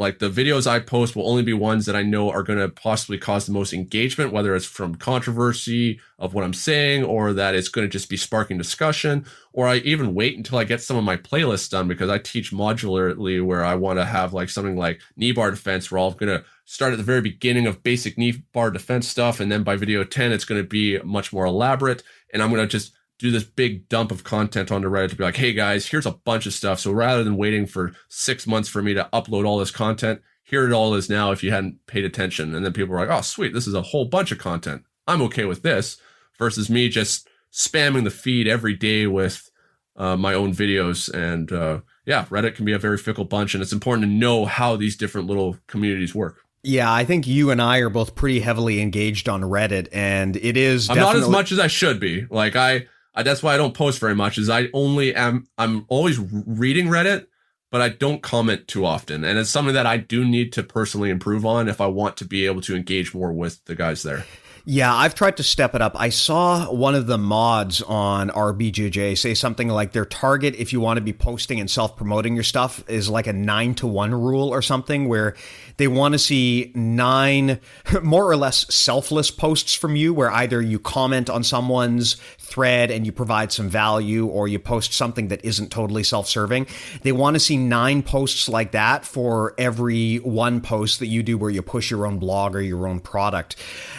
like 0.00 0.18
the 0.18 0.30
videos 0.30 0.66
I 0.66 0.80
post 0.80 1.14
will 1.14 1.28
only 1.28 1.42
be 1.42 1.52
ones 1.52 1.84
that 1.84 1.94
I 1.94 2.00
know 2.00 2.30
are 2.30 2.42
going 2.42 2.58
to 2.58 2.70
possibly 2.70 3.18
cause 3.18 3.44
the 3.44 3.52
most 3.52 3.74
engagement, 3.74 4.32
whether 4.32 4.56
it's 4.56 4.64
from 4.64 4.94
controversy 4.94 6.00
of 6.18 6.32
what 6.32 6.42
I'm 6.42 6.54
saying 6.54 7.04
or 7.04 7.34
that 7.34 7.54
it's 7.54 7.68
going 7.68 7.86
to 7.86 7.92
just 7.92 8.08
be 8.08 8.16
sparking 8.16 8.56
discussion, 8.56 9.26
or 9.52 9.68
I 9.68 9.76
even 9.76 10.14
wait 10.14 10.38
until 10.38 10.56
I 10.56 10.64
get 10.64 10.80
some 10.80 10.96
of 10.96 11.04
my 11.04 11.18
playlists 11.18 11.68
done 11.68 11.86
because 11.86 12.08
I 12.08 12.16
teach 12.16 12.50
modularly 12.50 13.44
where 13.44 13.62
I 13.62 13.74
want 13.74 13.98
to 13.98 14.06
have 14.06 14.32
like 14.32 14.48
something 14.48 14.74
like 14.74 15.02
knee 15.16 15.32
bar 15.32 15.50
defense 15.50 15.90
where 15.90 16.00
I'm 16.00 16.14
going 16.14 16.38
to 16.38 16.46
start 16.64 16.92
at 16.92 16.96
the 16.96 17.04
very 17.04 17.20
beginning 17.20 17.66
of 17.66 17.82
basic 17.82 18.16
knee 18.16 18.42
bar 18.54 18.70
defense 18.70 19.06
stuff. 19.06 19.38
And 19.38 19.52
then 19.52 19.64
by 19.64 19.76
video 19.76 20.02
10, 20.02 20.32
it's 20.32 20.46
going 20.46 20.62
to 20.62 20.66
be 20.66 20.98
much 21.02 21.30
more 21.30 21.44
elaborate. 21.44 22.02
And 22.32 22.42
I'm 22.42 22.48
going 22.48 22.62
to 22.62 22.66
just 22.66 22.94
do 23.20 23.30
this 23.30 23.44
big 23.44 23.88
dump 23.88 24.10
of 24.10 24.24
content 24.24 24.72
onto 24.72 24.88
Reddit 24.88 25.10
to 25.10 25.16
be 25.16 25.24
like, 25.24 25.36
hey 25.36 25.52
guys, 25.52 25.86
here's 25.86 26.06
a 26.06 26.12
bunch 26.12 26.46
of 26.46 26.52
stuff. 26.52 26.80
So 26.80 26.92
rather 26.92 27.22
than 27.22 27.36
waiting 27.36 27.66
for 27.66 27.92
six 28.08 28.46
months 28.46 28.68
for 28.68 28.82
me 28.82 28.94
to 28.94 29.08
upload 29.12 29.46
all 29.46 29.58
this 29.58 29.70
content, 29.70 30.22
here 30.42 30.66
it 30.66 30.72
all 30.72 30.94
is 30.94 31.08
now 31.08 31.30
if 31.30 31.42
you 31.42 31.50
hadn't 31.50 31.86
paid 31.86 32.04
attention. 32.04 32.54
And 32.54 32.64
then 32.64 32.72
people 32.72 32.94
were 32.94 33.00
like, 33.00 33.16
oh, 33.16 33.22
sweet, 33.22 33.52
this 33.52 33.66
is 33.66 33.74
a 33.74 33.82
whole 33.82 34.06
bunch 34.06 34.32
of 34.32 34.38
content. 34.38 34.84
I'm 35.06 35.22
okay 35.22 35.44
with 35.44 35.62
this 35.62 35.98
versus 36.38 36.70
me 36.70 36.88
just 36.88 37.28
spamming 37.52 38.04
the 38.04 38.10
feed 38.10 38.48
every 38.48 38.74
day 38.74 39.06
with 39.06 39.50
uh, 39.96 40.16
my 40.16 40.34
own 40.34 40.52
videos. 40.54 41.12
And 41.12 41.52
uh, 41.52 41.80
yeah, 42.06 42.24
Reddit 42.26 42.54
can 42.56 42.64
be 42.64 42.72
a 42.72 42.78
very 42.78 42.98
fickle 42.98 43.24
bunch. 43.24 43.54
And 43.54 43.62
it's 43.62 43.72
important 43.72 44.04
to 44.04 44.10
know 44.10 44.46
how 44.46 44.76
these 44.76 44.96
different 44.96 45.28
little 45.28 45.58
communities 45.66 46.14
work. 46.14 46.38
Yeah, 46.62 46.92
I 46.92 47.04
think 47.04 47.26
you 47.26 47.50
and 47.50 47.60
I 47.60 47.78
are 47.78 47.88
both 47.88 48.14
pretty 48.14 48.40
heavily 48.40 48.82
engaged 48.82 49.30
on 49.30 49.40
Reddit, 49.40 49.88
and 49.92 50.36
it 50.36 50.58
is. 50.58 50.90
I'm 50.90 50.98
not 50.98 51.16
as 51.16 51.28
much 51.28 51.52
as 51.52 51.58
I 51.58 51.68
should 51.68 51.98
be. 51.98 52.26
Like 52.30 52.54
I, 52.54 52.86
I, 53.14 53.22
that's 53.22 53.42
why 53.42 53.54
I 53.54 53.56
don't 53.56 53.74
post 53.74 53.98
very 53.98 54.14
much. 54.14 54.38
Is 54.38 54.48
I 54.48 54.68
only 54.72 55.14
am 55.14 55.46
I'm 55.58 55.84
always 55.88 56.18
reading 56.18 56.86
Reddit, 56.86 57.26
but 57.70 57.80
I 57.80 57.88
don't 57.88 58.22
comment 58.22 58.68
too 58.68 58.84
often, 58.84 59.24
and 59.24 59.38
it's 59.38 59.50
something 59.50 59.74
that 59.74 59.86
I 59.86 59.96
do 59.96 60.24
need 60.24 60.52
to 60.54 60.62
personally 60.62 61.10
improve 61.10 61.44
on 61.44 61.68
if 61.68 61.80
I 61.80 61.86
want 61.86 62.16
to 62.18 62.24
be 62.24 62.46
able 62.46 62.60
to 62.62 62.76
engage 62.76 63.14
more 63.14 63.32
with 63.32 63.64
the 63.64 63.74
guys 63.74 64.02
there. 64.02 64.24
Yeah, 64.66 64.94
I've 64.94 65.14
tried 65.14 65.38
to 65.38 65.42
step 65.42 65.74
it 65.74 65.80
up. 65.80 65.98
I 65.98 66.10
saw 66.10 66.70
one 66.70 66.94
of 66.94 67.06
the 67.06 67.16
mods 67.16 67.80
on 67.82 68.28
RBJJ 68.28 69.16
say 69.16 69.32
something 69.32 69.68
like 69.68 69.92
their 69.92 70.04
target, 70.04 70.54
if 70.56 70.72
you 70.72 70.80
want 70.80 70.98
to 70.98 71.00
be 71.00 71.14
posting 71.14 71.60
and 71.60 71.70
self 71.70 71.96
promoting 71.96 72.34
your 72.34 72.44
stuff, 72.44 72.84
is 72.88 73.08
like 73.08 73.26
a 73.26 73.32
nine 73.32 73.74
to 73.76 73.86
one 73.86 74.14
rule 74.14 74.50
or 74.50 74.60
something, 74.60 75.08
where 75.08 75.34
they 75.78 75.88
want 75.88 76.12
to 76.12 76.18
see 76.18 76.72
nine 76.74 77.58
more 78.02 78.28
or 78.28 78.36
less 78.36 78.72
selfless 78.72 79.30
posts 79.30 79.74
from 79.74 79.96
you, 79.96 80.12
where 80.12 80.30
either 80.30 80.60
you 80.60 80.78
comment 80.78 81.30
on 81.30 81.42
someone's 81.42 82.16
thread 82.38 82.90
and 82.90 83.06
you 83.06 83.12
provide 83.12 83.52
some 83.52 83.68
value 83.68 84.26
or 84.26 84.46
you 84.46 84.58
post 84.58 84.92
something 84.92 85.28
that 85.28 85.42
isn't 85.44 85.70
totally 85.70 86.02
self-serving. 86.02 86.66
They 87.02 87.12
want 87.12 87.34
to 87.34 87.40
see 87.40 87.56
nine 87.56 88.02
posts 88.02 88.48
like 88.48 88.72
that 88.72 89.06
for 89.06 89.54
every 89.56 90.16
one 90.16 90.60
post 90.60 90.98
that 90.98 91.06
you 91.06 91.22
do 91.22 91.38
where 91.38 91.50
you 91.50 91.62
push 91.62 91.90
your 91.90 92.06
own 92.06 92.18
blog 92.18 92.54
or 92.54 92.60
your 92.60 92.86
own 92.86 93.00
product. 93.00 93.56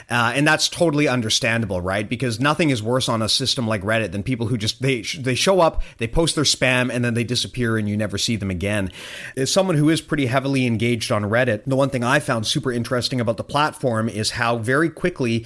Uh, 0.09 0.33
and 0.35 0.50
that's 0.51 0.67
totally 0.67 1.07
understandable, 1.07 1.79
right? 1.79 2.09
Because 2.09 2.37
nothing 2.39 2.71
is 2.71 2.83
worse 2.83 3.07
on 3.07 3.21
a 3.21 3.29
system 3.29 3.69
like 3.69 3.81
Reddit 3.83 4.11
than 4.11 4.21
people 4.21 4.47
who 4.47 4.57
just 4.57 4.81
they 4.81 5.01
they 5.01 5.33
show 5.33 5.61
up, 5.61 5.81
they 5.97 6.07
post 6.07 6.35
their 6.35 6.43
spam, 6.43 6.93
and 6.93 7.05
then 7.05 7.13
they 7.13 7.23
disappear, 7.23 7.77
and 7.77 7.87
you 7.87 7.95
never 7.95 8.17
see 8.17 8.35
them 8.35 8.51
again. 8.51 8.91
As 9.37 9.49
someone 9.49 9.77
who 9.77 9.89
is 9.89 10.01
pretty 10.01 10.25
heavily 10.25 10.65
engaged 10.65 11.09
on 11.09 11.23
Reddit, 11.23 11.63
the 11.65 11.77
one 11.77 11.89
thing 11.89 12.03
I 12.03 12.19
found 12.19 12.45
super 12.45 12.71
interesting 12.71 13.21
about 13.21 13.37
the 13.37 13.45
platform 13.45 14.09
is 14.09 14.31
how 14.31 14.57
very 14.57 14.89
quickly 14.89 15.45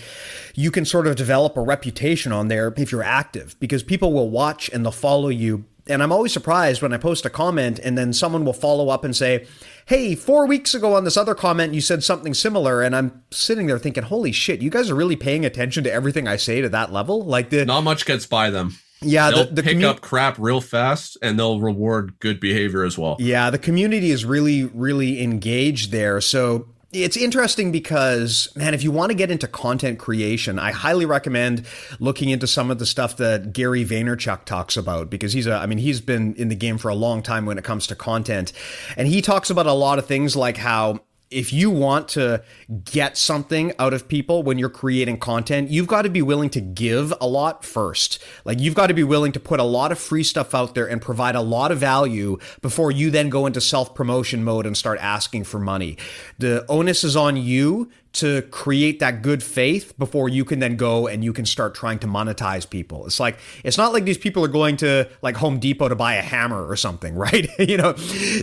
you 0.56 0.72
can 0.72 0.86
sort 0.86 1.06
of 1.06 1.16
develop 1.16 1.56
a 1.56 1.62
reputation 1.62 2.32
on 2.32 2.48
there 2.48 2.74
if 2.76 2.92
you're 2.92 3.04
active, 3.04 3.56
because 3.60 3.84
people 3.84 4.12
will 4.12 4.32
watch 4.32 4.70
and 4.70 4.84
they'll 4.84 4.92
follow 4.92 5.30
you. 5.30 5.66
And 5.88 6.02
I'm 6.02 6.12
always 6.12 6.34
surprised 6.34 6.82
when 6.82 6.94
I 6.94 6.98
post 6.98 7.26
a 7.26 7.30
comment 7.30 7.80
and 7.80 7.98
then 7.98 8.12
someone 8.12 8.44
will 8.44 8.54
follow 8.54 8.90
up 8.90 9.04
and 9.04 9.16
say, 9.16 9.46
hey, 9.86 10.16
four 10.16 10.48
weeks 10.48 10.74
ago 10.74 10.96
on 10.96 11.04
this 11.04 11.18
other 11.18 11.36
comment, 11.36 11.74
you 11.76 11.82
said 11.82 12.04
something 12.04 12.34
similar. 12.34 12.82
And 12.82 12.96
I'm 12.96 13.24
sitting 13.32 13.68
there 13.68 13.78
thinking, 13.78 14.04
holy 14.04 14.32
shit, 14.32 14.62
you 14.62 14.72
guys 14.72 14.90
are 14.90 14.96
really 14.96 15.16
paying 15.16 15.46
attention 15.46 15.84
to 15.84 15.92
everything 15.92 16.28
I 16.28 16.38
say 16.38 16.62
to 16.62 16.70
that 16.70 16.92
level? 16.92 17.24
Like, 17.24 17.52
the. 17.52 17.66
Not 17.66 17.82
much 17.82 18.06
gets 18.06 18.26
by 18.26 18.50
them. 18.50 18.78
Yeah, 19.02 19.30
they'll 19.30 19.46
the, 19.46 19.56
the 19.56 19.64
pick 19.64 19.78
commu- 19.78 19.86
up 19.86 20.02
crap 20.02 20.38
real 20.40 20.62
fast, 20.62 21.18
and 21.22 21.38
they'll 21.38 21.60
reward 21.60 22.20
good 22.20 22.40
behavior 22.40 22.84
as 22.84 22.98
well. 22.98 23.18
Yeah, 23.20 23.50
the 23.50 23.60
community 23.60 24.10
is 24.10 24.26
really, 24.26 24.64
really 24.64 25.22
engaged 25.22 25.92
there. 25.92 26.20
So 26.22 26.68
it's 27.04 27.18
interesting 27.18 27.72
because, 27.72 28.50
man, 28.56 28.74
if 28.74 28.84
you 28.84 28.92
want 28.92 29.12
to 29.12 29.16
get 29.16 29.30
into 29.30 29.48
content 29.48 30.00
creation, 30.00 30.58
I 30.58 30.72
highly 30.72 31.06
recommend 31.06 31.66
looking 32.00 32.30
into 32.30 32.48
some 32.48 32.72
of 32.72 32.80
the 32.80 32.86
stuff 32.86 33.18
that 33.18 33.54
Gary 33.54 33.86
Vaynerchuk 33.86 34.46
talks 34.46 34.78
about 34.78 35.10
because 35.10 35.34
he's 35.34 35.48
a, 35.48 35.54
I 35.54 35.66
mean, 35.66 35.78
he's 35.78 36.02
been 36.02 36.34
in 36.36 36.48
the 36.48 36.56
game 36.56 36.78
for 36.78 36.90
a 36.90 36.96
long 36.96 37.22
time 37.22 37.46
when 37.46 37.58
it 37.58 37.64
comes 37.64 37.88
to 37.88 37.96
content. 37.96 38.54
And 38.98 39.08
he 39.08 39.22
talks 39.22 39.50
about 39.50 39.68
a 39.68 39.74
lot 39.74 40.00
of 40.00 40.06
things 40.06 40.36
like 40.36 40.58
how 40.58 41.02
if 41.36 41.52
you 41.52 41.70
want 41.70 42.08
to 42.08 42.42
get 42.86 43.18
something 43.18 43.74
out 43.78 43.94
of 43.94 44.08
people 44.08 44.42
when 44.42 44.58
you're 44.58 44.70
creating 44.70 45.20
content, 45.20 45.70
you've 45.70 45.86
got 45.86 46.04
to 46.04 46.10
be 46.10 46.22
willing 46.22 46.50
to 46.52 46.62
give 46.62 47.14
a 47.20 47.28
lot 47.28 47.66
first. 47.66 48.24
Like 48.46 48.62
you've 48.62 48.74
got 48.74 48.88
to 48.88 48.94
be 48.94 49.04
willing 49.04 49.34
to 49.34 49.40
put 49.40 49.60
a 49.60 49.64
lot 49.64 49.92
of 49.92 50.00
free 50.00 50.24
stuff 50.24 50.56
out 50.56 50.76
there 50.76 50.88
and 50.88 51.02
provide 51.02 51.36
a 51.36 51.42
lot 51.42 51.74
of 51.74 51.78
value 51.78 52.38
before 52.62 52.90
you 52.90 53.12
then 53.12 53.30
go 53.30 53.46
into 53.46 53.60
self 53.60 53.94
promotion 53.94 54.46
mode 54.46 54.66
and 54.66 54.78
start 54.78 54.98
asking 55.02 55.44
for 55.44 55.60
money. 55.60 55.98
The 56.40 56.66
onus 56.70 57.04
is 57.04 57.18
on 57.18 57.36
you 57.36 57.92
to 58.16 58.42
create 58.44 59.00
that 59.00 59.22
good 59.22 59.44
faith 59.44 59.98
before 59.98 60.30
you 60.30 60.46
can 60.46 60.60
then 60.60 60.78
go 60.78 61.08
and 61.08 61.24
you 61.24 61.34
can 61.34 61.46
start 61.46 61.76
trying 61.76 62.00
to 62.00 62.08
monetize 62.08 62.70
people. 62.70 63.06
It's 63.06 63.20
like 63.20 63.38
it's 63.64 63.78
not 63.78 63.94
like 63.94 64.06
these 64.06 64.18
people 64.18 64.44
are 64.44 64.50
going 64.50 64.78
to 64.78 65.10
like 65.22 65.36
Home 65.38 65.60
Depot 65.60 65.90
to 65.90 65.96
buy 65.96 66.16
a 66.16 66.22
hammer 66.22 66.66
or 66.68 66.76
something, 66.76 67.16
right? 67.26 67.48
you 67.60 67.78
know, 67.78 67.94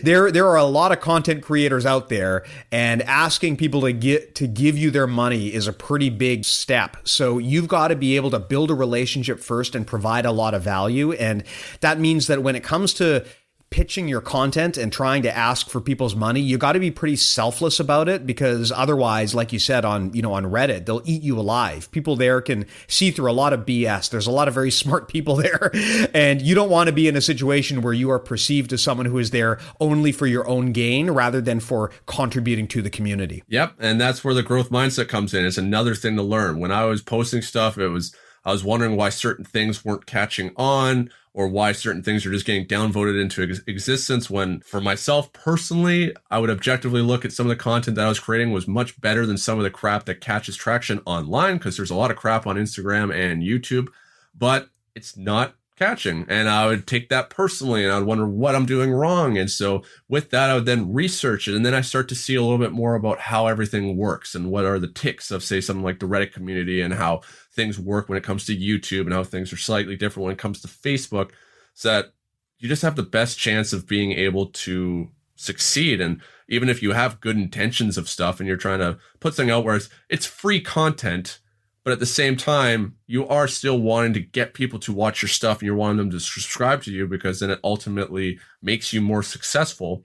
there 0.03 0.31
there 0.31 0.47
are 0.47 0.57
a 0.57 0.65
lot 0.65 0.93
of 0.93 1.01
content 1.01 1.43
creators 1.43 1.87
out 1.87 2.09
there 2.09 2.45
and 2.71 3.03
asking 3.03 3.57
people 3.57 3.81
to 3.83 3.93
get 3.93 4.35
to 4.37 4.47
give 4.47 4.77
you 4.77 4.91
their 4.91 5.07
money 5.07 5.53
is 5.53 5.67
a 5.67 5.73
pretty 5.73 6.11
big 6.11 6.45
step. 6.45 6.97
So 7.05 7.39
you've 7.39 7.69
got 7.69 7.89
to 7.89 7.97
be 7.97 8.17
able 8.17 8.31
to 8.31 8.39
build 8.39 8.71
a 8.71 8.75
relationship 8.75 9.41
first 9.41 9.75
and 9.75 9.87
provide 9.87 10.27
a 10.27 10.33
lot 10.33 10.55
of 10.55 10.63
value 10.63 11.13
and 11.13 11.45
that 11.81 11.99
means 11.99 12.27
that 12.27 12.43
when 12.43 12.57
it 12.57 12.63
comes 12.63 12.93
to 12.95 13.25
pitching 13.73 14.07
your 14.07 14.21
content 14.21 14.77
and 14.77 14.93
trying 14.93 15.23
to 15.23 15.37
ask 15.37 15.69
for 15.69 15.81
people's 15.81 16.15
money, 16.15 16.41
you 16.41 16.59
got 16.59 16.73
to 16.73 16.79
be 16.79 16.91
pretty 16.91 17.17
selfless 17.17 17.81
about 17.81 18.09
it 18.09 18.27
because 18.27 18.71
otherwise, 18.71 19.35
like 19.35 19.53
you 19.53 19.59
said 19.59 19.85
on, 19.85 20.13
you 20.13 20.23
know, 20.23 20.35
on 20.35 20.45
Reddit, 20.45 20.87
they'll 20.87 21.03
eat 21.05 21.23
you 21.23 21.39
alive. 21.39 21.91
People 21.91 22.15
there 22.15 22.41
can 22.41 22.67
see 22.87 23.11
through 23.11 23.31
a 23.31 23.33
lot 23.33 23.53
of 23.53 23.67
BS. 23.67 24.11
There's 24.11 24.27
a 24.27 24.31
lot 24.31 24.47
of 24.47 24.55
very 24.55 24.71
smart 24.83 25.09
people 25.09 25.37
there 25.37 25.71
and 26.15 26.43
you 26.43 26.55
don't 26.55 26.71
want 26.71 26.89
to 26.89 26.93
be 26.93 27.09
in 27.09 27.17
a 27.17 27.21
situation 27.21 27.83
where 27.83 27.93
you 27.93 28.11
are 28.11 28.19
perceived 28.19 28.73
as 28.73 28.83
someone 28.83 29.07
who 29.07 29.19
is 29.19 29.31
there 29.31 29.59
only 29.81 30.13
for 30.13 30.27
your 30.27 30.47
own 30.47 30.73
gain 30.73 31.11
rather 31.11 31.41
than 31.41 31.59
for 31.59 31.91
contributing 32.07 32.69
to 32.69 32.83
the 32.83 32.91
community. 32.91 33.43
Yep, 33.49 33.75
and 33.79 34.01
that's 34.01 34.23
where 34.23 34.35
the 34.35 34.43
growth 34.43 34.71
mindset 34.71 35.09
comes 35.09 35.33
in. 35.35 35.45
It's 35.45 35.59
another 35.59 35.95
thing 35.95 36.17
to 36.17 36.23
learn. 36.23 36.59
When 36.59 36.71
I 36.71 36.85
was 36.85 37.03
posting 37.03 37.43
stuff, 37.43 37.79
it 37.79 37.89
was 37.89 38.15
I 38.45 38.53
was 38.53 38.65
wondering 38.65 38.97
why 38.97 39.11
certain 39.11 39.45
things 39.45 39.85
weren't 39.85 40.07
catching 40.07 40.53
on 40.57 41.11
or 41.35 41.49
why 41.49 41.73
certain 41.73 42.03
things 42.03 42.27
are 42.27 42.31
just 42.31 42.47
getting 42.47 42.67
downvoted 42.67 43.21
into 43.21 43.43
ex- 43.43 43.61
existence 43.67 44.29
when 44.29 44.61
for 44.61 44.81
myself 44.81 45.33
personally 45.33 46.15
i 46.31 46.39
would 46.39 46.51
objectively 46.51 47.01
look 47.01 47.25
at 47.25 47.33
some 47.33 47.47
of 47.47 47.51
the 47.51 47.57
content 47.57 47.97
that 47.97 48.07
i 48.07 48.09
was 48.09 48.21
creating 48.21 48.53
was 48.53 48.69
much 48.69 49.01
better 49.01 49.27
than 49.27 49.39
some 49.39 49.59
of 49.59 49.65
the 49.65 49.71
crap 49.71 50.05
that 50.05 50.21
catches 50.21 50.57
traction 50.57 51.01
online 51.07 51.57
because 51.57 51.77
there's 51.77 51.91
a 51.91 51.95
lot 51.95 52.11
of 52.11 52.17
crap 52.17 52.47
on 52.47 52.57
instagram 52.57 53.15
and 53.15 53.43
youtube 53.43 53.89
but 54.35 54.69
it's 54.95 55.17
not 55.17 55.55
catching 55.77 56.27
and 56.29 56.49
i 56.49 56.67
would 56.67 56.87
take 56.87 57.09
that 57.09 57.31
personally 57.31 57.83
and 57.83 57.93
i 57.93 57.99
would 57.99 58.07
wonder 58.07 58.27
what 58.27 58.55
i'm 58.55 58.67
doing 58.67 58.93
wrong 58.93 59.39
and 59.39 59.51
so 59.51 59.83
with 60.09 60.31
that 60.31 60.51
i 60.51 60.55
would 60.55 60.67
then 60.67 60.93
research 60.93 61.49
it 61.49 61.55
and 61.55 61.65
then 61.65 61.75
i 61.75 61.81
start 61.81 62.09
to 62.09 62.15
see 62.15 62.35
a 62.35 62.43
little 62.43 62.59
bit 62.59 62.73
more 62.73 62.95
about 62.95 63.19
how 63.19 63.47
everything 63.47 63.97
works 63.97 64.35
and 64.35 64.51
what 64.51 64.65
are 64.65 64.79
the 64.79 64.89
ticks 64.89 65.31
of 65.31 65.43
say 65.43 65.61
something 65.61 65.83
like 65.83 65.99
the 65.99 66.07
reddit 66.07 66.33
community 66.33 66.81
and 66.81 66.95
how 66.95 67.21
things 67.53 67.79
work 67.79 68.09
when 68.09 68.19
it 68.19 68.25
comes 68.25 68.45
to 68.45 68.57
youtube 68.57 69.03
and 69.03 69.13
how 69.13 69.25
things 69.25 69.53
are 69.53 69.57
slightly 69.57 69.97
different 69.97 70.25
when 70.25 70.33
it 70.33 70.39
comes 70.39 70.61
to 70.61 70.69
facebook 70.69 71.31
so 71.75 71.89
that 71.89 72.13
you 72.59 72.69
just 72.69 72.83
have 72.83 72.97
the 72.97 73.03
best 73.03 73.39
chance 73.39 73.73
of 73.73 73.89
being 73.89 74.13
able 74.13 74.47
to 74.47 75.09
succeed 75.37 76.01
and 76.01 76.21
even 76.49 76.69
if 76.69 76.83
you 76.83 76.93
have 76.93 77.21
good 77.21 77.37
intentions 77.37 77.97
of 77.97 78.09
stuff 78.09 78.39
and 78.39 78.47
you're 78.47 78.57
trying 78.57 78.79
to 78.79 78.99
put 79.21 79.35
something 79.35 79.51
out 79.51 79.65
where 79.65 79.77
it's, 79.77 79.89
it's 80.09 80.27
free 80.27 80.61
content 80.61 81.41
but 81.85 81.93
at 81.93 81.99
the 81.99 82.07
same 82.07 82.37
time, 82.37 82.97
you 83.07 83.27
are 83.27 83.49
still 83.49 83.81
wanting 83.81 84.13
to 84.15 84.21
get 84.21 84.55
people 84.55 84.79
to 84.81 84.93
watch 84.93 85.21
your 85.21 85.29
stuff 85.29 85.59
and 85.59 85.67
you're 85.67 85.75
wanting 85.75 85.97
them 85.97 86.11
to 86.11 86.21
subscribe 86.21 86.83
to 86.83 86.93
you 86.93 87.07
because 87.07 87.41
then 87.41 87.51
it 87.51 87.61
ultimately 87.65 88.39
makes 88.63 88.93
you 88.93 89.01
more 89.01 89.23
successful 89.23 90.05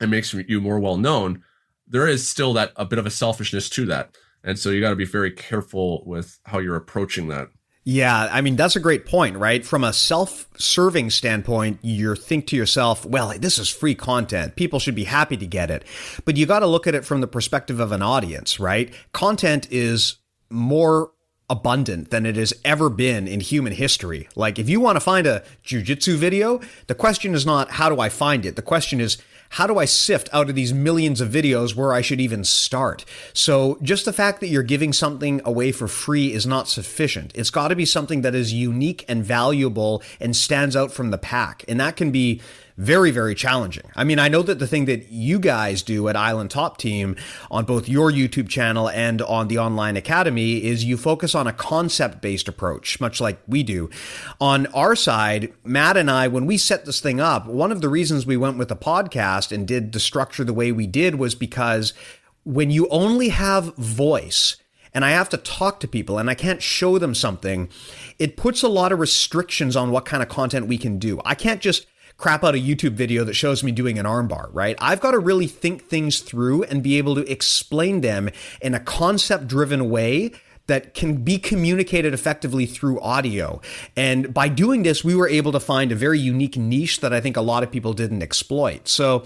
and 0.00 0.10
makes 0.10 0.32
you 0.32 0.60
more 0.60 0.78
well 0.78 0.96
known. 0.96 1.42
There 1.88 2.06
is 2.06 2.28
still 2.28 2.52
that 2.52 2.72
a 2.76 2.84
bit 2.84 2.98
of 2.98 3.06
a 3.06 3.10
selfishness 3.10 3.68
to 3.70 3.86
that. 3.86 4.16
And 4.44 4.58
so 4.58 4.70
you 4.70 4.80
got 4.80 4.90
to 4.90 4.96
be 4.96 5.04
very 5.04 5.32
careful 5.32 6.04
with 6.06 6.38
how 6.44 6.58
you're 6.58 6.76
approaching 6.76 7.28
that. 7.28 7.48
Yeah, 7.84 8.28
I 8.30 8.42
mean 8.42 8.54
that's 8.54 8.76
a 8.76 8.80
great 8.80 9.06
point, 9.06 9.38
right? 9.38 9.64
From 9.64 9.82
a 9.82 9.94
self-serving 9.94 11.08
standpoint, 11.08 11.78
you 11.80 12.14
think 12.16 12.46
to 12.48 12.56
yourself, 12.56 13.06
"Well, 13.06 13.32
this 13.38 13.58
is 13.58 13.70
free 13.70 13.94
content. 13.94 14.56
People 14.56 14.78
should 14.78 14.94
be 14.94 15.04
happy 15.04 15.38
to 15.38 15.46
get 15.46 15.70
it." 15.70 15.84
But 16.26 16.36
you 16.36 16.44
got 16.44 16.58
to 16.58 16.66
look 16.66 16.86
at 16.86 16.94
it 16.94 17.06
from 17.06 17.22
the 17.22 17.26
perspective 17.26 17.80
of 17.80 17.90
an 17.90 18.02
audience, 18.02 18.60
right? 18.60 18.92
Content 19.12 19.68
is 19.70 20.16
more 20.50 21.12
abundant 21.50 22.10
than 22.10 22.26
it 22.26 22.36
has 22.36 22.52
ever 22.64 22.90
been 22.90 23.26
in 23.26 23.40
human 23.40 23.72
history. 23.72 24.28
Like 24.36 24.58
if 24.58 24.68
you 24.68 24.80
want 24.80 24.96
to 24.96 25.00
find 25.00 25.26
a 25.26 25.42
jujitsu 25.64 26.16
video, 26.16 26.60
the 26.86 26.94
question 26.94 27.34
is 27.34 27.46
not 27.46 27.72
how 27.72 27.88
do 27.88 28.00
I 28.00 28.08
find 28.08 28.44
it? 28.44 28.56
The 28.56 28.62
question 28.62 29.00
is 29.00 29.18
how 29.50 29.66
do 29.66 29.78
I 29.78 29.86
sift 29.86 30.28
out 30.32 30.50
of 30.50 30.54
these 30.54 30.74
millions 30.74 31.22
of 31.22 31.30
videos 31.30 31.74
where 31.74 31.94
I 31.94 32.02
should 32.02 32.20
even 32.20 32.44
start? 32.44 33.06
So 33.32 33.78
just 33.80 34.04
the 34.04 34.12
fact 34.12 34.40
that 34.40 34.48
you're 34.48 34.62
giving 34.62 34.92
something 34.92 35.40
away 35.44 35.72
for 35.72 35.88
free 35.88 36.34
is 36.34 36.46
not 36.46 36.68
sufficient. 36.68 37.32
It's 37.34 37.50
got 37.50 37.68
to 37.68 37.76
be 37.76 37.86
something 37.86 38.20
that 38.22 38.34
is 38.34 38.52
unique 38.52 39.06
and 39.08 39.24
valuable 39.24 40.02
and 40.20 40.36
stands 40.36 40.76
out 40.76 40.92
from 40.92 41.10
the 41.10 41.18
pack. 41.18 41.64
And 41.66 41.80
that 41.80 41.96
can 41.96 42.10
be 42.10 42.42
very, 42.78 43.10
very 43.10 43.34
challenging. 43.34 43.82
I 43.96 44.04
mean, 44.04 44.20
I 44.20 44.28
know 44.28 44.42
that 44.42 44.60
the 44.60 44.66
thing 44.66 44.84
that 44.84 45.10
you 45.10 45.40
guys 45.40 45.82
do 45.82 46.08
at 46.08 46.14
Island 46.14 46.52
Top 46.52 46.78
Team 46.78 47.16
on 47.50 47.64
both 47.64 47.88
your 47.88 48.12
YouTube 48.12 48.48
channel 48.48 48.88
and 48.88 49.20
on 49.20 49.48
the 49.48 49.58
Online 49.58 49.96
Academy 49.96 50.64
is 50.64 50.84
you 50.84 50.96
focus 50.96 51.34
on 51.34 51.48
a 51.48 51.52
concept 51.52 52.22
based 52.22 52.46
approach, 52.46 53.00
much 53.00 53.20
like 53.20 53.40
we 53.48 53.64
do. 53.64 53.90
On 54.40 54.66
our 54.68 54.94
side, 54.94 55.52
Matt 55.64 55.96
and 55.96 56.08
I, 56.08 56.28
when 56.28 56.46
we 56.46 56.56
set 56.56 56.84
this 56.84 57.00
thing 57.00 57.20
up, 57.20 57.46
one 57.46 57.72
of 57.72 57.80
the 57.80 57.88
reasons 57.88 58.24
we 58.24 58.36
went 58.36 58.58
with 58.58 58.68
the 58.68 58.76
podcast 58.76 59.50
and 59.50 59.66
did 59.66 59.90
the 59.90 60.00
structure 60.00 60.44
the 60.44 60.54
way 60.54 60.70
we 60.70 60.86
did 60.86 61.16
was 61.16 61.34
because 61.34 61.92
when 62.44 62.70
you 62.70 62.88
only 62.90 63.30
have 63.30 63.76
voice, 63.76 64.56
and 64.94 65.04
I 65.04 65.10
have 65.10 65.28
to 65.30 65.36
talk 65.36 65.80
to 65.80 65.88
people 65.88 66.18
and 66.18 66.30
I 66.30 66.34
can't 66.34 66.62
show 66.62 66.98
them 66.98 67.14
something, 67.14 67.68
it 68.18 68.36
puts 68.36 68.62
a 68.62 68.68
lot 68.68 68.90
of 68.90 68.98
restrictions 68.98 69.76
on 69.76 69.90
what 69.90 70.06
kind 70.06 70.22
of 70.22 70.28
content 70.28 70.66
we 70.66 70.78
can 70.78 70.98
do. 70.98 71.20
I 71.24 71.34
can't 71.34 71.60
just 71.60 71.86
crap 72.18 72.42
out 72.42 72.56
a 72.56 72.58
YouTube 72.58 72.94
video 72.94 73.22
that 73.24 73.34
shows 73.34 73.62
me 73.62 73.70
doing 73.70 73.96
an 73.98 74.04
armbar, 74.04 74.50
right? 74.52 74.76
I've 74.80 75.00
got 75.00 75.12
to 75.12 75.20
really 75.20 75.46
think 75.46 75.84
things 75.84 76.18
through 76.18 76.64
and 76.64 76.82
be 76.82 76.98
able 76.98 77.14
to 77.14 77.30
explain 77.30 78.00
them 78.00 78.28
in 78.60 78.74
a 78.74 78.80
concept 78.80 79.46
driven 79.46 79.88
way 79.88 80.32
that 80.66 80.94
can 80.94 81.24
be 81.24 81.38
communicated 81.38 82.12
effectively 82.12 82.66
through 82.66 83.00
audio. 83.00 83.60
And 83.96 84.34
by 84.34 84.48
doing 84.48 84.82
this, 84.82 85.02
we 85.02 85.14
were 85.14 85.28
able 85.28 85.52
to 85.52 85.60
find 85.60 85.90
a 85.92 85.94
very 85.94 86.18
unique 86.18 86.56
niche 86.56 87.00
that 87.00 87.12
I 87.12 87.20
think 87.20 87.36
a 87.36 87.40
lot 87.40 87.62
of 87.62 87.70
people 87.70 87.94
didn't 87.94 88.22
exploit. 88.22 88.86
So 88.86 89.24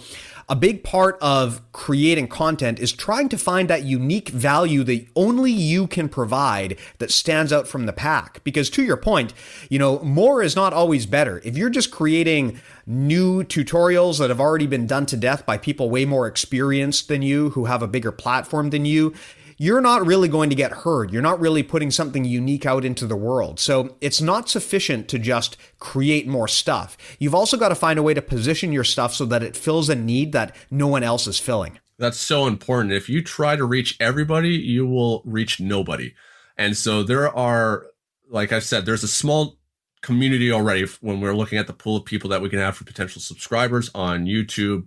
a 0.48 0.56
big 0.56 0.82
part 0.82 1.18
of 1.20 1.60
creating 1.72 2.28
content 2.28 2.78
is 2.78 2.92
trying 2.92 3.28
to 3.28 3.38
find 3.38 3.68
that 3.68 3.84
unique 3.84 4.28
value 4.28 4.84
that 4.84 5.06
only 5.16 5.52
you 5.52 5.86
can 5.86 6.08
provide 6.08 6.78
that 6.98 7.10
stands 7.10 7.52
out 7.52 7.68
from 7.68 7.86
the 7.86 7.92
pack. 7.92 8.42
Because 8.44 8.70
to 8.70 8.82
your 8.82 8.96
point, 8.96 9.32
you 9.68 9.78
know, 9.78 10.00
more 10.00 10.42
is 10.42 10.56
not 10.56 10.72
always 10.72 11.06
better. 11.06 11.40
If 11.44 11.56
you're 11.56 11.70
just 11.70 11.90
creating 11.90 12.60
new 12.86 13.44
tutorials 13.44 14.18
that 14.18 14.30
have 14.30 14.40
already 14.40 14.66
been 14.66 14.86
done 14.86 15.06
to 15.06 15.16
death 15.16 15.46
by 15.46 15.56
people 15.56 15.88
way 15.88 16.04
more 16.04 16.26
experienced 16.26 17.08
than 17.08 17.22
you 17.22 17.50
who 17.50 17.66
have 17.66 17.82
a 17.82 17.88
bigger 17.88 18.12
platform 18.12 18.70
than 18.70 18.84
you, 18.84 19.14
you're 19.58 19.80
not 19.80 20.06
really 20.06 20.28
going 20.28 20.50
to 20.50 20.56
get 20.56 20.72
heard. 20.72 21.12
You're 21.12 21.22
not 21.22 21.40
really 21.40 21.62
putting 21.62 21.90
something 21.90 22.24
unique 22.24 22.66
out 22.66 22.84
into 22.84 23.06
the 23.06 23.16
world. 23.16 23.60
So 23.60 23.96
it's 24.00 24.20
not 24.20 24.48
sufficient 24.48 25.08
to 25.08 25.18
just 25.18 25.56
create 25.78 26.26
more 26.26 26.48
stuff. 26.48 26.96
You've 27.18 27.34
also 27.34 27.56
got 27.56 27.68
to 27.68 27.74
find 27.74 27.98
a 27.98 28.02
way 28.02 28.14
to 28.14 28.22
position 28.22 28.72
your 28.72 28.84
stuff 28.84 29.14
so 29.14 29.24
that 29.26 29.42
it 29.42 29.56
fills 29.56 29.88
a 29.88 29.94
need 29.94 30.32
that 30.32 30.54
no 30.70 30.86
one 30.86 31.02
else 31.02 31.26
is 31.26 31.38
filling. 31.38 31.78
That's 31.98 32.18
so 32.18 32.46
important. 32.46 32.92
If 32.92 33.08
you 33.08 33.22
try 33.22 33.56
to 33.56 33.64
reach 33.64 33.96
everybody, 34.00 34.50
you 34.50 34.86
will 34.86 35.22
reach 35.24 35.60
nobody. 35.60 36.14
And 36.56 36.76
so 36.76 37.02
there 37.02 37.34
are, 37.36 37.86
like 38.28 38.52
I 38.52 38.58
said, 38.58 38.86
there's 38.86 39.04
a 39.04 39.08
small 39.08 39.58
community 40.00 40.50
already 40.50 40.84
when 41.00 41.20
we're 41.20 41.36
looking 41.36 41.58
at 41.58 41.66
the 41.66 41.72
pool 41.72 41.96
of 41.96 42.04
people 42.04 42.28
that 42.30 42.42
we 42.42 42.48
can 42.48 42.58
have 42.58 42.76
for 42.76 42.84
potential 42.84 43.20
subscribers 43.20 43.90
on 43.94 44.26
YouTube, 44.26 44.86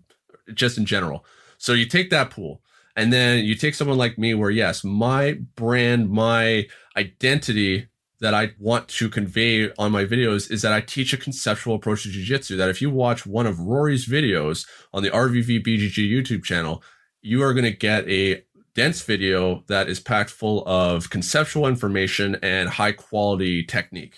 just 0.53 0.78
in 0.78 0.86
general. 0.86 1.26
So 1.57 1.74
you 1.74 1.86
take 1.86 2.09
that 2.09 2.32
pool 2.32 2.61
and 2.95 3.11
then 3.11 3.43
you 3.43 3.55
take 3.55 3.75
someone 3.75 3.97
like 3.97 4.17
me, 4.17 4.33
where 4.33 4.51
yes, 4.51 4.83
my 4.83 5.39
brand, 5.55 6.09
my 6.09 6.67
identity 6.95 7.87
that 8.21 8.33
I 8.33 8.51
want 8.59 8.87
to 8.87 9.09
convey 9.09 9.71
on 9.73 9.91
my 9.91 10.05
videos 10.05 10.49
is 10.49 10.61
that 10.61 10.71
I 10.71 10.81
teach 10.81 11.13
a 11.13 11.17
conceptual 11.17 11.75
approach 11.75 12.03
to 12.03 12.09
jiu-jitsu. 12.09 12.55
That 12.55 12.69
if 12.69 12.81
you 12.81 12.89
watch 12.89 13.25
one 13.25 13.45
of 13.45 13.59
Rory's 13.59 14.07
videos 14.07 14.65
on 14.93 15.03
the 15.03 15.09
RVV 15.09 15.65
BJJ 15.65 16.09
YouTube 16.09 16.43
channel, 16.43 16.81
you 17.21 17.43
are 17.43 17.53
going 17.53 17.65
to 17.65 17.71
get 17.71 18.07
a 18.09 18.43
dense 18.73 19.01
video 19.01 19.63
that 19.67 19.89
is 19.89 19.99
packed 19.99 20.29
full 20.29 20.65
of 20.67 21.09
conceptual 21.09 21.67
information 21.67 22.37
and 22.41 22.69
high 22.69 22.91
quality 22.93 23.63
technique. 23.63 24.17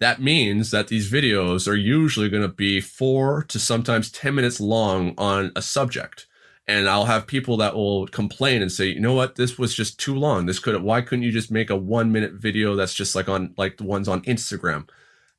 That 0.00 0.20
means 0.20 0.72
that 0.72 0.88
these 0.88 1.10
videos 1.10 1.68
are 1.68 1.76
usually 1.76 2.28
going 2.28 2.42
to 2.42 2.48
be 2.48 2.80
four 2.80 3.44
to 3.44 3.58
sometimes 3.58 4.10
10 4.10 4.34
minutes 4.34 4.60
long 4.60 5.14
on 5.16 5.52
a 5.54 5.62
subject 5.62 6.26
and 6.68 6.88
I'll 6.88 7.06
have 7.06 7.26
people 7.26 7.56
that 7.58 7.74
will 7.74 8.06
complain 8.08 8.62
and 8.62 8.70
say, 8.70 8.86
you 8.86 9.00
know 9.00 9.14
what, 9.14 9.34
this 9.34 9.58
was 9.58 9.74
just 9.74 9.98
too 9.98 10.14
long. 10.14 10.46
This 10.46 10.58
could 10.58 10.80
why 10.82 11.00
couldn't 11.00 11.24
you 11.24 11.32
just 11.32 11.50
make 11.50 11.70
a 11.70 11.76
one 11.76 12.12
minute 12.12 12.34
video 12.34 12.76
that's 12.76 12.94
just 12.94 13.14
like 13.14 13.28
on 13.28 13.54
like 13.56 13.76
the 13.78 13.84
ones 13.84 14.08
on 14.08 14.22
Instagram? 14.22 14.88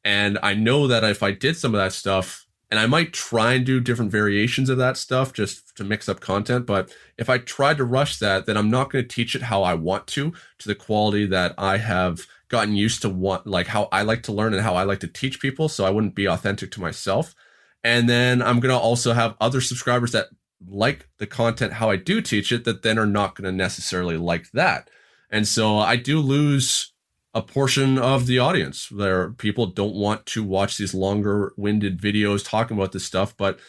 And 0.03 0.37
I 0.43 0.53
know 0.53 0.87
that 0.87 1.03
if 1.03 1.23
I 1.23 1.31
did 1.31 1.55
some 1.55 1.73
of 1.73 1.79
that 1.79 1.93
stuff, 1.93 2.45
and 2.73 2.79
I 2.79 2.87
might 2.87 3.13
try 3.13 3.53
and 3.53 3.63
do 3.63 3.79
different 3.79 4.11
variations 4.11 4.67
of 4.67 4.79
that 4.79 4.97
stuff 4.97 5.31
just 5.31 5.77
to 5.77 5.83
mix 5.83 6.09
up 6.09 6.21
content, 6.21 6.65
but 6.65 6.91
if 7.19 7.29
I 7.29 7.37
tried 7.37 7.77
to 7.77 7.83
rush 7.83 8.17
that, 8.17 8.47
then 8.47 8.57
I'm 8.57 8.71
not 8.71 8.89
going 8.89 9.03
to 9.03 9.15
teach 9.15 9.35
it 9.35 9.43
how 9.43 9.61
I 9.61 9.75
want 9.75 10.07
to, 10.07 10.33
to 10.57 10.67
the 10.67 10.73
quality 10.73 11.27
that 11.27 11.53
I 11.55 11.77
have 11.77 12.25
gotten 12.47 12.75
used 12.75 13.03
to 13.03 13.09
want 13.09 13.45
like 13.45 13.67
how 13.67 13.89
I 13.91 14.01
like 14.01 14.23
to 14.23 14.31
learn 14.31 14.55
and 14.55 14.63
how 14.63 14.73
I 14.73 14.85
like 14.85 15.01
to 15.01 15.07
teach 15.07 15.39
people. 15.39 15.69
So 15.69 15.85
I 15.85 15.91
wouldn't 15.91 16.15
be 16.15 16.27
authentic 16.27 16.71
to 16.71 16.81
myself. 16.81 17.35
And 17.83 18.09
then 18.09 18.41
I'm 18.41 18.59
going 18.59 18.73
to 18.73 18.81
also 18.81 19.13
have 19.13 19.35
other 19.39 19.61
subscribers 19.61 20.11
that 20.13 20.29
like 20.67 21.07
the 21.17 21.27
content 21.27 21.73
how 21.73 21.89
I 21.89 21.95
do 21.95 22.21
teach 22.21 22.51
it 22.51 22.63
that 22.65 22.83
then 22.83 22.97
are 22.97 23.05
not 23.05 23.35
going 23.35 23.45
to 23.45 23.51
necessarily 23.51 24.17
like 24.17 24.51
that. 24.51 24.89
And 25.29 25.47
so 25.47 25.77
I 25.77 25.95
do 25.95 26.19
lose 26.19 26.93
a 27.33 27.41
portion 27.41 27.97
of 27.97 28.27
the 28.27 28.39
audience. 28.39 28.89
There 28.89 29.31
people 29.31 29.65
don't 29.67 29.95
want 29.95 30.25
to 30.27 30.43
watch 30.43 30.77
these 30.77 30.93
longer 30.93 31.53
winded 31.57 31.99
videos 31.99 32.47
talking 32.47 32.77
about 32.77 32.91
this 32.91 33.05
stuff, 33.05 33.35
but 33.35 33.59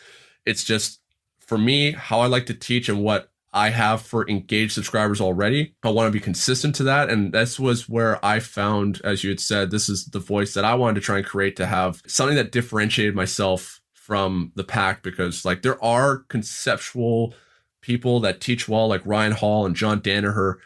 it's 0.45 0.65
just 0.65 1.01
for 1.41 1.59
me 1.59 1.93
how 1.93 2.21
I 2.21 2.27
like 2.27 2.47
to 2.47 2.55
teach 2.55 2.89
and 2.89 3.03
what 3.03 3.31
I 3.55 3.71
have 3.71 4.03
for 4.03 4.29
engaged 4.29 4.73
subscribers 4.73 5.21
already. 5.21 5.75
I 5.85 5.91
want 5.91 6.09
to 6.09 6.19
be 6.19 6.23
consistent 6.23 6.75
to 6.77 6.83
that. 6.85 7.09
And 7.09 7.33
this 7.33 7.59
was 7.59 7.89
where 7.89 8.23
I 8.25 8.41
found, 8.41 9.01
as 9.05 9.23
you 9.23 9.31
had 9.31 9.39
said, 9.39 9.71
this 9.71 9.89
is 9.89 10.07
the 10.07 10.19
voice 10.19 10.55
that 10.55 10.65
I 10.65 10.75
wanted 10.75 10.97
to 10.97 11.01
try 11.01 11.19
and 11.19 11.27
create 11.27 11.55
to 11.57 11.67
have 11.67 12.03
something 12.07 12.37
that 12.37 12.51
differentiated 12.51 13.15
myself 13.15 13.81
from 14.05 14.53
the 14.55 14.65
pack 14.65 15.03
because 15.03 15.47
like 15.47 15.63
there 15.63 15.83
are 15.83 16.19
conceptual 16.29 17.33
people 17.81 18.21
that 18.21 18.39
teach 18.39 18.69
well, 18.69 18.87
like 18.87 19.01
Ryan 19.07 19.33
Hall 19.33 19.65
and 19.65 19.75
John 19.75 20.03
Danaher, 20.03 20.57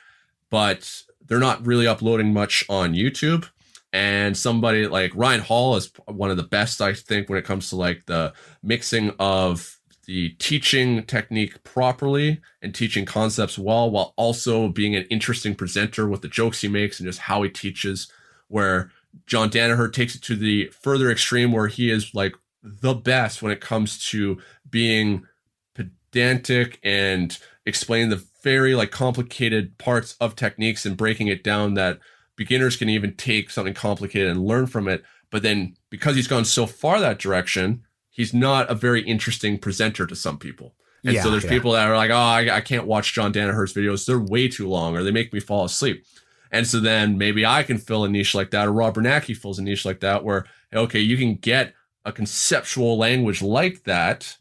but 0.51 1.03
they're 1.25 1.39
not 1.39 1.65
really 1.65 1.87
uploading 1.87 2.33
much 2.33 2.65
on 2.69 2.95
YouTube. 2.95 3.49
And 3.93 4.37
somebody 4.37 4.89
like 4.89 5.13
Ryan 5.15 5.41
Hall 5.41 5.77
is 5.77 5.93
one 6.07 6.33
of 6.33 6.37
the 6.37 6.43
best, 6.43 6.81
I 6.81 6.93
think, 6.95 7.29
when 7.29 7.39
it 7.39 7.45
comes 7.45 7.69
to 7.69 7.77
like 7.77 8.07
the 8.07 8.33
mixing 8.65 9.13
of 9.21 9.79
the 10.07 10.31
teaching 10.41 11.05
technique 11.05 11.63
properly 11.63 12.41
and 12.61 12.75
teaching 12.75 13.05
concepts 13.05 13.57
well, 13.57 13.89
while 13.89 14.15
also 14.17 14.69
being 14.69 14.97
an 14.97 15.05
interesting 15.11 15.55
presenter 15.55 16.09
with 16.09 16.23
the 16.23 16.29
jokes 16.29 16.61
he 16.61 16.69
makes 16.69 16.99
and 16.99 17.07
just 17.07 17.21
how 17.21 17.43
he 17.43 17.51
teaches. 17.51 18.11
Where 18.49 18.91
John 19.27 19.49
Danaher 19.49 19.93
takes 19.93 20.17
it 20.17 20.23
to 20.23 20.35
the 20.35 20.73
further 20.83 21.09
extreme, 21.09 21.53
where 21.53 21.69
he 21.69 21.89
is 21.89 22.15
like 22.15 22.35
the 22.63 22.95
best 22.95 23.43
when 23.43 23.53
it 23.53 23.61
comes 23.61 24.05
to 24.11 24.39
being 24.69 25.27
pedantic 25.75 26.79
and 26.83 27.39
explaining 27.67 28.11
the 28.11 28.25
very 28.43 28.75
like 28.75 28.91
complicated 28.91 29.77
parts 29.79 30.17
of 30.21 30.37
techniques 30.37 30.87
and 30.87 30.97
breaking 30.97 31.29
it 31.29 31.45
down 31.45 31.75
that 31.75 31.99
beginners 32.37 32.77
can 32.77 32.89
even 32.89 33.15
take 33.15 33.51
something 33.51 33.75
complicated 33.75 34.29
and 34.29 34.45
learn 34.45 34.67
from 34.67 34.89
it. 34.89 35.03
But 35.31 35.43
then 35.43 35.77
because 35.91 36.17
he's 36.17 36.29
gone 36.29 36.45
so 36.45 36.67
far 36.67 37.01
that 37.01 37.19
direction, 37.19 37.85
he's 38.11 38.33
not 38.33 38.71
a 38.71 38.75
very 38.75 39.03
interesting 39.03 39.59
presenter 39.59 40.07
to 40.07 40.17
some 40.17 40.39
people. 40.39 40.75
And 41.05 41.15
yeah, 41.15 41.23
so 41.23 41.31
there's 41.31 41.45
yeah. 41.45 41.51
people 41.51 41.73
that 41.73 41.89
are 41.89 41.97
like, 41.97 42.11
oh, 42.11 42.17
I, 42.17 42.57
I, 42.57 42.61
can't 42.61 42.87
watch 42.87 43.15
John 43.15 43.31
Danaher's 43.31 43.73
videos. 43.73 44.05
They're 44.05 44.19
way 44.19 44.49
too 44.49 44.69
long 44.69 44.97
or 44.97 45.05
they 45.05 45.13
make 45.13 45.33
me 45.33 45.39
fall 45.39 45.65
asleep. 45.65 46.05
And 46.51 46.67
so 46.67 46.81
then 46.81 47.19
maybe 47.19 47.47
I 47.47 47.63
can 47.63 47.79
fill 47.79 48.05
a 48.05 48.09
niche 48.09 48.35
like 48.35 48.51
that 48.51 48.67
or 48.67 48.73
Rob 48.73 48.97
Biernacki 48.97 49.37
fills 49.37 49.59
a 49.59 49.63
niche 49.63 49.85
like 49.85 50.01
that 50.01 50.25
where, 50.25 50.47
okay, 50.73 50.99
you 50.99 51.17
can 51.17 51.37
get 51.37 51.75
a 52.09 52.13
conceptual 52.13 52.97
language 52.97 53.43
like 53.43 53.85
that, 53.85 54.37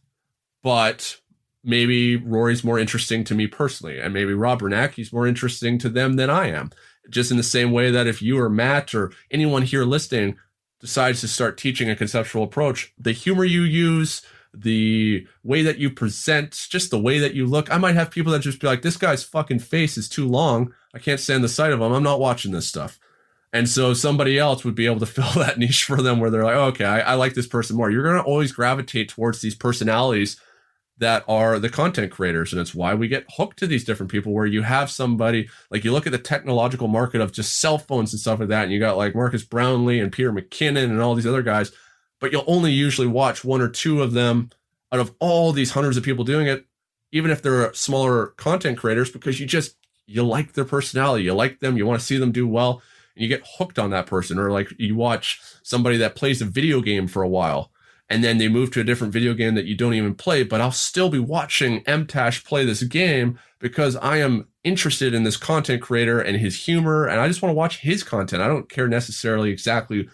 but 0.64 1.20
maybe 1.64 2.16
Rory's 2.16 2.64
more 2.64 2.80
interesting 2.80 3.24
to 3.26 3.36
me 3.36 3.46
personally, 3.46 4.00
and 4.00 4.14
maybe 4.14 4.34
Rob 4.34 4.62
Biernacki's 4.62 5.14
more 5.14 5.28
interesting 5.28 5.78
to 5.80 5.90
them 5.90 6.16
than 6.16 6.30
I 6.30 6.48
am. 6.48 6.72
Just 7.10 7.30
in 7.30 7.38
the 7.38 7.44
same 7.44 7.72
way 7.72 7.92
that 7.92 8.08
if 8.08 8.22
you 8.22 8.40
or 8.40 8.50
Matt 8.50 8.96
or 8.96 9.12
anyone 9.30 9.64
here 9.64 9.84
listening 9.84 10.38
decides 10.80 11.22
to 11.22 11.28
start 11.28 11.58
teaching 11.58 11.90
a 11.90 11.96
conceptual 11.96 12.44
approach, 12.44 12.94
the 12.98 13.12
humor 13.12 13.44
you 13.44 13.64
use, 13.64 14.22
the 14.54 15.28
way 15.44 15.62
that 15.62 15.78
you 15.78 15.90
present, 15.90 16.68
just 16.70 16.90
the 16.90 17.00
way 17.00 17.20
that 17.20 17.34
you 17.34 17.46
look, 17.46 17.72
I 17.72 17.78
might 17.78 17.96
have 17.96 18.12
people 18.12 18.32
that 18.32 18.40
just 18.40 18.60
be 18.60 18.68
like, 18.68 18.82
this 18.82 18.98
guy's 18.98 19.24
fucking 19.24 19.60
face 19.60 19.98
is 19.98 20.10
too 20.10 20.28
long. 20.28 20.74
I 20.94 21.00
can't 21.00 21.20
stand 21.20 21.44
the 21.44 21.50
sight 21.50 21.72
of 21.74 21.82
him. 21.82 21.92
I'm 21.92 22.04
not 22.04 22.20
watching 22.20 22.52
this 22.52 22.68
stuff. 22.68 23.00
And 23.54 23.70
so 23.70 23.94
somebody 23.94 24.38
else 24.38 24.66
would 24.66 24.76
be 24.76 24.86
able 24.86 25.00
to 25.00 25.06
fill 25.08 25.32
that 25.36 25.58
niche 25.58 25.84
for 25.86 26.02
them 26.02 26.20
where 26.20 26.30
they're 26.30 26.44
like, 26.44 26.56
oh, 26.56 26.66
okay, 26.66 26.86
I, 26.86 27.00
I 27.00 27.14
like 27.16 27.34
this 27.34 27.48
person 27.48 27.76
more. 27.76 27.90
You're 27.90 28.04
going 28.04 28.18
to 28.18 28.24
always 28.24 28.52
gravitate 28.52 29.10
towards 29.10 29.42
these 29.42 29.56
personalities 29.56 30.40
that 31.00 31.24
are 31.28 31.60
the 31.60 31.70
content 31.70 32.12
creators. 32.12 32.52
And 32.52 32.62
it's 32.62 32.74
why 32.74 32.96
we 32.96 33.08
get 33.08 33.26
hooked 33.38 33.60
to 33.60 33.68
these 33.68 33.84
different 33.84 34.12
people 34.12 34.34
where 34.34 34.48
you 34.48 34.64
have 34.64 34.90
somebody 34.90 35.48
like 35.70 35.84
you 35.84 35.92
look 35.92 36.08
at 36.08 36.12
the 36.12 36.18
technological 36.18 36.88
market 36.88 37.22
of 37.22 37.32
just 37.32 37.60
cell 37.60 37.78
phones 37.78 38.14
and 38.14 38.20
stuff 38.20 38.40
like 38.40 38.50
that. 38.50 38.64
And 38.64 38.72
you 38.72 38.80
got 38.80 38.98
like 38.98 39.14
Marques 39.14 39.44
Brownlee 39.44 40.00
and 40.00 40.12
Peter 40.12 40.32
McKinnon 40.32 40.86
and 40.86 41.00
all 41.00 41.14
these 41.14 41.28
other 41.28 41.44
guys, 41.44 41.72
but 42.20 42.32
you'll 42.32 42.44
only 42.48 42.72
usually 42.72 43.08
watch 43.08 43.46
one 43.46 43.62
or 43.62 43.70
two 43.70 44.02
of 44.02 44.14
them 44.14 44.50
out 44.92 45.00
of 45.00 45.14
all 45.20 45.52
these 45.52 45.72
hundreds 45.72 45.98
of 45.98 46.04
people 46.04 46.24
doing 46.24 46.48
it, 46.48 46.66
even 47.12 47.30
if 47.30 47.44
they're 47.44 47.74
smaller 47.74 48.28
content 48.38 48.78
creators, 48.78 49.12
because 49.12 49.40
you 49.40 49.46
just, 49.46 49.76
you 50.08 50.24
like 50.24 50.54
their 50.54 50.66
personality. 50.66 51.26
You 51.26 51.34
like 51.34 51.60
them. 51.60 51.78
You 51.78 51.86
want 51.86 52.00
to 52.00 52.06
see 52.06 52.18
them 52.18 52.32
do 52.32 52.48
well 52.48 52.82
and 53.18 53.24
you 53.24 53.28
get 53.28 53.48
hooked 53.58 53.80
on 53.80 53.90
that 53.90 54.06
person. 54.06 54.40
Or 54.40 54.52
like 54.52 54.72
you 54.78 54.96
watch 54.96 55.42
somebody 55.64 55.98
that 55.98 56.16
plays 56.16 56.42
a 56.42 56.46
video 56.46 56.82
game 56.82 57.08
for 57.08 57.24
a 57.24 57.30
while 57.30 57.72
and 58.10 58.24
then 58.24 58.38
they 58.38 58.48
move 58.48 58.72
to 58.72 58.80
a 58.80 58.86
different 58.86 59.14
video 59.14 59.34
game 59.34 59.56
that 59.56 59.66
you 59.66 59.76
don't 59.76 59.94
even 59.94 60.16
play, 60.16 60.44
but 60.44 60.62
I'll 60.62 60.72
still 60.72 61.10
be 61.10 61.20
watching 61.20 61.84
MTash 61.84 62.46
play 62.46 62.64
this 62.66 62.84
game 62.84 63.38
because 63.60 63.96
I 63.98 64.18
am 64.18 64.48
interested 64.64 65.14
in 65.14 65.24
this 65.24 65.38
content 65.38 65.82
creator 65.82 66.22
and 66.22 66.38
his 66.38 66.66
humor, 66.66 67.06
and 67.06 67.20
I 67.20 67.28
just 67.28 67.42
want 67.42 67.52
to 67.52 67.58
watch 67.58 67.80
his 67.80 68.04
content. 68.04 68.42
I 68.42 68.48
don't 68.48 68.70
care 68.70 68.88
necessarily 68.88 69.52
exactly 69.52 70.08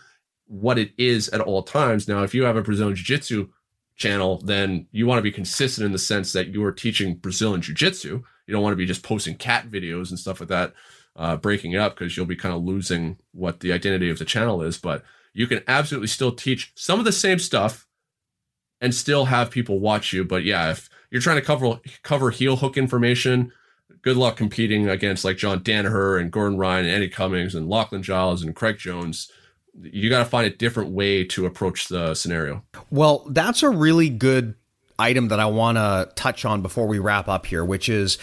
what 0.47 0.79
it 0.79 0.91
is 0.97 1.29
at 1.29 1.41
all 1.41 1.61
times. 1.61 2.07
Now, 2.07 2.23
if 2.23 2.33
you 2.33 2.43
have 2.43 2.57
a 2.57 2.63
Brazilian 2.63 2.95
Jiu 2.95 3.05
Jitsu 3.05 3.49
channel, 3.95 4.41
then 4.43 4.87
you 4.91 5.05
want 5.05 5.19
to 5.19 5.23
be 5.23 5.31
consistent 5.31 5.85
in 5.85 5.91
the 5.91 5.99
sense 5.99 6.33
that 6.33 6.47
you 6.47 6.63
are 6.63 6.71
teaching 6.71 7.15
Brazilian 7.15 7.61
Jiu 7.61 7.75
Jitsu. 7.75 8.23
You 8.47 8.51
don't 8.51 8.63
want 8.63 8.73
to 8.73 8.77
be 8.77 8.87
just 8.87 9.03
posting 9.03 9.35
cat 9.35 9.69
videos 9.69 10.09
and 10.09 10.17
stuff 10.17 10.39
like 10.39 10.49
that, 10.49 10.73
uh, 11.15 11.37
breaking 11.37 11.73
it 11.73 11.77
up 11.79 11.95
because 11.95 12.15
you'll 12.15 12.25
be 12.25 12.35
kind 12.35 12.55
of 12.55 12.63
losing 12.63 13.17
what 13.31 13.59
the 13.59 13.71
identity 13.71 14.09
of 14.09 14.19
the 14.19 14.25
channel 14.25 14.61
is. 14.61 14.77
But 14.77 15.03
you 15.33 15.47
can 15.47 15.61
absolutely 15.67 16.07
still 16.07 16.31
teach 16.31 16.71
some 16.75 16.99
of 16.99 17.05
the 17.05 17.11
same 17.11 17.39
stuff 17.39 17.87
and 18.81 18.93
still 18.93 19.25
have 19.25 19.49
people 19.49 19.79
watch 19.79 20.13
you. 20.13 20.23
But 20.23 20.43
yeah, 20.43 20.71
if 20.71 20.89
you're 21.09 21.21
trying 21.21 21.37
to 21.37 21.41
cover 21.41 21.79
cover 22.03 22.31
heel 22.31 22.57
hook 22.57 22.77
information, 22.77 23.51
good 24.01 24.17
luck 24.17 24.37
competing 24.37 24.89
against 24.89 25.23
like 25.25 25.37
John 25.37 25.61
Danaher 25.61 26.19
and 26.19 26.31
Gordon 26.31 26.57
Ryan 26.57 26.85
and 26.85 26.95
Eddie 26.95 27.09
Cummings 27.09 27.55
and 27.55 27.69
Lachlan 27.69 28.03
Giles 28.03 28.43
and 28.43 28.55
Craig 28.55 28.77
Jones. 28.77 29.31
You 29.81 30.09
got 30.09 30.19
to 30.19 30.25
find 30.25 30.45
a 30.45 30.55
different 30.55 30.91
way 30.91 31.23
to 31.25 31.47
approach 31.47 31.87
the 31.87 32.13
scenario. 32.13 32.63
Well, 32.91 33.25
that's 33.29 33.63
a 33.63 33.69
really 33.69 34.09
good 34.09 34.53
item 34.99 35.29
that 35.29 35.39
I 35.39 35.47
want 35.47 35.77
to 35.77 36.11
touch 36.15 36.45
on 36.45 36.61
before 36.61 36.87
we 36.87 36.99
wrap 36.99 37.27
up 37.27 37.47
here, 37.47 37.65
which 37.65 37.89
is 37.89 38.19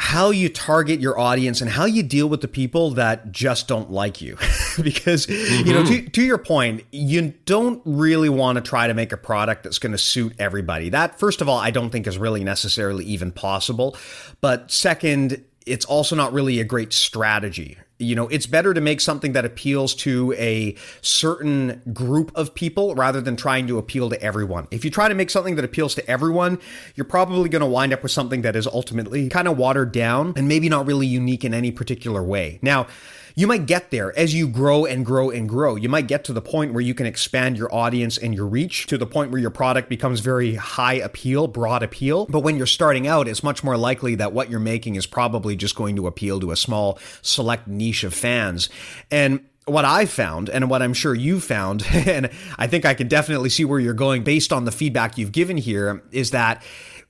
how 0.00 0.30
you 0.30 0.48
target 0.48 0.98
your 0.98 1.18
audience 1.18 1.60
and 1.60 1.70
how 1.70 1.84
you 1.84 2.02
deal 2.02 2.26
with 2.26 2.40
the 2.40 2.48
people 2.48 2.92
that 2.92 3.30
just 3.30 3.68
don't 3.68 3.90
like 3.90 4.22
you. 4.22 4.34
because, 4.82 5.26
mm-hmm. 5.26 5.68
you 5.68 5.74
know, 5.74 5.84
to, 5.84 6.08
to, 6.08 6.22
your 6.22 6.38
point, 6.38 6.82
you 6.90 7.34
don't 7.44 7.82
really 7.84 8.30
want 8.30 8.56
to 8.56 8.62
try 8.62 8.86
to 8.86 8.94
make 8.94 9.12
a 9.12 9.18
product 9.18 9.62
that's 9.62 9.78
going 9.78 9.92
to 9.92 9.98
suit 9.98 10.32
everybody. 10.38 10.88
That, 10.88 11.18
first 11.20 11.42
of 11.42 11.50
all, 11.50 11.58
I 11.58 11.70
don't 11.70 11.90
think 11.90 12.06
is 12.06 12.16
really 12.16 12.42
necessarily 12.42 13.04
even 13.04 13.30
possible. 13.30 13.94
But 14.40 14.70
second, 14.70 15.44
it's 15.66 15.84
also 15.84 16.16
not 16.16 16.32
really 16.32 16.60
a 16.60 16.64
great 16.64 16.94
strategy 16.94 17.76
you 18.00 18.14
know, 18.14 18.28
it's 18.28 18.46
better 18.46 18.74
to 18.74 18.80
make 18.80 19.00
something 19.00 19.32
that 19.32 19.44
appeals 19.44 19.94
to 19.96 20.32
a 20.38 20.74
certain 21.02 21.82
group 21.92 22.32
of 22.34 22.54
people 22.54 22.94
rather 22.94 23.20
than 23.20 23.36
trying 23.36 23.66
to 23.66 23.78
appeal 23.78 24.10
to 24.10 24.20
everyone. 24.22 24.66
If 24.70 24.84
you 24.84 24.90
try 24.90 25.08
to 25.08 25.14
make 25.14 25.30
something 25.30 25.56
that 25.56 25.64
appeals 25.64 25.94
to 25.96 26.10
everyone, 26.10 26.58
you're 26.94 27.04
probably 27.04 27.48
going 27.48 27.60
to 27.60 27.66
wind 27.66 27.92
up 27.92 28.02
with 28.02 28.12
something 28.12 28.42
that 28.42 28.56
is 28.56 28.66
ultimately 28.66 29.28
kind 29.28 29.48
of 29.48 29.58
watered 29.58 29.92
down 29.92 30.32
and 30.36 30.48
maybe 30.48 30.68
not 30.68 30.86
really 30.86 31.06
unique 31.06 31.44
in 31.44 31.54
any 31.54 31.70
particular 31.70 32.22
way. 32.22 32.58
Now, 32.62 32.86
you 33.34 33.46
might 33.46 33.66
get 33.66 33.90
there 33.90 34.16
as 34.18 34.34
you 34.34 34.48
grow 34.48 34.84
and 34.84 35.04
grow 35.04 35.30
and 35.30 35.48
grow. 35.48 35.76
You 35.76 35.88
might 35.88 36.06
get 36.06 36.24
to 36.24 36.32
the 36.32 36.42
point 36.42 36.72
where 36.72 36.80
you 36.80 36.94
can 36.94 37.06
expand 37.06 37.56
your 37.56 37.72
audience 37.74 38.18
and 38.18 38.34
your 38.34 38.46
reach 38.46 38.86
to 38.86 38.98
the 38.98 39.06
point 39.06 39.30
where 39.30 39.40
your 39.40 39.50
product 39.50 39.88
becomes 39.88 40.20
very 40.20 40.54
high 40.54 40.94
appeal, 40.94 41.46
broad 41.46 41.82
appeal. 41.82 42.26
But 42.26 42.40
when 42.40 42.56
you're 42.56 42.66
starting 42.66 43.06
out, 43.06 43.28
it's 43.28 43.42
much 43.42 43.62
more 43.64 43.76
likely 43.76 44.14
that 44.16 44.32
what 44.32 44.50
you're 44.50 44.60
making 44.60 44.96
is 44.96 45.06
probably 45.06 45.56
just 45.56 45.76
going 45.76 45.96
to 45.96 46.06
appeal 46.06 46.40
to 46.40 46.50
a 46.50 46.56
small 46.56 46.98
select 47.22 47.66
niche 47.68 48.04
of 48.04 48.14
fans. 48.14 48.68
And 49.10 49.40
what 49.66 49.84
I 49.84 50.06
found 50.06 50.48
and 50.48 50.68
what 50.68 50.82
I'm 50.82 50.94
sure 50.94 51.14
you 51.14 51.40
found, 51.40 51.84
and 51.92 52.30
I 52.58 52.66
think 52.66 52.84
I 52.84 52.94
can 52.94 53.08
definitely 53.08 53.50
see 53.50 53.64
where 53.64 53.80
you're 53.80 53.94
going 53.94 54.24
based 54.24 54.52
on 54.52 54.64
the 54.64 54.72
feedback 54.72 55.18
you've 55.18 55.32
given 55.32 55.56
here, 55.56 56.02
is 56.10 56.32
that 56.32 56.62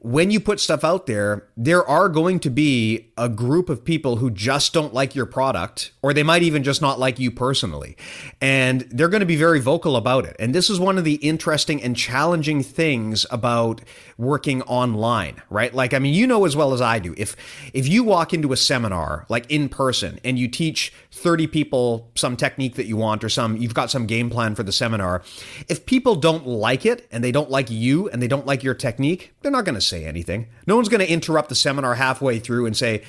when 0.02 0.30
you 0.30 0.40
put 0.40 0.58
stuff 0.60 0.82
out 0.82 1.06
there, 1.06 1.46
there 1.58 1.86
are 1.86 2.08
going 2.08 2.40
to 2.40 2.48
be 2.48 3.12
a 3.18 3.28
group 3.28 3.68
of 3.68 3.84
people 3.84 4.16
who 4.16 4.30
just 4.30 4.72
don't 4.72 4.94
like 4.94 5.14
your 5.14 5.26
product, 5.26 5.92
or 6.00 6.14
they 6.14 6.22
might 6.22 6.42
even 6.42 6.62
just 6.62 6.80
not 6.80 6.98
like 6.98 7.18
you 7.18 7.30
personally. 7.30 7.98
And 8.40 8.80
they're 8.90 9.10
going 9.10 9.20
to 9.20 9.26
be 9.26 9.36
very 9.36 9.60
vocal 9.60 9.96
about 9.96 10.24
it. 10.24 10.36
And 10.38 10.54
this 10.54 10.70
is 10.70 10.80
one 10.80 10.96
of 10.96 11.04
the 11.04 11.16
interesting 11.16 11.82
and 11.82 11.94
challenging 11.94 12.62
things 12.62 13.26
about 13.30 13.82
working 14.16 14.62
online, 14.62 15.42
right? 15.50 15.74
Like, 15.74 15.92
I 15.92 15.98
mean, 15.98 16.14
you 16.14 16.26
know 16.26 16.46
as 16.46 16.56
well 16.56 16.72
as 16.72 16.80
I 16.80 16.98
do, 16.98 17.14
if, 17.18 17.36
if 17.74 17.86
you 17.86 18.02
walk 18.02 18.32
into 18.32 18.52
a 18.52 18.56
seminar, 18.56 19.26
like 19.28 19.50
in 19.50 19.68
person, 19.68 20.18
and 20.24 20.38
you 20.38 20.48
teach 20.48 20.94
30 21.12 21.46
people 21.48 22.10
some 22.14 22.36
technique 22.36 22.76
that 22.76 22.86
you 22.86 22.96
want 22.96 23.24
or 23.24 23.28
some, 23.28 23.56
you've 23.56 23.74
got 23.74 23.90
some 23.90 24.06
game 24.06 24.30
plan 24.30 24.54
for 24.54 24.62
the 24.62 24.72
seminar, 24.72 25.22
if 25.68 25.84
people 25.86 26.14
don't 26.14 26.46
like 26.46 26.86
it 26.86 27.06
and 27.10 27.24
they 27.24 27.32
don't 27.32 27.50
like 27.50 27.70
you 27.70 28.08
and 28.10 28.22
they 28.22 28.28
don't 28.28 28.46
like 28.46 28.62
your 28.62 28.74
technique, 28.74 29.34
they're 29.42 29.50
not 29.50 29.64
going 29.64 29.74
to 29.74 29.80
say 29.80 30.04
anything. 30.04 30.48
No 30.66 30.76
one's 30.76 30.88
going 30.88 31.04
to 31.04 31.10
interrupt 31.10 31.48
the 31.48 31.54
seminar 31.54 31.96
halfway 31.96 32.38
through 32.38 32.66
and 32.66 32.76
say, 32.76 33.02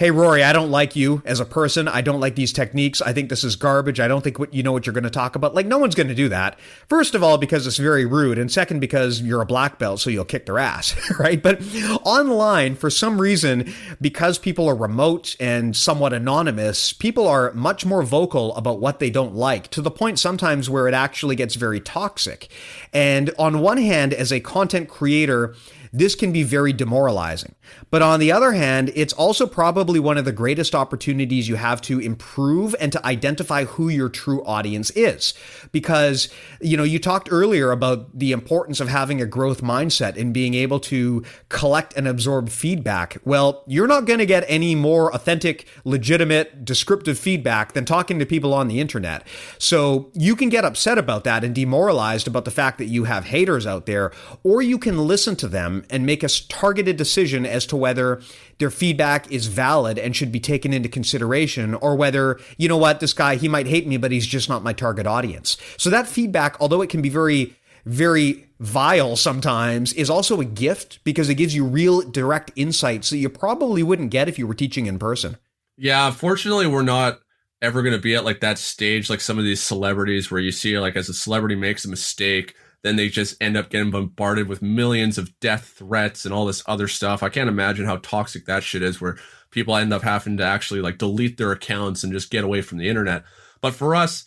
hey 0.00 0.10
Rory, 0.10 0.42
I 0.42 0.54
don't 0.54 0.70
like 0.70 0.96
you 0.96 1.20
as 1.26 1.40
a 1.40 1.44
person. 1.44 1.86
I 1.86 2.00
don't 2.00 2.20
like 2.20 2.34
these 2.34 2.54
techniques. 2.54 3.02
I 3.02 3.12
think 3.12 3.28
this 3.28 3.44
is 3.44 3.54
garbage. 3.54 4.00
I 4.00 4.08
don't 4.08 4.24
think 4.24 4.38
what 4.38 4.54
you 4.54 4.62
know 4.62 4.72
what 4.72 4.86
you're 4.86 4.94
going 4.94 5.04
to 5.04 5.10
talk 5.10 5.36
about. 5.36 5.54
Like 5.54 5.66
no 5.66 5.76
one's 5.76 5.94
going 5.94 6.08
to 6.08 6.14
do 6.14 6.30
that. 6.30 6.58
First 6.88 7.14
of 7.14 7.22
all, 7.22 7.36
because 7.36 7.66
it's 7.66 7.76
very 7.76 8.06
rude, 8.06 8.38
and 8.38 8.50
second 8.50 8.80
because 8.80 9.20
you're 9.20 9.42
a 9.42 9.46
black 9.46 9.78
belt, 9.78 10.00
so 10.00 10.08
you'll 10.08 10.24
kick 10.24 10.46
their 10.46 10.58
ass, 10.58 10.96
right? 11.18 11.42
But 11.42 11.60
online, 12.02 12.76
for 12.76 12.88
some 12.88 13.20
reason, 13.20 13.70
because 14.00 14.38
people 14.38 14.66
are 14.70 14.74
remote 14.74 15.36
and 15.38 15.76
somewhat 15.76 16.14
anonymous, 16.14 16.94
people 16.94 17.28
are 17.28 17.52
much 17.52 17.84
more 17.84 18.02
vocal 18.02 18.56
about 18.56 18.80
what 18.80 19.00
they 19.00 19.10
don't 19.10 19.34
like 19.34 19.68
to 19.68 19.82
the 19.82 19.90
point 19.90 20.18
sometimes 20.18 20.70
where 20.70 20.88
it 20.88 20.94
actually 20.94 21.36
gets 21.36 21.56
very 21.56 21.78
toxic. 21.78 22.48
And 22.94 23.34
on 23.38 23.60
one 23.60 23.76
hand, 23.76 24.14
as 24.14 24.32
a 24.32 24.40
content 24.40 24.88
creator, 24.88 25.54
this 25.92 26.14
can 26.14 26.32
be 26.32 26.42
very 26.42 26.72
demoralizing. 26.72 27.54
But 27.90 28.02
on 28.02 28.20
the 28.20 28.32
other 28.32 28.52
hand, 28.52 28.92
it's 28.94 29.12
also 29.12 29.46
probably 29.46 29.98
one 29.98 30.18
of 30.18 30.24
the 30.24 30.32
greatest 30.32 30.74
opportunities 30.74 31.48
you 31.48 31.56
have 31.56 31.80
to 31.82 31.98
improve 31.98 32.74
and 32.80 32.92
to 32.92 33.04
identify 33.04 33.64
who 33.64 33.88
your 33.88 34.08
true 34.08 34.44
audience 34.44 34.90
is. 34.90 35.34
Because, 35.72 36.28
you 36.60 36.76
know, 36.76 36.82
you 36.82 36.98
talked 36.98 37.28
earlier 37.30 37.72
about 37.72 38.18
the 38.18 38.32
importance 38.32 38.80
of 38.80 38.88
having 38.88 39.20
a 39.20 39.26
growth 39.26 39.62
mindset 39.62 40.16
and 40.16 40.32
being 40.32 40.54
able 40.54 40.80
to 40.80 41.24
collect 41.48 41.96
and 41.96 42.06
absorb 42.06 42.48
feedback. 42.48 43.18
Well, 43.24 43.64
you're 43.66 43.86
not 43.86 44.04
going 44.04 44.18
to 44.18 44.26
get 44.26 44.44
any 44.46 44.74
more 44.74 45.14
authentic, 45.14 45.66
legitimate, 45.84 46.64
descriptive 46.64 47.18
feedback 47.18 47.72
than 47.72 47.84
talking 47.84 48.18
to 48.18 48.26
people 48.26 48.54
on 48.54 48.68
the 48.68 48.80
internet. 48.80 49.26
So 49.58 50.10
you 50.14 50.36
can 50.36 50.48
get 50.48 50.64
upset 50.64 50.98
about 50.98 51.24
that 51.24 51.44
and 51.44 51.54
demoralized 51.54 52.28
about 52.28 52.44
the 52.44 52.50
fact 52.50 52.78
that 52.78 52.86
you 52.86 53.04
have 53.04 53.26
haters 53.26 53.66
out 53.66 53.86
there, 53.86 54.12
or 54.44 54.62
you 54.62 54.78
can 54.78 55.06
listen 55.06 55.36
to 55.36 55.48
them 55.48 55.79
and 55.88 56.04
make 56.04 56.22
a 56.22 56.28
targeted 56.28 56.96
decision 56.96 57.46
as 57.46 57.64
to 57.66 57.76
whether 57.76 58.20
their 58.58 58.70
feedback 58.70 59.30
is 59.30 59.46
valid 59.46 59.98
and 59.98 60.14
should 60.14 60.32
be 60.32 60.40
taken 60.40 60.72
into 60.72 60.88
consideration, 60.88 61.74
or 61.74 61.96
whether, 61.96 62.38
you 62.58 62.68
know 62.68 62.76
what, 62.76 63.00
this 63.00 63.12
guy, 63.12 63.36
he 63.36 63.48
might 63.48 63.66
hate 63.66 63.86
me, 63.86 63.96
but 63.96 64.12
he's 64.12 64.26
just 64.26 64.48
not 64.48 64.62
my 64.62 64.72
target 64.72 65.06
audience. 65.06 65.56
So 65.76 65.90
that 65.90 66.06
feedback, 66.06 66.56
although 66.60 66.82
it 66.82 66.90
can 66.90 67.02
be 67.02 67.08
very, 67.08 67.56
very 67.86 68.48
vile 68.58 69.16
sometimes, 69.16 69.92
is 69.94 70.10
also 70.10 70.40
a 70.40 70.44
gift 70.44 71.02
because 71.04 71.28
it 71.28 71.36
gives 71.36 71.54
you 71.54 71.64
real 71.64 72.02
direct 72.02 72.50
insights 72.56 73.10
that 73.10 73.18
you 73.18 73.28
probably 73.28 73.82
wouldn't 73.82 74.10
get 74.10 74.28
if 74.28 74.38
you 74.38 74.46
were 74.46 74.54
teaching 74.54 74.86
in 74.86 74.98
person. 74.98 75.36
Yeah, 75.76 76.10
fortunately, 76.10 76.66
we're 76.66 76.82
not 76.82 77.20
ever 77.62 77.82
going 77.82 77.94
to 77.94 78.00
be 78.00 78.14
at 78.14 78.24
like 78.24 78.40
that 78.40 78.58
stage 78.58 79.10
like 79.10 79.20
some 79.20 79.38
of 79.38 79.44
these 79.44 79.62
celebrities 79.62 80.30
where 80.30 80.40
you 80.40 80.50
see 80.50 80.78
like 80.78 80.96
as 80.96 81.08
a 81.08 81.14
celebrity 81.14 81.54
makes 81.54 81.84
a 81.84 81.88
mistake 81.88 82.54
then 82.82 82.96
they 82.96 83.08
just 83.08 83.40
end 83.42 83.56
up 83.56 83.70
getting 83.70 83.90
bombarded 83.90 84.48
with 84.48 84.62
millions 84.62 85.18
of 85.18 85.38
death 85.40 85.74
threats 85.76 86.24
and 86.24 86.32
all 86.32 86.46
this 86.46 86.62
other 86.66 86.88
stuff. 86.88 87.22
I 87.22 87.28
can't 87.28 87.48
imagine 87.48 87.84
how 87.84 87.96
toxic 87.96 88.46
that 88.46 88.62
shit 88.62 88.82
is 88.82 89.00
where 89.00 89.18
people 89.50 89.76
end 89.76 89.92
up 89.92 90.02
having 90.02 90.36
to 90.38 90.44
actually 90.44 90.80
like 90.80 90.98
delete 90.98 91.36
their 91.36 91.52
accounts 91.52 92.02
and 92.02 92.12
just 92.12 92.30
get 92.30 92.44
away 92.44 92.62
from 92.62 92.78
the 92.78 92.88
internet. 92.88 93.24
But 93.60 93.74
for 93.74 93.94
us, 93.94 94.24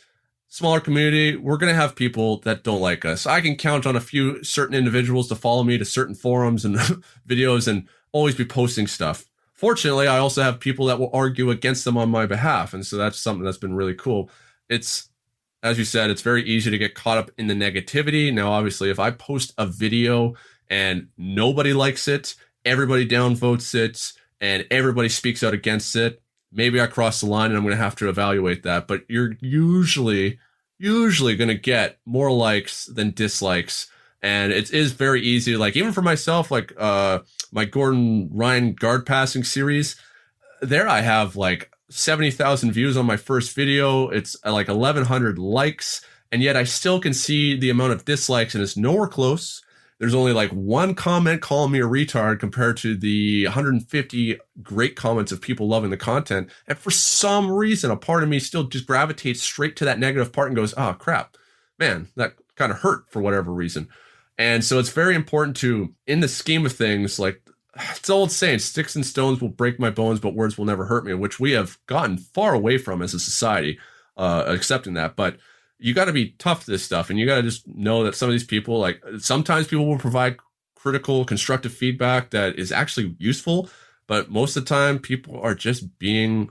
smaller 0.47 0.79
community, 0.79 1.35
we're 1.35 1.57
going 1.57 1.73
to 1.73 1.79
have 1.79 1.95
people 1.95 2.39
that 2.41 2.63
don't 2.63 2.81
like 2.81 3.05
us. 3.05 3.25
I 3.25 3.41
can 3.41 3.55
count 3.55 3.87
on 3.87 3.95
a 3.95 4.01
few 4.01 4.43
certain 4.43 4.75
individuals 4.75 5.27
to 5.29 5.35
follow 5.35 5.63
me 5.63 5.77
to 5.79 5.85
certain 5.85 6.15
forums 6.15 6.63
and 6.63 6.75
videos 7.27 7.67
and 7.67 7.87
always 8.11 8.35
be 8.35 8.45
posting 8.45 8.85
stuff. 8.85 9.25
Fortunately, 9.53 10.07
I 10.07 10.19
also 10.19 10.43
have 10.43 10.59
people 10.59 10.85
that 10.87 10.99
will 10.99 11.09
argue 11.13 11.49
against 11.49 11.85
them 11.85 11.97
on 11.97 12.09
my 12.09 12.27
behalf. 12.27 12.73
And 12.73 12.85
so 12.85 12.97
that's 12.97 13.17
something 13.17 13.43
that's 13.43 13.57
been 13.57 13.73
really 13.73 13.95
cool. 13.95 14.29
It's 14.69 15.09
as 15.63 15.79
you 15.79 15.85
said, 15.85 16.09
it's 16.09 16.21
very 16.21 16.43
easy 16.43 16.69
to 16.69 16.77
get 16.77 16.93
caught 16.93 17.17
up 17.17 17.31
in 17.37 17.47
the 17.47 17.53
negativity. 17.53 18.31
Now, 18.33 18.51
obviously, 18.51 18.89
if 18.89 18.99
I 18.99 19.11
post 19.11 19.53
a 19.57 19.65
video 19.65 20.35
and 20.69 21.07
nobody 21.17 21.73
likes 21.73 22.07
it, 22.07 22.35
everybody 22.65 23.07
downvotes 23.07 23.73
it, 23.73 24.11
and 24.41 24.67
everybody 24.69 25.09
speaks 25.09 25.41
out 25.41 25.53
against 25.53 25.95
it, 25.95 26.21
maybe 26.51 26.81
I 26.81 26.87
cross 26.87 27.21
the 27.21 27.27
line 27.27 27.49
and 27.49 27.57
I'm 27.57 27.63
going 27.63 27.75
to 27.75 27.81
have 27.81 27.95
to 27.97 28.09
evaluate 28.09 28.63
that. 28.63 28.87
But 28.87 29.03
you're 29.07 29.35
usually, 29.39 30.37
usually 30.77 31.35
going 31.37 31.47
to 31.47 31.55
get 31.55 31.97
more 32.05 32.31
likes 32.31 32.85
than 32.85 33.11
dislikes. 33.11 33.87
And 34.21 34.51
it 34.51 34.71
is 34.71 34.91
very 34.91 35.21
easy. 35.21 35.55
Like, 35.55 35.75
even 35.77 35.93
for 35.93 36.01
myself, 36.01 36.51
like, 36.51 36.73
uh, 36.77 37.19
my 37.51 37.65
Gordon 37.65 38.29
Ryan 38.33 38.73
guard 38.73 39.05
passing 39.05 39.43
series, 39.43 39.95
there 40.61 40.87
I 40.87 41.01
have 41.01 41.35
like 41.35 41.72
70,000 41.89 42.71
views 42.71 42.97
on 42.97 43.05
my 43.05 43.17
first 43.17 43.55
video. 43.55 44.09
It's 44.09 44.35
uh, 44.45 44.51
like 44.51 44.67
1,100 44.67 45.37
likes. 45.37 46.05
And 46.31 46.41
yet 46.41 46.57
I 46.57 46.63
still 46.63 46.99
can 46.99 47.13
see 47.13 47.55
the 47.55 47.69
amount 47.69 47.93
of 47.93 48.05
dislikes 48.05 48.55
and 48.55 48.63
it's 48.63 48.77
nowhere 48.77 49.07
close. 49.07 49.61
There's 49.99 50.15
only 50.15 50.33
like 50.33 50.49
one 50.49 50.95
comment 50.95 51.41
calling 51.41 51.71
me 51.71 51.79
a 51.79 51.87
retard 51.87 52.39
compared 52.39 52.77
to 52.77 52.97
the 52.97 53.45
150 53.45 54.37
great 54.61 54.95
comments 54.95 55.31
of 55.31 55.41
people 55.41 55.67
loving 55.67 55.91
the 55.91 55.97
content. 55.97 56.49
And 56.67 56.77
for 56.77 56.91
some 56.91 57.51
reason, 57.51 57.91
a 57.91 57.95
part 57.95 58.23
of 58.23 58.29
me 58.29 58.39
still 58.39 58.63
just 58.63 58.87
gravitates 58.87 59.41
straight 59.41 59.75
to 59.77 59.85
that 59.85 59.99
negative 59.99 60.33
part 60.33 60.47
and 60.47 60.55
goes, 60.55 60.73
oh 60.75 60.93
crap, 60.93 61.37
man, 61.77 62.07
that 62.15 62.33
kind 62.55 62.71
of 62.71 62.79
hurt 62.79 63.09
for 63.11 63.21
whatever 63.21 63.53
reason. 63.53 63.87
And 64.37 64.65
so 64.65 64.79
it's 64.79 64.89
very 64.89 65.15
important 65.15 65.55
to, 65.57 65.93
in 66.07 66.19
the 66.19 66.27
scheme 66.27 66.65
of 66.65 66.73
things, 66.73 67.19
like 67.19 67.41
it's 67.75 68.09
old 68.09 68.31
saying 68.31 68.59
sticks 68.59 68.95
and 68.95 69.05
stones 69.05 69.41
will 69.41 69.49
break 69.49 69.79
my 69.79 69.89
bones 69.89 70.19
but 70.19 70.35
words 70.35 70.57
will 70.57 70.65
never 70.65 70.85
hurt 70.85 71.05
me 71.05 71.13
which 71.13 71.39
we 71.39 71.51
have 71.51 71.77
gotten 71.87 72.17
far 72.17 72.53
away 72.53 72.77
from 72.77 73.01
as 73.01 73.13
a 73.13 73.19
society 73.19 73.79
uh, 74.17 74.43
accepting 74.47 74.93
that. 74.93 75.15
But 75.15 75.37
you 75.79 75.93
got 75.93 76.05
to 76.05 76.13
be 76.13 76.31
tough 76.37 76.65
to 76.65 76.71
this 76.71 76.83
stuff 76.83 77.09
and 77.09 77.19
you 77.19 77.25
got 77.25 77.37
to 77.37 77.43
just 77.43 77.67
know 77.67 78.03
that 78.03 78.15
some 78.15 78.29
of 78.29 78.33
these 78.33 78.43
people 78.43 78.79
like 78.79 79.03
sometimes 79.19 79.67
people 79.67 79.87
will 79.87 79.97
provide 79.97 80.37
critical 80.75 81.25
constructive 81.25 81.73
feedback 81.73 82.29
that 82.31 82.57
is 82.57 82.71
actually 82.71 83.15
useful 83.17 83.69
but 84.07 84.29
most 84.29 84.55
of 84.55 84.63
the 84.63 84.69
time 84.69 84.99
people 84.99 85.39
are 85.41 85.55
just 85.55 85.97
being 85.97 86.49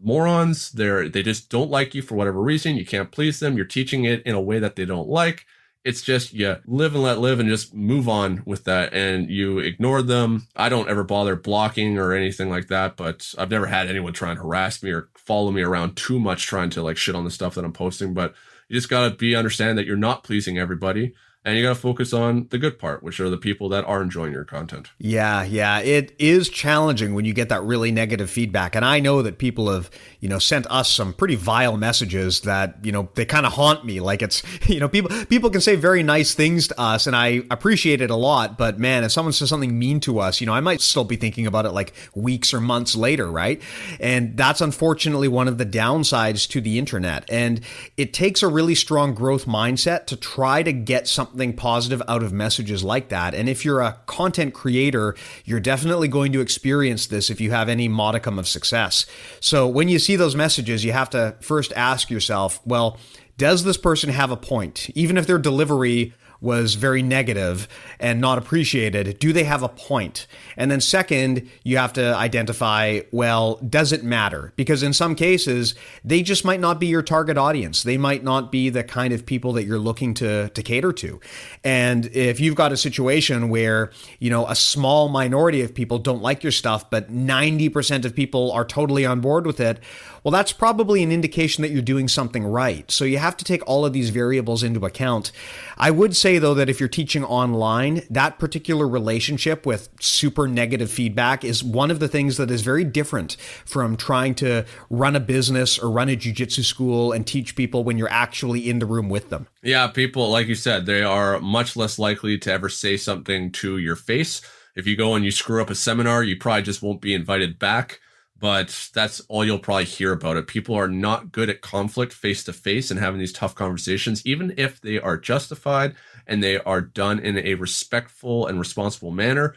morons. 0.00 0.72
They're 0.72 1.08
they 1.08 1.22
just 1.22 1.48
don't 1.48 1.70
like 1.70 1.94
you 1.94 2.02
for 2.02 2.16
whatever 2.16 2.42
reason. 2.42 2.76
You 2.76 2.84
can't 2.84 3.12
please 3.12 3.40
them. 3.40 3.56
You're 3.56 3.66
teaching 3.66 4.04
it 4.04 4.22
in 4.22 4.34
a 4.34 4.40
way 4.40 4.58
that 4.58 4.76
they 4.76 4.84
don't 4.84 5.08
like 5.08 5.46
it's 5.84 6.02
just 6.02 6.32
yeah 6.32 6.58
live 6.66 6.94
and 6.94 7.02
let 7.02 7.18
live 7.18 7.40
and 7.40 7.48
just 7.48 7.74
move 7.74 8.08
on 8.08 8.42
with 8.46 8.64
that 8.64 8.92
and 8.92 9.28
you 9.30 9.58
ignore 9.58 10.02
them. 10.02 10.46
I 10.54 10.68
don't 10.68 10.88
ever 10.88 11.02
bother 11.02 11.36
blocking 11.36 11.98
or 11.98 12.12
anything 12.12 12.50
like 12.50 12.68
that 12.68 12.96
but 12.96 13.34
i've 13.38 13.50
never 13.50 13.66
had 13.66 13.88
anyone 13.88 14.12
try 14.12 14.30
and 14.30 14.38
harass 14.38 14.82
me 14.82 14.90
or 14.90 15.08
follow 15.14 15.50
me 15.50 15.62
around 15.62 15.96
too 15.96 16.18
much 16.20 16.46
trying 16.46 16.70
to 16.70 16.82
like 16.82 16.96
shit 16.96 17.14
on 17.14 17.24
the 17.24 17.30
stuff 17.30 17.54
that 17.54 17.64
i'm 17.64 17.72
posting 17.72 18.14
but 18.14 18.34
you 18.68 18.76
just 18.76 18.88
got 18.88 19.08
to 19.08 19.16
be 19.16 19.34
understand 19.34 19.76
that 19.78 19.86
you're 19.86 19.96
not 19.96 20.24
pleasing 20.24 20.58
everybody 20.58 21.14
and 21.44 21.56
you 21.56 21.64
got 21.64 21.70
to 21.70 21.74
focus 21.74 22.12
on 22.12 22.46
the 22.50 22.58
good 22.58 22.78
part, 22.78 23.02
which 23.02 23.18
are 23.18 23.28
the 23.28 23.36
people 23.36 23.68
that 23.70 23.84
are 23.84 24.00
enjoying 24.00 24.32
your 24.32 24.44
content. 24.44 24.92
Yeah, 24.98 25.42
yeah, 25.42 25.80
it 25.80 26.14
is 26.18 26.48
challenging 26.48 27.14
when 27.14 27.24
you 27.24 27.32
get 27.32 27.48
that 27.48 27.62
really 27.64 27.90
negative 27.90 28.30
feedback. 28.30 28.76
And 28.76 28.84
I 28.84 29.00
know 29.00 29.22
that 29.22 29.38
people 29.38 29.68
have, 29.68 29.90
you 30.20 30.28
know, 30.28 30.38
sent 30.38 30.68
us 30.70 30.88
some 30.88 31.12
pretty 31.12 31.34
vile 31.34 31.76
messages 31.76 32.42
that, 32.42 32.76
you 32.84 32.92
know, 32.92 33.08
they 33.14 33.24
kind 33.24 33.44
of 33.44 33.54
haunt 33.54 33.84
me. 33.84 33.98
Like 33.98 34.22
it's, 34.22 34.42
you 34.68 34.78
know, 34.78 34.88
people 34.88 35.10
people 35.26 35.50
can 35.50 35.60
say 35.60 35.74
very 35.74 36.04
nice 36.04 36.32
things 36.32 36.68
to 36.68 36.80
us 36.80 37.08
and 37.08 37.16
I 37.16 37.42
appreciate 37.50 38.00
it 38.00 38.10
a 38.10 38.16
lot, 38.16 38.56
but 38.56 38.78
man, 38.78 39.02
if 39.02 39.10
someone 39.10 39.32
says 39.32 39.48
something 39.48 39.76
mean 39.76 39.98
to 40.00 40.20
us, 40.20 40.40
you 40.40 40.46
know, 40.46 40.54
I 40.54 40.60
might 40.60 40.80
still 40.80 41.04
be 41.04 41.16
thinking 41.16 41.48
about 41.48 41.66
it 41.66 41.70
like 41.72 41.92
weeks 42.14 42.54
or 42.54 42.60
months 42.60 42.94
later, 42.94 43.28
right? 43.28 43.60
And 43.98 44.36
that's 44.36 44.60
unfortunately 44.60 45.26
one 45.26 45.48
of 45.48 45.58
the 45.58 45.66
downsides 45.66 46.48
to 46.50 46.60
the 46.60 46.78
internet. 46.78 47.28
And 47.28 47.62
it 47.96 48.12
takes 48.12 48.44
a 48.44 48.48
really 48.48 48.76
strong 48.76 49.12
growth 49.12 49.46
mindset 49.46 50.06
to 50.06 50.16
try 50.16 50.62
to 50.62 50.72
get 50.72 51.08
something 51.08 51.31
something 51.32 51.56
positive 51.56 52.02
out 52.08 52.22
of 52.22 52.30
messages 52.30 52.84
like 52.84 53.08
that. 53.08 53.34
And 53.34 53.48
if 53.48 53.64
you're 53.64 53.80
a 53.80 53.98
content 54.04 54.52
creator, 54.52 55.16
you're 55.46 55.60
definitely 55.60 56.06
going 56.06 56.30
to 56.32 56.40
experience 56.40 57.06
this 57.06 57.30
if 57.30 57.40
you 57.40 57.50
have 57.52 57.70
any 57.70 57.88
modicum 57.88 58.38
of 58.38 58.46
success. 58.46 59.06
So 59.40 59.66
when 59.66 59.88
you 59.88 59.98
see 59.98 60.16
those 60.16 60.36
messages, 60.36 60.84
you 60.84 60.92
have 60.92 61.08
to 61.10 61.36
first 61.40 61.72
ask 61.74 62.10
yourself, 62.10 62.60
well, 62.66 62.98
does 63.38 63.64
this 63.64 63.78
person 63.78 64.10
have 64.10 64.30
a 64.30 64.36
point? 64.36 64.90
Even 64.94 65.16
if 65.16 65.26
their 65.26 65.38
delivery 65.38 66.12
was 66.42 66.74
very 66.74 67.02
negative 67.02 67.68
and 68.00 68.20
not 68.20 68.36
appreciated, 68.36 69.18
do 69.18 69.32
they 69.32 69.44
have 69.44 69.62
a 69.62 69.68
point? 69.68 70.26
And 70.56 70.70
then, 70.70 70.80
second, 70.80 71.48
you 71.62 71.78
have 71.78 71.92
to 71.94 72.14
identify 72.16 73.00
well, 73.12 73.56
does 73.56 73.92
it 73.92 74.02
matter? 74.02 74.52
Because 74.56 74.82
in 74.82 74.92
some 74.92 75.14
cases, 75.14 75.74
they 76.04 76.22
just 76.22 76.44
might 76.44 76.60
not 76.60 76.80
be 76.80 76.88
your 76.88 77.02
target 77.02 77.38
audience. 77.38 77.84
They 77.84 77.96
might 77.96 78.24
not 78.24 78.50
be 78.50 78.68
the 78.68 78.82
kind 78.82 79.14
of 79.14 79.24
people 79.24 79.52
that 79.54 79.64
you're 79.64 79.78
looking 79.78 80.14
to, 80.14 80.48
to 80.50 80.62
cater 80.62 80.92
to. 80.92 81.20
And 81.62 82.06
if 82.06 82.40
you've 82.40 82.56
got 82.56 82.72
a 82.72 82.76
situation 82.76 83.48
where, 83.48 83.92
you 84.18 84.28
know, 84.28 84.46
a 84.48 84.56
small 84.56 85.08
minority 85.08 85.62
of 85.62 85.74
people 85.74 85.98
don't 85.98 86.22
like 86.22 86.42
your 86.42 86.52
stuff, 86.52 86.90
but 86.90 87.12
90% 87.12 88.04
of 88.04 88.16
people 88.16 88.50
are 88.50 88.64
totally 88.64 89.06
on 89.06 89.20
board 89.20 89.46
with 89.46 89.60
it, 89.60 89.78
well, 90.22 90.30
that's 90.32 90.52
probably 90.52 91.02
an 91.02 91.10
indication 91.10 91.62
that 91.62 91.70
you're 91.70 91.82
doing 91.82 92.06
something 92.06 92.44
right. 92.44 92.88
So 92.90 93.04
you 93.04 93.18
have 93.18 93.36
to 93.38 93.44
take 93.44 93.66
all 93.66 93.84
of 93.84 93.92
these 93.92 94.10
variables 94.10 94.62
into 94.62 94.84
account. 94.86 95.32
I 95.76 95.90
would 95.90 96.16
say, 96.16 96.38
though, 96.38 96.54
that 96.54 96.68
if 96.68 96.78
you're 96.78 96.88
teaching 96.88 97.24
online, 97.24 98.02
that 98.08 98.38
particular 98.38 98.86
relationship 98.86 99.66
with 99.66 99.88
super 100.00 100.46
negative 100.46 100.90
feedback 100.90 101.44
is 101.44 101.64
one 101.64 101.90
of 101.90 101.98
the 101.98 102.08
things 102.08 102.36
that 102.36 102.50
is 102.50 102.62
very 102.62 102.84
different 102.84 103.36
from 103.64 103.96
trying 103.96 104.34
to 104.36 104.64
run 104.90 105.16
a 105.16 105.20
business 105.20 105.78
or 105.78 105.90
run 105.90 106.08
a 106.08 106.16
jujitsu 106.16 106.64
school 106.64 107.10
and 107.10 107.26
teach 107.26 107.56
people 107.56 107.82
when 107.82 107.98
you're 107.98 108.08
actually 108.10 108.70
in 108.70 108.78
the 108.78 108.86
room 108.86 109.08
with 109.08 109.30
them. 109.30 109.48
Yeah, 109.62 109.88
people, 109.88 110.30
like 110.30 110.46
you 110.46 110.54
said, 110.54 110.86
they 110.86 111.02
are 111.02 111.40
much 111.40 111.74
less 111.74 111.98
likely 111.98 112.38
to 112.38 112.52
ever 112.52 112.68
say 112.68 112.96
something 112.96 113.50
to 113.52 113.78
your 113.78 113.96
face. 113.96 114.40
If 114.76 114.86
you 114.86 114.96
go 114.96 115.14
and 115.14 115.24
you 115.24 115.32
screw 115.32 115.60
up 115.60 115.68
a 115.68 115.74
seminar, 115.74 116.22
you 116.22 116.36
probably 116.36 116.62
just 116.62 116.80
won't 116.80 117.00
be 117.00 117.12
invited 117.12 117.58
back 117.58 118.00
but 118.42 118.90
that's 118.92 119.20
all 119.28 119.44
you'll 119.44 119.60
probably 119.60 119.84
hear 119.84 120.10
about 120.10 120.36
it. 120.36 120.48
People 120.48 120.74
are 120.74 120.88
not 120.88 121.30
good 121.30 121.48
at 121.48 121.60
conflict 121.60 122.12
face 122.12 122.42
to 122.42 122.52
face 122.52 122.90
and 122.90 122.98
having 122.98 123.20
these 123.20 123.32
tough 123.32 123.54
conversations, 123.54 124.20
even 124.26 124.52
if 124.56 124.80
they 124.80 124.98
are 124.98 125.16
justified 125.16 125.94
and 126.26 126.42
they 126.42 126.58
are 126.58 126.80
done 126.80 127.20
in 127.20 127.38
a 127.38 127.54
respectful 127.54 128.48
and 128.48 128.58
responsible 128.58 129.12
manner. 129.12 129.54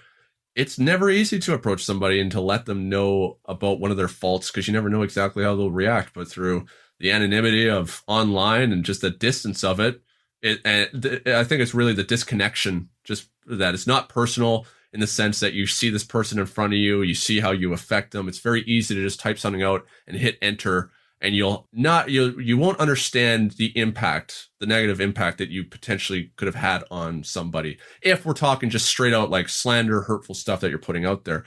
It's 0.56 0.78
never 0.78 1.10
easy 1.10 1.40
to 1.40 1.56
approach 1.56 1.84
somebody 1.84 2.20
and 2.20 2.32
to 2.34 2.40
let 2.40 2.68
them 2.68 2.88
know 2.88 3.40
about 3.45 3.80
one 3.80 3.90
of 3.90 3.98
their 3.98 4.07
faults 4.07 4.52
because 4.52 4.68
you 4.68 4.74
never 4.74 4.90
know 4.90 5.02
exactly 5.02 5.44
how 5.44 5.56
they'll 5.56 5.72
react. 5.72 6.14
But 6.14 6.28
through 6.28 6.68
the 6.99 7.10
anonymity 7.10 7.68
of 7.68 8.03
online 8.06 8.72
and 8.72 8.86
just 8.86 9.02
the 9.02 9.10
distance 9.10 9.64
of 9.64 9.80
it, 9.80 9.99
it 10.44 10.60
and 10.64 11.02
th- 11.02 11.26
I 11.26 11.44
think 11.44 11.64
it's 11.64 11.74
really 11.74 11.94
the 11.94 12.03
disconnection, 12.03 12.90
just 13.03 13.30
that 13.48 13.74
it's 13.74 13.88
not 13.88 14.10
personal 14.10 14.68
in 14.96 15.02
the 15.02 15.08
sense 15.08 15.42
that 15.42 15.54
you 15.54 15.68
see 15.68 15.90
this 15.90 16.06
person 16.06 16.40
in 16.40 16.46
front 16.46 16.74
of 16.74 16.80
you, 16.80 17.02
you 17.02 17.14
see 17.14 17.42
how 17.42 17.52
you 17.52 17.74
affect 17.74 18.14
them. 18.14 18.28
It's 18.28 18.40
very 18.40 18.62
easy 18.62 18.96
to 18.96 19.02
just 19.02 19.20
type 19.20 19.38
something 19.38 19.62
out 19.62 19.86
and 20.08 20.18
hit 20.18 20.40
enter 20.42 20.90
and 21.22 21.36
you'll 21.36 21.68
not 21.74 22.10
you 22.10 22.40
you 22.40 22.58
won't 22.58 22.80
understand 22.80 23.52
the 23.52 23.78
impact, 23.78 24.48
the 24.60 24.66
negative 24.66 25.02
impact 25.02 25.38
that 25.38 25.50
you 25.50 25.64
potentially 25.64 26.32
could 26.38 26.46
have 26.46 26.56
had 26.56 26.84
on 26.90 27.24
somebody 27.24 27.78
if 28.02 28.26
we're 28.26 28.34
talking 28.34 28.70
just 28.70 28.86
straight 28.86 29.14
out 29.14 29.30
like 29.30 29.50
slander, 29.50 30.02
hurtful 30.02 30.36
stuff 30.36 30.62
that 30.62 30.70
you're 30.70 30.80
putting 30.80 31.06
out 31.06 31.26
there. 31.26 31.44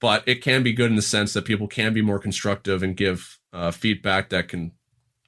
But 0.00 0.22
it 0.26 0.36
can 0.36 0.62
be 0.62 0.72
good 0.72 0.90
in 0.90 0.96
the 0.96 1.02
sense 1.02 1.32
that 1.32 1.44
people 1.44 1.66
can 1.66 1.92
be 1.92 2.02
more 2.02 2.18
constructive 2.18 2.82
and 2.82 2.96
give 2.96 3.38
uh, 3.52 3.72
feedback 3.72 4.28
that 4.28 4.48
can 4.48 4.72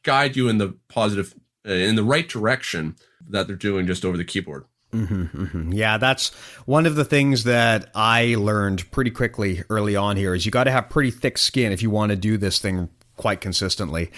guide 0.05 0.37
you 0.37 0.49
in 0.49 0.59
the 0.59 0.77
positive, 0.89 1.35
uh, 1.67 1.73
in 1.73 1.97
the 1.97 2.05
right 2.05 2.29
direction 2.29 2.97
that 3.29 3.47
they're 3.47 3.57
doing 3.57 3.87
just 3.87 4.05
over 4.05 4.17
the 4.17 4.25
keyboard. 4.25 4.67
Mm-hmm, 4.93 5.43
mm-hmm. 5.43 5.73
Yeah, 5.73 5.98
that's 5.98 6.31
one 6.65 6.86
of 6.86 6.97
the 6.97 7.05
things 7.05 7.44
that 7.44 7.90
I 7.94 8.36
learned 8.39 8.90
pretty 8.90 9.10
quickly 9.10 9.62
early 9.69 9.97
on 9.97 10.16
here 10.16 10.35
is 10.35 10.47
you 10.47 10.52
got 10.52 10.65
to 10.65 10.70
have 10.70 10.89
pretty 10.89 11.10
thick 11.10 11.36
skin 11.36 11.73
if 11.73 11.82
you 11.82 11.90
want 11.90 12.10
to 12.10 12.16
do 12.16 12.36
this 12.39 12.59
thing 12.59 12.89
quite 13.16 13.40
consistently. 13.40 14.10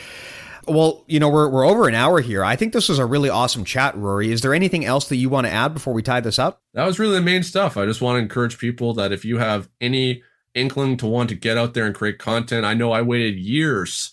Well, 0.68 1.04
you 1.08 1.18
know, 1.18 1.28
we're, 1.28 1.48
we're 1.48 1.66
over 1.66 1.88
an 1.88 1.94
hour 1.94 2.20
here. 2.20 2.44
I 2.44 2.54
think 2.54 2.72
this 2.72 2.88
was 2.88 2.98
a 2.98 3.06
really 3.06 3.30
awesome 3.30 3.64
chat, 3.64 3.96
Rory. 3.96 4.30
Is 4.30 4.42
there 4.42 4.54
anything 4.54 4.84
else 4.84 5.08
that 5.08 5.16
you 5.16 5.28
want 5.28 5.46
to 5.46 5.52
add 5.52 5.74
before 5.74 5.94
we 5.94 6.02
tie 6.02 6.20
this 6.20 6.38
up? 6.38 6.62
That 6.74 6.86
was 6.86 6.98
really 6.98 7.14
the 7.14 7.22
main 7.22 7.42
stuff. 7.42 7.76
I 7.76 7.86
just 7.86 8.00
want 8.00 8.16
to 8.16 8.22
encourage 8.22 8.58
people 8.58 8.94
that 8.94 9.10
if 9.10 9.24
you 9.24 9.38
have 9.38 9.68
any 9.80 10.22
inkling 10.54 10.96
to 10.98 11.06
want 11.06 11.30
to 11.30 11.34
get 11.34 11.56
out 11.56 11.74
there 11.74 11.86
and 11.86 11.94
create 11.94 12.18
content, 12.18 12.64
I 12.64 12.74
know 12.74 12.92
I 12.92 13.02
waited 13.02 13.38
years 13.38 14.12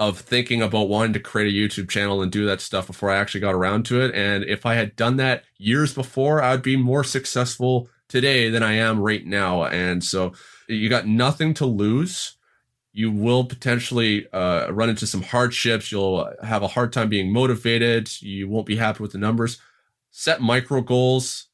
of 0.00 0.18
thinking 0.18 0.62
about 0.62 0.88
wanting 0.88 1.12
to 1.12 1.20
create 1.20 1.54
a 1.54 1.56
YouTube 1.56 1.90
channel 1.90 2.22
and 2.22 2.32
do 2.32 2.46
that 2.46 2.62
stuff 2.62 2.86
before 2.86 3.10
I 3.10 3.18
actually 3.18 3.42
got 3.42 3.54
around 3.54 3.84
to 3.86 4.00
it. 4.00 4.14
And 4.14 4.42
if 4.44 4.64
I 4.64 4.74
had 4.74 4.96
done 4.96 5.18
that 5.18 5.44
years 5.58 5.92
before, 5.92 6.42
I'd 6.42 6.62
be 6.62 6.74
more 6.74 7.04
successful 7.04 7.90
today 8.08 8.48
than 8.48 8.62
I 8.62 8.72
am 8.72 8.98
right 8.98 9.24
now. 9.24 9.64
And 9.64 10.02
so 10.02 10.32
you 10.68 10.88
got 10.88 11.06
nothing 11.06 11.52
to 11.54 11.66
lose. 11.66 12.38
You 12.94 13.12
will 13.12 13.44
potentially 13.44 14.26
uh, 14.32 14.72
run 14.72 14.88
into 14.88 15.06
some 15.06 15.20
hardships. 15.20 15.92
You'll 15.92 16.32
have 16.42 16.62
a 16.62 16.68
hard 16.68 16.94
time 16.94 17.10
being 17.10 17.30
motivated. 17.30 18.10
You 18.22 18.48
won't 18.48 18.66
be 18.66 18.76
happy 18.76 19.02
with 19.02 19.12
the 19.12 19.18
numbers. 19.18 19.58
Set 20.10 20.40
micro 20.40 20.80
goals. 20.80 21.48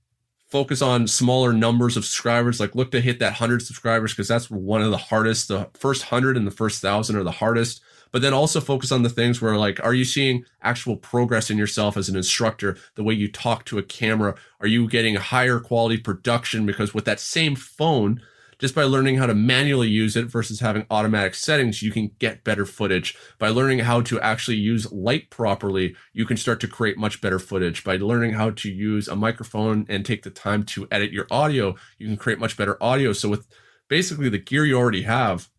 Focus 0.49 0.81
on 0.81 1.09
smaller 1.09 1.53
numbers 1.53 1.97
of 1.97 2.05
subscribers. 2.05 2.61
Like 2.61 2.77
look 2.77 2.93
to 2.93 3.01
hit 3.01 3.19
that 3.19 3.41
100 3.41 3.61
subscribers 3.63 4.13
because 4.13 4.29
that's 4.29 4.49
one 4.49 4.83
of 4.83 4.93
the 4.93 4.97
hardest. 4.97 5.49
The 5.49 5.69
first 5.75 6.03
100 6.13 6.37
and 6.37 6.47
the 6.47 6.53
first 6.53 6.83
1,000 6.85 7.17
are 7.17 7.25
the 7.25 7.33
hardest 7.33 7.83
but 8.13 8.23
then 8.23 8.33
also 8.33 8.61
focus 8.61 8.93
on 8.93 9.03
the 9.03 9.11
things 9.11 9.41
where 9.41 9.57
like 9.57 9.83
are 9.85 9.95
you 9.95 10.05
seeing 10.05 10.45
actual 10.63 10.97
progress 10.97 11.51
in 11.51 11.59
yourself 11.59 11.97
as 11.97 12.09
an 12.09 12.17
instructor 12.17 12.77
the 12.95 13.05
way 13.05 13.15
you 13.15 13.31
talk 13.31 13.65
to 13.65 13.79
a 13.79 13.83
camera 13.83 14.35
are 14.61 14.67
you 14.67 14.89
getting 14.89 15.17
higher 15.17 15.61
quality 15.61 15.99
production 15.99 16.67
because 16.67 16.95
with 16.95 17.05
that 17.05 17.21
same 17.21 17.55
phone 17.55 18.21
just 18.59 18.75
by 18.75 18.85
learning 18.85 19.17
how 19.17 19.27
to 19.27 19.35
manually 19.35 19.89
use 19.89 20.17
it 20.17 20.27
versus 20.27 20.61
having 20.61 20.87
automatic 20.91 21.35
settings, 21.35 21.83
you 21.83 21.93
can 21.93 22.11
get 22.19 22.45
better 22.45 22.65
footage. 22.65 23.17
By 23.39 23.49
learning 23.49 23.81
how 23.81 24.01
to 24.03 24.21
actually 24.21 24.57
use 24.57 24.91
light 24.91 25.29
properly, 25.31 25.95
you 26.15 26.25
can 26.25 26.37
start 26.37 26.61
to 26.61 26.69
create 26.69 26.97
much 26.97 27.21
better 27.21 27.39
footage. 27.39 27.85
By 27.85 27.97
learning 27.97 28.33
how 28.33 28.51
to 28.51 28.71
use 28.71 29.09
a 29.09 29.17
microphone 29.17 29.85
and 29.89 30.05
take 30.05 30.23
the 30.23 30.31
time 30.31 30.63
to 30.65 30.89
edit 30.91 31.13
your 31.13 31.27
audio, 31.31 31.75
you 31.99 32.07
can 32.07 32.17
create 32.17 32.39
much 32.39 32.57
better 32.57 32.83
audio. 32.83 33.13
So 33.13 33.29
with 33.29 33.47
basically 33.89 34.31
the 34.31 34.39
gear 34.39 34.65
you 34.65 34.79
already 34.79 35.03
have, 35.03 35.51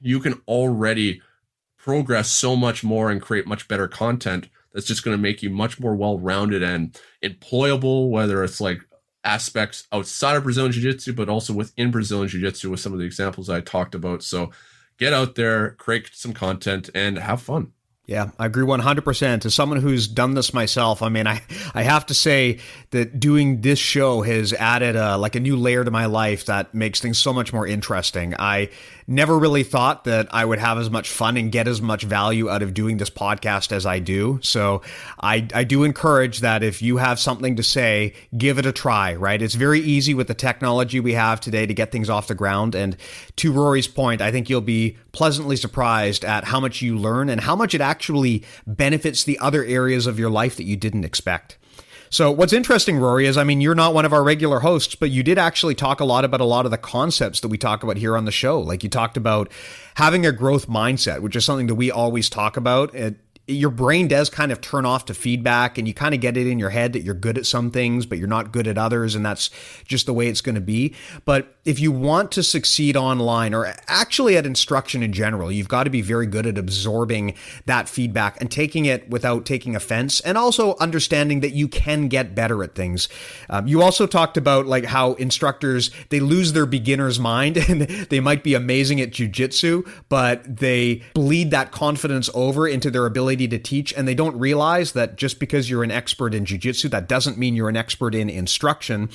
you 0.00 0.20
can 0.20 0.40
already 0.46 1.20
progress 1.88 2.28
so 2.28 2.54
much 2.54 2.84
more 2.84 3.10
and 3.10 3.22
create 3.22 3.46
much 3.46 3.66
better 3.66 3.88
content 3.88 4.50
that's 4.74 4.84
just 4.84 5.02
going 5.02 5.16
to 5.16 5.22
make 5.22 5.42
you 5.42 5.48
much 5.48 5.80
more 5.80 5.96
well-rounded 5.96 6.62
and 6.62 7.00
employable 7.24 8.10
whether 8.10 8.44
it's 8.44 8.60
like 8.60 8.78
aspects 9.24 9.88
outside 9.90 10.36
of 10.36 10.42
Brazilian 10.42 10.70
Jiu-Jitsu 10.70 11.14
but 11.14 11.30
also 11.30 11.54
within 11.54 11.90
Brazilian 11.90 12.28
Jiu-Jitsu 12.28 12.68
with 12.68 12.80
some 12.80 12.92
of 12.92 12.98
the 12.98 13.06
examples 13.06 13.48
I 13.48 13.62
talked 13.62 13.94
about 13.94 14.22
so 14.22 14.50
get 14.98 15.14
out 15.14 15.34
there 15.34 15.70
create 15.78 16.10
some 16.12 16.34
content 16.34 16.90
and 16.94 17.18
have 17.18 17.40
fun 17.40 17.72
yeah, 18.08 18.30
I 18.38 18.46
agree 18.46 18.64
100%. 18.64 19.44
As 19.44 19.54
someone 19.54 19.82
who's 19.82 20.08
done 20.08 20.32
this 20.32 20.54
myself, 20.54 21.02
I 21.02 21.10
mean, 21.10 21.26
I, 21.26 21.42
I 21.74 21.82
have 21.82 22.06
to 22.06 22.14
say 22.14 22.58
that 22.88 23.20
doing 23.20 23.60
this 23.60 23.78
show 23.78 24.22
has 24.22 24.54
added 24.54 24.96
a, 24.96 25.18
like 25.18 25.34
a 25.34 25.40
new 25.40 25.58
layer 25.58 25.84
to 25.84 25.90
my 25.90 26.06
life 26.06 26.46
that 26.46 26.72
makes 26.72 27.00
things 27.00 27.18
so 27.18 27.34
much 27.34 27.52
more 27.52 27.66
interesting. 27.66 28.34
I 28.38 28.70
never 29.08 29.38
really 29.38 29.62
thought 29.62 30.04
that 30.04 30.28
I 30.30 30.44
would 30.44 30.58
have 30.58 30.76
as 30.76 30.90
much 30.90 31.08
fun 31.08 31.38
and 31.38 31.50
get 31.50 31.66
as 31.66 31.80
much 31.80 32.04
value 32.04 32.50
out 32.50 32.62
of 32.62 32.74
doing 32.74 32.98
this 32.98 33.08
podcast 33.08 33.72
as 33.72 33.86
I 33.86 33.98
do. 33.98 34.38
So 34.42 34.82
I, 35.18 35.48
I 35.54 35.64
do 35.64 35.82
encourage 35.82 36.40
that 36.40 36.62
if 36.62 36.82
you 36.82 36.98
have 36.98 37.18
something 37.18 37.56
to 37.56 37.62
say, 37.62 38.12
give 38.36 38.58
it 38.58 38.66
a 38.66 38.72
try, 38.72 39.14
right? 39.14 39.40
It's 39.40 39.54
very 39.54 39.80
easy 39.80 40.12
with 40.12 40.28
the 40.28 40.34
technology 40.34 41.00
we 41.00 41.14
have 41.14 41.40
today 41.40 41.64
to 41.64 41.72
get 41.72 41.90
things 41.90 42.10
off 42.10 42.28
the 42.28 42.34
ground. 42.34 42.74
And 42.74 42.98
to 43.36 43.50
Rory's 43.50 43.88
point, 43.88 44.20
I 44.20 44.30
think 44.30 44.50
you'll 44.50 44.60
be 44.60 44.98
pleasantly 45.12 45.56
surprised 45.56 46.22
at 46.22 46.44
how 46.44 46.60
much 46.60 46.82
you 46.82 46.98
learn 46.98 47.30
and 47.30 47.40
how 47.40 47.56
much 47.56 47.74
it 47.74 47.80
actually 47.80 48.44
benefits 48.66 49.24
the 49.24 49.38
other 49.38 49.64
areas 49.64 50.06
of 50.06 50.18
your 50.18 50.30
life 50.30 50.56
that 50.56 50.64
you 50.64 50.76
didn't 50.76 51.04
expect. 51.04 51.56
So 52.10 52.30
what's 52.30 52.52
interesting, 52.52 52.98
Rory, 52.98 53.26
is 53.26 53.36
I 53.36 53.44
mean, 53.44 53.60
you're 53.60 53.74
not 53.74 53.94
one 53.94 54.04
of 54.04 54.12
our 54.12 54.22
regular 54.22 54.60
hosts, 54.60 54.94
but 54.94 55.10
you 55.10 55.22
did 55.22 55.38
actually 55.38 55.74
talk 55.74 56.00
a 56.00 56.04
lot 56.04 56.24
about 56.24 56.40
a 56.40 56.44
lot 56.44 56.64
of 56.64 56.70
the 56.70 56.78
concepts 56.78 57.40
that 57.40 57.48
we 57.48 57.58
talk 57.58 57.82
about 57.82 57.96
here 57.96 58.16
on 58.16 58.24
the 58.24 58.32
show. 58.32 58.60
Like 58.60 58.82
you 58.82 58.88
talked 58.88 59.16
about 59.16 59.50
having 59.96 60.24
a 60.24 60.32
growth 60.32 60.68
mindset, 60.68 61.20
which 61.20 61.36
is 61.36 61.44
something 61.44 61.66
that 61.66 61.74
we 61.74 61.90
always 61.90 62.30
talk 62.30 62.56
about. 62.56 62.94
It, 62.94 63.16
your 63.48 63.70
brain 63.70 64.08
does 64.08 64.28
kind 64.28 64.52
of 64.52 64.60
turn 64.60 64.84
off 64.84 65.06
to 65.06 65.14
feedback 65.14 65.78
and 65.78 65.88
you 65.88 65.94
kind 65.94 66.14
of 66.14 66.20
get 66.20 66.36
it 66.36 66.46
in 66.46 66.58
your 66.58 66.68
head 66.68 66.92
that 66.92 67.00
you're 67.00 67.14
good 67.14 67.38
at 67.38 67.46
some 67.46 67.70
things, 67.70 68.04
but 68.04 68.18
you're 68.18 68.28
not 68.28 68.52
good 68.52 68.66
at 68.66 68.76
others. 68.76 69.14
And 69.14 69.24
that's 69.24 69.48
just 69.86 70.04
the 70.04 70.12
way 70.12 70.28
it's 70.28 70.42
going 70.42 70.54
to 70.54 70.60
be. 70.60 70.94
But 71.24 71.56
if 71.64 71.80
you 71.80 71.90
want 71.90 72.30
to 72.32 72.42
succeed 72.42 72.94
online 72.94 73.54
or 73.54 73.74
actually 73.86 74.36
at 74.36 74.44
instruction 74.44 75.02
in 75.02 75.14
general, 75.14 75.50
you've 75.50 75.68
got 75.68 75.84
to 75.84 75.90
be 75.90 76.02
very 76.02 76.26
good 76.26 76.46
at 76.46 76.58
absorbing 76.58 77.34
that 77.64 77.88
feedback 77.88 78.38
and 78.38 78.50
taking 78.50 78.84
it 78.84 79.08
without 79.08 79.46
taking 79.46 79.74
offense 79.74 80.20
and 80.20 80.36
also 80.36 80.76
understanding 80.76 81.40
that 81.40 81.52
you 81.52 81.68
can 81.68 82.08
get 82.08 82.34
better 82.34 82.62
at 82.62 82.74
things. 82.74 83.08
Um, 83.48 83.66
you 83.66 83.82
also 83.82 84.06
talked 84.06 84.36
about 84.36 84.66
like 84.66 84.84
how 84.84 85.14
instructors, 85.14 85.90
they 86.10 86.20
lose 86.20 86.52
their 86.52 86.66
beginner's 86.66 87.18
mind 87.18 87.56
and 87.68 87.82
they 87.82 88.20
might 88.20 88.44
be 88.44 88.52
amazing 88.52 89.00
at 89.00 89.10
jujitsu, 89.10 89.88
but 90.10 90.58
they 90.58 91.02
bleed 91.14 91.50
that 91.50 91.72
confidence 91.72 92.28
over 92.34 92.68
into 92.68 92.90
their 92.90 93.06
ability 93.06 93.37
to 93.46 93.58
teach, 93.58 93.92
and 93.92 94.08
they 94.08 94.14
don't 94.14 94.36
realize 94.36 94.92
that 94.92 95.16
just 95.16 95.38
because 95.38 95.70
you're 95.70 95.84
an 95.84 95.92
expert 95.92 96.34
in 96.34 96.44
jujitsu, 96.44 96.90
that 96.90 97.08
doesn't 97.08 97.38
mean 97.38 97.54
you're 97.54 97.68
an 97.68 97.76
expert 97.76 98.14
in 98.14 98.28
instruction. 98.28 99.10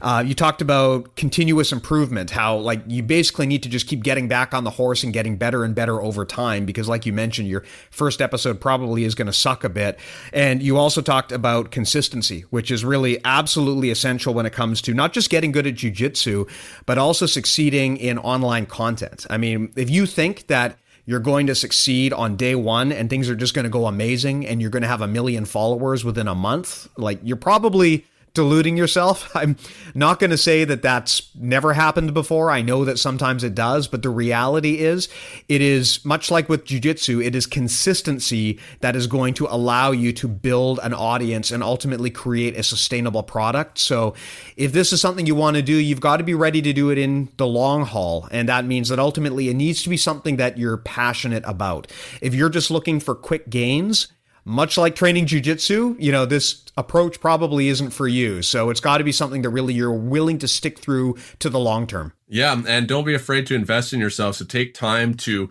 Uh, 0.00 0.24
you 0.24 0.34
talked 0.34 0.62
about 0.62 1.16
continuous 1.16 1.72
improvement, 1.72 2.30
how 2.30 2.56
like 2.56 2.80
you 2.86 3.02
basically 3.02 3.46
need 3.46 3.62
to 3.62 3.68
just 3.68 3.86
keep 3.86 4.02
getting 4.02 4.28
back 4.28 4.54
on 4.54 4.64
the 4.64 4.70
horse 4.70 5.02
and 5.02 5.12
getting 5.12 5.36
better 5.36 5.64
and 5.64 5.74
better 5.74 6.00
over 6.00 6.24
time, 6.24 6.64
because 6.64 6.88
like 6.88 7.04
you 7.04 7.12
mentioned, 7.12 7.48
your 7.48 7.64
first 7.90 8.22
episode 8.22 8.60
probably 8.60 9.04
is 9.04 9.14
going 9.14 9.26
to 9.26 9.32
suck 9.32 9.64
a 9.64 9.68
bit. 9.68 9.98
And 10.32 10.62
you 10.62 10.78
also 10.78 11.02
talked 11.02 11.32
about 11.32 11.70
consistency, 11.70 12.46
which 12.50 12.70
is 12.70 12.84
really 12.84 13.18
absolutely 13.24 13.90
essential 13.90 14.32
when 14.32 14.46
it 14.46 14.52
comes 14.52 14.80
to 14.82 14.94
not 14.94 15.12
just 15.12 15.28
getting 15.28 15.52
good 15.52 15.66
at 15.66 15.74
jujitsu, 15.74 16.48
but 16.86 16.96
also 16.96 17.26
succeeding 17.26 17.96
in 17.96 18.18
online 18.18 18.66
content. 18.66 19.26
I 19.28 19.36
mean, 19.36 19.72
if 19.76 19.90
you 19.90 20.06
think 20.06 20.46
that 20.46 20.78
you're 21.06 21.20
going 21.20 21.46
to 21.46 21.54
succeed 21.54 22.12
on 22.12 22.36
day 22.36 22.54
one 22.54 22.92
and 22.92 23.08
things 23.08 23.30
are 23.30 23.36
just 23.36 23.54
going 23.54 23.64
to 23.64 23.70
go 23.70 23.86
amazing 23.86 24.46
and 24.46 24.60
you're 24.60 24.70
going 24.70 24.82
to 24.82 24.88
have 24.88 25.00
a 25.00 25.06
million 25.06 25.44
followers 25.44 26.04
within 26.04 26.28
a 26.28 26.34
month, 26.34 26.88
like 26.96 27.20
you're 27.22 27.36
probably 27.36 28.04
deluding 28.36 28.76
yourself. 28.76 29.28
I'm 29.34 29.56
not 29.94 30.20
going 30.20 30.30
to 30.30 30.38
say 30.38 30.64
that 30.64 30.82
that's 30.82 31.34
never 31.34 31.72
happened 31.72 32.14
before. 32.14 32.50
I 32.50 32.62
know 32.62 32.84
that 32.84 33.00
sometimes 33.00 33.42
it 33.42 33.56
does, 33.56 33.88
but 33.88 34.02
the 34.02 34.10
reality 34.10 34.78
is 34.78 35.08
it 35.48 35.60
is 35.60 36.04
much 36.04 36.30
like 36.30 36.48
with 36.48 36.64
jujitsu, 36.64 37.24
it 37.24 37.34
is 37.34 37.46
consistency 37.46 38.60
that 38.80 38.94
is 38.94 39.08
going 39.08 39.34
to 39.34 39.46
allow 39.46 39.90
you 39.90 40.12
to 40.12 40.28
build 40.28 40.78
an 40.84 40.94
audience 40.94 41.50
and 41.50 41.62
ultimately 41.62 42.10
create 42.10 42.56
a 42.56 42.62
sustainable 42.62 43.24
product. 43.24 43.78
So 43.78 44.14
if 44.56 44.72
this 44.72 44.92
is 44.92 45.00
something 45.00 45.26
you 45.26 45.34
want 45.34 45.56
to 45.56 45.62
do, 45.62 45.74
you've 45.74 46.00
got 46.00 46.18
to 46.18 46.24
be 46.24 46.34
ready 46.34 46.62
to 46.62 46.72
do 46.72 46.90
it 46.90 46.98
in 46.98 47.28
the 47.38 47.46
long 47.46 47.84
haul. 47.84 48.28
And 48.30 48.48
that 48.48 48.64
means 48.64 48.90
that 48.90 48.98
ultimately 48.98 49.48
it 49.48 49.54
needs 49.54 49.82
to 49.82 49.88
be 49.88 49.96
something 49.96 50.36
that 50.36 50.58
you're 50.58 50.76
passionate 50.76 51.42
about. 51.46 51.90
If 52.20 52.34
you're 52.34 52.50
just 52.50 52.70
looking 52.70 53.00
for 53.00 53.14
quick 53.14 53.48
gains, 53.48 54.08
much 54.46 54.78
like 54.78 54.94
training 54.94 55.26
jujitsu, 55.26 55.96
you 55.98 56.12
know, 56.12 56.24
this 56.24 56.62
approach 56.76 57.20
probably 57.20 57.66
isn't 57.66 57.90
for 57.90 58.06
you. 58.06 58.42
So 58.42 58.70
it's 58.70 58.78
got 58.78 58.98
to 58.98 59.04
be 59.04 59.10
something 59.10 59.42
that 59.42 59.50
really 59.50 59.74
you're 59.74 59.92
willing 59.92 60.38
to 60.38 60.46
stick 60.46 60.78
through 60.78 61.16
to 61.40 61.50
the 61.50 61.58
long 61.58 61.88
term. 61.88 62.12
Yeah. 62.28 62.62
And 62.66 62.86
don't 62.86 63.04
be 63.04 63.14
afraid 63.14 63.48
to 63.48 63.56
invest 63.56 63.92
in 63.92 63.98
yourself. 63.98 64.36
So 64.36 64.44
take 64.44 64.72
time 64.72 65.14
to 65.14 65.50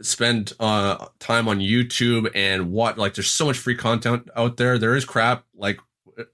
spend 0.00 0.54
uh, 0.58 1.08
time 1.18 1.48
on 1.48 1.58
YouTube 1.58 2.30
and 2.34 2.72
what, 2.72 2.96
like, 2.96 3.12
there's 3.12 3.30
so 3.30 3.44
much 3.44 3.58
free 3.58 3.76
content 3.76 4.30
out 4.34 4.56
there. 4.56 4.78
There 4.78 4.96
is 4.96 5.04
crap 5.04 5.44
like 5.54 5.78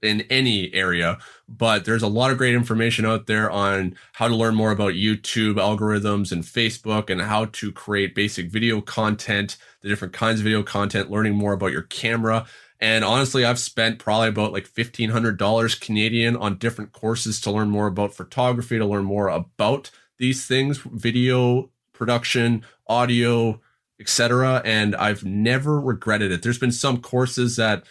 in 0.01 0.21
any 0.29 0.73
area, 0.73 1.17
but 1.49 1.83
there's 1.83 2.03
a 2.03 2.07
lot 2.07 2.31
of 2.31 2.37
great 2.37 2.55
information 2.55 3.05
out 3.05 3.27
there 3.27 3.51
on 3.51 3.95
how 4.13 4.29
to 4.29 4.35
learn 4.35 4.55
more 4.55 4.71
about 4.71 4.93
YouTube 4.93 5.55
algorithms 5.55 6.31
and 6.31 6.43
Facebook 6.43 7.09
and 7.09 7.21
how 7.21 7.45
to 7.45 7.71
create 7.71 8.15
basic 8.15 8.49
video 8.49 8.79
content, 8.81 9.57
the 9.87 9.93
different 9.93 10.13
kinds 10.13 10.39
of 10.39 10.43
video 10.43 10.63
content, 10.63 11.09
learning 11.09 11.33
more 11.33 11.53
about 11.53 11.71
your 11.71 11.83
camera. 11.83 12.45
And 12.79 13.03
honestly, 13.03 13.45
I've 13.45 13.57
spent 13.57 13.99
probably 13.99 14.27
about 14.27 14.51
like 14.51 14.69
$1,500 14.69 15.81
Canadian 15.81 16.35
on 16.35 16.57
different 16.57 16.91
courses 16.91 17.39
to 17.41 17.51
learn 17.51 17.69
more 17.69 17.87
about 17.87 18.13
photography, 18.13 18.77
to 18.77 18.85
learn 18.85 19.05
more 19.05 19.29
about 19.29 19.89
these 20.17 20.45
things, 20.45 20.77
video 20.77 21.69
production, 21.93 22.63
audio, 22.87 23.59
etc. 23.99 24.61
And 24.63 24.95
I've 24.95 25.23
never 25.23 25.79
regretted 25.79 26.31
it. 26.31 26.43
There's 26.43 26.59
been 26.59 26.71
some 26.71 27.01
courses 27.01 27.55
that 27.55 27.83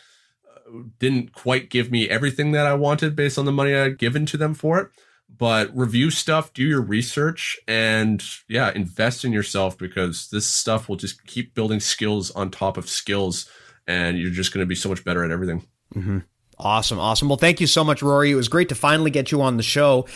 uh, 0.48 0.82
didn't 1.01 1.32
quite 1.32 1.70
give 1.70 1.90
me 1.90 2.09
everything 2.09 2.52
that 2.52 2.66
I 2.66 2.74
wanted 2.74 3.16
based 3.16 3.39
on 3.39 3.44
the 3.47 3.52
money 3.52 3.74
I'd 3.74 3.98
given 3.98 4.27
to 4.27 4.36
them 4.36 4.55
for 4.55 4.78
it. 4.78 4.90
But 5.28 5.77
review 5.77 6.11
stuff, 6.11 6.53
do 6.53 6.65
your 6.65 6.81
research, 6.81 7.59
and 7.69 8.23
yeah, 8.48 8.73
invest 8.74 9.24
in 9.24 9.32
yourself 9.32 9.77
because 9.77 10.28
this 10.31 10.47
stuff 10.47 10.89
will 10.89 10.97
just 10.97 11.27
keep 11.27 11.55
building 11.55 11.81
skills 11.81 12.31
on 12.31 12.51
top 12.51 12.77
of 12.77 12.89
skills 12.89 13.51
and 13.86 14.19
you're 14.19 14.31
just 14.31 14.53
going 14.53 14.62
to 14.62 14.69
be 14.69 14.74
so 14.74 14.89
much 14.89 15.05
better 15.05 15.24
at 15.24 15.31
everything. 15.31 15.66
Mm-hmm. 15.94 16.19
Awesome, 16.59 16.99
awesome. 16.99 17.28
Well, 17.28 17.37
thank 17.37 17.61
you 17.61 17.66
so 17.66 17.85
much, 17.85 18.03
Rory. 18.03 18.31
It 18.31 18.35
was 18.35 18.49
great 18.49 18.70
to 18.70 18.74
finally 18.74 19.11
get 19.11 19.31
you 19.31 19.43
on 19.43 19.59
the 19.59 19.62
show. 19.62 20.07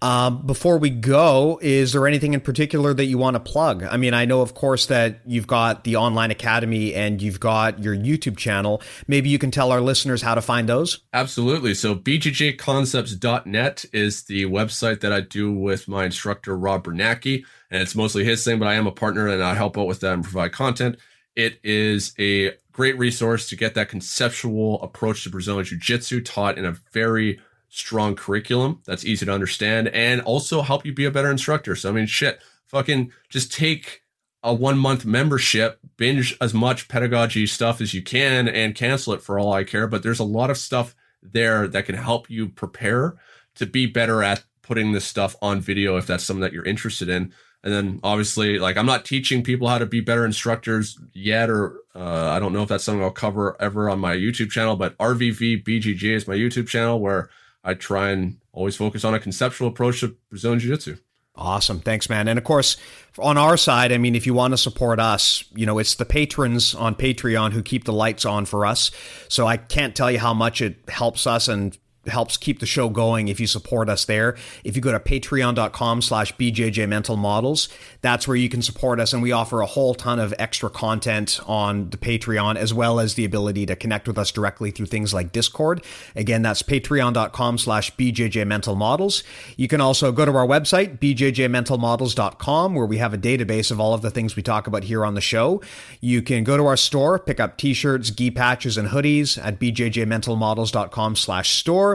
Um, 0.00 0.46
before 0.46 0.78
we 0.78 0.88
go, 0.88 1.58
is 1.60 1.92
there 1.92 2.06
anything 2.06 2.32
in 2.32 2.40
particular 2.40 2.94
that 2.94 3.04
you 3.04 3.18
want 3.18 3.34
to 3.34 3.40
plug? 3.40 3.82
I 3.82 3.98
mean, 3.98 4.14
I 4.14 4.24
know, 4.24 4.40
of 4.40 4.54
course, 4.54 4.86
that 4.86 5.20
you've 5.26 5.46
got 5.46 5.84
the 5.84 5.96
online 5.96 6.30
academy 6.30 6.94
and 6.94 7.20
you've 7.20 7.38
got 7.38 7.82
your 7.82 7.94
YouTube 7.94 8.38
channel. 8.38 8.80
Maybe 9.08 9.28
you 9.28 9.38
can 9.38 9.50
tell 9.50 9.70
our 9.72 9.82
listeners 9.82 10.22
how 10.22 10.34
to 10.34 10.40
find 10.40 10.66
those. 10.66 11.00
Absolutely. 11.12 11.74
So, 11.74 11.94
bjjconcepts.net 11.94 13.84
is 13.92 14.22
the 14.22 14.46
website 14.46 15.00
that 15.00 15.12
I 15.12 15.20
do 15.20 15.52
with 15.52 15.86
my 15.86 16.06
instructor, 16.06 16.56
Rob 16.56 16.84
Biernacki. 16.84 17.44
And 17.70 17.82
it's 17.82 17.94
mostly 17.94 18.24
his 18.24 18.42
thing, 18.42 18.58
but 18.58 18.68
I 18.68 18.74
am 18.74 18.86
a 18.86 18.92
partner 18.92 19.28
and 19.28 19.42
I 19.42 19.54
help 19.54 19.76
out 19.76 19.86
with 19.86 20.00
that 20.00 20.14
and 20.14 20.24
provide 20.24 20.52
content. 20.52 20.96
It 21.40 21.58
is 21.62 22.12
a 22.18 22.52
great 22.70 22.98
resource 22.98 23.48
to 23.48 23.56
get 23.56 23.72
that 23.72 23.88
conceptual 23.88 24.82
approach 24.82 25.24
to 25.24 25.30
Brazilian 25.30 25.64
Jiu 25.64 25.78
Jitsu 25.78 26.20
taught 26.20 26.58
in 26.58 26.66
a 26.66 26.76
very 26.92 27.40
strong 27.70 28.14
curriculum 28.14 28.82
that's 28.84 29.06
easy 29.06 29.24
to 29.24 29.32
understand 29.32 29.88
and 29.88 30.20
also 30.20 30.60
help 30.60 30.84
you 30.84 30.92
be 30.92 31.06
a 31.06 31.10
better 31.10 31.30
instructor. 31.30 31.74
So, 31.74 31.88
I 31.88 31.92
mean, 31.92 32.04
shit, 32.04 32.42
fucking 32.66 33.12
just 33.30 33.54
take 33.54 34.02
a 34.42 34.52
one 34.52 34.76
month 34.76 35.06
membership, 35.06 35.78
binge 35.96 36.36
as 36.42 36.52
much 36.52 36.88
pedagogy 36.88 37.46
stuff 37.46 37.80
as 37.80 37.94
you 37.94 38.02
can, 38.02 38.46
and 38.46 38.74
cancel 38.74 39.14
it 39.14 39.22
for 39.22 39.38
all 39.38 39.54
I 39.54 39.64
care. 39.64 39.86
But 39.86 40.02
there's 40.02 40.20
a 40.20 40.24
lot 40.24 40.50
of 40.50 40.58
stuff 40.58 40.94
there 41.22 41.66
that 41.68 41.86
can 41.86 41.94
help 41.94 42.28
you 42.28 42.50
prepare 42.50 43.14
to 43.54 43.64
be 43.64 43.86
better 43.86 44.22
at 44.22 44.44
putting 44.60 44.92
this 44.92 45.06
stuff 45.06 45.36
on 45.40 45.62
video 45.62 45.96
if 45.96 46.06
that's 46.06 46.22
something 46.22 46.42
that 46.42 46.52
you're 46.52 46.66
interested 46.66 47.08
in. 47.08 47.32
And 47.62 47.72
then 47.72 48.00
obviously, 48.02 48.58
like 48.58 48.76
I'm 48.76 48.86
not 48.86 49.04
teaching 49.04 49.42
people 49.42 49.68
how 49.68 49.78
to 49.78 49.86
be 49.86 50.00
better 50.00 50.24
instructors 50.24 50.98
yet, 51.12 51.50
or 51.50 51.76
uh, 51.94 52.30
I 52.30 52.38
don't 52.38 52.52
know 52.52 52.62
if 52.62 52.68
that's 52.68 52.84
something 52.84 53.02
I'll 53.02 53.10
cover 53.10 53.56
ever 53.60 53.90
on 53.90 53.98
my 53.98 54.16
YouTube 54.16 54.50
channel. 54.50 54.76
But 54.76 54.96
RVV 54.98 55.64
BJJ 55.64 56.02
is 56.02 56.28
my 56.28 56.34
YouTube 56.34 56.68
channel 56.68 57.00
where 57.00 57.28
I 57.62 57.74
try 57.74 58.10
and 58.10 58.38
always 58.52 58.76
focus 58.76 59.04
on 59.04 59.14
a 59.14 59.20
conceptual 59.20 59.68
approach 59.68 60.00
to 60.00 60.16
Brazilian 60.30 60.60
Jiu 60.60 60.70
Jitsu. 60.70 60.96
Awesome. 61.36 61.80
Thanks, 61.80 62.10
man. 62.10 62.28
And 62.28 62.38
of 62.38 62.44
course, 62.44 62.76
on 63.18 63.38
our 63.38 63.56
side, 63.56 63.92
I 63.92 63.98
mean, 63.98 64.14
if 64.14 64.26
you 64.26 64.34
want 64.34 64.52
to 64.52 64.58
support 64.58 64.98
us, 64.98 65.44
you 65.54 65.64
know, 65.64 65.78
it's 65.78 65.94
the 65.94 66.04
patrons 66.04 66.74
on 66.74 66.94
Patreon 66.94 67.52
who 67.52 67.62
keep 67.62 67.84
the 67.84 67.92
lights 67.92 68.24
on 68.24 68.44
for 68.44 68.66
us. 68.66 68.90
So 69.28 69.46
I 69.46 69.56
can't 69.56 69.94
tell 69.94 70.10
you 70.10 70.18
how 70.18 70.34
much 70.34 70.60
it 70.60 70.78
helps 70.88 71.26
us 71.26 71.48
and 71.48 71.76
helps 72.06 72.36
keep 72.36 72.60
the 72.60 72.66
show 72.66 72.88
going 72.88 73.28
if 73.28 73.38
you 73.38 73.46
support 73.46 73.88
us 73.88 74.04
there. 74.06 74.36
If 74.64 74.74
you 74.74 74.82
go 74.82 74.92
to 74.92 75.00
patreon.com 75.00 76.02
slash 76.02 76.34
BJJ 76.36 76.88
Mental 76.88 77.16
Models, 77.16 77.68
that's 78.00 78.26
where 78.26 78.36
you 78.36 78.48
can 78.48 78.62
support 78.62 79.00
us. 79.00 79.12
And 79.12 79.22
we 79.22 79.32
offer 79.32 79.60
a 79.60 79.66
whole 79.66 79.94
ton 79.94 80.18
of 80.18 80.32
extra 80.38 80.70
content 80.70 81.40
on 81.46 81.90
the 81.90 81.98
Patreon, 81.98 82.56
as 82.56 82.72
well 82.72 82.98
as 82.98 83.14
the 83.14 83.24
ability 83.24 83.66
to 83.66 83.76
connect 83.76 84.08
with 84.08 84.16
us 84.16 84.30
directly 84.30 84.70
through 84.70 84.86
things 84.86 85.12
like 85.12 85.32
Discord. 85.32 85.84
Again, 86.16 86.42
that's 86.42 86.62
patreon.com 86.62 87.58
slash 87.58 87.94
BJJ 87.96 88.46
Mental 88.46 88.74
Models. 88.74 89.22
You 89.56 89.68
can 89.68 89.80
also 89.80 90.10
go 90.10 90.24
to 90.24 90.34
our 90.34 90.46
website, 90.46 90.98
bjjmentalmodels.com, 90.98 92.74
where 92.74 92.86
we 92.86 92.98
have 92.98 93.12
a 93.12 93.18
database 93.18 93.70
of 93.70 93.78
all 93.78 93.92
of 93.92 94.00
the 94.00 94.10
things 94.10 94.36
we 94.36 94.42
talk 94.42 94.66
about 94.66 94.84
here 94.84 95.04
on 95.04 95.14
the 95.14 95.20
show. 95.20 95.60
You 96.00 96.22
can 96.22 96.44
go 96.44 96.56
to 96.56 96.64
our 96.64 96.76
store, 96.76 97.18
pick 97.18 97.40
up 97.40 97.58
t-shirts, 97.58 98.10
gi 98.10 98.30
patches, 98.30 98.78
and 98.78 98.88
hoodies 98.88 99.42
at 99.42 99.58
bjjmentalmodels.com 99.58 101.16
slash 101.16 101.50
store 101.50 101.89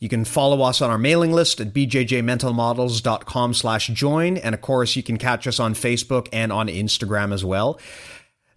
you 0.00 0.08
can 0.08 0.24
follow 0.24 0.62
us 0.62 0.82
on 0.82 0.90
our 0.90 0.98
mailing 0.98 1.32
list 1.32 1.60
at 1.60 1.72
bjjmentalmodels.com 1.72 3.54
slash 3.54 3.86
join. 3.88 4.36
And 4.36 4.54
of 4.54 4.60
course, 4.60 4.96
you 4.96 5.02
can 5.02 5.16
catch 5.16 5.46
us 5.46 5.60
on 5.60 5.74
Facebook 5.74 6.28
and 6.32 6.52
on 6.52 6.66
Instagram 6.68 7.32
as 7.32 7.44
well. 7.44 7.78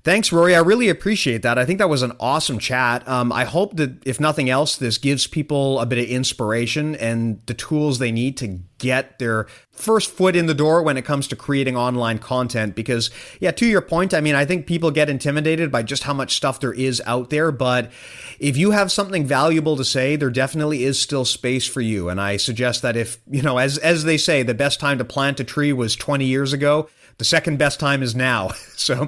Thanks, 0.03 0.31
Rory. 0.31 0.55
I 0.55 0.59
really 0.59 0.89
appreciate 0.89 1.43
that. 1.43 1.59
I 1.59 1.65
think 1.65 1.77
that 1.77 1.87
was 1.87 2.01
an 2.01 2.13
awesome 2.19 2.57
chat. 2.57 3.07
Um, 3.07 3.31
I 3.31 3.45
hope 3.45 3.75
that, 3.75 4.01
if 4.03 4.19
nothing 4.19 4.49
else, 4.49 4.75
this 4.75 4.97
gives 4.97 5.27
people 5.27 5.79
a 5.79 5.85
bit 5.85 5.99
of 5.99 6.05
inspiration 6.05 6.95
and 6.95 7.39
the 7.45 7.53
tools 7.53 7.99
they 7.99 8.11
need 8.11 8.35
to 8.37 8.61
get 8.79 9.19
their 9.19 9.45
first 9.71 10.09
foot 10.09 10.35
in 10.35 10.47
the 10.47 10.55
door 10.55 10.81
when 10.81 10.97
it 10.97 11.05
comes 11.05 11.27
to 11.27 11.35
creating 11.35 11.77
online 11.77 12.17
content. 12.17 12.73
Because, 12.73 13.11
yeah, 13.39 13.51
to 13.51 13.65
your 13.67 13.81
point, 13.81 14.15
I 14.15 14.21
mean, 14.21 14.33
I 14.33 14.43
think 14.43 14.65
people 14.65 14.89
get 14.89 15.07
intimidated 15.07 15.71
by 15.71 15.83
just 15.83 16.01
how 16.01 16.15
much 16.15 16.35
stuff 16.35 16.59
there 16.59 16.73
is 16.73 16.99
out 17.05 17.29
there. 17.29 17.51
But 17.51 17.91
if 18.39 18.57
you 18.57 18.71
have 18.71 18.91
something 18.91 19.23
valuable 19.23 19.77
to 19.77 19.85
say, 19.85 20.15
there 20.15 20.31
definitely 20.31 20.83
is 20.83 20.99
still 20.99 21.25
space 21.25 21.67
for 21.67 21.81
you. 21.81 22.09
And 22.09 22.19
I 22.19 22.37
suggest 22.37 22.81
that 22.81 22.97
if, 22.97 23.19
you 23.29 23.43
know, 23.43 23.59
as, 23.59 23.77
as 23.77 24.03
they 24.03 24.17
say, 24.17 24.41
the 24.41 24.55
best 24.55 24.79
time 24.79 24.97
to 24.97 25.05
plant 25.05 25.39
a 25.39 25.43
tree 25.43 25.71
was 25.73 25.95
20 25.95 26.25
years 26.25 26.53
ago 26.53 26.89
the 27.21 27.25
second 27.25 27.59
best 27.59 27.79
time 27.79 28.01
is 28.01 28.15
now. 28.15 28.49
So 28.81 29.05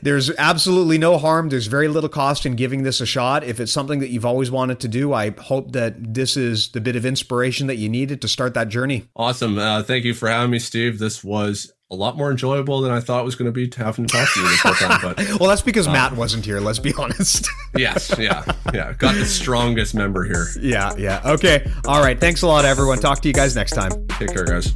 there's 0.00 0.30
absolutely 0.38 0.96
no 0.96 1.18
harm. 1.18 1.48
There's 1.48 1.66
very 1.66 1.88
little 1.88 2.08
cost 2.08 2.46
in 2.46 2.54
giving 2.54 2.84
this 2.84 3.00
a 3.00 3.06
shot. 3.06 3.42
If 3.42 3.58
it's 3.58 3.72
something 3.72 3.98
that 3.98 4.10
you've 4.10 4.24
always 4.24 4.48
wanted 4.48 4.78
to 4.78 4.86
do, 4.86 5.12
I 5.12 5.30
hope 5.30 5.72
that 5.72 6.14
this 6.14 6.36
is 6.36 6.68
the 6.68 6.80
bit 6.80 6.94
of 6.94 7.04
inspiration 7.04 7.66
that 7.66 7.78
you 7.78 7.88
needed 7.88 8.22
to 8.22 8.28
start 8.28 8.54
that 8.54 8.68
journey. 8.68 9.08
Awesome. 9.16 9.58
Uh, 9.58 9.82
thank 9.82 10.04
you 10.04 10.14
for 10.14 10.28
having 10.28 10.52
me, 10.52 10.60
Steve. 10.60 11.00
This 11.00 11.24
was 11.24 11.72
a 11.90 11.96
lot 11.96 12.16
more 12.16 12.30
enjoyable 12.30 12.80
than 12.80 12.92
I 12.92 13.00
thought 13.00 13.22
it 13.22 13.24
was 13.24 13.34
going 13.34 13.52
to 13.52 13.52
be 13.52 13.68
having 13.76 14.06
to 14.06 14.16
talk 14.16 14.32
to 14.34 14.40
you 14.40 14.48
this 14.48 14.60
whole 14.60 14.74
time. 14.74 15.00
But 15.02 15.18
well, 15.40 15.48
that's 15.48 15.62
because 15.62 15.88
um, 15.88 15.94
Matt 15.94 16.14
wasn't 16.14 16.44
here. 16.44 16.60
Let's 16.60 16.78
be 16.78 16.94
honest. 16.94 17.48
yes, 17.76 18.14
yeah, 18.20 18.44
yeah. 18.72 18.92
Got 18.92 19.16
the 19.16 19.26
strongest 19.26 19.96
member 19.96 20.22
here. 20.22 20.46
Yeah, 20.60 20.94
yeah. 20.96 21.22
Okay. 21.24 21.68
All 21.88 22.00
right. 22.00 22.20
Thanks 22.20 22.42
a 22.42 22.46
lot, 22.46 22.64
everyone. 22.64 22.98
Talk 22.98 23.20
to 23.22 23.26
you 23.26 23.34
guys 23.34 23.56
next 23.56 23.72
time. 23.72 23.90
Take 24.10 24.32
care, 24.32 24.44
guys. 24.44 24.72